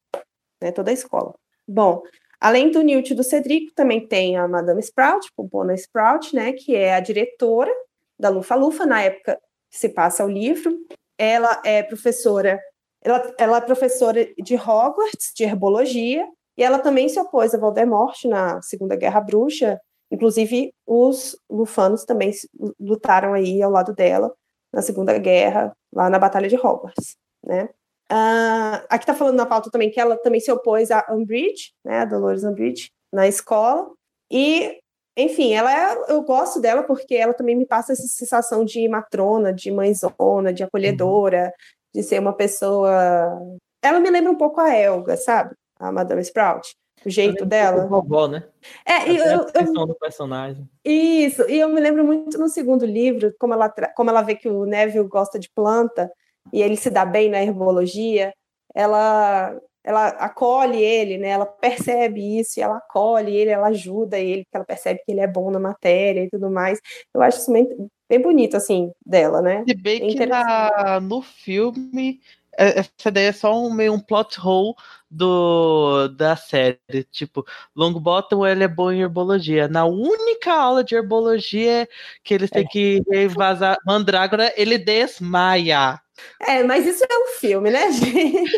né? 0.61 0.73
Toda 0.73 0.91
a 0.91 0.95
escola. 0.95 1.35
Bom, 1.67 2.03
Além 2.43 2.73
do 2.73 2.83
Newt 2.83 3.13
e 3.13 3.15
do 3.15 3.23
Cedric, 3.23 3.73
também 3.73 4.05
tem 4.05 4.37
a 4.37 4.49
Madame 4.49 4.81
Sprout, 4.81 5.31
Pompona 5.37 5.75
Sprout, 5.75 6.35
né, 6.35 6.53
que 6.53 6.75
é 6.75 6.93
a 6.93 6.99
diretora 6.99 7.73
da 8.19 8.29
Lufa 8.29 8.57
Lufa, 8.57 8.85
na 8.85 9.01
época 9.01 9.39
que 9.71 9.79
se 9.79 9.89
passa 9.89 10.25
o 10.25 10.29
livro. 10.29 10.77
Ela 11.17 11.63
é 11.65 11.85
professora, 11.85 12.61
ela, 13.01 13.33
ela 13.39 13.59
é 13.59 13.61
professora 13.61 14.29
de 14.43 14.57
Hogwarts, 14.57 15.33
de 15.37 15.45
herbologia, 15.45 16.27
e 16.59 16.65
ela 16.65 16.81
também 16.81 17.09
se 17.09 17.21
opôs 17.21 17.55
a 17.55 17.59
Voldemort 17.59 18.25
na 18.25 18.61
Segunda 18.61 18.97
Guerra 18.97 19.21
Bruxa. 19.21 19.81
Inclusive, 20.11 20.75
os 20.85 21.39
lufanos 21.49 22.05
também 22.05 22.33
lutaram 22.81 23.35
aí 23.35 23.63
ao 23.63 23.71
lado 23.71 23.95
dela 23.95 24.35
na 24.73 24.82
Segunda 24.82 25.16
Guerra, 25.19 25.73
lá 25.93 26.09
na 26.09 26.19
Batalha 26.19 26.49
de 26.49 26.57
Hogwarts, 26.57 27.16
né? 27.44 27.69
Uh, 28.11 28.85
aqui 28.90 29.05
está 29.05 29.15
falando 29.15 29.36
na 29.36 29.47
pauta 29.47 29.70
também 29.70 29.90
que 29.90 29.99
ela 29.99 30.16
também 30.19 30.39
se 30.39 30.53
opôs 30.53 30.90
a 30.90 31.07
Umbridge, 31.11 31.73
né, 31.82 32.01
a 32.01 32.05
Dolores 32.05 32.44
Umbridge, 32.44 32.90
na 33.12 33.27
escola. 33.27 33.90
E, 34.31 34.78
enfim, 35.16 35.55
ela 35.55 35.73
é, 35.73 36.12
eu 36.12 36.23
gosto 36.23 36.61
dela 36.61 36.82
porque 36.82 37.15
ela 37.15 37.32
também 37.32 37.57
me 37.57 37.65
passa 37.65 37.93
essa 37.93 38.07
sensação 38.07 38.65
de 38.65 38.86
matrona, 38.86 39.53
de 39.53 39.70
mãezona, 39.70 40.53
de 40.53 40.62
acolhedora, 40.62 41.44
uhum. 41.44 41.53
de 41.94 42.03
ser 42.03 42.19
uma 42.19 42.35
pessoa. 42.35 43.39
Ela 43.82 43.99
me 43.99 44.11
lembra 44.11 44.31
um 44.31 44.36
pouco 44.36 44.61
a 44.61 44.74
Elga, 44.74 45.16
sabe? 45.16 45.55
A 45.78 45.90
Madame 45.90 46.20
Sprout. 46.20 46.74
O 47.05 47.11
jeito 47.11 47.45
dela. 47.45 47.87
Vovó, 47.87 48.29
né? 48.29 48.45
É, 48.87 49.11
e 49.11 49.20
a 49.20 49.35
eu, 49.35 49.47
eu, 49.55 49.87
do 49.87 49.95
personagem. 49.95 50.69
Isso, 50.85 51.49
e 51.49 51.59
eu 51.59 51.69
me 51.69 51.81
lembro 51.81 52.05
muito 52.05 52.39
no 52.39 52.49
segundo 52.49 52.87
livro, 52.87 53.35
como 53.39 53.55
ela, 53.55 53.69
como 53.95 54.11
ela 54.11 54.23
vê 54.23 54.35
que 54.35 54.49
o 54.49 54.65
Neville 54.65 55.09
gosta 55.09 55.39
de 55.39 55.51
planta, 55.55 56.11
e 56.53 56.62
ele 56.62 56.77
se 56.77 56.91
dá 56.91 57.05
bem 57.05 57.31
na 57.31 57.43
herbologia, 57.43 58.33
ela 58.74 59.59
ela 59.85 60.09
acolhe 60.11 60.81
ele, 60.81 61.19
né? 61.19 61.31
Ela 61.31 61.47
percebe 61.47 62.39
isso 62.39 62.59
e 62.59 62.62
ela 62.62 62.77
acolhe 62.77 63.35
ele, 63.35 63.51
ela 63.51 63.69
ajuda 63.69 64.19
ele, 64.19 64.45
porque 64.45 64.57
ela 64.57 64.65
percebe 64.65 65.01
que 65.05 65.11
ele 65.11 65.20
é 65.20 65.27
bom 65.27 65.51
na 65.51 65.59
matéria 65.59 66.23
e 66.23 66.31
tudo 66.31 66.49
mais. 66.49 66.79
Eu 67.12 67.20
acho 67.20 67.39
isso 67.39 67.53
bem, 67.53 67.69
bem 68.09 68.20
bonito, 68.20 68.57
assim, 68.57 68.93
dela, 69.05 69.43
né? 69.43 69.65
Se 69.69 69.74
bem 69.74 70.15
que 70.15 70.24
na, 70.24 71.01
no 71.01 71.20
filme 71.20 72.20
é, 72.20 72.41
essa 72.57 72.91
ideia 73.07 73.29
é 73.29 73.33
só 73.33 73.57
um 73.59 73.73
meio 73.73 73.95
um 73.95 74.01
plot 74.01 74.39
hole 74.41 74.74
do, 75.11 76.09
da 76.09 76.37
série. 76.37 76.79
Tipo, 77.11 77.45
Longbottom 77.74 78.47
ele 78.47 78.65
é 78.65 78.69
bom 78.69 78.91
em 78.91 79.03
herbologia. 79.03 79.69
Na 79.69 79.85
única 79.85 80.53
aula 80.53 80.85
de 80.85 80.95
herbologia 80.95 81.89
que 82.23 82.35
eles 82.35 82.51
têm 82.51 82.65
é. 82.65 82.69
que 82.69 83.03
vazar 83.29 83.77
Mandrágora, 83.87 84.53
ele 84.57 84.79
desmaia. 84.79 86.01
É, 86.41 86.62
mas 86.62 86.87
isso 86.87 87.05
é 87.05 87.19
um 87.19 87.39
filme, 87.39 87.70
né, 87.70 87.91
gente? 87.93 88.53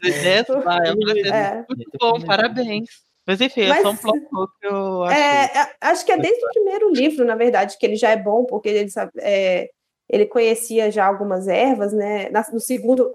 Desmaia, 0.00 0.94
é. 1.32 1.64
muito 1.68 1.90
bom, 1.98 2.20
parabéns. 2.20 2.88
Mas 3.26 3.40
enfim, 3.40 3.68
mas, 3.68 3.78
é 3.78 3.82
só 3.82 3.90
um 3.90 3.96
plot 3.96 4.26
hole 4.32 4.48
que 4.60 4.66
eu 4.66 5.04
achei. 5.04 5.22
É, 5.22 5.70
acho 5.82 6.04
que 6.04 6.12
é 6.12 6.16
desde 6.16 6.44
o 6.44 6.50
primeiro 6.50 6.90
livro, 6.90 7.24
na 7.24 7.34
verdade, 7.34 7.76
que 7.78 7.86
ele 7.86 7.96
já 7.96 8.10
é 8.10 8.16
bom, 8.16 8.44
porque 8.44 8.68
ele 8.68 8.90
sabe. 8.90 9.12
É, 9.18 9.68
ele 10.08 10.26
conhecia 10.26 10.90
já 10.90 11.06
algumas 11.06 11.46
ervas, 11.46 11.92
né? 11.92 12.28
No 12.52 12.58
segundo, 12.58 13.14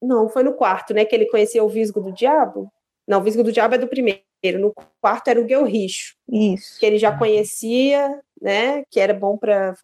não, 0.00 0.28
foi 0.28 0.42
no 0.42 0.54
quarto, 0.54 0.94
né? 0.94 1.04
Que 1.04 1.14
ele 1.14 1.26
conhecia 1.26 1.62
o 1.62 1.68
Visgo 1.68 2.00
do 2.00 2.12
Diabo. 2.12 2.72
Não, 3.06 3.20
o 3.20 3.22
Visgo 3.22 3.42
do 3.42 3.52
Diabo 3.52 3.74
é 3.74 3.78
do 3.78 3.88
primeiro. 3.88 4.22
No 4.58 4.72
quarto 5.00 5.28
era 5.28 5.40
o 5.40 5.44
Guelricho. 5.44 6.14
Isso. 6.30 6.78
Que 6.78 6.86
ele 6.86 6.98
já 6.98 7.16
conhecia, 7.16 8.20
né? 8.40 8.82
Que 8.90 9.00
era 9.00 9.12
bom 9.12 9.36
para 9.36 9.74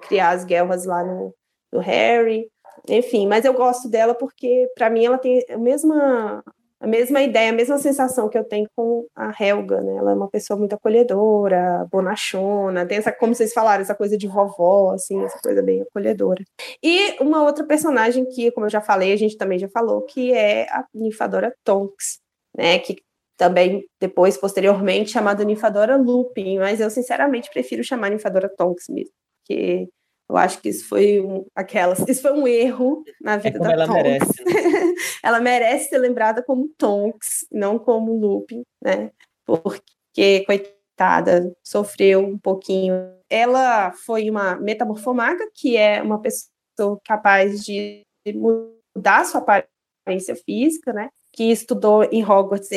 criar 0.00 0.30
as 0.30 0.44
guerras 0.44 0.84
lá 0.84 1.02
no, 1.02 1.34
no 1.72 1.80
Harry. 1.80 2.50
Enfim, 2.88 3.26
mas 3.26 3.44
eu 3.44 3.54
gosto 3.54 3.88
dela 3.88 4.14
porque, 4.14 4.68
para 4.74 4.90
mim, 4.90 5.04
ela 5.04 5.18
tem 5.18 5.44
a 5.48 5.56
mesma 5.56 6.42
a 6.82 6.86
mesma 6.88 7.22
ideia, 7.22 7.50
a 7.50 7.54
mesma 7.54 7.78
sensação 7.78 8.28
que 8.28 8.36
eu 8.36 8.42
tenho 8.42 8.68
com 8.74 9.06
a 9.14 9.32
Helga, 9.38 9.80
né? 9.80 9.94
Ela 9.98 10.10
é 10.10 10.14
uma 10.14 10.28
pessoa 10.28 10.58
muito 10.58 10.74
acolhedora, 10.74 11.86
bonachona, 11.88 12.84
tem 12.84 12.98
essa, 12.98 13.12
como 13.12 13.32
vocês 13.32 13.52
falaram, 13.52 13.82
essa 13.82 13.94
coisa 13.94 14.18
de 14.18 14.26
vovó, 14.26 14.92
assim, 14.92 15.22
essa 15.22 15.38
coisa 15.40 15.62
bem 15.62 15.82
acolhedora. 15.82 16.42
E 16.82 17.16
uma 17.22 17.44
outra 17.44 17.64
personagem 17.64 18.26
que, 18.28 18.50
como 18.50 18.66
eu 18.66 18.70
já 18.70 18.80
falei, 18.80 19.12
a 19.12 19.16
gente 19.16 19.36
também 19.36 19.60
já 19.60 19.68
falou, 19.68 20.02
que 20.02 20.32
é 20.32 20.64
a 20.70 20.84
ninfadora 20.92 21.54
Tonks, 21.62 22.18
né? 22.56 22.80
Que 22.80 22.96
também 23.36 23.84
depois, 24.00 24.36
posteriormente, 24.36 25.12
chamada 25.12 25.44
ninfadora 25.44 25.96
Lupin, 25.96 26.58
mas 26.58 26.80
eu 26.80 26.90
sinceramente 26.90 27.48
prefiro 27.50 27.84
chamar 27.84 28.10
ninfadora 28.10 28.48
Tonks 28.48 28.88
mesmo, 28.88 29.14
porque 29.38 29.88
eu 30.32 30.38
acho 30.38 30.62
que 30.62 30.70
isso 30.70 30.88
foi 30.88 31.20
um, 31.20 31.44
aquelas, 31.54 31.98
isso 32.08 32.22
foi 32.22 32.32
um 32.32 32.48
erro 32.48 33.04
na 33.20 33.36
vida 33.36 33.58
é 33.58 33.60
da 33.60 33.72
ela 33.72 33.86
Tonks. 33.86 34.02
Merece. 34.02 34.44
Né? 34.44 34.94
ela 35.22 35.40
merece 35.40 35.90
ser 35.90 35.98
lembrada 35.98 36.42
como 36.42 36.70
Tonks, 36.78 37.46
não 37.52 37.78
como 37.78 38.16
Lupin, 38.16 38.62
né? 38.82 39.10
Porque 39.44 40.42
coitada, 40.46 41.54
sofreu 41.62 42.20
um 42.20 42.38
pouquinho. 42.38 42.94
Ela 43.28 43.92
foi 43.92 44.30
uma 44.30 44.56
metamorfomaga, 44.56 45.44
que 45.54 45.76
é 45.76 46.00
uma 46.00 46.18
pessoa 46.18 46.98
capaz 47.04 47.62
de 47.62 48.02
mudar 48.34 49.26
sua 49.26 49.42
aparência 49.42 50.34
física, 50.34 50.94
né? 50.94 51.10
Que 51.30 51.52
estudou 51.52 52.04
em 52.04 52.24
Hogwarts, 52.24 52.70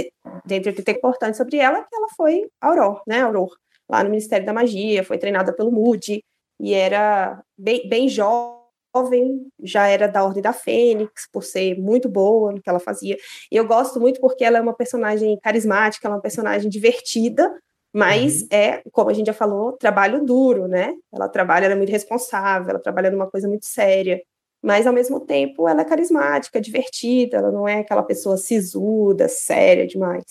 dentro 0.46 0.74
de 0.74 0.84
ter 0.84 0.98
importante 0.98 1.38
sobre 1.38 1.56
ela, 1.56 1.82
que 1.84 1.96
ela 1.96 2.08
foi 2.18 2.50
Auror, 2.60 3.02
né? 3.08 3.22
Auror, 3.22 3.56
lá 3.90 4.04
no 4.04 4.10
Ministério 4.10 4.46
da 4.46 4.52
Magia, 4.52 5.06
foi 5.06 5.18
treinada 5.18 5.54
pelo 5.56 5.72
Moody, 5.72 6.22
e 6.60 6.74
era 6.74 7.42
bem, 7.58 7.88
bem 7.88 8.10
jovem, 8.10 9.48
já 9.62 9.88
era 9.88 10.08
da 10.08 10.24
Ordem 10.24 10.42
da 10.42 10.54
Fênix, 10.54 11.28
por 11.32 11.44
ser 11.44 11.78
muito 11.78 12.08
boa 12.08 12.52
no 12.52 12.62
que 12.62 12.70
ela 12.70 12.80
fazia. 12.80 13.18
E 13.52 13.56
eu 13.56 13.66
gosto 13.66 14.00
muito 14.00 14.20
porque 14.22 14.44
ela 14.44 14.58
é 14.58 14.62
uma 14.62 14.76
personagem 14.76 15.38
carismática, 15.42 16.08
ela 16.08 16.16
é 16.16 16.18
uma 16.18 16.22
personagem 16.22 16.70
divertida, 16.70 17.54
mas 17.94 18.42
uhum. 18.42 18.48
é, 18.52 18.82
como 18.92 19.10
a 19.10 19.14
gente 19.14 19.28
já 19.28 19.34
falou, 19.34 19.74
trabalho 19.74 20.24
duro, 20.26 20.68
né? 20.68 20.94
Ela 21.14 21.30
trabalha, 21.30 21.66
ela 21.66 21.74
é 21.74 21.78
muito 21.78 21.92
responsável, 21.92 22.72
ela 22.72 22.80
trabalha 22.80 23.12
numa 23.12 23.30
coisa 23.30 23.48
muito 23.48 23.66
séria 23.66 24.22
mas 24.66 24.88
ao 24.88 24.94
mesmo 24.94 25.20
tempo 25.20 25.70
ela 25.70 25.82
é 25.82 25.86
carismática, 25.86 26.60
divertida, 26.60 27.38
ela 27.38 27.52
não 27.52 27.68
é 27.68 27.82
aquela 27.82 28.02
pessoa 28.02 28.36
sisuda, 28.36 29.30
séria 29.30 29.86
demais. 29.86 30.26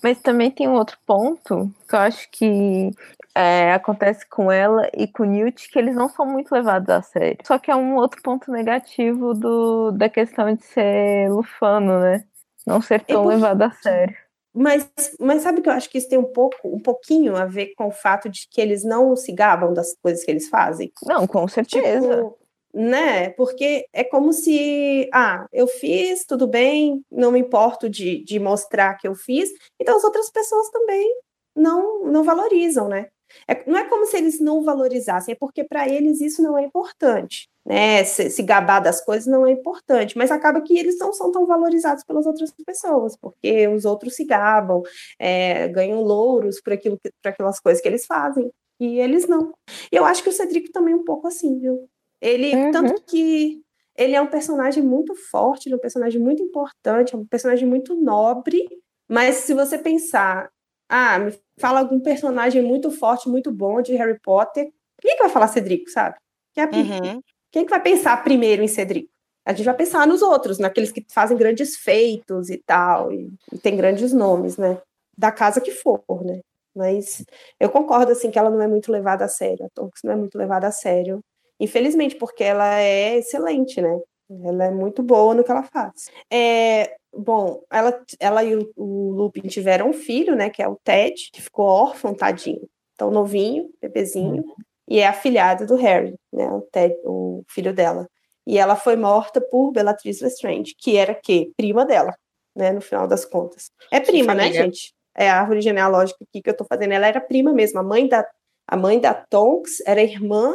Mas 0.00 0.20
também 0.20 0.52
tem 0.52 0.68
um 0.68 0.74
outro 0.74 0.96
ponto 1.04 1.68
que 1.88 1.94
eu 1.96 1.98
acho 1.98 2.30
que 2.30 2.92
é, 3.34 3.72
acontece 3.72 4.24
com 4.28 4.52
ela 4.52 4.88
e 4.96 5.08
com 5.08 5.24
o 5.24 5.26
Newt, 5.26 5.68
que 5.68 5.76
eles 5.80 5.96
não 5.96 6.08
são 6.08 6.24
muito 6.24 6.52
levados 6.52 6.88
a 6.90 7.02
sério. 7.02 7.38
Só 7.44 7.58
que 7.58 7.72
é 7.72 7.76
um 7.76 7.96
outro 7.96 8.22
ponto 8.22 8.52
negativo 8.52 9.34
do, 9.34 9.90
da 9.90 10.08
questão 10.08 10.54
de 10.54 10.64
ser 10.64 11.28
lufano, 11.28 11.98
né? 11.98 12.24
Não 12.64 12.80
ser 12.80 13.00
tão 13.00 13.24
por... 13.24 13.30
levado 13.30 13.62
a 13.62 13.72
sério. 13.72 14.14
Mas, 14.54 14.88
mas 15.18 15.42
sabe 15.42 15.60
que 15.60 15.68
eu 15.68 15.72
acho 15.72 15.90
que 15.90 15.98
isso 15.98 16.08
tem 16.08 16.18
um 16.18 16.32
pouco, 16.32 16.56
um 16.64 16.78
pouquinho 16.78 17.34
a 17.34 17.46
ver 17.46 17.74
com 17.74 17.88
o 17.88 17.92
fato 17.92 18.28
de 18.28 18.46
que 18.48 18.60
eles 18.60 18.84
não 18.84 19.16
se 19.16 19.32
gabam 19.32 19.72
das 19.72 19.96
coisas 20.00 20.22
que 20.22 20.30
eles 20.30 20.48
fazem? 20.48 20.92
Não, 21.04 21.26
com 21.26 21.48
certeza. 21.48 22.16
Tipo, 22.16 22.41
né? 22.72 23.30
Porque 23.30 23.86
é 23.92 24.04
como 24.04 24.32
se, 24.32 25.08
ah, 25.12 25.46
eu 25.52 25.66
fiz, 25.66 26.24
tudo 26.24 26.46
bem, 26.46 27.02
não 27.10 27.32
me 27.32 27.40
importo 27.40 27.88
de, 27.88 28.24
de 28.24 28.38
mostrar 28.38 28.96
que 28.96 29.06
eu 29.06 29.14
fiz, 29.14 29.50
então 29.80 29.96
as 29.96 30.04
outras 30.04 30.30
pessoas 30.30 30.70
também 30.70 31.06
não, 31.54 32.04
não 32.04 32.24
valorizam, 32.24 32.88
né? 32.88 33.08
É, 33.48 33.68
não 33.68 33.78
é 33.78 33.88
como 33.88 34.06
se 34.06 34.16
eles 34.16 34.40
não 34.40 34.62
valorizassem, 34.62 35.32
é 35.32 35.36
porque 35.38 35.64
para 35.64 35.88
eles 35.88 36.20
isso 36.20 36.42
não 36.42 36.56
é 36.58 36.64
importante, 36.64 37.48
né? 37.64 38.04
Se, 38.04 38.30
se, 38.30 38.42
gabar 38.42 38.80
das 38.80 39.02
coisas 39.04 39.26
não 39.26 39.46
é 39.46 39.52
importante, 39.52 40.16
mas 40.16 40.30
acaba 40.30 40.60
que 40.60 40.78
eles 40.78 40.98
não 40.98 41.12
são 41.12 41.32
tão 41.32 41.46
valorizados 41.46 42.04
pelas 42.04 42.26
outras 42.26 42.52
pessoas, 42.64 43.16
porque 43.16 43.68
os 43.68 43.84
outros 43.84 44.16
se 44.16 44.24
gabam, 44.24 44.82
é, 45.18 45.68
ganham 45.68 46.02
louros 46.02 46.60
por 46.60 46.72
aquilo, 46.72 46.98
por 46.98 47.28
aquelas 47.28 47.60
coisas 47.60 47.82
que 47.82 47.88
eles 47.88 48.06
fazem, 48.06 48.50
e 48.80 48.98
eles 49.00 49.26
não. 49.28 49.52
E 49.92 49.96
eu 49.96 50.04
acho 50.04 50.22
que 50.22 50.28
o 50.28 50.32
Cedric 50.32 50.70
também 50.72 50.94
é 50.94 50.96
um 50.96 51.04
pouco 51.04 51.26
assim, 51.26 51.58
viu? 51.58 51.88
Ele, 52.22 52.54
uhum. 52.54 52.70
tanto 52.70 53.02
que 53.02 53.60
ele 53.98 54.14
é 54.14 54.20
um 54.20 54.28
personagem 54.28 54.80
muito 54.80 55.12
forte, 55.16 55.66
ele 55.66 55.74
é 55.74 55.76
um 55.76 55.80
personagem 55.80 56.20
muito 56.20 56.40
importante, 56.40 57.14
é 57.14 57.18
um 57.18 57.26
personagem 57.26 57.68
muito 57.68 57.96
nobre, 57.96 58.64
mas 59.08 59.36
se 59.36 59.52
você 59.52 59.76
pensar, 59.76 60.48
ah, 60.88 61.18
me 61.18 61.34
fala 61.58 61.80
algum 61.80 61.98
personagem 61.98 62.62
muito 62.62 62.92
forte, 62.92 63.28
muito 63.28 63.50
bom 63.50 63.82
de 63.82 63.94
Harry 63.96 64.18
Potter, 64.20 64.72
quem 65.00 65.16
que 65.16 65.22
vai 65.22 65.28
falar 65.28 65.48
Cedrico, 65.48 65.90
sabe? 65.90 66.16
Que 66.54 66.60
é 66.60 66.64
Uhum. 66.64 67.20
Quem 67.50 67.64
que 67.64 67.70
vai 67.70 67.82
pensar 67.82 68.22
primeiro 68.22 68.62
em 68.62 68.68
Cedrico? 68.68 69.10
A 69.44 69.52
gente 69.52 69.66
vai 69.66 69.74
pensar 69.74 70.06
nos 70.06 70.22
outros, 70.22 70.58
naqueles 70.58 70.92
que 70.92 71.04
fazem 71.12 71.36
grandes 71.36 71.76
feitos 71.76 72.48
e 72.48 72.56
tal, 72.56 73.12
e, 73.12 73.30
e 73.52 73.58
tem 73.58 73.76
grandes 73.76 74.12
nomes, 74.12 74.56
né? 74.56 74.80
Da 75.18 75.32
casa 75.32 75.60
que 75.60 75.72
for, 75.72 76.02
né? 76.24 76.40
Mas 76.74 77.24
eu 77.60 77.68
concordo, 77.68 78.12
assim, 78.12 78.30
que 78.30 78.38
ela 78.38 78.48
não 78.48 78.62
é 78.62 78.68
muito 78.68 78.90
levada 78.90 79.24
a 79.24 79.28
sério. 79.28 79.66
A 79.66 79.68
Tonks 79.74 80.00
não 80.04 80.12
é 80.12 80.16
muito 80.16 80.38
levada 80.38 80.68
a 80.68 80.72
sério. 80.72 81.20
Infelizmente, 81.60 82.16
porque 82.16 82.42
ela 82.42 82.80
é 82.80 83.18
excelente, 83.18 83.80
né? 83.80 84.00
Ela 84.44 84.64
é 84.66 84.70
muito 84.70 85.02
boa 85.02 85.34
no 85.34 85.44
que 85.44 85.50
ela 85.50 85.62
faz. 85.64 86.10
É, 86.30 86.94
bom, 87.12 87.62
ela, 87.70 88.02
ela 88.18 88.42
e 88.42 88.56
o, 88.56 88.72
o 88.76 89.10
Lupin 89.10 89.42
tiveram 89.42 89.90
um 89.90 89.92
filho, 89.92 90.34
né? 90.34 90.48
Que 90.48 90.62
é 90.62 90.68
o 90.68 90.78
Ted, 90.82 91.30
que 91.32 91.42
ficou 91.42 91.66
órfão, 91.66 92.14
tadinho. 92.14 92.68
Tão 92.96 93.10
novinho, 93.10 93.70
bebezinho. 93.80 94.44
E 94.88 94.98
é 94.98 95.06
afilhado 95.06 95.66
do 95.66 95.76
Harry, 95.76 96.14
né? 96.32 96.46
O, 96.48 96.62
Ted, 96.62 96.94
o 97.04 97.44
filho 97.48 97.74
dela. 97.74 98.08
E 98.46 98.58
ela 98.58 98.74
foi 98.74 98.96
morta 98.96 99.40
por 99.40 99.70
Bellatrix 99.70 100.20
Lestrange, 100.20 100.74
que 100.76 100.96
era 100.96 101.14
que 101.14 101.52
prima 101.56 101.84
dela, 101.84 102.14
né? 102.56 102.72
No 102.72 102.80
final 102.80 103.06
das 103.06 103.24
contas. 103.24 103.70
É 103.90 104.00
prima, 104.00 104.34
né, 104.34 104.52
gente? 104.52 104.92
É 105.14 105.28
a 105.28 105.40
árvore 105.40 105.60
genealógica 105.60 106.18
aqui 106.28 106.40
que 106.42 106.50
eu 106.50 106.56
tô 106.56 106.64
fazendo. 106.64 106.92
Ela 106.92 107.06
era 107.06 107.20
prima 107.20 107.52
mesmo. 107.52 107.78
A 107.78 107.82
mãe 107.82 108.08
da 108.08 108.26
a 108.66 108.76
mãe 108.76 108.98
da 108.98 109.12
Tonks 109.12 109.82
era 109.86 110.00
irmã 110.02 110.54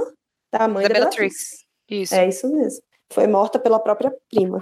da 0.51 0.67
mãe 0.67 0.83
Da 0.83 0.89
da, 0.89 0.93
Bellatrix. 0.95 1.65
Isso. 1.89 2.15
É 2.15 2.27
isso 2.27 2.51
mesmo. 2.51 2.81
Foi 3.11 3.27
morta 3.27 3.57
pela 3.57 3.79
própria 3.79 4.13
prima. 4.29 4.61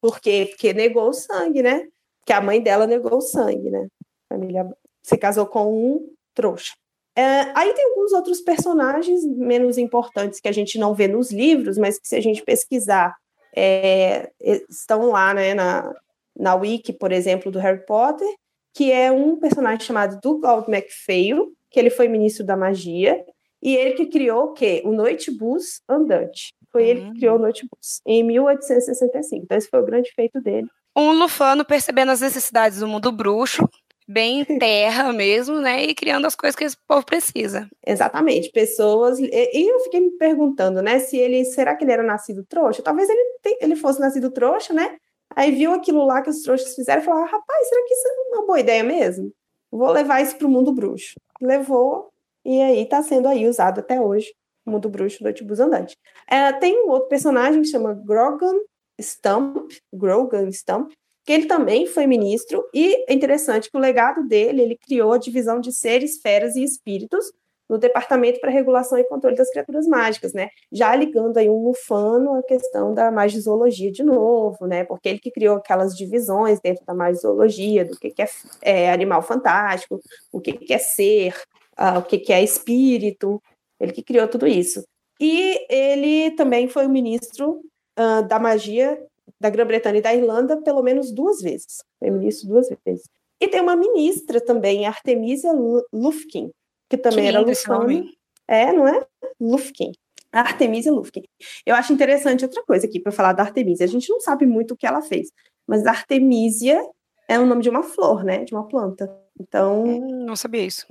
Por 0.00 0.20
quê? 0.20 0.46
Porque 0.50 0.72
negou 0.72 1.08
o 1.08 1.12
sangue, 1.12 1.62
né? 1.62 1.86
Que 2.24 2.32
a 2.32 2.40
mãe 2.40 2.60
dela 2.60 2.86
negou 2.86 3.18
o 3.18 3.20
sangue, 3.20 3.70
né? 3.70 3.88
A 4.30 4.34
família 4.34 4.66
se 5.02 5.16
casou 5.16 5.46
com 5.46 5.72
um 5.72 6.08
trouxa. 6.34 6.72
É, 7.16 7.52
aí 7.54 7.74
tem 7.74 7.84
alguns 7.90 8.12
outros 8.12 8.40
personagens 8.40 9.24
menos 9.26 9.76
importantes 9.76 10.40
que 10.40 10.48
a 10.48 10.52
gente 10.52 10.78
não 10.78 10.94
vê 10.94 11.08
nos 11.08 11.32
livros, 11.32 11.76
mas 11.76 11.98
que 11.98 12.08
se 12.08 12.16
a 12.16 12.20
gente 12.20 12.42
pesquisar 12.42 13.14
é, 13.54 14.30
estão 14.40 15.10
lá, 15.10 15.34
né, 15.34 15.52
na, 15.52 15.92
na 16.36 16.54
wiki, 16.54 16.92
por 16.92 17.10
exemplo, 17.10 17.50
do 17.50 17.58
Harry 17.58 17.84
Potter, 17.84 18.28
que 18.72 18.92
é 18.92 19.10
um 19.10 19.36
personagem 19.36 19.84
chamado 19.84 20.20
Douglas 20.22 20.68
MacPhail, 20.68 21.52
que 21.68 21.78
ele 21.78 21.90
foi 21.90 22.08
ministro 22.08 22.44
da 22.44 22.56
magia, 22.56 23.22
e 23.62 23.76
ele 23.76 23.94
que 23.94 24.06
criou 24.06 24.44
o 24.44 24.52
quê? 24.52 24.82
O 24.84 24.92
Noitebus 24.92 25.82
Andante. 25.88 26.54
Foi 26.72 26.88
ele 26.88 27.10
que 27.10 27.18
criou 27.18 27.36
o 27.36 27.38
Noitebus, 27.38 28.00
em 28.06 28.22
1865. 28.22 29.44
Então 29.44 29.58
esse 29.58 29.68
foi 29.68 29.80
o 29.80 29.84
grande 29.84 30.10
feito 30.14 30.40
dele. 30.40 30.68
Um 30.96 31.12
lufano 31.12 31.64
percebendo 31.64 32.12
as 32.12 32.20
necessidades 32.20 32.78
do 32.80 32.88
mundo 32.88 33.12
bruxo, 33.12 33.68
bem 34.08 34.44
terra 34.58 35.12
mesmo, 35.12 35.60
né? 35.60 35.84
E 35.84 35.94
criando 35.94 36.26
as 36.26 36.34
coisas 36.34 36.56
que 36.56 36.64
esse 36.64 36.76
povo 36.86 37.04
precisa. 37.04 37.68
Exatamente, 37.86 38.50
pessoas. 38.50 39.18
E 39.18 39.30
eu 39.70 39.80
fiquei 39.80 40.00
me 40.00 40.10
perguntando, 40.12 40.82
né, 40.82 40.98
se 40.98 41.16
ele. 41.16 41.44
Será 41.44 41.76
que 41.76 41.84
ele 41.84 41.92
era 41.92 42.02
nascido 42.02 42.44
trouxa? 42.44 42.82
Talvez 42.82 43.08
ele, 43.08 43.20
ele 43.60 43.76
fosse 43.76 44.00
nascido 44.00 44.30
trouxa, 44.30 44.72
né? 44.72 44.96
Aí 45.34 45.52
viu 45.52 45.72
aquilo 45.72 46.04
lá 46.04 46.22
que 46.22 46.30
os 46.30 46.42
trouxas 46.42 46.74
fizeram 46.74 47.02
e 47.02 47.04
falou: 47.04 47.22
ah, 47.22 47.26
rapaz, 47.26 47.68
será 47.68 47.82
que 47.86 47.94
isso 47.94 48.08
é 48.08 48.36
uma 48.36 48.46
boa 48.46 48.60
ideia 48.60 48.82
mesmo? 48.82 49.32
Vou 49.70 49.90
levar 49.92 50.20
isso 50.20 50.36
para 50.36 50.46
o 50.46 50.50
mundo 50.50 50.72
bruxo. 50.72 51.14
Levou, 51.40 52.09
e 52.44 52.60
aí 52.60 52.82
está 52.82 53.02
sendo 53.02 53.28
aí 53.28 53.48
usado 53.48 53.80
até 53.80 54.00
hoje, 54.00 54.32
mundo 54.66 54.88
bruxo 54.88 55.22
do 55.22 55.32
Tibus 55.32 55.60
Andante. 55.60 55.96
É, 56.28 56.52
tem 56.52 56.84
um 56.84 56.90
outro 56.90 57.08
personagem 57.08 57.62
que 57.62 57.68
chama 57.68 57.94
Grogan 57.94 58.58
Stump, 59.00 59.72
Grogan 59.92 60.50
Stump, 60.52 60.92
que 61.24 61.32
ele 61.32 61.46
também 61.46 61.86
foi 61.86 62.06
ministro, 62.06 62.64
e 62.74 63.04
é 63.08 63.12
interessante 63.12 63.70
que 63.70 63.76
o 63.76 63.80
legado 63.80 64.26
dele, 64.26 64.62
ele 64.62 64.76
criou 64.76 65.12
a 65.12 65.18
divisão 65.18 65.60
de 65.60 65.72
seres, 65.72 66.18
feras 66.20 66.56
e 66.56 66.62
espíritos 66.62 67.32
no 67.70 67.78
Departamento 67.78 68.40
para 68.40 68.50
Regulação 68.50 68.98
e 68.98 69.04
Controle 69.04 69.36
das 69.36 69.48
Criaturas 69.48 69.86
Mágicas, 69.86 70.32
né? 70.32 70.48
Já 70.72 70.92
ligando 70.96 71.36
aí 71.36 71.48
um 71.48 71.62
lufano 71.62 72.34
à 72.34 72.42
questão 72.42 72.92
da 72.92 73.12
magizoologia 73.12 73.92
de 73.92 74.02
novo, 74.02 74.66
né? 74.66 74.82
Porque 74.82 75.08
ele 75.08 75.20
que 75.20 75.30
criou 75.30 75.56
aquelas 75.56 75.96
divisões 75.96 76.58
dentro 76.58 76.84
da 76.84 76.92
magizoologia, 76.92 77.84
do 77.84 77.96
que, 77.96 78.10
que 78.10 78.22
é, 78.22 78.28
é, 78.60 78.92
animal 78.92 79.22
fantástico, 79.22 80.00
o 80.32 80.40
que, 80.40 80.52
que 80.54 80.74
é 80.74 80.78
ser, 80.78 81.32
ah, 81.80 81.98
o 81.98 82.02
que, 82.02 82.18
que 82.18 82.32
é 82.32 82.42
espírito, 82.44 83.42
ele 83.80 83.92
que 83.92 84.02
criou 84.02 84.28
tudo 84.28 84.46
isso. 84.46 84.84
E 85.18 85.66
ele 85.68 86.30
também 86.32 86.68
foi 86.68 86.86
o 86.86 86.90
ministro 86.90 87.60
ah, 87.96 88.20
da 88.20 88.38
magia 88.38 89.02
da 89.40 89.48
Grã-Bretanha 89.48 89.98
e 89.98 90.02
da 90.02 90.14
Irlanda 90.14 90.60
pelo 90.60 90.82
menos 90.82 91.10
duas 91.10 91.40
vezes. 91.40 91.78
Foi 91.98 92.10
ministro 92.10 92.48
duas 92.48 92.68
vezes. 92.84 93.08
E 93.40 93.48
tem 93.48 93.60
uma 93.62 93.74
ministra 93.74 94.38
também, 94.40 94.86
Artemisia 94.86 95.50
Lu- 95.52 95.82
Lufkin, 95.92 96.50
que 96.90 96.98
também 96.98 97.24
Que 97.24 97.28
era 97.28 97.40
lufana. 97.40 97.78
nome. 97.78 98.18
É, 98.46 98.70
não 98.72 98.86
é? 98.86 99.06
Lufkin. 99.40 99.92
Artemisia 100.30 100.92
Lufkin. 100.92 101.22
Eu 101.64 101.74
acho 101.74 101.92
interessante 101.92 102.44
outra 102.44 102.62
coisa 102.64 102.86
aqui 102.86 103.00
para 103.00 103.10
falar 103.12 103.32
da 103.32 103.42
Artemisia. 103.42 103.86
A 103.86 103.88
gente 103.88 104.10
não 104.10 104.20
sabe 104.20 104.44
muito 104.46 104.74
o 104.74 104.76
que 104.76 104.86
ela 104.86 105.00
fez, 105.00 105.30
mas 105.66 105.86
Artemisia 105.86 106.80
é 107.28 107.38
o 107.38 107.46
nome 107.46 107.62
de 107.62 107.70
uma 107.70 107.82
flor, 107.82 108.22
né? 108.24 108.44
De 108.44 108.52
uma 108.52 108.68
planta. 108.68 109.10
Então. 109.40 109.84
Não 109.86 110.36
sabia 110.36 110.62
isso. 110.64 110.84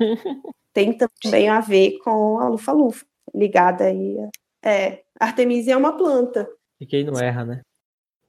tem 0.72 0.96
também 0.96 1.48
a 1.48 1.60
ver 1.60 1.98
com 1.98 2.38
a 2.38 2.48
lufa-lufa, 2.48 3.04
ligada 3.34 3.84
aí. 3.84 4.18
a- 4.18 4.68
É, 4.68 5.02
Artemisia 5.18 5.74
é 5.74 5.76
uma 5.76 5.96
planta. 5.96 6.48
E 6.80 6.86
quem 6.86 7.04
não 7.04 7.18
erra, 7.18 7.44
né? 7.44 7.60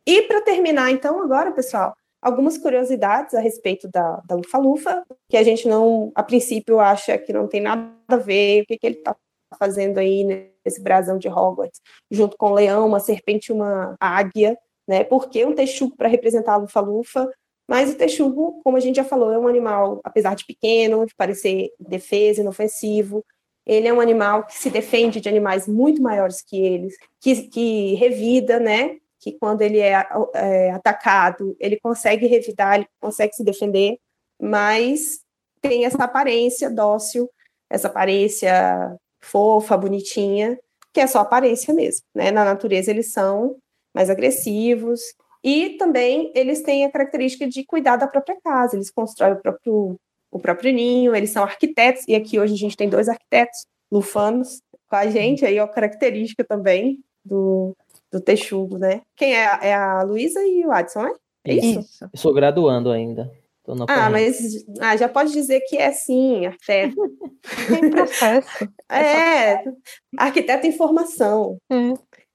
E 0.08 0.24
para 0.24 0.42
terminar, 0.42 0.92
então, 0.92 1.22
agora, 1.22 1.52
pessoal, 1.52 1.94
algumas 2.22 2.58
curiosidades 2.58 3.34
a 3.34 3.40
respeito 3.40 3.88
da, 3.90 4.22
da 4.26 4.36
Lufa-Lufa, 4.36 5.04
que 5.30 5.38
a 5.38 5.44
gente 5.44 5.68
não, 5.68 6.12
a 6.16 6.24
princípio, 6.24 6.80
acha 6.80 7.18
que 7.18 7.32
não 7.34 7.48
tem 7.48 7.62
nada 7.62 7.92
a 8.08 8.16
ver, 8.18 8.62
o 8.62 8.66
que, 8.66 8.78
que 8.78 8.88
ele 8.88 8.98
está 8.98 9.16
fazendo 9.58 9.98
aí 10.00 10.24
nesse 10.66 10.82
brasão 10.82 11.18
de 11.18 11.28
Hogwarts, 11.28 11.82
junto 12.10 12.38
com 12.38 12.48
o 12.52 12.54
leão, 12.54 12.88
uma 12.88 13.00
serpente 13.00 13.52
e 13.52 13.54
uma 13.54 13.96
águia, 14.00 14.58
né? 14.88 15.04
Por 15.04 15.30
que 15.30 15.46
um 15.46 15.54
texugo 15.54 15.96
para 15.96 16.08
representar 16.08 16.54
a 16.54 16.58
Lufa-Lufa? 16.58 17.30
Mas 17.72 17.90
o 17.90 17.96
texugo, 17.96 18.60
como 18.66 18.76
a 18.76 18.82
gente 18.82 18.98
já 18.98 19.04
falou, 19.06 19.32
é 19.32 19.40
um 19.40 19.48
animal, 19.48 20.02
apesar 20.04 20.36
de 20.36 20.44
pequeno, 20.46 21.06
de 21.06 21.16
parecer 21.16 21.72
defesa, 21.80 22.42
inofensivo, 22.42 23.24
ele 23.66 23.88
é 23.88 23.94
um 23.94 24.02
animal 24.02 24.46
que 24.46 24.58
se 24.58 24.70
defende 24.70 25.22
de 25.22 25.30
animais 25.30 25.70
muito 25.70 26.02
maiores 26.02 26.42
que 26.42 26.62
eles, 26.62 26.98
que, 27.22 27.44
que 27.44 27.94
revida, 27.94 28.60
né? 28.60 28.98
Que 29.22 29.32
quando 29.32 29.62
ele 29.62 29.80
é, 29.80 30.06
é 30.34 30.72
atacado, 30.72 31.56
ele 31.62 31.80
consegue 31.80 32.28
revidar, 32.28 32.76
ele 32.76 32.88
consegue 33.00 33.34
se 33.34 33.42
defender, 33.42 33.98
mas 34.38 35.22
tem 35.62 35.86
essa 35.86 36.04
aparência 36.04 36.70
dócil, 36.70 37.30
essa 37.70 37.88
aparência 37.88 38.98
fofa, 39.22 39.78
bonitinha, 39.78 40.60
que 40.92 41.00
é 41.00 41.08
só 41.08 41.20
aparência 41.20 41.74
mesmo, 41.74 42.04
né? 42.14 42.32
Na 42.32 42.44
natureza 42.44 42.92
eles 42.92 43.14
são 43.14 43.56
mais 43.96 44.10
agressivos 44.10 45.00
e 45.44 45.72
também 45.78 46.32
eles 46.36 46.62
têm 46.62 46.86
a 46.86 46.92
característica 46.92 47.48
de 47.48 47.64
cuidar 47.66 47.96
da 47.96 48.08
própria 48.08 48.38
casa, 48.44 48.76
eles 48.76 48.92
constroem 48.92 49.34
o 49.34 49.42
próprio 49.42 49.96
o 50.34 50.40
próprio 50.40 50.72
ninho, 50.74 51.14
eles 51.14 51.32
são 51.32 51.44
arquitetos, 51.44 52.06
e 52.08 52.16
aqui 52.16 52.40
hoje 52.40 52.54
a 52.54 52.58
gente 52.58 52.78
tem 52.78 52.88
dois 52.88 53.10
arquitetos 53.10 53.66
lufanos 53.92 54.62
com 54.90 54.96
a 54.96 55.06
gente, 55.08 55.46
aí 55.46 55.58
é 55.58 55.60
a 55.60 55.68
característica 55.68 56.42
também 56.44 57.00
do, 57.26 57.76
do 58.10 58.22
texugo, 58.22 58.78
né? 58.78 59.02
Quem 59.16 59.36
é? 59.36 59.44
É 59.62 59.74
a 59.74 60.04
Luísa 60.04 60.42
e 60.42 60.66
o 60.66 60.72
Adson, 60.72 61.04
né? 61.04 61.14
É 61.46 61.54
isso? 61.54 62.06
Eu 62.06 62.18
sou 62.18 62.34
graduando 62.34 62.92
ainda. 62.92 63.30
Tô 63.64 63.76
na 63.76 63.84
Ah, 63.84 64.10
corrente. 64.10 64.12
mas 64.12 64.66
ah, 64.80 64.96
já 64.98 65.10
pode 65.10 65.34
dizer 65.34 65.60
que 65.68 65.78
é 65.78 65.92
sim, 65.92 66.46
arquiteto. 66.46 66.96
Tem 67.68 67.90
processo. 67.90 68.48
É, 68.90 69.64
arquiteto 70.18 70.68
em 70.68 70.72
formação. 70.72 71.58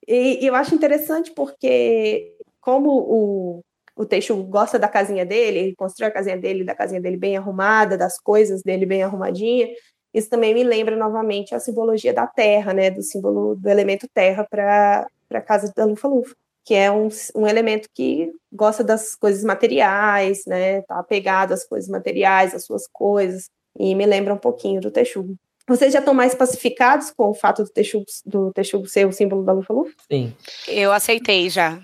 E, 0.09 0.43
e 0.43 0.47
eu 0.47 0.55
acho 0.55 0.75
interessante 0.75 1.33
porque, 1.33 2.33
como 2.67 2.91
o, 2.91 3.65
o 3.95 4.05
Teixo 4.05 4.35
gosta 4.43 4.77
da 4.77 4.89
casinha 4.89 5.25
dele, 5.25 5.59
ele 5.61 5.77
constrói 5.77 6.09
a 6.09 6.13
casinha 6.13 6.37
dele, 6.37 6.65
da 6.65 6.75
casinha 6.75 7.01
dele 7.01 7.17
bem 7.17 7.37
arrumada, 7.37 7.97
das 7.97 8.19
coisas 8.19 8.61
dele 8.61 8.85
bem 8.85 9.05
arrumadinha, 9.05 9.69
isso 10.13 10.29
também 10.29 10.53
me 10.53 10.65
lembra 10.65 10.97
novamente 10.97 11.55
a 11.55 11.61
simbologia 11.61 12.13
da 12.13 12.27
terra, 12.27 12.75
né, 12.75 12.91
do 12.91 13.05
símbolo 13.05 13.55
do 13.55 13.69
elemento 13.69 14.09
terra 14.13 14.45
para 14.51 15.07
a 15.31 15.41
casa 15.41 15.73
da 15.77 15.85
Lufa-Lufa, 15.85 16.35
que 16.65 16.75
é 16.75 16.91
um, 16.91 17.09
um 17.37 17.47
elemento 17.47 17.89
que 17.95 18.33
gosta 18.53 18.83
das 18.83 19.15
coisas 19.15 19.45
materiais, 19.45 20.45
né, 20.45 20.83
tá 20.83 20.99
apegado 20.99 21.53
às 21.53 21.65
coisas 21.65 21.89
materiais, 21.89 22.53
às 22.53 22.65
suas 22.65 22.89
coisas, 22.93 23.49
e 23.79 23.95
me 23.95 24.07
lembra 24.07 24.35
um 24.35 24.39
pouquinho 24.39 24.81
do 24.81 24.91
Texugo. 24.91 25.37
Vocês 25.69 25.93
já 25.93 26.01
estão 26.01 26.15
mais 26.15 26.35
pacificados 26.35 27.13
com 27.13 27.29
o 27.29 27.35
fato 27.35 27.63
do 27.63 27.71
Texugo, 27.71 28.07
do 28.25 28.53
Texugo 28.53 28.89
ser 28.89 29.07
o 29.07 29.13
símbolo 29.13 29.45
da 29.45 29.53
Lufa-Lufa? 29.53 29.95
Sim. 30.11 30.35
Eu 30.67 30.93
aceitei 30.93 31.49
já. 31.49 31.81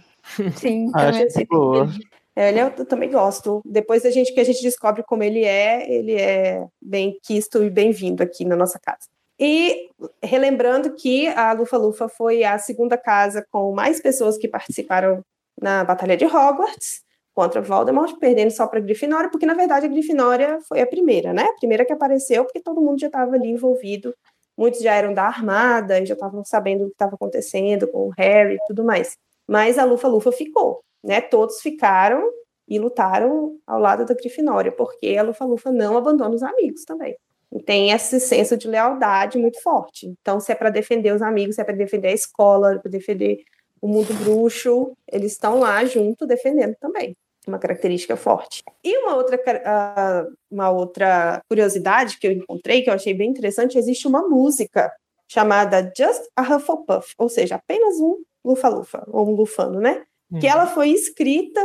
Sim, 0.57 0.91
Ah, 0.95 1.11
de 1.11 1.45
boa. 1.47 1.89
É, 2.35 2.49
ele 2.49 2.61
eu 2.61 2.87
também 2.87 3.11
gosto. 3.11 3.61
Depois 3.65 4.03
da 4.03 4.11
gente 4.11 4.33
que 4.33 4.41
a 4.41 4.45
gente 4.45 4.63
descobre 4.63 5.03
como 5.03 5.23
ele 5.23 5.45
é, 5.45 5.91
ele 5.93 6.15
é 6.15 6.67
bem 6.81 7.19
quisto 7.23 7.63
e 7.63 7.69
bem-vindo 7.69 8.23
aqui 8.23 8.45
na 8.45 8.57
nossa 8.57 8.79
casa. 8.79 9.09
E 9.39 9.91
relembrando 10.23 10.95
que 10.95 11.29
a 11.29 11.53
Lufa 11.53 11.77
Lufa 11.77 12.09
foi 12.09 12.45
a 12.45 12.59
segunda 12.59 12.97
casa 12.97 13.45
com 13.51 13.75
mais 13.75 14.01
pessoas 14.01 14.39
que 14.39 14.49
participaram 14.49 15.23
na 15.61 15.85
Batalha 15.85 16.17
de 16.17 16.25
Hogwarts 16.25 17.03
contra 17.35 17.61
Voldemort, 17.61 18.19
perdendo 18.19 18.51
só 18.51 18.67
para 18.67 18.79
a 18.79 18.83
Grifinória, 18.83 19.31
porque 19.31 19.47
na 19.47 19.55
verdade 19.55 19.87
a 19.87 19.89
Grifinória 19.89 20.59
foi 20.69 20.81
a 20.81 20.87
primeira, 20.87 21.33
né? 21.33 21.45
A 21.45 21.55
primeira 21.55 21.85
que 21.85 21.93
apareceu, 21.93 22.45
porque 22.45 22.61
todo 22.61 22.81
mundo 22.81 23.01
já 23.01 23.09
estava 23.09 23.35
ali 23.35 23.49
envolvido 23.49 24.15
muitos 24.57 24.81
já 24.81 24.95
eram 24.95 25.15
da 25.15 25.25
armada 25.25 25.99
e 25.99 26.07
já 26.07 26.15
estavam 26.15 26.45
sabendo 26.45 26.85
o 26.85 26.87
que 26.87 26.93
estava 26.93 27.15
acontecendo 27.15 27.89
com 27.89 28.09
o 28.09 28.13
Harry 28.17 28.57
e 28.57 28.67
tudo 28.67 28.85
mais. 28.85 29.17
Mas 29.53 29.77
a 29.77 29.85
Lufa-Lufa 29.85 30.33
ficou, 30.33 30.83
né? 31.05 31.21
Todos 31.21 31.61
ficaram 31.61 32.27
e 32.67 32.79
lutaram 32.79 33.59
ao 33.67 33.79
lado 33.79 34.07
da 34.07 34.15
Grifinória, 34.15 34.73
porque 34.73 35.15
a 35.15 35.23
Lufa-Lufa 35.23 35.71
não 35.71 35.95
abandona 35.95 36.35
os 36.35 36.43
amigos 36.43 36.87
também. 36.87 37.15
E 37.53 37.63
tem 37.63 37.91
esse 37.91 38.19
senso 38.19 38.57
de 38.57 38.67
lealdade 38.67 39.37
muito 39.37 39.61
forte. 39.61 40.07
Então, 40.07 40.41
se 40.41 40.51
é 40.51 40.55
para 40.55 40.71
defender 40.71 41.15
os 41.15 41.21
amigos, 41.21 41.57
se 41.57 41.61
é 41.61 41.65
para 41.65 41.77
defender 41.77 42.09
a 42.09 42.15
escola, 42.15 42.79
para 42.79 42.91
defender 42.91 43.45
o 43.79 43.87
mundo 43.87 44.15
bruxo, 44.25 44.97
eles 45.07 45.33
estão 45.33 45.59
lá 45.59 45.85
junto 45.85 46.27
defendendo 46.27 46.75
também. 46.81 47.15
Uma 47.47 47.59
característica 47.59 48.17
forte. 48.17 48.63
E 48.83 48.97
uma 49.01 49.17
outra, 49.17 49.37
uh, 49.37 50.35
uma 50.51 50.71
outra 50.71 51.43
curiosidade 51.47 52.19
que 52.19 52.27
eu 52.27 52.33
encontrei, 52.33 52.81
que 52.81 52.89
eu 52.89 52.95
achei 52.95 53.13
bem 53.13 53.29
interessante, 53.29 53.77
existe 53.77 54.09
uma 54.09 54.27
música 54.27 54.91
chamada 55.29 55.93
Just 55.95 56.23
a 56.35 56.41
Hufflepuff, 56.41 57.13
ou 57.19 57.29
seja, 57.29 57.57
apenas 57.57 58.01
um 58.01 58.17
lufa-lufa, 58.45 59.05
ou 59.09 59.29
um 59.29 59.35
lufano, 59.35 59.81
né? 59.81 60.05
Uhum. 60.31 60.41
Que 60.41 60.47
ela 60.47 60.67
foi 60.67 60.91
escrita 60.91 61.61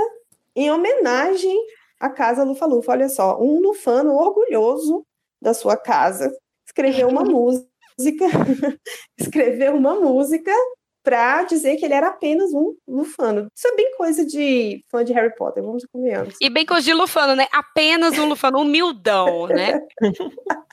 em 0.55 0.71
homenagem 0.71 1.55
à 1.99 2.09
casa 2.09 2.43
lufa-lufa. 2.43 2.91
Olha 2.91 3.09
só, 3.09 3.41
um 3.41 3.59
lufano 3.61 4.13
orgulhoso 4.13 5.05
da 5.41 5.53
sua 5.53 5.77
casa 5.77 6.31
escreveu 6.65 7.07
uma 7.07 7.23
música, 7.25 8.25
escreveu 9.17 9.75
uma 9.75 9.95
música 9.99 10.51
para 11.07 11.43
dizer 11.43 11.77
que 11.77 11.85
ele 11.85 11.93
era 11.93 12.09
apenas 12.09 12.53
um 12.53 12.75
Lufano. 12.85 13.47
Isso 13.55 13.65
é 13.65 13.75
bem 13.77 13.95
coisa 13.95 14.25
de 14.25 14.83
fã 14.91 15.05
de 15.05 15.13
Harry 15.13 15.33
Potter, 15.33 15.63
vamos 15.63 15.85
convenhamos. 15.85 16.35
E 16.41 16.49
bem 16.49 16.65
coisa 16.65 16.83
de 16.83 16.93
Lufano, 16.93 17.33
né? 17.33 17.47
Apenas 17.53 18.19
um 18.19 18.27
Lufano, 18.27 18.59
humildão, 18.59 19.47
né? 19.47 19.79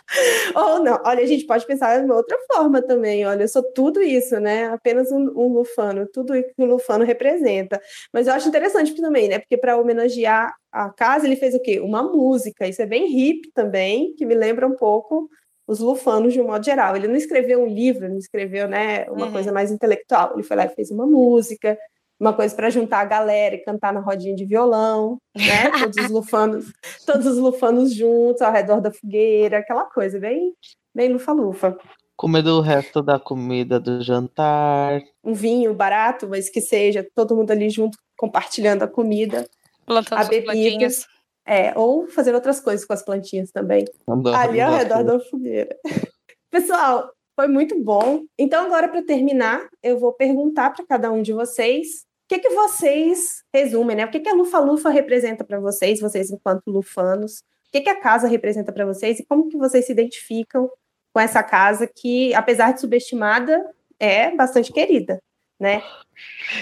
Ou 0.56 0.82
não, 0.82 1.00
olha, 1.04 1.22
a 1.22 1.26
gente 1.26 1.46
pode 1.46 1.64
pensar 1.64 2.00
de 2.00 2.04
uma 2.04 2.16
outra 2.16 2.36
forma 2.52 2.82
também. 2.82 3.24
Olha, 3.24 3.44
eu 3.44 3.48
sou 3.48 3.62
tudo 3.62 4.02
isso, 4.02 4.40
né? 4.40 4.66
Apenas 4.70 5.12
um, 5.12 5.20
um 5.36 5.52
Lufano, 5.52 6.04
tudo 6.12 6.32
que 6.32 6.52
o 6.58 6.64
Lufano 6.64 7.04
representa. 7.04 7.80
Mas 8.12 8.26
eu 8.26 8.34
acho 8.34 8.48
interessante 8.48 8.92
também, 8.96 9.28
né? 9.28 9.38
Porque 9.38 9.56
para 9.56 9.76
homenagear 9.76 10.52
a 10.72 10.90
casa, 10.90 11.26
ele 11.26 11.36
fez 11.36 11.54
o 11.54 11.62
quê? 11.62 11.78
Uma 11.78 12.02
música. 12.02 12.66
Isso 12.66 12.82
é 12.82 12.86
bem 12.86 13.06
hip 13.06 13.52
também, 13.54 14.12
que 14.16 14.26
me 14.26 14.34
lembra 14.34 14.66
um 14.66 14.74
pouco 14.74 15.30
os 15.66 15.80
lufanos 15.80 16.32
de 16.32 16.40
um 16.40 16.46
modo 16.46 16.64
geral. 16.64 16.96
Ele 16.96 17.08
não 17.08 17.16
escreveu 17.16 17.62
um 17.62 17.66
livro, 17.66 18.08
não 18.08 18.18
escreveu 18.18 18.68
né, 18.68 19.04
uma 19.10 19.26
uhum. 19.26 19.32
coisa 19.32 19.52
mais 19.52 19.70
intelectual. 19.70 20.32
Ele 20.34 20.42
foi 20.42 20.56
lá 20.56 20.66
e 20.66 20.74
fez 20.74 20.90
uma 20.90 21.06
música, 21.06 21.78
uma 22.18 22.32
coisa 22.32 22.54
para 22.54 22.70
juntar 22.70 23.00
a 23.00 23.04
galera 23.04 23.54
e 23.54 23.64
cantar 23.64 23.92
na 23.92 24.00
rodinha 24.00 24.34
de 24.34 24.44
violão, 24.44 25.18
né? 25.36 25.70
Todos 25.78 26.04
os 26.04 26.10
lufanos, 26.10 26.72
todos 27.06 27.26
os 27.26 27.38
lufanos 27.38 27.94
juntos 27.94 28.42
ao 28.42 28.52
redor 28.52 28.80
da 28.80 28.92
fogueira, 28.92 29.58
aquela 29.58 29.84
coisa 29.84 30.18
bem, 30.18 30.52
bem 30.94 31.12
lufa-lufa. 31.12 31.76
Comer 32.16 32.46
o 32.46 32.60
resto 32.60 33.02
da 33.02 33.18
comida 33.18 33.80
do 33.80 34.00
jantar. 34.00 35.02
Um 35.22 35.34
vinho 35.34 35.74
barato, 35.74 36.28
mas 36.28 36.48
que 36.48 36.60
seja 36.60 37.04
todo 37.14 37.34
mundo 37.34 37.50
ali 37.50 37.68
junto 37.68 37.98
compartilhando 38.16 38.84
a 38.84 38.88
comida. 38.88 39.48
Plantando 39.84 40.20
a 40.20 40.24
bebida. 40.24 40.88
É, 41.46 41.78
ou 41.78 42.06
fazer 42.08 42.34
outras 42.34 42.58
coisas 42.60 42.86
com 42.86 42.92
as 42.92 43.04
plantinhas 43.04 43.50
também. 43.50 43.84
Andando 44.08 44.34
ali 44.34 44.60
ao 44.60 44.74
redor 44.74 45.02
da 45.04 45.20
fogueira. 45.20 45.76
Pessoal, 46.50 47.10
foi 47.36 47.48
muito 47.48 47.78
bom. 47.82 48.22
Então, 48.38 48.64
agora, 48.64 48.88
para 48.88 49.02
terminar, 49.02 49.68
eu 49.82 49.98
vou 49.98 50.12
perguntar 50.12 50.70
para 50.70 50.86
cada 50.86 51.10
um 51.10 51.20
de 51.20 51.32
vocês 51.32 52.06
o 52.24 52.28
que, 52.28 52.38
que 52.38 52.50
vocês 52.50 53.42
resumem, 53.52 53.96
né? 53.96 54.06
O 54.06 54.10
que, 54.10 54.20
que 54.20 54.28
a 54.28 54.34
Lufa-Lufa 54.34 54.88
representa 54.88 55.44
para 55.44 55.60
vocês, 55.60 56.00
vocês 56.00 56.30
enquanto 56.30 56.68
lufanos? 56.68 57.40
O 57.68 57.72
que, 57.72 57.82
que 57.82 57.90
a 57.90 58.00
casa 58.00 58.26
representa 58.26 58.72
para 58.72 58.86
vocês 58.86 59.18
e 59.18 59.26
como 59.26 59.48
que 59.48 59.58
vocês 59.58 59.84
se 59.84 59.92
identificam 59.92 60.70
com 61.12 61.20
essa 61.20 61.42
casa 61.42 61.86
que, 61.86 62.32
apesar 62.34 62.72
de 62.72 62.80
subestimada, 62.80 63.62
é 64.00 64.34
bastante 64.34 64.72
querida, 64.72 65.20
né? 65.58 65.82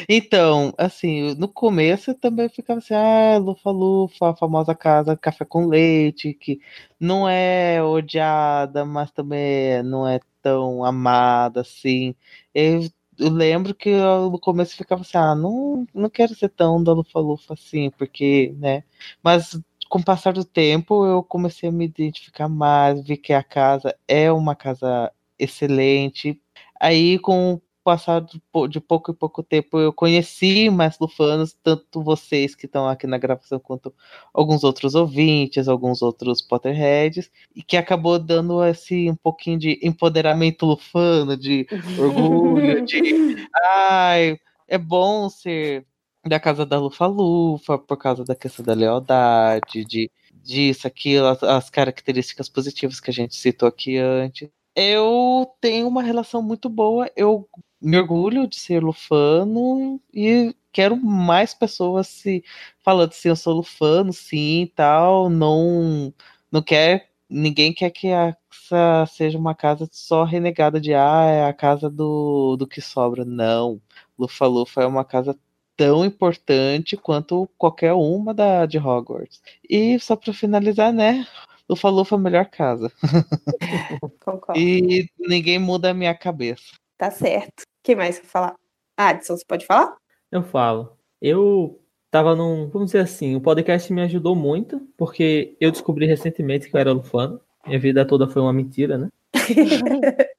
Então, 0.08 0.72
assim, 0.78 1.34
no 1.34 1.48
começo 1.48 2.10
eu 2.10 2.14
também 2.14 2.48
ficava 2.48 2.78
assim, 2.78 2.94
ah, 2.94 3.38
Lufa-Lufa, 3.38 4.30
a 4.30 4.36
famosa 4.36 4.74
casa 4.74 5.16
café 5.16 5.44
com 5.44 5.66
leite, 5.66 6.34
que 6.34 6.60
não 6.98 7.28
é 7.28 7.82
odiada, 7.82 8.84
mas 8.84 9.10
também 9.10 9.82
não 9.82 10.06
é 10.06 10.20
tão 10.42 10.84
amada, 10.84 11.60
assim. 11.60 12.14
Eu, 12.54 12.80
eu 13.18 13.30
lembro 13.30 13.74
que 13.74 13.88
eu, 13.90 14.30
no 14.30 14.38
começo 14.38 14.76
ficava 14.76 15.02
assim, 15.02 15.18
ah, 15.18 15.34
não, 15.34 15.86
não 15.94 16.10
quero 16.10 16.34
ser 16.34 16.48
tão 16.50 16.82
da 16.82 16.92
Lufa-Lufa 16.92 17.54
assim, 17.54 17.90
porque, 17.90 18.54
né? 18.58 18.84
Mas 19.22 19.58
com 19.88 19.98
o 19.98 20.04
passar 20.04 20.32
do 20.32 20.44
tempo 20.44 21.04
eu 21.06 21.22
comecei 21.22 21.68
a 21.68 21.72
me 21.72 21.84
identificar 21.84 22.48
mais, 22.48 23.02
vi 23.04 23.16
que 23.16 23.32
a 23.32 23.42
casa 23.42 23.94
é 24.08 24.32
uma 24.32 24.54
casa 24.56 25.12
excelente. 25.38 26.40
Aí, 26.80 27.18
com 27.18 27.60
passado 27.82 28.40
de 28.68 28.80
pouco 28.80 29.10
em 29.10 29.14
pouco 29.14 29.42
tempo 29.42 29.78
eu 29.78 29.92
conheci 29.92 30.70
mais 30.70 30.98
lufanos, 30.98 31.52
tanto 31.62 32.02
vocês 32.02 32.54
que 32.54 32.66
estão 32.66 32.88
aqui 32.88 33.06
na 33.06 33.18
gravação 33.18 33.58
quanto 33.58 33.94
alguns 34.32 34.64
outros 34.64 34.94
ouvintes, 34.94 35.68
alguns 35.68 36.02
outros 36.02 36.42
Potterheads, 36.42 37.30
e 37.54 37.62
que 37.62 37.76
acabou 37.76 38.18
dando 38.18 38.64
esse 38.64 39.10
um 39.10 39.16
pouquinho 39.16 39.58
de 39.58 39.78
empoderamento 39.82 40.66
lufano, 40.66 41.36
de 41.36 41.66
orgulho, 41.98 42.84
de 42.84 43.00
ai, 43.76 44.38
é 44.68 44.78
bom 44.78 45.28
ser 45.28 45.86
da 46.24 46.38
casa 46.38 46.64
da 46.64 46.78
Lufa-Lufa 46.78 47.78
por 47.78 47.96
causa 47.96 48.24
da 48.24 48.34
questão 48.36 48.64
da 48.64 48.74
lealdade, 48.74 49.84
de 49.84 50.10
disso, 50.32 50.86
aquilo, 50.86 51.26
as, 51.26 51.42
as 51.42 51.70
características 51.70 52.48
positivas 52.48 53.00
que 53.00 53.10
a 53.10 53.12
gente 53.12 53.34
citou 53.34 53.68
aqui 53.68 53.98
antes 53.98 54.48
eu 54.74 55.46
tenho 55.60 55.86
uma 55.86 56.02
relação 56.02 56.42
muito 56.42 56.68
boa. 56.68 57.10
Eu 57.16 57.48
me 57.82 57.98
orgulho 57.98 58.46
de 58.46 58.56
ser 58.56 58.82
lufano 58.82 60.00
e 60.14 60.54
quero 60.72 60.96
mais 60.96 61.52
pessoas 61.52 62.08
se 62.08 62.44
falando 62.80 63.10
assim, 63.10 63.28
eu 63.28 63.36
sou 63.36 63.54
lufano, 63.54 64.12
sim, 64.12 64.70
tal. 64.74 65.28
Não, 65.28 66.12
não 66.50 66.62
quer, 66.62 67.10
ninguém 67.28 67.72
quer 67.72 67.90
que 67.90 68.08
essa 68.08 69.06
seja 69.06 69.38
uma 69.38 69.54
casa 69.54 69.88
só 69.92 70.24
renegada 70.24 70.80
de 70.80 70.94
ah, 70.94 71.24
é 71.26 71.44
a 71.44 71.52
casa 71.52 71.90
do, 71.90 72.56
do 72.56 72.66
que 72.66 72.80
sobra. 72.80 73.24
Não, 73.24 73.80
Lufa 74.18 74.46
Lufa 74.46 74.82
é 74.82 74.86
uma 74.86 75.04
casa 75.04 75.36
tão 75.76 76.04
importante 76.04 76.96
quanto 76.96 77.48
qualquer 77.58 77.92
uma 77.92 78.32
da 78.32 78.66
de 78.66 78.78
Hogwarts. 78.78 79.42
E 79.68 79.98
só 79.98 80.16
para 80.16 80.32
finalizar, 80.32 80.92
né? 80.92 81.26
Lufa 81.68 81.88
Lufa 81.88 82.14
é 82.16 82.18
a 82.18 82.20
melhor 82.20 82.46
casa. 82.46 82.92
Concordo. 84.24 84.60
e 84.60 85.08
ninguém 85.18 85.58
muda 85.58 85.90
a 85.90 85.94
minha 85.94 86.14
cabeça. 86.14 86.74
Tá 86.98 87.10
certo 87.10 87.64
que 87.82 87.96
mais 87.96 88.18
que 88.18 88.26
falar? 88.26 88.54
Ah, 88.96 89.08
Adson, 89.08 89.36
você 89.36 89.44
pode 89.46 89.66
falar? 89.66 89.96
Eu 90.30 90.42
falo. 90.42 90.96
Eu 91.20 91.80
tava 92.10 92.36
num. 92.36 92.68
Vamos 92.68 92.88
dizer 92.88 93.00
assim, 93.00 93.34
o 93.34 93.40
podcast 93.40 93.92
me 93.92 94.02
ajudou 94.02 94.36
muito, 94.36 94.80
porque 94.96 95.56
eu 95.60 95.70
descobri 95.70 96.06
recentemente 96.06 96.68
que 96.68 96.76
eu 96.76 96.80
era 96.80 96.92
lufano. 96.92 97.40
Minha 97.66 97.78
vida 97.78 98.04
toda 98.04 98.28
foi 98.28 98.42
uma 98.42 98.52
mentira, 98.52 98.98
né? 98.98 99.08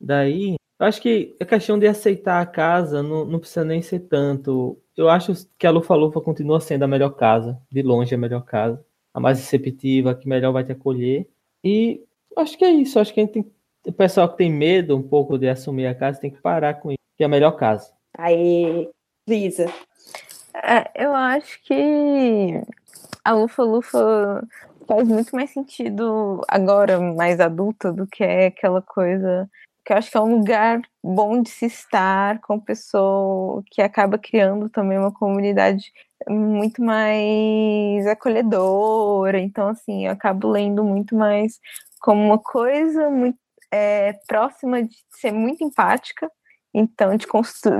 Daí, 0.00 0.56
eu 0.78 0.86
acho 0.86 1.00
que 1.00 1.34
a 1.40 1.44
questão 1.44 1.78
de 1.78 1.86
aceitar 1.86 2.40
a 2.40 2.46
casa 2.46 3.02
não, 3.02 3.24
não 3.24 3.38
precisa 3.38 3.64
nem 3.64 3.80
ser 3.80 4.00
tanto. 4.00 4.78
Eu 4.96 5.08
acho 5.08 5.32
que 5.58 5.66
a 5.66 5.70
Lufa 5.70 5.94
Lufa 5.94 6.20
continua 6.20 6.60
sendo 6.60 6.84
a 6.84 6.88
melhor 6.88 7.10
casa, 7.10 7.60
de 7.70 7.82
longe 7.82 8.14
a 8.14 8.18
melhor 8.18 8.44
casa, 8.44 8.84
a 9.12 9.20
mais 9.20 9.38
receptiva, 9.38 10.14
que 10.14 10.28
melhor 10.28 10.52
vai 10.52 10.64
te 10.64 10.72
acolher. 10.72 11.28
E 11.64 12.04
acho 12.36 12.56
que 12.58 12.64
é 12.64 12.70
isso. 12.70 12.98
Acho 12.98 13.12
que 13.12 13.20
a 13.20 13.24
gente 13.24 13.32
tem 13.32 13.52
o 13.86 13.92
pessoal 13.92 14.28
que 14.28 14.36
tem 14.36 14.50
medo 14.50 14.96
um 14.96 15.02
pouco 15.02 15.38
de 15.38 15.48
assumir 15.48 15.86
a 15.86 15.94
casa 15.94 16.20
tem 16.20 16.30
que 16.30 16.40
parar 16.40 16.74
com 16.74 16.90
isso, 16.90 16.98
que 17.16 17.22
é 17.22 17.26
a 17.26 17.28
melhor 17.28 17.52
casa. 17.52 17.92
Aí, 18.18 18.90
Lisa. 19.28 19.66
É, 20.54 20.90
eu 21.04 21.14
acho 21.14 21.62
que 21.62 22.60
a 23.24 23.32
Lufa 23.32 23.62
Lufa 23.62 24.46
faz 24.86 25.06
muito 25.06 25.34
mais 25.34 25.50
sentido 25.50 26.40
agora, 26.48 26.98
mais 27.00 27.40
adulta, 27.40 27.92
do 27.92 28.06
que 28.06 28.24
é 28.24 28.46
aquela 28.46 28.82
coisa 28.82 29.48
que 29.84 29.92
eu 29.92 29.98
acho 29.98 30.10
que 30.10 30.16
é 30.16 30.20
um 30.20 30.38
lugar 30.38 30.80
bom 31.02 31.40
de 31.40 31.48
se 31.48 31.66
estar 31.66 32.40
com 32.40 32.58
pessoa 32.58 33.62
que 33.70 33.80
acaba 33.80 34.18
criando 34.18 34.68
também 34.68 34.98
uma 34.98 35.12
comunidade 35.12 35.92
muito 36.28 36.82
mais 36.82 38.04
acolhedora. 38.08 39.38
Então, 39.38 39.68
assim, 39.68 40.06
eu 40.06 40.12
acabo 40.12 40.48
lendo 40.50 40.82
muito 40.82 41.14
mais 41.14 41.60
como 42.00 42.20
uma 42.20 42.38
coisa 42.38 43.08
muito 43.10 43.38
é, 43.72 44.14
próxima 44.26 44.82
de 44.82 44.96
ser 45.10 45.32
muito 45.32 45.64
empática, 45.64 46.30
então 46.72 47.16
de 47.16 47.26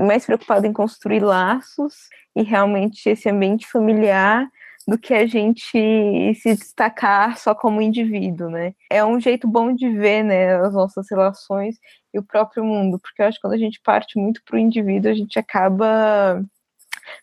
mais 0.03 0.25
preocupada 0.25 0.65
em 0.65 0.73
construir 0.73 1.19
laços 1.19 1.93
e 2.35 2.41
realmente 2.41 3.09
esse 3.09 3.29
ambiente 3.29 3.67
familiar 3.67 4.47
do 4.87 4.97
que 4.97 5.13
a 5.13 5.27
gente 5.27 6.33
se 6.35 6.55
destacar 6.55 7.37
só 7.37 7.53
como 7.53 7.81
indivíduo, 7.81 8.49
né? 8.49 8.73
É 8.89 9.03
um 9.03 9.19
jeito 9.19 9.45
bom 9.45 9.73
de 9.73 9.89
ver, 9.89 10.23
né, 10.23 10.55
as 10.55 10.73
nossas 10.73 11.07
relações 11.11 11.75
e 12.13 12.17
o 12.17 12.23
próprio 12.23 12.63
mundo, 12.63 12.97
porque 12.97 13.21
eu 13.21 13.25
acho 13.27 13.37
que 13.37 13.41
quando 13.41 13.53
a 13.53 13.57
gente 13.57 13.81
parte 13.83 14.17
muito 14.17 14.41
para 14.45 14.55
o 14.55 14.59
indivíduo, 14.59 15.11
a 15.11 15.13
gente 15.13 15.37
acaba 15.37 16.41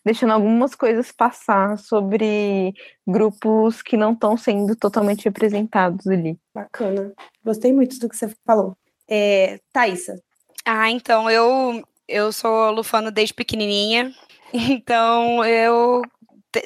deixando 0.03 0.33
algumas 0.33 0.75
coisas 0.75 1.11
passar 1.11 1.77
sobre 1.77 2.73
grupos 3.05 3.81
que 3.81 3.97
não 3.97 4.13
estão 4.13 4.37
sendo 4.37 4.75
totalmente 4.75 5.25
representados 5.25 6.07
ali. 6.07 6.37
Bacana. 6.53 7.13
Gostei 7.43 7.73
muito 7.73 7.99
do 7.99 8.09
que 8.09 8.15
você 8.15 8.29
falou. 8.45 8.75
É, 9.07 9.59
Thaísa. 9.71 10.21
Ah, 10.65 10.89
então, 10.89 11.29
eu, 11.29 11.83
eu 12.07 12.31
sou 12.31 12.71
lufano 12.71 13.11
desde 13.11 13.33
pequenininha, 13.33 14.11
então 14.53 15.45
eu 15.45 16.01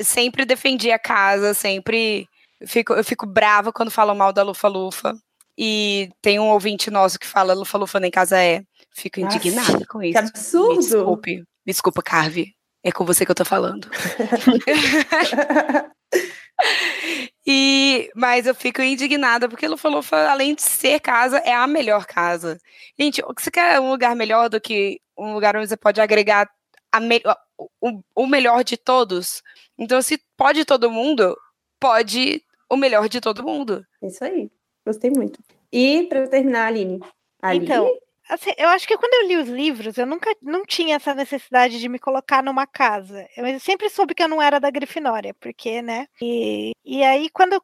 sempre 0.01 0.45
defendi 0.45 0.91
a 0.91 0.99
casa, 0.99 1.53
sempre 1.53 2.27
fico, 2.65 2.93
eu 2.93 3.03
fico 3.03 3.25
brava 3.25 3.73
quando 3.73 3.91
falam 3.91 4.15
mal 4.15 4.31
da 4.31 4.43
Lufa 4.43 4.67
Lufa. 4.67 5.15
E 5.61 6.09
tem 6.21 6.39
um 6.39 6.47
ouvinte 6.49 6.89
nosso 6.89 7.19
que 7.19 7.27
fala 7.27 7.53
Lufa 7.53 7.77
Lufa 7.77 7.99
nem 7.99 8.09
casa 8.09 8.41
é. 8.41 8.63
Fico 8.91 9.19
Nossa, 9.19 9.35
indignada 9.35 9.85
com 9.85 10.01
isso. 10.01 10.13
que 10.13 10.17
absurdo. 10.17 10.69
Me 10.69 10.77
desculpe, 10.77 11.35
me 11.37 11.73
desculpa, 11.73 12.01
Carve. 12.01 12.55
É 12.83 12.91
com 12.91 13.05
você 13.05 13.25
que 13.25 13.31
eu 13.31 13.35
tô 13.35 13.45
falando. 13.45 13.89
E, 17.47 18.11
mas 18.15 18.45
eu 18.45 18.53
fico 18.53 18.81
indignada, 18.81 19.47
porque 19.49 19.67
Lufa 19.67 19.89
Lufa, 19.89 20.29
além 20.29 20.53
de 20.53 20.61
ser 20.61 20.99
casa, 20.99 21.37
é 21.39 21.53
a 21.53 21.65
melhor 21.65 22.05
casa. 22.05 22.59
Gente, 22.99 23.21
o 23.25 23.33
que 23.33 23.41
você 23.41 23.49
quer 23.49 23.79
um 23.79 23.89
lugar 23.89 24.15
melhor 24.15 24.49
do 24.49 24.59
que 24.61 24.99
um 25.17 25.33
lugar 25.33 25.55
onde 25.55 25.67
você 25.67 25.77
pode 25.77 25.99
agregar 26.01 26.47
a 26.91 26.99
me- 26.99 27.23
o, 27.81 28.01
o 28.13 28.27
melhor 28.27 28.63
de 28.63 28.77
todos? 28.77 29.41
Então, 29.77 30.01
se 30.01 30.21
pode 30.37 30.63
todo 30.65 30.91
mundo, 30.91 31.35
pode 31.79 32.43
o 32.69 32.75
melhor 32.75 33.09
de 33.09 33.19
todo 33.19 33.43
mundo. 33.43 33.83
Isso 34.03 34.23
aí. 34.23 34.51
Gostei 34.85 35.09
muito. 35.09 35.39
E 35.71 36.05
para 36.07 36.27
terminar, 36.27 36.67
Aline. 36.67 36.99
Aline? 37.41 37.65
Então, 37.65 37.89
assim, 38.29 38.51
eu 38.57 38.69
acho 38.69 38.87
que 38.87 38.97
quando 38.97 39.13
eu 39.13 39.27
li 39.27 39.37
os 39.37 39.49
livros, 39.49 39.97
eu 39.97 40.05
nunca 40.05 40.33
não 40.41 40.63
tinha 40.65 40.95
essa 40.95 41.13
necessidade 41.13 41.79
de 41.79 41.89
me 41.89 41.99
colocar 41.99 42.43
numa 42.43 42.67
casa. 42.67 43.27
Eu 43.35 43.59
sempre 43.59 43.89
soube 43.89 44.13
que 44.13 44.23
eu 44.23 44.27
não 44.27 44.41
era 44.41 44.59
da 44.59 44.69
Grifinória, 44.69 45.33
porque, 45.39 45.81
né? 45.81 46.07
E, 46.21 46.71
e 46.85 47.03
aí, 47.03 47.29
quando 47.29 47.59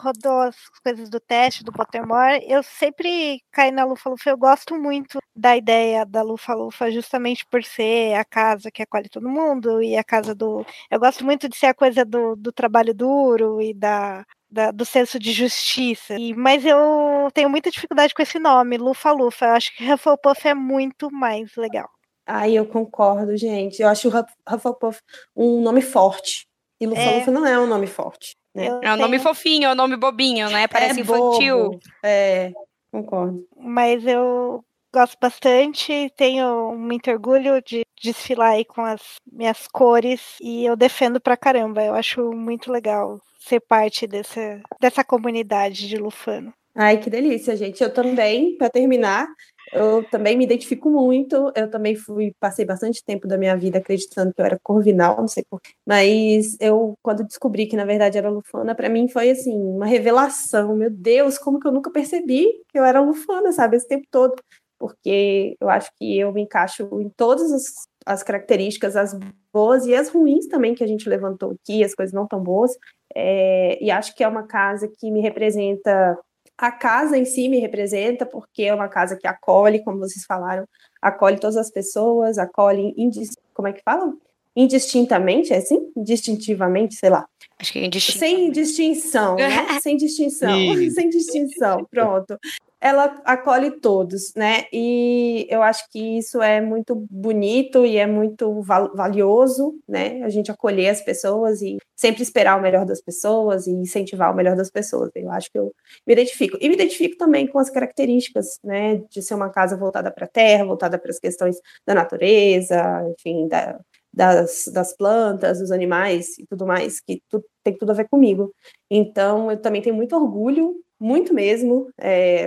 rodou 0.00 0.40
as 0.42 0.56
coisas 0.82 1.10
do 1.10 1.20
teste 1.20 1.64
do 1.64 1.72
Pottermore, 1.72 2.44
eu 2.48 2.62
sempre 2.62 3.42
caí 3.52 3.70
na 3.70 3.84
Lufa 3.84 4.08
Lufa. 4.10 4.30
Eu 4.30 4.38
gosto 4.38 4.74
muito 4.76 5.18
da 5.34 5.56
ideia 5.56 6.06
da 6.06 6.22
Lufa 6.22 6.54
Lufa, 6.54 6.90
justamente 6.90 7.44
por 7.46 7.64
ser 7.64 8.14
a 8.14 8.24
casa 8.24 8.70
que 8.70 8.82
acolhe 8.82 9.08
todo 9.08 9.28
mundo 9.28 9.82
e 9.82 9.96
a 9.96 10.04
casa 10.04 10.34
do. 10.34 10.64
Eu 10.90 11.00
gosto 11.00 11.24
muito 11.24 11.48
de 11.48 11.56
ser 11.56 11.66
a 11.66 11.74
coisa 11.74 12.04
do, 12.04 12.36
do 12.36 12.52
trabalho 12.52 12.94
duro 12.94 13.60
e 13.60 13.74
da, 13.74 14.24
da- 14.54 14.70
do 14.70 14.84
senso 14.84 15.18
de 15.18 15.32
justiça. 15.32 16.14
E, 16.18 16.32
mas 16.34 16.64
eu 16.64 17.28
tenho 17.34 17.50
muita 17.50 17.70
dificuldade 17.70 18.14
com 18.14 18.22
esse 18.22 18.38
nome, 18.38 18.76
Lufa 18.78 19.10
Lufa. 19.12 19.46
Eu 19.46 19.50
acho 19.52 19.76
que 19.76 19.92
Hufflepuff 19.92 20.46
é 20.48 20.54
muito 20.54 21.10
mais 21.12 21.54
legal. 21.56 21.88
Ai, 22.26 22.52
eu 22.54 22.64
concordo, 22.64 23.36
gente. 23.36 23.82
Eu 23.82 23.88
acho 23.88 24.08
Hufflepuff 24.48 25.00
um 25.36 25.60
nome 25.60 25.82
forte. 25.82 26.46
E 26.80 26.86
Lufa 26.86 27.00
É. 27.00 27.18
Lufa 27.18 27.30
não 27.30 27.44
é 27.46 27.58
um 27.58 27.66
nome 27.66 27.86
forte. 27.86 28.36
Né? 28.54 28.66
É 28.82 28.92
um 28.92 28.96
nome 28.96 29.18
fofinho, 29.18 29.68
é 29.68 29.72
um 29.72 29.74
nome 29.74 29.96
bobinho, 29.96 30.48
né? 30.48 30.68
Parece 30.68 31.00
É 31.00 31.02
infantil. 31.02 31.58
bobo. 31.70 31.80
É, 32.04 32.52
concordo. 32.92 33.44
Mas 33.56 34.06
eu 34.06 34.64
gosto 34.94 35.18
bastante, 35.20 36.08
tenho 36.16 36.72
muito 36.76 37.10
orgulho 37.10 37.60
de 37.60 37.82
desfilar 38.00 38.52
aí 38.52 38.64
com 38.64 38.80
as 38.80 39.16
minhas 39.30 39.66
cores 39.66 40.36
e 40.40 40.64
eu 40.64 40.76
defendo 40.76 41.20
pra 41.20 41.36
caramba. 41.36 41.82
Eu 41.82 41.94
acho 41.94 42.30
muito 42.32 42.70
legal 42.70 43.20
ser 43.40 43.58
parte 43.58 44.06
dessa, 44.06 44.60
dessa 44.80 45.02
comunidade 45.02 45.88
de 45.88 45.96
Lufano. 45.96 46.54
Ai, 46.76 46.98
que 46.98 47.10
delícia, 47.10 47.56
gente. 47.56 47.82
Eu 47.82 47.92
também, 47.92 48.56
para 48.56 48.68
terminar, 48.70 49.28
eu 49.72 50.02
também 50.10 50.36
me 50.36 50.44
identifico 50.44 50.90
muito. 50.90 51.52
Eu 51.54 51.70
também 51.70 51.94
fui, 51.96 52.32
passei 52.38 52.64
bastante 52.64 53.04
tempo 53.04 53.26
da 53.26 53.38
minha 53.38 53.56
vida 53.56 53.78
acreditando 53.78 54.32
que 54.32 54.40
eu 54.40 54.44
era 54.44 54.58
corvinal, 54.62 55.16
não 55.16 55.28
sei 55.28 55.44
por. 55.48 55.60
Mas 55.86 56.56
eu, 56.60 56.94
quando 57.02 57.24
descobri 57.24 57.66
que 57.66 57.76
na 57.76 57.84
verdade 57.84 58.18
era 58.18 58.30
lufana, 58.30 58.74
para 58.74 58.88
mim 58.88 59.08
foi 59.08 59.30
assim, 59.30 59.54
uma 59.56 59.86
revelação. 59.86 60.74
Meu 60.76 60.90
Deus, 60.90 61.38
como 61.38 61.60
que 61.60 61.66
eu 61.66 61.72
nunca 61.72 61.90
percebi 61.90 62.46
que 62.68 62.78
eu 62.78 62.84
era 62.84 63.00
lufana, 63.00 63.52
sabe, 63.52 63.76
esse 63.76 63.86
tempo 63.86 64.06
todo. 64.10 64.34
Porque 64.78 65.56
eu 65.60 65.68
acho 65.70 65.90
que 65.96 66.18
eu 66.18 66.32
me 66.32 66.42
encaixo 66.42 66.88
em 67.00 67.08
todas 67.16 67.52
as, 67.52 67.64
as 68.04 68.22
características, 68.22 68.96
as 68.96 69.16
boas 69.52 69.86
e 69.86 69.94
as 69.94 70.08
ruins 70.08 70.46
também 70.46 70.74
que 70.74 70.84
a 70.84 70.86
gente 70.86 71.08
levantou 71.08 71.52
aqui, 71.52 71.84
as 71.84 71.94
coisas 71.94 72.12
não 72.12 72.26
tão 72.26 72.42
boas. 72.42 72.72
É, 73.14 73.82
e 73.82 73.90
acho 73.90 74.14
que 74.14 74.24
é 74.24 74.28
uma 74.28 74.46
casa 74.46 74.88
que 74.88 75.10
me 75.10 75.20
representa 75.20 76.18
a 76.56 76.70
casa 76.70 77.18
em 77.18 77.24
si 77.24 77.48
me 77.48 77.58
representa 77.58 78.24
porque 78.24 78.62
é 78.62 78.74
uma 78.74 78.88
casa 78.88 79.16
que 79.16 79.26
acolhe, 79.26 79.82
como 79.82 79.98
vocês 79.98 80.24
falaram, 80.24 80.66
acolhe 81.02 81.38
todas 81.38 81.56
as 81.56 81.70
pessoas, 81.70 82.38
acolhe, 82.38 82.94
indis, 82.96 83.30
como 83.52 83.68
é 83.68 83.72
que 83.72 83.82
falam? 83.82 84.18
Indistintamente, 84.56 85.52
é 85.52 85.56
assim? 85.56 85.90
Distintivamente, 85.96 86.94
sei 86.94 87.10
lá. 87.10 87.26
Acho 87.58 87.72
que 87.72 87.80
é 87.80 87.86
indistinto. 87.86 88.18
Sem 88.20 88.50
distinção, 88.52 89.34
né? 89.34 89.48
Sem 89.82 89.96
distinção, 89.96 90.56
sem 90.94 91.08
distinção, 91.08 91.84
pronto. 91.90 92.38
Ela 92.86 93.04
acolhe 93.24 93.80
todos, 93.80 94.34
né? 94.36 94.64
E 94.70 95.46
eu 95.48 95.62
acho 95.62 95.88
que 95.90 96.18
isso 96.18 96.42
é 96.42 96.60
muito 96.60 96.94
bonito 97.10 97.86
e 97.86 97.96
é 97.96 98.06
muito 98.06 98.60
val- 98.60 98.92
valioso, 98.94 99.78
né? 99.88 100.22
A 100.22 100.28
gente 100.28 100.50
acolher 100.50 100.90
as 100.90 101.00
pessoas 101.00 101.62
e 101.62 101.78
sempre 101.96 102.22
esperar 102.22 102.58
o 102.58 102.62
melhor 102.62 102.84
das 102.84 103.00
pessoas 103.00 103.66
e 103.66 103.70
incentivar 103.70 104.30
o 104.30 104.36
melhor 104.36 104.54
das 104.54 104.70
pessoas. 104.70 105.10
Eu 105.14 105.30
acho 105.30 105.50
que 105.50 105.58
eu 105.58 105.72
me 106.06 106.12
identifico. 106.12 106.58
E 106.60 106.68
me 106.68 106.74
identifico 106.74 107.16
também 107.16 107.46
com 107.46 107.58
as 107.58 107.70
características, 107.70 108.58
né? 108.62 108.96
De 109.10 109.22
ser 109.22 109.32
uma 109.34 109.48
casa 109.50 109.78
voltada 109.78 110.10
para 110.12 110.26
a 110.26 110.28
terra, 110.28 110.66
voltada 110.66 110.98
para 110.98 111.10
as 111.10 111.18
questões 111.18 111.56
da 111.86 111.94
natureza, 111.94 112.76
enfim, 113.18 113.48
da, 113.48 113.80
das, 114.12 114.64
das 114.72 114.94
plantas, 114.94 115.58
dos 115.58 115.70
animais 115.72 116.38
e 116.38 116.46
tudo 116.46 116.66
mais, 116.66 117.00
que 117.00 117.22
tu, 117.30 117.42
tem 117.62 117.76
tudo 117.78 117.92
a 117.92 117.94
ver 117.94 118.08
comigo. 118.10 118.52
Então, 118.90 119.50
eu 119.50 119.60
também 119.60 119.80
tenho 119.82 119.96
muito 119.96 120.14
orgulho, 120.14 120.74
muito 121.00 121.34
mesmo. 121.34 121.88
É, 122.00 122.46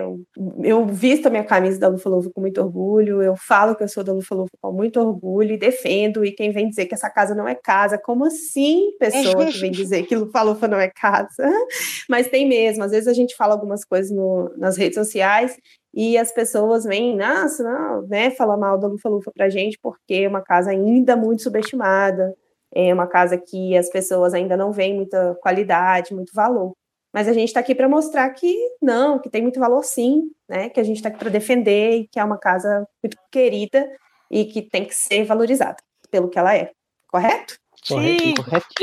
eu, 0.64 0.86
visto 0.88 1.28
a 1.28 1.30
minha 1.30 1.44
camisa 1.44 1.80
da 1.80 1.88
Lufa 1.88 2.10
Lufa 2.10 2.30
com 2.34 2.42
muito 2.42 2.62
orgulho, 2.62 3.22
eu 3.22 3.36
falo 3.36 3.76
que 3.76 3.84
eu 3.84 3.88
sou 3.88 4.04
da 4.04 4.14
Lufa 4.14 4.36
Lufa 4.36 4.52
com 4.62 4.72
muito 4.72 5.00
orgulho 5.00 5.54
e 5.54 5.58
defendo. 5.58 6.26
E 6.26 6.32
quem 6.32 6.52
vem 6.52 6.70
dizer 6.70 6.86
que 6.86 6.94
essa 6.94 7.10
casa 7.10 7.36
não 7.36 7.48
é 7.48 7.56
casa, 7.56 7.98
como 7.98 8.26
assim, 8.26 8.92
pessoa 9.00 9.46
que 9.46 9.60
vem 9.60 9.72
dizer 9.72 10.06
que 10.06 10.16
Lufa 10.16 10.42
Lufa 10.42 10.68
não 10.68 10.80
é 10.80 10.90
casa? 10.90 11.28
Mas 12.10 12.28
tem 12.28 12.48
mesmo, 12.48 12.84
às 12.84 12.92
vezes 12.92 13.08
a 13.08 13.14
gente 13.14 13.36
fala 13.36 13.54
algumas 13.54 13.84
coisas 13.84 14.12
no, 14.12 14.52
nas 14.58 14.78
redes 14.78 14.96
sociais 14.96 15.58
e 15.94 16.18
as 16.18 16.32
pessoas 16.32 16.84
vêm, 16.84 17.16
nossa, 17.16 17.64
não, 17.64 18.08
né, 18.08 18.30
falar 18.32 18.58
mal 18.58 18.78
da 18.78 18.88
Lufa 18.88 19.10
Lufa 19.10 19.32
pra 19.34 19.50
gente, 19.50 19.80
porque 19.82 20.14
é 20.14 20.28
uma 20.28 20.42
casa 20.42 20.70
ainda 20.72 21.16
muito 21.16 21.42
subestimada, 21.42 22.36
é 22.74 22.94
uma 22.94 23.08
casa 23.08 23.38
que 23.38 23.76
as 23.76 23.90
pessoas 23.90 24.34
ainda 24.34 24.56
não 24.56 24.72
veem 24.72 24.96
muita 24.96 25.36
qualidade, 25.42 26.14
muito 26.14 26.32
valor. 26.34 26.74
Mas 27.14 27.28
a 27.28 27.34
gente 27.34 27.48
está 27.48 27.60
aqui 27.60 27.74
para 27.74 27.90
mostrar 27.90 28.30
que 28.32 28.56
não, 28.82 29.20
que 29.20 29.30
tem 29.30 29.42
muito 29.42 29.60
valor 29.60 29.84
sim, 29.84 30.30
né? 30.48 30.70
Que 30.70 30.80
a 30.80 30.84
gente 30.84 30.98
está 30.98 31.10
aqui 31.10 31.18
para 31.18 31.30
defender 31.30 31.92
e 32.00 32.08
que 32.08 32.20
é 32.20 32.24
uma 32.24 32.38
casa 32.38 32.88
muito 33.04 33.18
querida 33.32 33.90
e 34.30 34.46
que 34.46 34.62
tem 34.62 34.86
que 34.86 34.94
ser 34.94 35.24
valorizada 35.24 35.78
pelo 36.12 36.30
que 36.30 36.38
ela 36.38 36.56
é. 36.56 36.72
Correto? 37.08 37.58
Sim. 37.84 38.34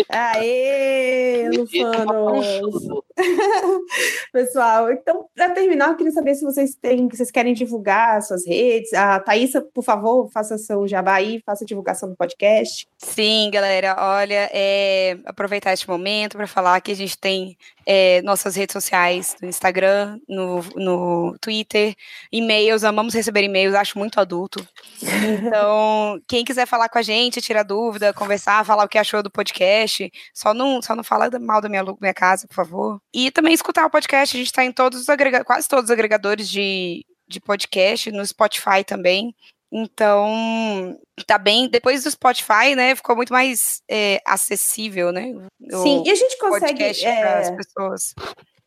Aê, 0.09 1.49
Lufanos! 1.51 2.89
Pessoal, 4.33 4.91
então, 4.91 5.29
para 5.35 5.51
terminar, 5.51 5.91
eu 5.91 5.97
queria 5.97 6.13
saber 6.13 6.35
se 6.35 6.45
vocês 6.45 6.75
têm, 6.75 7.09
vocês 7.09 7.31
querem 7.31 7.55
divulgar 7.55 8.21
suas 8.23 8.45
redes. 8.45 8.93
A 8.93 9.21
Thaísa, 9.21 9.63
por 9.63 9.85
favor, 9.85 10.29
faça 10.33 10.59
seu 10.59 10.87
jabá 10.89 11.15
aí, 11.15 11.41
faça 11.47 11.65
a 11.65 11.67
divulgação 11.67 12.09
do 12.09 12.17
podcast. 12.17 12.87
Sim, 12.99 13.51
galera, 13.53 13.97
olha, 13.99 14.51
é, 14.53 15.17
aproveitar 15.25 15.73
este 15.73 15.89
momento 15.89 16.37
para 16.37 16.47
falar 16.47 16.81
que 16.81 16.91
a 16.91 16.97
gente 16.97 17.17
tem 17.17 17.57
é, 17.87 18.21
nossas 18.23 18.57
redes 18.57 18.73
sociais 18.73 19.37
no 19.41 19.49
Instagram, 19.49 20.19
no, 20.29 20.61
no 20.75 21.37
Twitter, 21.41 21.95
e-mails, 22.33 22.83
amamos 22.83 23.15
receber 23.15 23.45
e-mails, 23.45 23.75
acho 23.75 23.99
muito 23.99 24.19
adulto. 24.19 24.67
Então, 25.03 26.21
quem 26.27 26.45
quiser 26.45 26.67
falar 26.67 26.89
com 26.89 26.99
a 26.99 27.03
gente, 27.03 27.41
tirar 27.41 27.63
dúvida, 27.63 28.13
conversar, 28.13 28.65
falar 28.65 28.85
o 28.85 28.89
que 28.89 28.99
achou 28.99 29.23
do 29.23 29.31
podcast, 29.31 30.11
só 30.33 30.53
não, 30.53 30.83
só 30.83 30.97
não 30.97 31.05
fala 31.05 31.31
mal 31.39 31.61
da 31.61 31.69
minha, 31.69 31.85
minha 32.01 32.15
casa, 32.15 32.49
por 32.49 32.55
favor. 32.55 33.04
E 33.15 33.31
também 33.31 33.55
escutar 33.55 33.87
o 33.87 33.91
podcast, 33.91 34.37
a 34.37 34.39
gente 34.39 34.49
está 34.49 34.65
em 34.65 34.73
todos 34.73 35.09
agrega 35.09 35.45
quase 35.45 35.69
todos 35.69 35.85
os 35.85 35.91
agregadores 35.91 36.49
de, 36.49 37.07
de 37.29 37.41
podcast, 37.41 38.11
no 38.11 38.27
Spotify 38.27 38.83
também. 38.85 39.33
Então, 39.71 40.99
tá 41.27 41.39
bem. 41.39 41.69
Depois 41.69 42.05
do 42.05 42.11
Spotify, 42.11 42.75
né, 42.77 42.95
ficou 42.95 43.17
muito 43.17 43.33
mais 43.33 43.83
é, 43.89 44.21
acessível, 44.27 45.13
né? 45.13 45.33
o 45.73 45.83
Sim, 45.83 46.03
e 46.07 46.11
a 46.11 46.15
gente 46.15 46.39
consegue, 46.39 46.83
é, 46.83 47.21
pras 47.21 47.51
pessoas. 47.51 48.15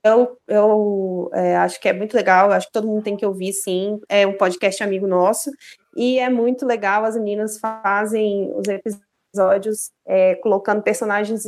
eu, 0.04 0.38
eu 0.46 1.30
é, 1.34 1.56
acho 1.56 1.80
que 1.80 1.88
é 1.88 1.92
muito 1.92 2.14
legal, 2.14 2.52
acho 2.52 2.66
que 2.66 2.72
todo 2.72 2.86
mundo 2.86 3.02
tem 3.02 3.16
que 3.16 3.26
ouvir, 3.26 3.52
sim. 3.52 3.98
É 4.08 4.26
um 4.26 4.36
podcast 4.36 4.82
amigo 4.82 5.06
nosso, 5.06 5.50
e 5.96 6.18
é 6.18 6.28
muito 6.28 6.66
legal, 6.66 7.04
as 7.04 7.16
meninas 7.16 7.58
fazem 7.58 8.52
os 8.54 8.66
episódios 8.68 9.90
é, 10.06 10.34
colocando 10.36 10.82
personagens 10.82 11.44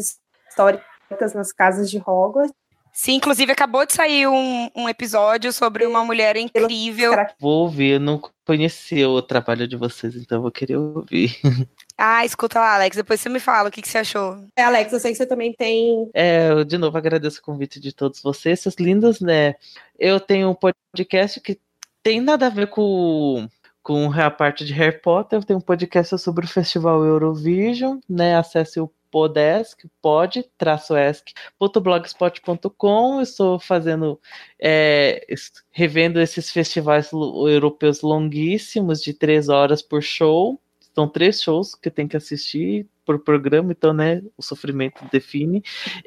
históricas 0.48 1.34
nas 1.34 1.52
casas 1.52 1.90
de 1.90 1.98
Hogwarts. 1.98 2.52
Sim, 2.92 3.14
inclusive 3.14 3.52
acabou 3.52 3.86
de 3.86 3.92
sair 3.92 4.26
um, 4.26 4.68
um 4.74 4.88
episódio 4.88 5.52
sobre 5.52 5.86
uma 5.86 6.04
mulher 6.04 6.36
incrível. 6.36 7.12
Vou 7.38 7.62
ouvir, 7.62 7.92
eu 7.92 8.00
não 8.00 8.20
conhecia 8.44 9.08
o 9.08 9.22
trabalho 9.22 9.68
de 9.68 9.76
vocês, 9.76 10.16
então 10.16 10.38
eu 10.38 10.42
vou 10.42 10.50
querer 10.50 10.76
ouvir. 10.76 11.38
Ah, 12.00 12.24
escuta 12.24 12.60
lá, 12.60 12.76
Alex, 12.76 12.96
depois 12.96 13.20
você 13.20 13.28
me 13.28 13.40
fala 13.40 13.68
o 13.68 13.72
que, 13.72 13.82
que 13.82 13.88
você 13.88 13.98
achou. 13.98 14.38
É, 14.54 14.62
Alex, 14.62 14.92
eu 14.92 15.00
sei 15.00 15.10
que 15.10 15.18
você 15.18 15.26
também 15.26 15.52
tem. 15.52 16.08
É, 16.14 16.48
eu 16.52 16.62
de 16.64 16.78
novo 16.78 16.96
agradeço 16.96 17.40
o 17.40 17.42
convite 17.42 17.80
de 17.80 17.92
todos 17.92 18.22
vocês, 18.22 18.60
seus 18.60 18.76
lindos, 18.76 19.20
né? 19.20 19.56
Eu 19.98 20.20
tenho 20.20 20.48
um 20.48 20.54
podcast 20.54 21.40
que 21.40 21.58
tem 22.00 22.20
nada 22.20 22.46
a 22.46 22.50
ver 22.50 22.68
com, 22.68 23.48
com 23.88 24.12
a 24.12 24.30
parte 24.30 24.64
de 24.66 24.74
Harry 24.74 25.00
Potter, 25.00 25.38
eu 25.38 25.42
tenho 25.42 25.60
um 25.60 25.62
podcast 25.62 26.18
sobre 26.18 26.44
o 26.44 26.48
Festival 26.48 27.02
Eurovision, 27.02 28.00
né? 28.06 28.36
Acesse 28.36 28.78
o 28.78 28.92
Podesk, 29.10 29.86
pod, 30.02 30.44
traço 30.58 30.94
esc.blogspot.com. 30.94 33.22
Estou 33.22 33.58
fazendo, 33.58 34.20
é, 34.60 35.26
revendo 35.70 36.20
esses 36.20 36.50
festivais 36.50 37.10
europeus 37.12 38.02
longuíssimos, 38.02 39.00
de 39.00 39.14
três 39.14 39.48
horas 39.48 39.80
por 39.80 40.02
show. 40.02 40.60
São 40.98 41.08
três 41.08 41.40
shows 41.40 41.76
que 41.76 41.92
tem 41.92 42.08
que 42.08 42.16
assistir 42.16 42.84
por 43.06 43.20
programa, 43.20 43.70
então, 43.70 43.92
né, 43.92 44.20
o 44.36 44.42
sofrimento 44.42 45.04
define. 45.12 45.62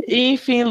E, 0.06 0.34
enfim, 0.34 0.66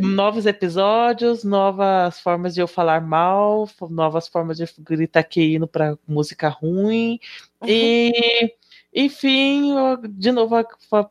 novos 0.00 0.46
episódios, 0.46 1.42
novas 1.42 2.20
formas 2.20 2.54
de 2.54 2.60
eu 2.60 2.68
falar 2.68 3.00
mal, 3.00 3.68
novas 3.90 4.28
formas 4.28 4.58
de 4.58 4.64
gritar 4.78 5.24
que 5.24 5.42
hino 5.42 5.66
para 5.66 5.98
música 6.06 6.48
ruim. 6.48 7.18
Uhum. 7.60 7.68
E 7.68 8.54
enfim, 8.94 9.72
de 10.08 10.30
novo, 10.30 10.54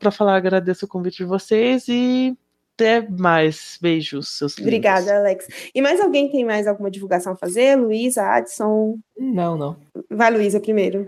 para 0.00 0.10
falar, 0.10 0.36
agradeço 0.36 0.86
o 0.86 0.88
convite 0.88 1.18
de 1.18 1.24
vocês 1.24 1.86
e 1.86 2.34
até 2.74 3.06
mais. 3.06 3.78
Beijos, 3.78 4.38
seus 4.38 4.54
lindos. 4.54 4.68
Obrigada, 4.68 5.18
Alex. 5.18 5.46
E 5.74 5.82
mais 5.82 6.00
alguém 6.00 6.30
tem 6.30 6.46
mais 6.46 6.66
alguma 6.66 6.90
divulgação 6.90 7.34
a 7.34 7.36
fazer? 7.36 7.76
Luísa, 7.76 8.26
Adson? 8.26 8.98
Não, 9.18 9.54
não. 9.58 9.76
Vai, 10.10 10.30
Luísa, 10.30 10.58
primeiro. 10.58 11.06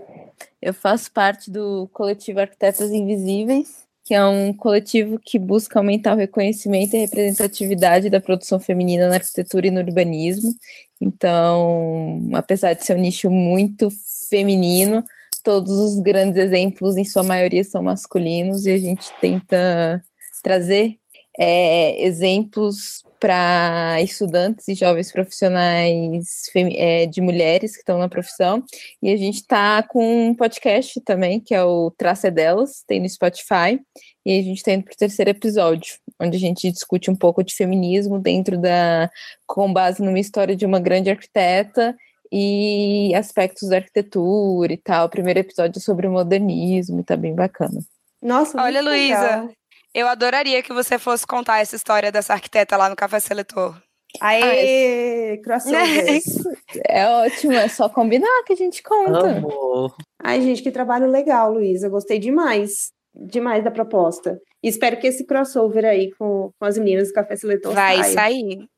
Eu 0.60 0.74
faço 0.74 1.10
parte 1.12 1.50
do 1.50 1.88
coletivo 1.92 2.40
Arquitetas 2.40 2.90
Invisíveis, 2.90 3.86
que 4.04 4.14
é 4.14 4.24
um 4.24 4.52
coletivo 4.52 5.18
que 5.18 5.38
busca 5.38 5.78
aumentar 5.78 6.14
o 6.14 6.18
reconhecimento 6.18 6.94
e 6.94 7.00
representatividade 7.00 8.08
da 8.08 8.20
produção 8.20 8.60
feminina 8.60 9.08
na 9.08 9.16
arquitetura 9.16 9.66
e 9.66 9.70
no 9.70 9.80
urbanismo. 9.80 10.54
Então, 11.00 12.30
apesar 12.32 12.74
de 12.74 12.84
ser 12.84 12.96
um 12.96 13.00
nicho 13.00 13.28
muito 13.28 13.88
feminino, 14.30 15.04
todos 15.42 15.72
os 15.72 15.98
grandes 16.00 16.42
exemplos, 16.42 16.96
em 16.96 17.04
sua 17.04 17.22
maioria, 17.22 17.64
são 17.64 17.82
masculinos, 17.82 18.66
e 18.66 18.70
a 18.70 18.78
gente 18.78 19.12
tenta 19.20 20.02
trazer 20.42 20.98
é, 21.38 22.04
exemplos 22.04 23.04
para 23.18 24.00
estudantes 24.02 24.68
e 24.68 24.74
jovens 24.74 25.10
profissionais 25.10 26.50
é, 26.54 27.06
de 27.06 27.20
mulheres 27.20 27.72
que 27.72 27.78
estão 27.78 27.98
na 27.98 28.08
profissão. 28.08 28.62
E 29.02 29.10
a 29.10 29.16
gente 29.16 29.36
está 29.36 29.82
com 29.82 30.28
um 30.28 30.34
podcast 30.34 31.00
também, 31.00 31.40
que 31.40 31.54
é 31.54 31.62
o 31.62 31.90
Traça 31.90 32.30
Delas, 32.30 32.84
tem 32.86 33.00
no 33.00 33.08
Spotify. 33.08 33.80
E 34.24 34.38
a 34.38 34.42
gente 34.42 34.58
está 34.58 34.72
indo 34.72 34.84
para 34.84 34.92
o 34.92 34.96
terceiro 34.96 35.30
episódio, 35.30 35.96
onde 36.20 36.36
a 36.36 36.40
gente 36.40 36.70
discute 36.70 37.10
um 37.10 37.16
pouco 37.16 37.42
de 37.42 37.54
feminismo 37.54 38.18
dentro 38.18 38.58
da. 38.58 39.10
com 39.46 39.72
base 39.72 40.02
numa 40.02 40.18
história 40.18 40.54
de 40.54 40.66
uma 40.66 40.80
grande 40.80 41.10
arquiteta 41.10 41.96
e 42.30 43.14
aspectos 43.14 43.68
da 43.68 43.76
arquitetura 43.76 44.72
e 44.72 44.76
tal. 44.76 45.06
O 45.06 45.10
primeiro 45.10 45.40
episódio 45.40 45.78
é 45.78 45.80
sobre 45.80 46.06
o 46.06 46.12
modernismo, 46.12 47.04
tá 47.04 47.16
bem 47.16 47.34
bacana. 47.34 47.80
Nossa, 48.20 48.60
Olha, 48.60 48.82
Luísa, 48.82 49.48
eu 49.94 50.08
adoraria 50.08 50.62
que 50.62 50.72
você 50.72 50.98
fosse 50.98 51.26
contar 51.26 51.60
essa 51.60 51.76
história 51.76 52.12
dessa 52.12 52.32
arquiteta 52.32 52.76
lá 52.76 52.88
no 52.88 52.96
Café 52.96 53.20
Seletor. 53.20 53.76
Aê, 54.20 55.38
crossover. 55.42 56.22
é 56.88 57.06
ótimo, 57.06 57.52
é 57.52 57.68
só 57.68 57.88
combinar 57.88 58.42
que 58.46 58.52
a 58.52 58.56
gente 58.56 58.82
conta. 58.82 59.36
Amor. 59.38 59.94
Ai, 60.22 60.40
gente, 60.40 60.62
que 60.62 60.70
trabalho 60.70 61.10
legal, 61.10 61.52
Luísa. 61.52 61.88
Gostei 61.88 62.18
demais. 62.18 62.92
Demais 63.14 63.64
da 63.64 63.70
proposta. 63.70 64.38
E 64.62 64.68
espero 64.68 64.98
que 64.98 65.06
esse 65.06 65.24
crossover 65.24 65.84
aí 65.84 66.10
com, 66.18 66.50
com 66.58 66.64
as 66.64 66.76
meninas 66.76 67.08
do 67.08 67.14
Café 67.14 67.36
Seletor 67.36 67.72
Vai 67.72 67.98
saia. 67.98 68.12
sair. 68.12 68.68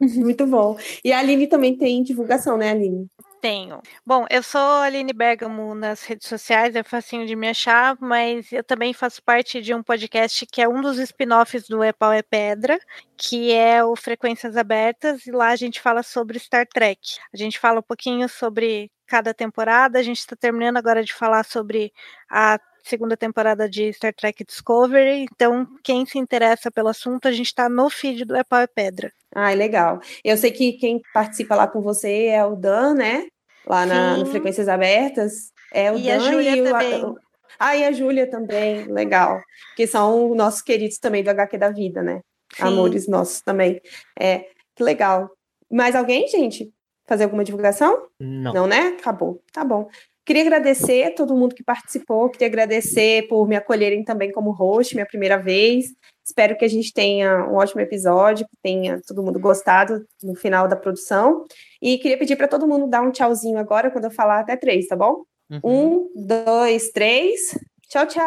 Muito 0.00 0.46
bom. 0.46 0.76
E 1.04 1.12
a 1.12 1.18
Aline 1.18 1.46
também 1.46 1.76
tem 1.76 2.02
divulgação, 2.02 2.56
né, 2.56 2.70
Aline? 2.70 3.06
Tenho. 3.46 3.80
Bom, 4.04 4.26
eu 4.28 4.42
sou 4.42 4.60
Aline 4.60 5.12
Bergamo 5.12 5.72
nas 5.72 6.02
redes 6.02 6.26
sociais, 6.26 6.74
é 6.74 6.82
facinho 6.82 7.24
de 7.28 7.36
me 7.36 7.48
achar, 7.48 7.96
mas 8.00 8.50
eu 8.50 8.64
também 8.64 8.92
faço 8.92 9.22
parte 9.22 9.62
de 9.62 9.72
um 9.72 9.84
podcast 9.84 10.44
que 10.46 10.60
é 10.60 10.68
um 10.68 10.80
dos 10.80 10.98
spin-offs 10.98 11.68
do 11.68 11.80
É 11.80 11.92
Pau 11.92 12.12
é 12.12 12.22
Pedra, 12.22 12.76
que 13.16 13.52
é 13.52 13.84
o 13.84 13.94
Frequências 13.94 14.56
Abertas, 14.56 15.28
e 15.28 15.30
lá 15.30 15.50
a 15.50 15.56
gente 15.56 15.80
fala 15.80 16.02
sobre 16.02 16.40
Star 16.40 16.66
Trek. 16.66 17.18
A 17.32 17.36
gente 17.36 17.56
fala 17.56 17.78
um 17.78 17.84
pouquinho 17.84 18.28
sobre 18.28 18.90
cada 19.06 19.32
temporada, 19.32 20.00
a 20.00 20.02
gente 20.02 20.18
está 20.18 20.34
terminando 20.34 20.78
agora 20.78 21.04
de 21.04 21.14
falar 21.14 21.44
sobre 21.44 21.92
a 22.28 22.58
segunda 22.82 23.16
temporada 23.16 23.70
de 23.70 23.92
Star 23.92 24.12
Trek 24.12 24.44
Discovery. 24.44 25.24
Então, 25.32 25.68
quem 25.84 26.04
se 26.04 26.18
interessa 26.18 26.68
pelo 26.68 26.88
assunto, 26.88 27.28
a 27.28 27.32
gente 27.32 27.46
está 27.46 27.68
no 27.68 27.88
feed 27.88 28.24
do 28.24 28.34
É 28.34 28.42
Pau 28.42 28.58
é 28.58 28.66
Pedra. 28.66 29.12
Ai, 29.32 29.54
legal. 29.54 30.00
Eu 30.24 30.36
sei 30.36 30.50
que 30.50 30.72
quem 30.72 31.00
participa 31.14 31.54
lá 31.54 31.68
com 31.68 31.80
você 31.80 32.26
é 32.26 32.44
o 32.44 32.56
Dan, 32.56 32.94
né? 32.94 33.28
Lá 33.66 33.84
na, 33.84 34.16
no 34.16 34.26
Frequências 34.26 34.68
Abertas. 34.68 35.52
É 35.72 35.90
o 35.90 35.98
E 35.98 36.04
Dan 36.04 36.16
a 36.16 36.18
Júlia 36.18 36.56
e 36.56 36.60
o. 36.60 36.64
também. 36.64 37.14
Ah, 37.58 37.76
e 37.76 37.84
a 37.84 37.92
Júlia 37.92 38.30
também, 38.30 38.84
legal. 38.84 39.40
Que 39.76 39.86
são 39.86 40.34
nossos 40.34 40.62
queridos 40.62 40.98
também 40.98 41.22
do 41.22 41.30
HQ 41.30 41.58
da 41.58 41.70
vida, 41.70 42.02
né? 42.02 42.20
Sim. 42.54 42.62
Amores 42.64 43.08
nossos 43.08 43.40
também. 43.40 43.80
É, 44.18 44.46
que 44.74 44.82
legal. 44.82 45.30
Mais 45.70 45.96
alguém, 45.96 46.28
gente? 46.28 46.70
Fazer 47.08 47.24
alguma 47.24 47.44
divulgação? 47.44 48.06
Não. 48.20 48.52
Não, 48.52 48.66
né? 48.66 48.96
Acabou. 48.98 49.42
Tá 49.52 49.64
bom. 49.64 49.88
Queria 50.26 50.42
agradecer 50.42 51.04
a 51.04 51.14
todo 51.14 51.36
mundo 51.36 51.54
que 51.54 51.62
participou, 51.62 52.28
queria 52.28 52.48
agradecer 52.48 53.28
por 53.28 53.46
me 53.46 53.54
acolherem 53.54 54.02
também 54.02 54.32
como 54.32 54.50
host, 54.50 54.92
minha 54.92 55.06
primeira 55.06 55.36
vez. 55.36 55.86
Espero 56.24 56.56
que 56.58 56.64
a 56.64 56.68
gente 56.68 56.92
tenha 56.92 57.46
um 57.48 57.54
ótimo 57.54 57.80
episódio, 57.80 58.44
que 58.44 58.56
tenha 58.60 59.00
todo 59.06 59.22
mundo 59.22 59.38
gostado 59.38 60.04
no 60.24 60.34
final 60.34 60.66
da 60.66 60.74
produção. 60.74 61.44
E 61.86 61.98
queria 61.98 62.18
pedir 62.18 62.34
para 62.34 62.48
todo 62.48 62.66
mundo 62.66 62.88
dar 62.88 63.00
um 63.00 63.12
tchauzinho 63.12 63.58
agora, 63.58 63.92
quando 63.92 64.06
eu 64.06 64.10
falar 64.10 64.40
até 64.40 64.56
três, 64.56 64.88
tá 64.88 64.96
bom? 64.96 65.22
Um, 65.62 66.08
dois, 66.16 66.88
três. 66.88 67.56
Tchau, 67.88 68.04
tchau. 68.06 68.24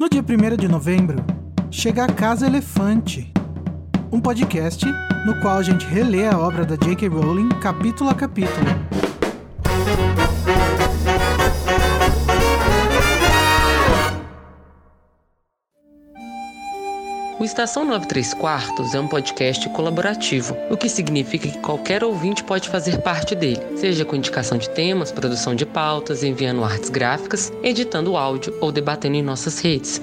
No 0.00 0.08
dia 0.08 0.22
1 0.22 0.56
de 0.56 0.66
novembro, 0.66 1.18
chega 1.70 2.04
a 2.04 2.06
Casa 2.10 2.46
Elefante, 2.46 3.30
um 4.10 4.18
podcast 4.18 4.86
no 5.26 5.38
qual 5.42 5.58
a 5.58 5.62
gente 5.62 5.84
relê 5.84 6.26
a 6.26 6.38
obra 6.38 6.64
da 6.64 6.74
J.K. 6.74 7.06
Rowling 7.08 7.50
capítulo 7.60 8.08
a 8.08 8.14
capítulo. 8.14 8.64
O 17.44 17.46
Estação 17.46 17.84
93 17.84 18.32
Quartos 18.32 18.94
é 18.94 18.98
um 18.98 19.06
podcast 19.06 19.68
colaborativo, 19.68 20.56
o 20.70 20.78
que 20.78 20.88
significa 20.88 21.46
que 21.46 21.58
qualquer 21.58 22.02
ouvinte 22.02 22.42
pode 22.42 22.70
fazer 22.70 23.02
parte 23.02 23.34
dele, 23.34 23.60
seja 23.76 24.02
com 24.02 24.16
indicação 24.16 24.56
de 24.56 24.70
temas, 24.70 25.12
produção 25.12 25.54
de 25.54 25.66
pautas, 25.66 26.24
enviando 26.24 26.64
artes 26.64 26.88
gráficas, 26.88 27.52
editando 27.62 28.16
áudio 28.16 28.56
ou 28.62 28.72
debatendo 28.72 29.16
em 29.16 29.22
nossas 29.22 29.60
redes. 29.60 30.00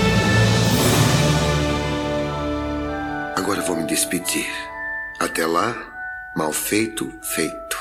vou 3.69 3.77
me 3.77 3.85
despedir. 3.85 4.47
Até 5.19 5.45
lá, 5.45 5.75
mal 6.35 6.51
feito, 6.51 7.07
feito. 7.21 7.77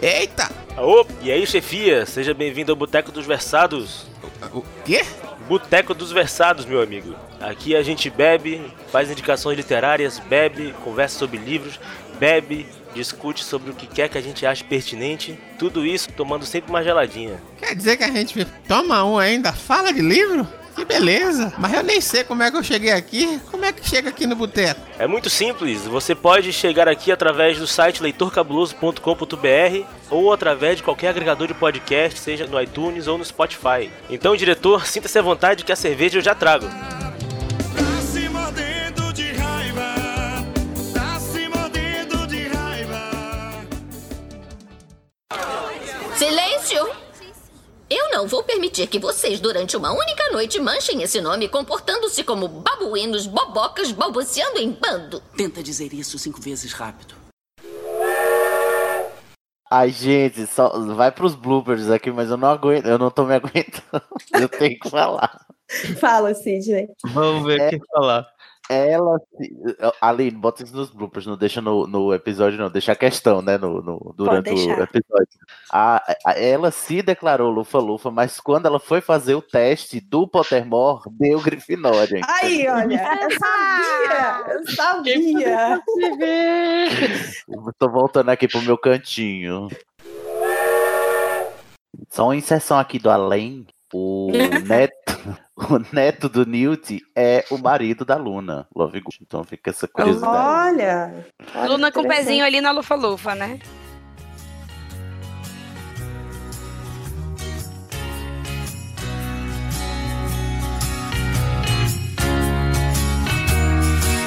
Eita! 0.00 0.50
Ô, 0.76 1.06
e 1.20 1.30
aí, 1.30 1.46
chefia? 1.46 2.04
Seja 2.04 2.34
bem-vindo 2.34 2.72
ao 2.72 2.76
Boteco 2.76 3.12
dos 3.12 3.24
Versados. 3.24 4.06
O 4.52 4.62
quê? 4.84 5.06
Boteco 5.46 5.94
dos 5.94 6.10
Versados, 6.10 6.66
meu 6.66 6.82
amigo. 6.82 7.14
Aqui 7.40 7.76
a 7.76 7.82
gente 7.84 8.10
bebe, 8.10 8.60
faz 8.90 9.08
indicações 9.08 9.56
literárias, 9.56 10.18
bebe, 10.18 10.74
conversa 10.82 11.16
sobre 11.16 11.38
livros, 11.38 11.78
bebe, 12.18 12.66
discute 12.94 13.44
sobre 13.44 13.70
o 13.70 13.74
que 13.74 13.86
quer 13.86 14.08
que 14.08 14.18
a 14.18 14.22
gente 14.22 14.46
ache 14.46 14.64
pertinente. 14.64 15.38
Tudo 15.58 15.84
isso 15.84 16.10
tomando 16.12 16.44
sempre 16.44 16.70
uma 16.70 16.82
geladinha. 16.82 17.42
Quer 17.58 17.74
dizer 17.74 17.96
que 17.96 18.04
a 18.04 18.10
gente 18.10 18.44
toma 18.66 19.04
um 19.04 19.18
ainda? 19.18 19.52
Fala 19.52 19.92
de 19.92 20.00
livro? 20.00 20.46
Que 20.74 20.84
beleza! 20.84 21.52
Mas 21.58 21.74
eu 21.74 21.82
nem 21.82 22.00
sei 22.00 22.24
como 22.24 22.42
é 22.42 22.50
que 22.50 22.56
eu 22.56 22.62
cheguei 22.62 22.92
aqui. 22.92 23.38
Como 23.50 23.64
é 23.64 23.72
que 23.72 23.86
chega 23.86 24.08
aqui 24.08 24.26
no 24.26 24.34
boteco? 24.34 24.80
É 24.98 25.06
muito 25.06 25.28
simples. 25.28 25.82
Você 25.82 26.14
pode 26.14 26.52
chegar 26.52 26.88
aqui 26.88 27.12
através 27.12 27.58
do 27.58 27.66
site 27.66 28.02
leitorcabuloso.com.br 28.02 29.86
ou 30.10 30.32
através 30.32 30.78
de 30.78 30.82
qualquer 30.82 31.08
agregador 31.08 31.46
de 31.46 31.54
podcast, 31.54 32.18
seja 32.18 32.46
no 32.46 32.60
iTunes 32.60 33.06
ou 33.06 33.18
no 33.18 33.24
Spotify. 33.24 33.90
Então, 34.08 34.34
diretor, 34.34 34.86
sinta-se 34.86 35.18
à 35.18 35.22
vontade 35.22 35.64
que 35.64 35.72
a 35.72 35.76
cerveja 35.76 36.18
eu 36.18 36.22
já 36.22 36.34
trago. 36.34 36.66
Silêncio! 46.22 46.88
Eu 47.90 48.12
não 48.12 48.28
vou 48.28 48.44
permitir 48.44 48.86
que 48.86 49.00
vocês, 49.00 49.40
durante 49.40 49.76
uma 49.76 49.90
única 49.90 50.30
noite, 50.30 50.60
manchem 50.60 51.02
esse 51.02 51.20
nome 51.20 51.48
comportando-se 51.48 52.22
como 52.22 52.46
babuínos 52.46 53.26
bobocas 53.26 53.90
balbuciando 53.90 54.60
em 54.60 54.70
bando. 54.70 55.20
Tenta 55.36 55.60
dizer 55.64 55.92
isso 55.92 56.16
cinco 56.20 56.40
vezes 56.40 56.72
rápido. 56.74 57.16
Ai, 59.68 59.90
gente, 59.90 60.46
só 60.46 60.68
vai 60.94 61.10
pros 61.10 61.34
bloopers 61.34 61.90
aqui, 61.90 62.12
mas 62.12 62.30
eu 62.30 62.36
não 62.36 62.50
aguento, 62.50 62.86
eu 62.86 62.98
não 62.98 63.10
tô 63.10 63.24
me 63.24 63.34
aguentando. 63.34 64.04
Eu 64.32 64.48
tenho 64.48 64.78
que 64.78 64.88
falar. 64.88 65.44
Fala, 65.98 66.34
Sidney. 66.34 66.88
Vamos 67.06 67.44
ver 67.46 67.62
o 67.62 67.70
que 67.70 67.80
falar. 67.92 68.28
Ela. 68.72 69.18
se- 69.36 69.76
Aline, 70.00 70.30
bota 70.38 70.62
isso 70.62 70.74
nos 70.74 70.90
bloopers, 70.90 71.26
não 71.26 71.36
deixa 71.36 71.60
no, 71.60 71.86
no 71.86 72.12
episódio, 72.14 72.58
não. 72.58 72.70
Deixa 72.70 72.92
a 72.92 72.96
questão, 72.96 73.42
né? 73.42 73.58
No, 73.58 73.82
no- 73.82 74.14
durante 74.16 74.50
o 74.50 74.82
episódio. 74.82 75.38
A, 75.70 76.02
a- 76.24 76.38
ela 76.38 76.70
se 76.70 77.02
declarou 77.02 77.50
Lufa-Lufa, 77.50 78.10
mas 78.10 78.40
quando 78.40 78.66
ela 78.66 78.80
foi 78.80 79.00
fazer 79.00 79.34
o 79.34 79.42
teste 79.42 80.00
do 80.00 80.26
Pottermore, 80.26 81.02
deu 81.10 81.40
Grifinória. 81.40 82.20
Aí, 82.28 82.66
olha, 82.68 82.94
eu 83.22 83.30
sabia! 83.38 84.54
Eu 84.54 84.66
sabia! 84.74 85.82
Eu 87.48 87.72
Tô 87.78 87.88
voltando 87.88 88.28
aqui 88.30 88.46
pro 88.48 88.62
meu 88.62 88.78
cantinho. 88.78 89.68
Só 92.10 92.24
uma 92.24 92.36
inserção 92.36 92.78
aqui 92.78 92.98
do 92.98 93.10
além. 93.10 93.66
O 93.94 94.32
neto, 94.66 95.38
o 95.70 95.94
neto 95.94 96.26
do 96.26 96.46
Newt 96.46 97.02
é 97.14 97.44
o 97.50 97.58
marido 97.58 98.06
da 98.06 98.16
Luna, 98.16 98.66
Love 98.74 99.00
Good. 99.00 99.18
Então 99.20 99.44
fica 99.44 99.70
essa 99.70 99.86
curiosidade. 99.86 100.34
Olha! 100.34 101.26
olha 101.54 101.68
Luna 101.68 101.92
com 101.92 102.00
o 102.00 102.08
pezinho 102.08 102.42
ali 102.42 102.62
na 102.62 102.70
lufa-lufa, 102.70 103.34
né? 103.34 103.58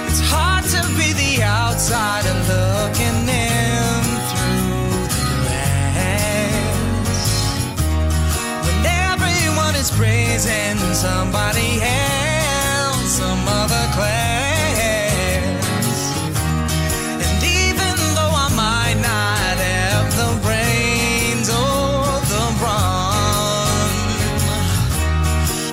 It's 0.08 0.22
hard 0.30 0.64
to 0.66 0.88
be 0.96 1.12
the 1.14 1.44
outsider 1.44 2.36
looking 2.48 3.30
in 3.30 3.45
is 9.86 9.92
praising 9.98 10.78
somebody 10.94 11.80
else, 11.82 13.18
some 13.20 13.44
other 13.48 13.86
class. 13.94 14.46
And 17.26 17.44
even 17.44 17.96
though 18.18 18.36
I 18.46 18.50
might 18.56 18.98
not 19.02 19.58
have 19.70 20.08
the 20.22 20.32
brains 20.46 21.50
or 21.50 22.20
the 22.34 22.46
brawn, 22.60 23.92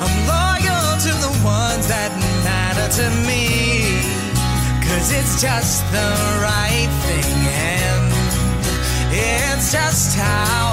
I'm 0.05 0.17
loyal 0.33 0.89
to 1.07 1.13
the 1.27 1.33
ones 1.45 1.87
that 1.89 2.13
matter 2.45 2.89
to 3.01 3.07
me. 3.29 3.45
Cause 4.85 5.09
it's 5.13 5.41
just 5.41 5.85
the 5.91 6.11
right 6.49 6.93
thing 7.07 7.39
and 7.49 8.13
it's 9.11 9.73
just 9.73 10.17
how 10.17 10.72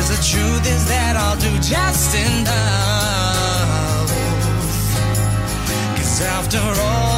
Cause 0.00 0.16
the 0.16 0.38
truth 0.38 0.66
is 0.66 0.88
that 0.88 1.14
I'll 1.14 1.36
do 1.36 1.52
just 1.60 2.16
enough. 2.16 2.48
Cause 5.94 6.22
after 6.22 6.56
all, 6.56 7.09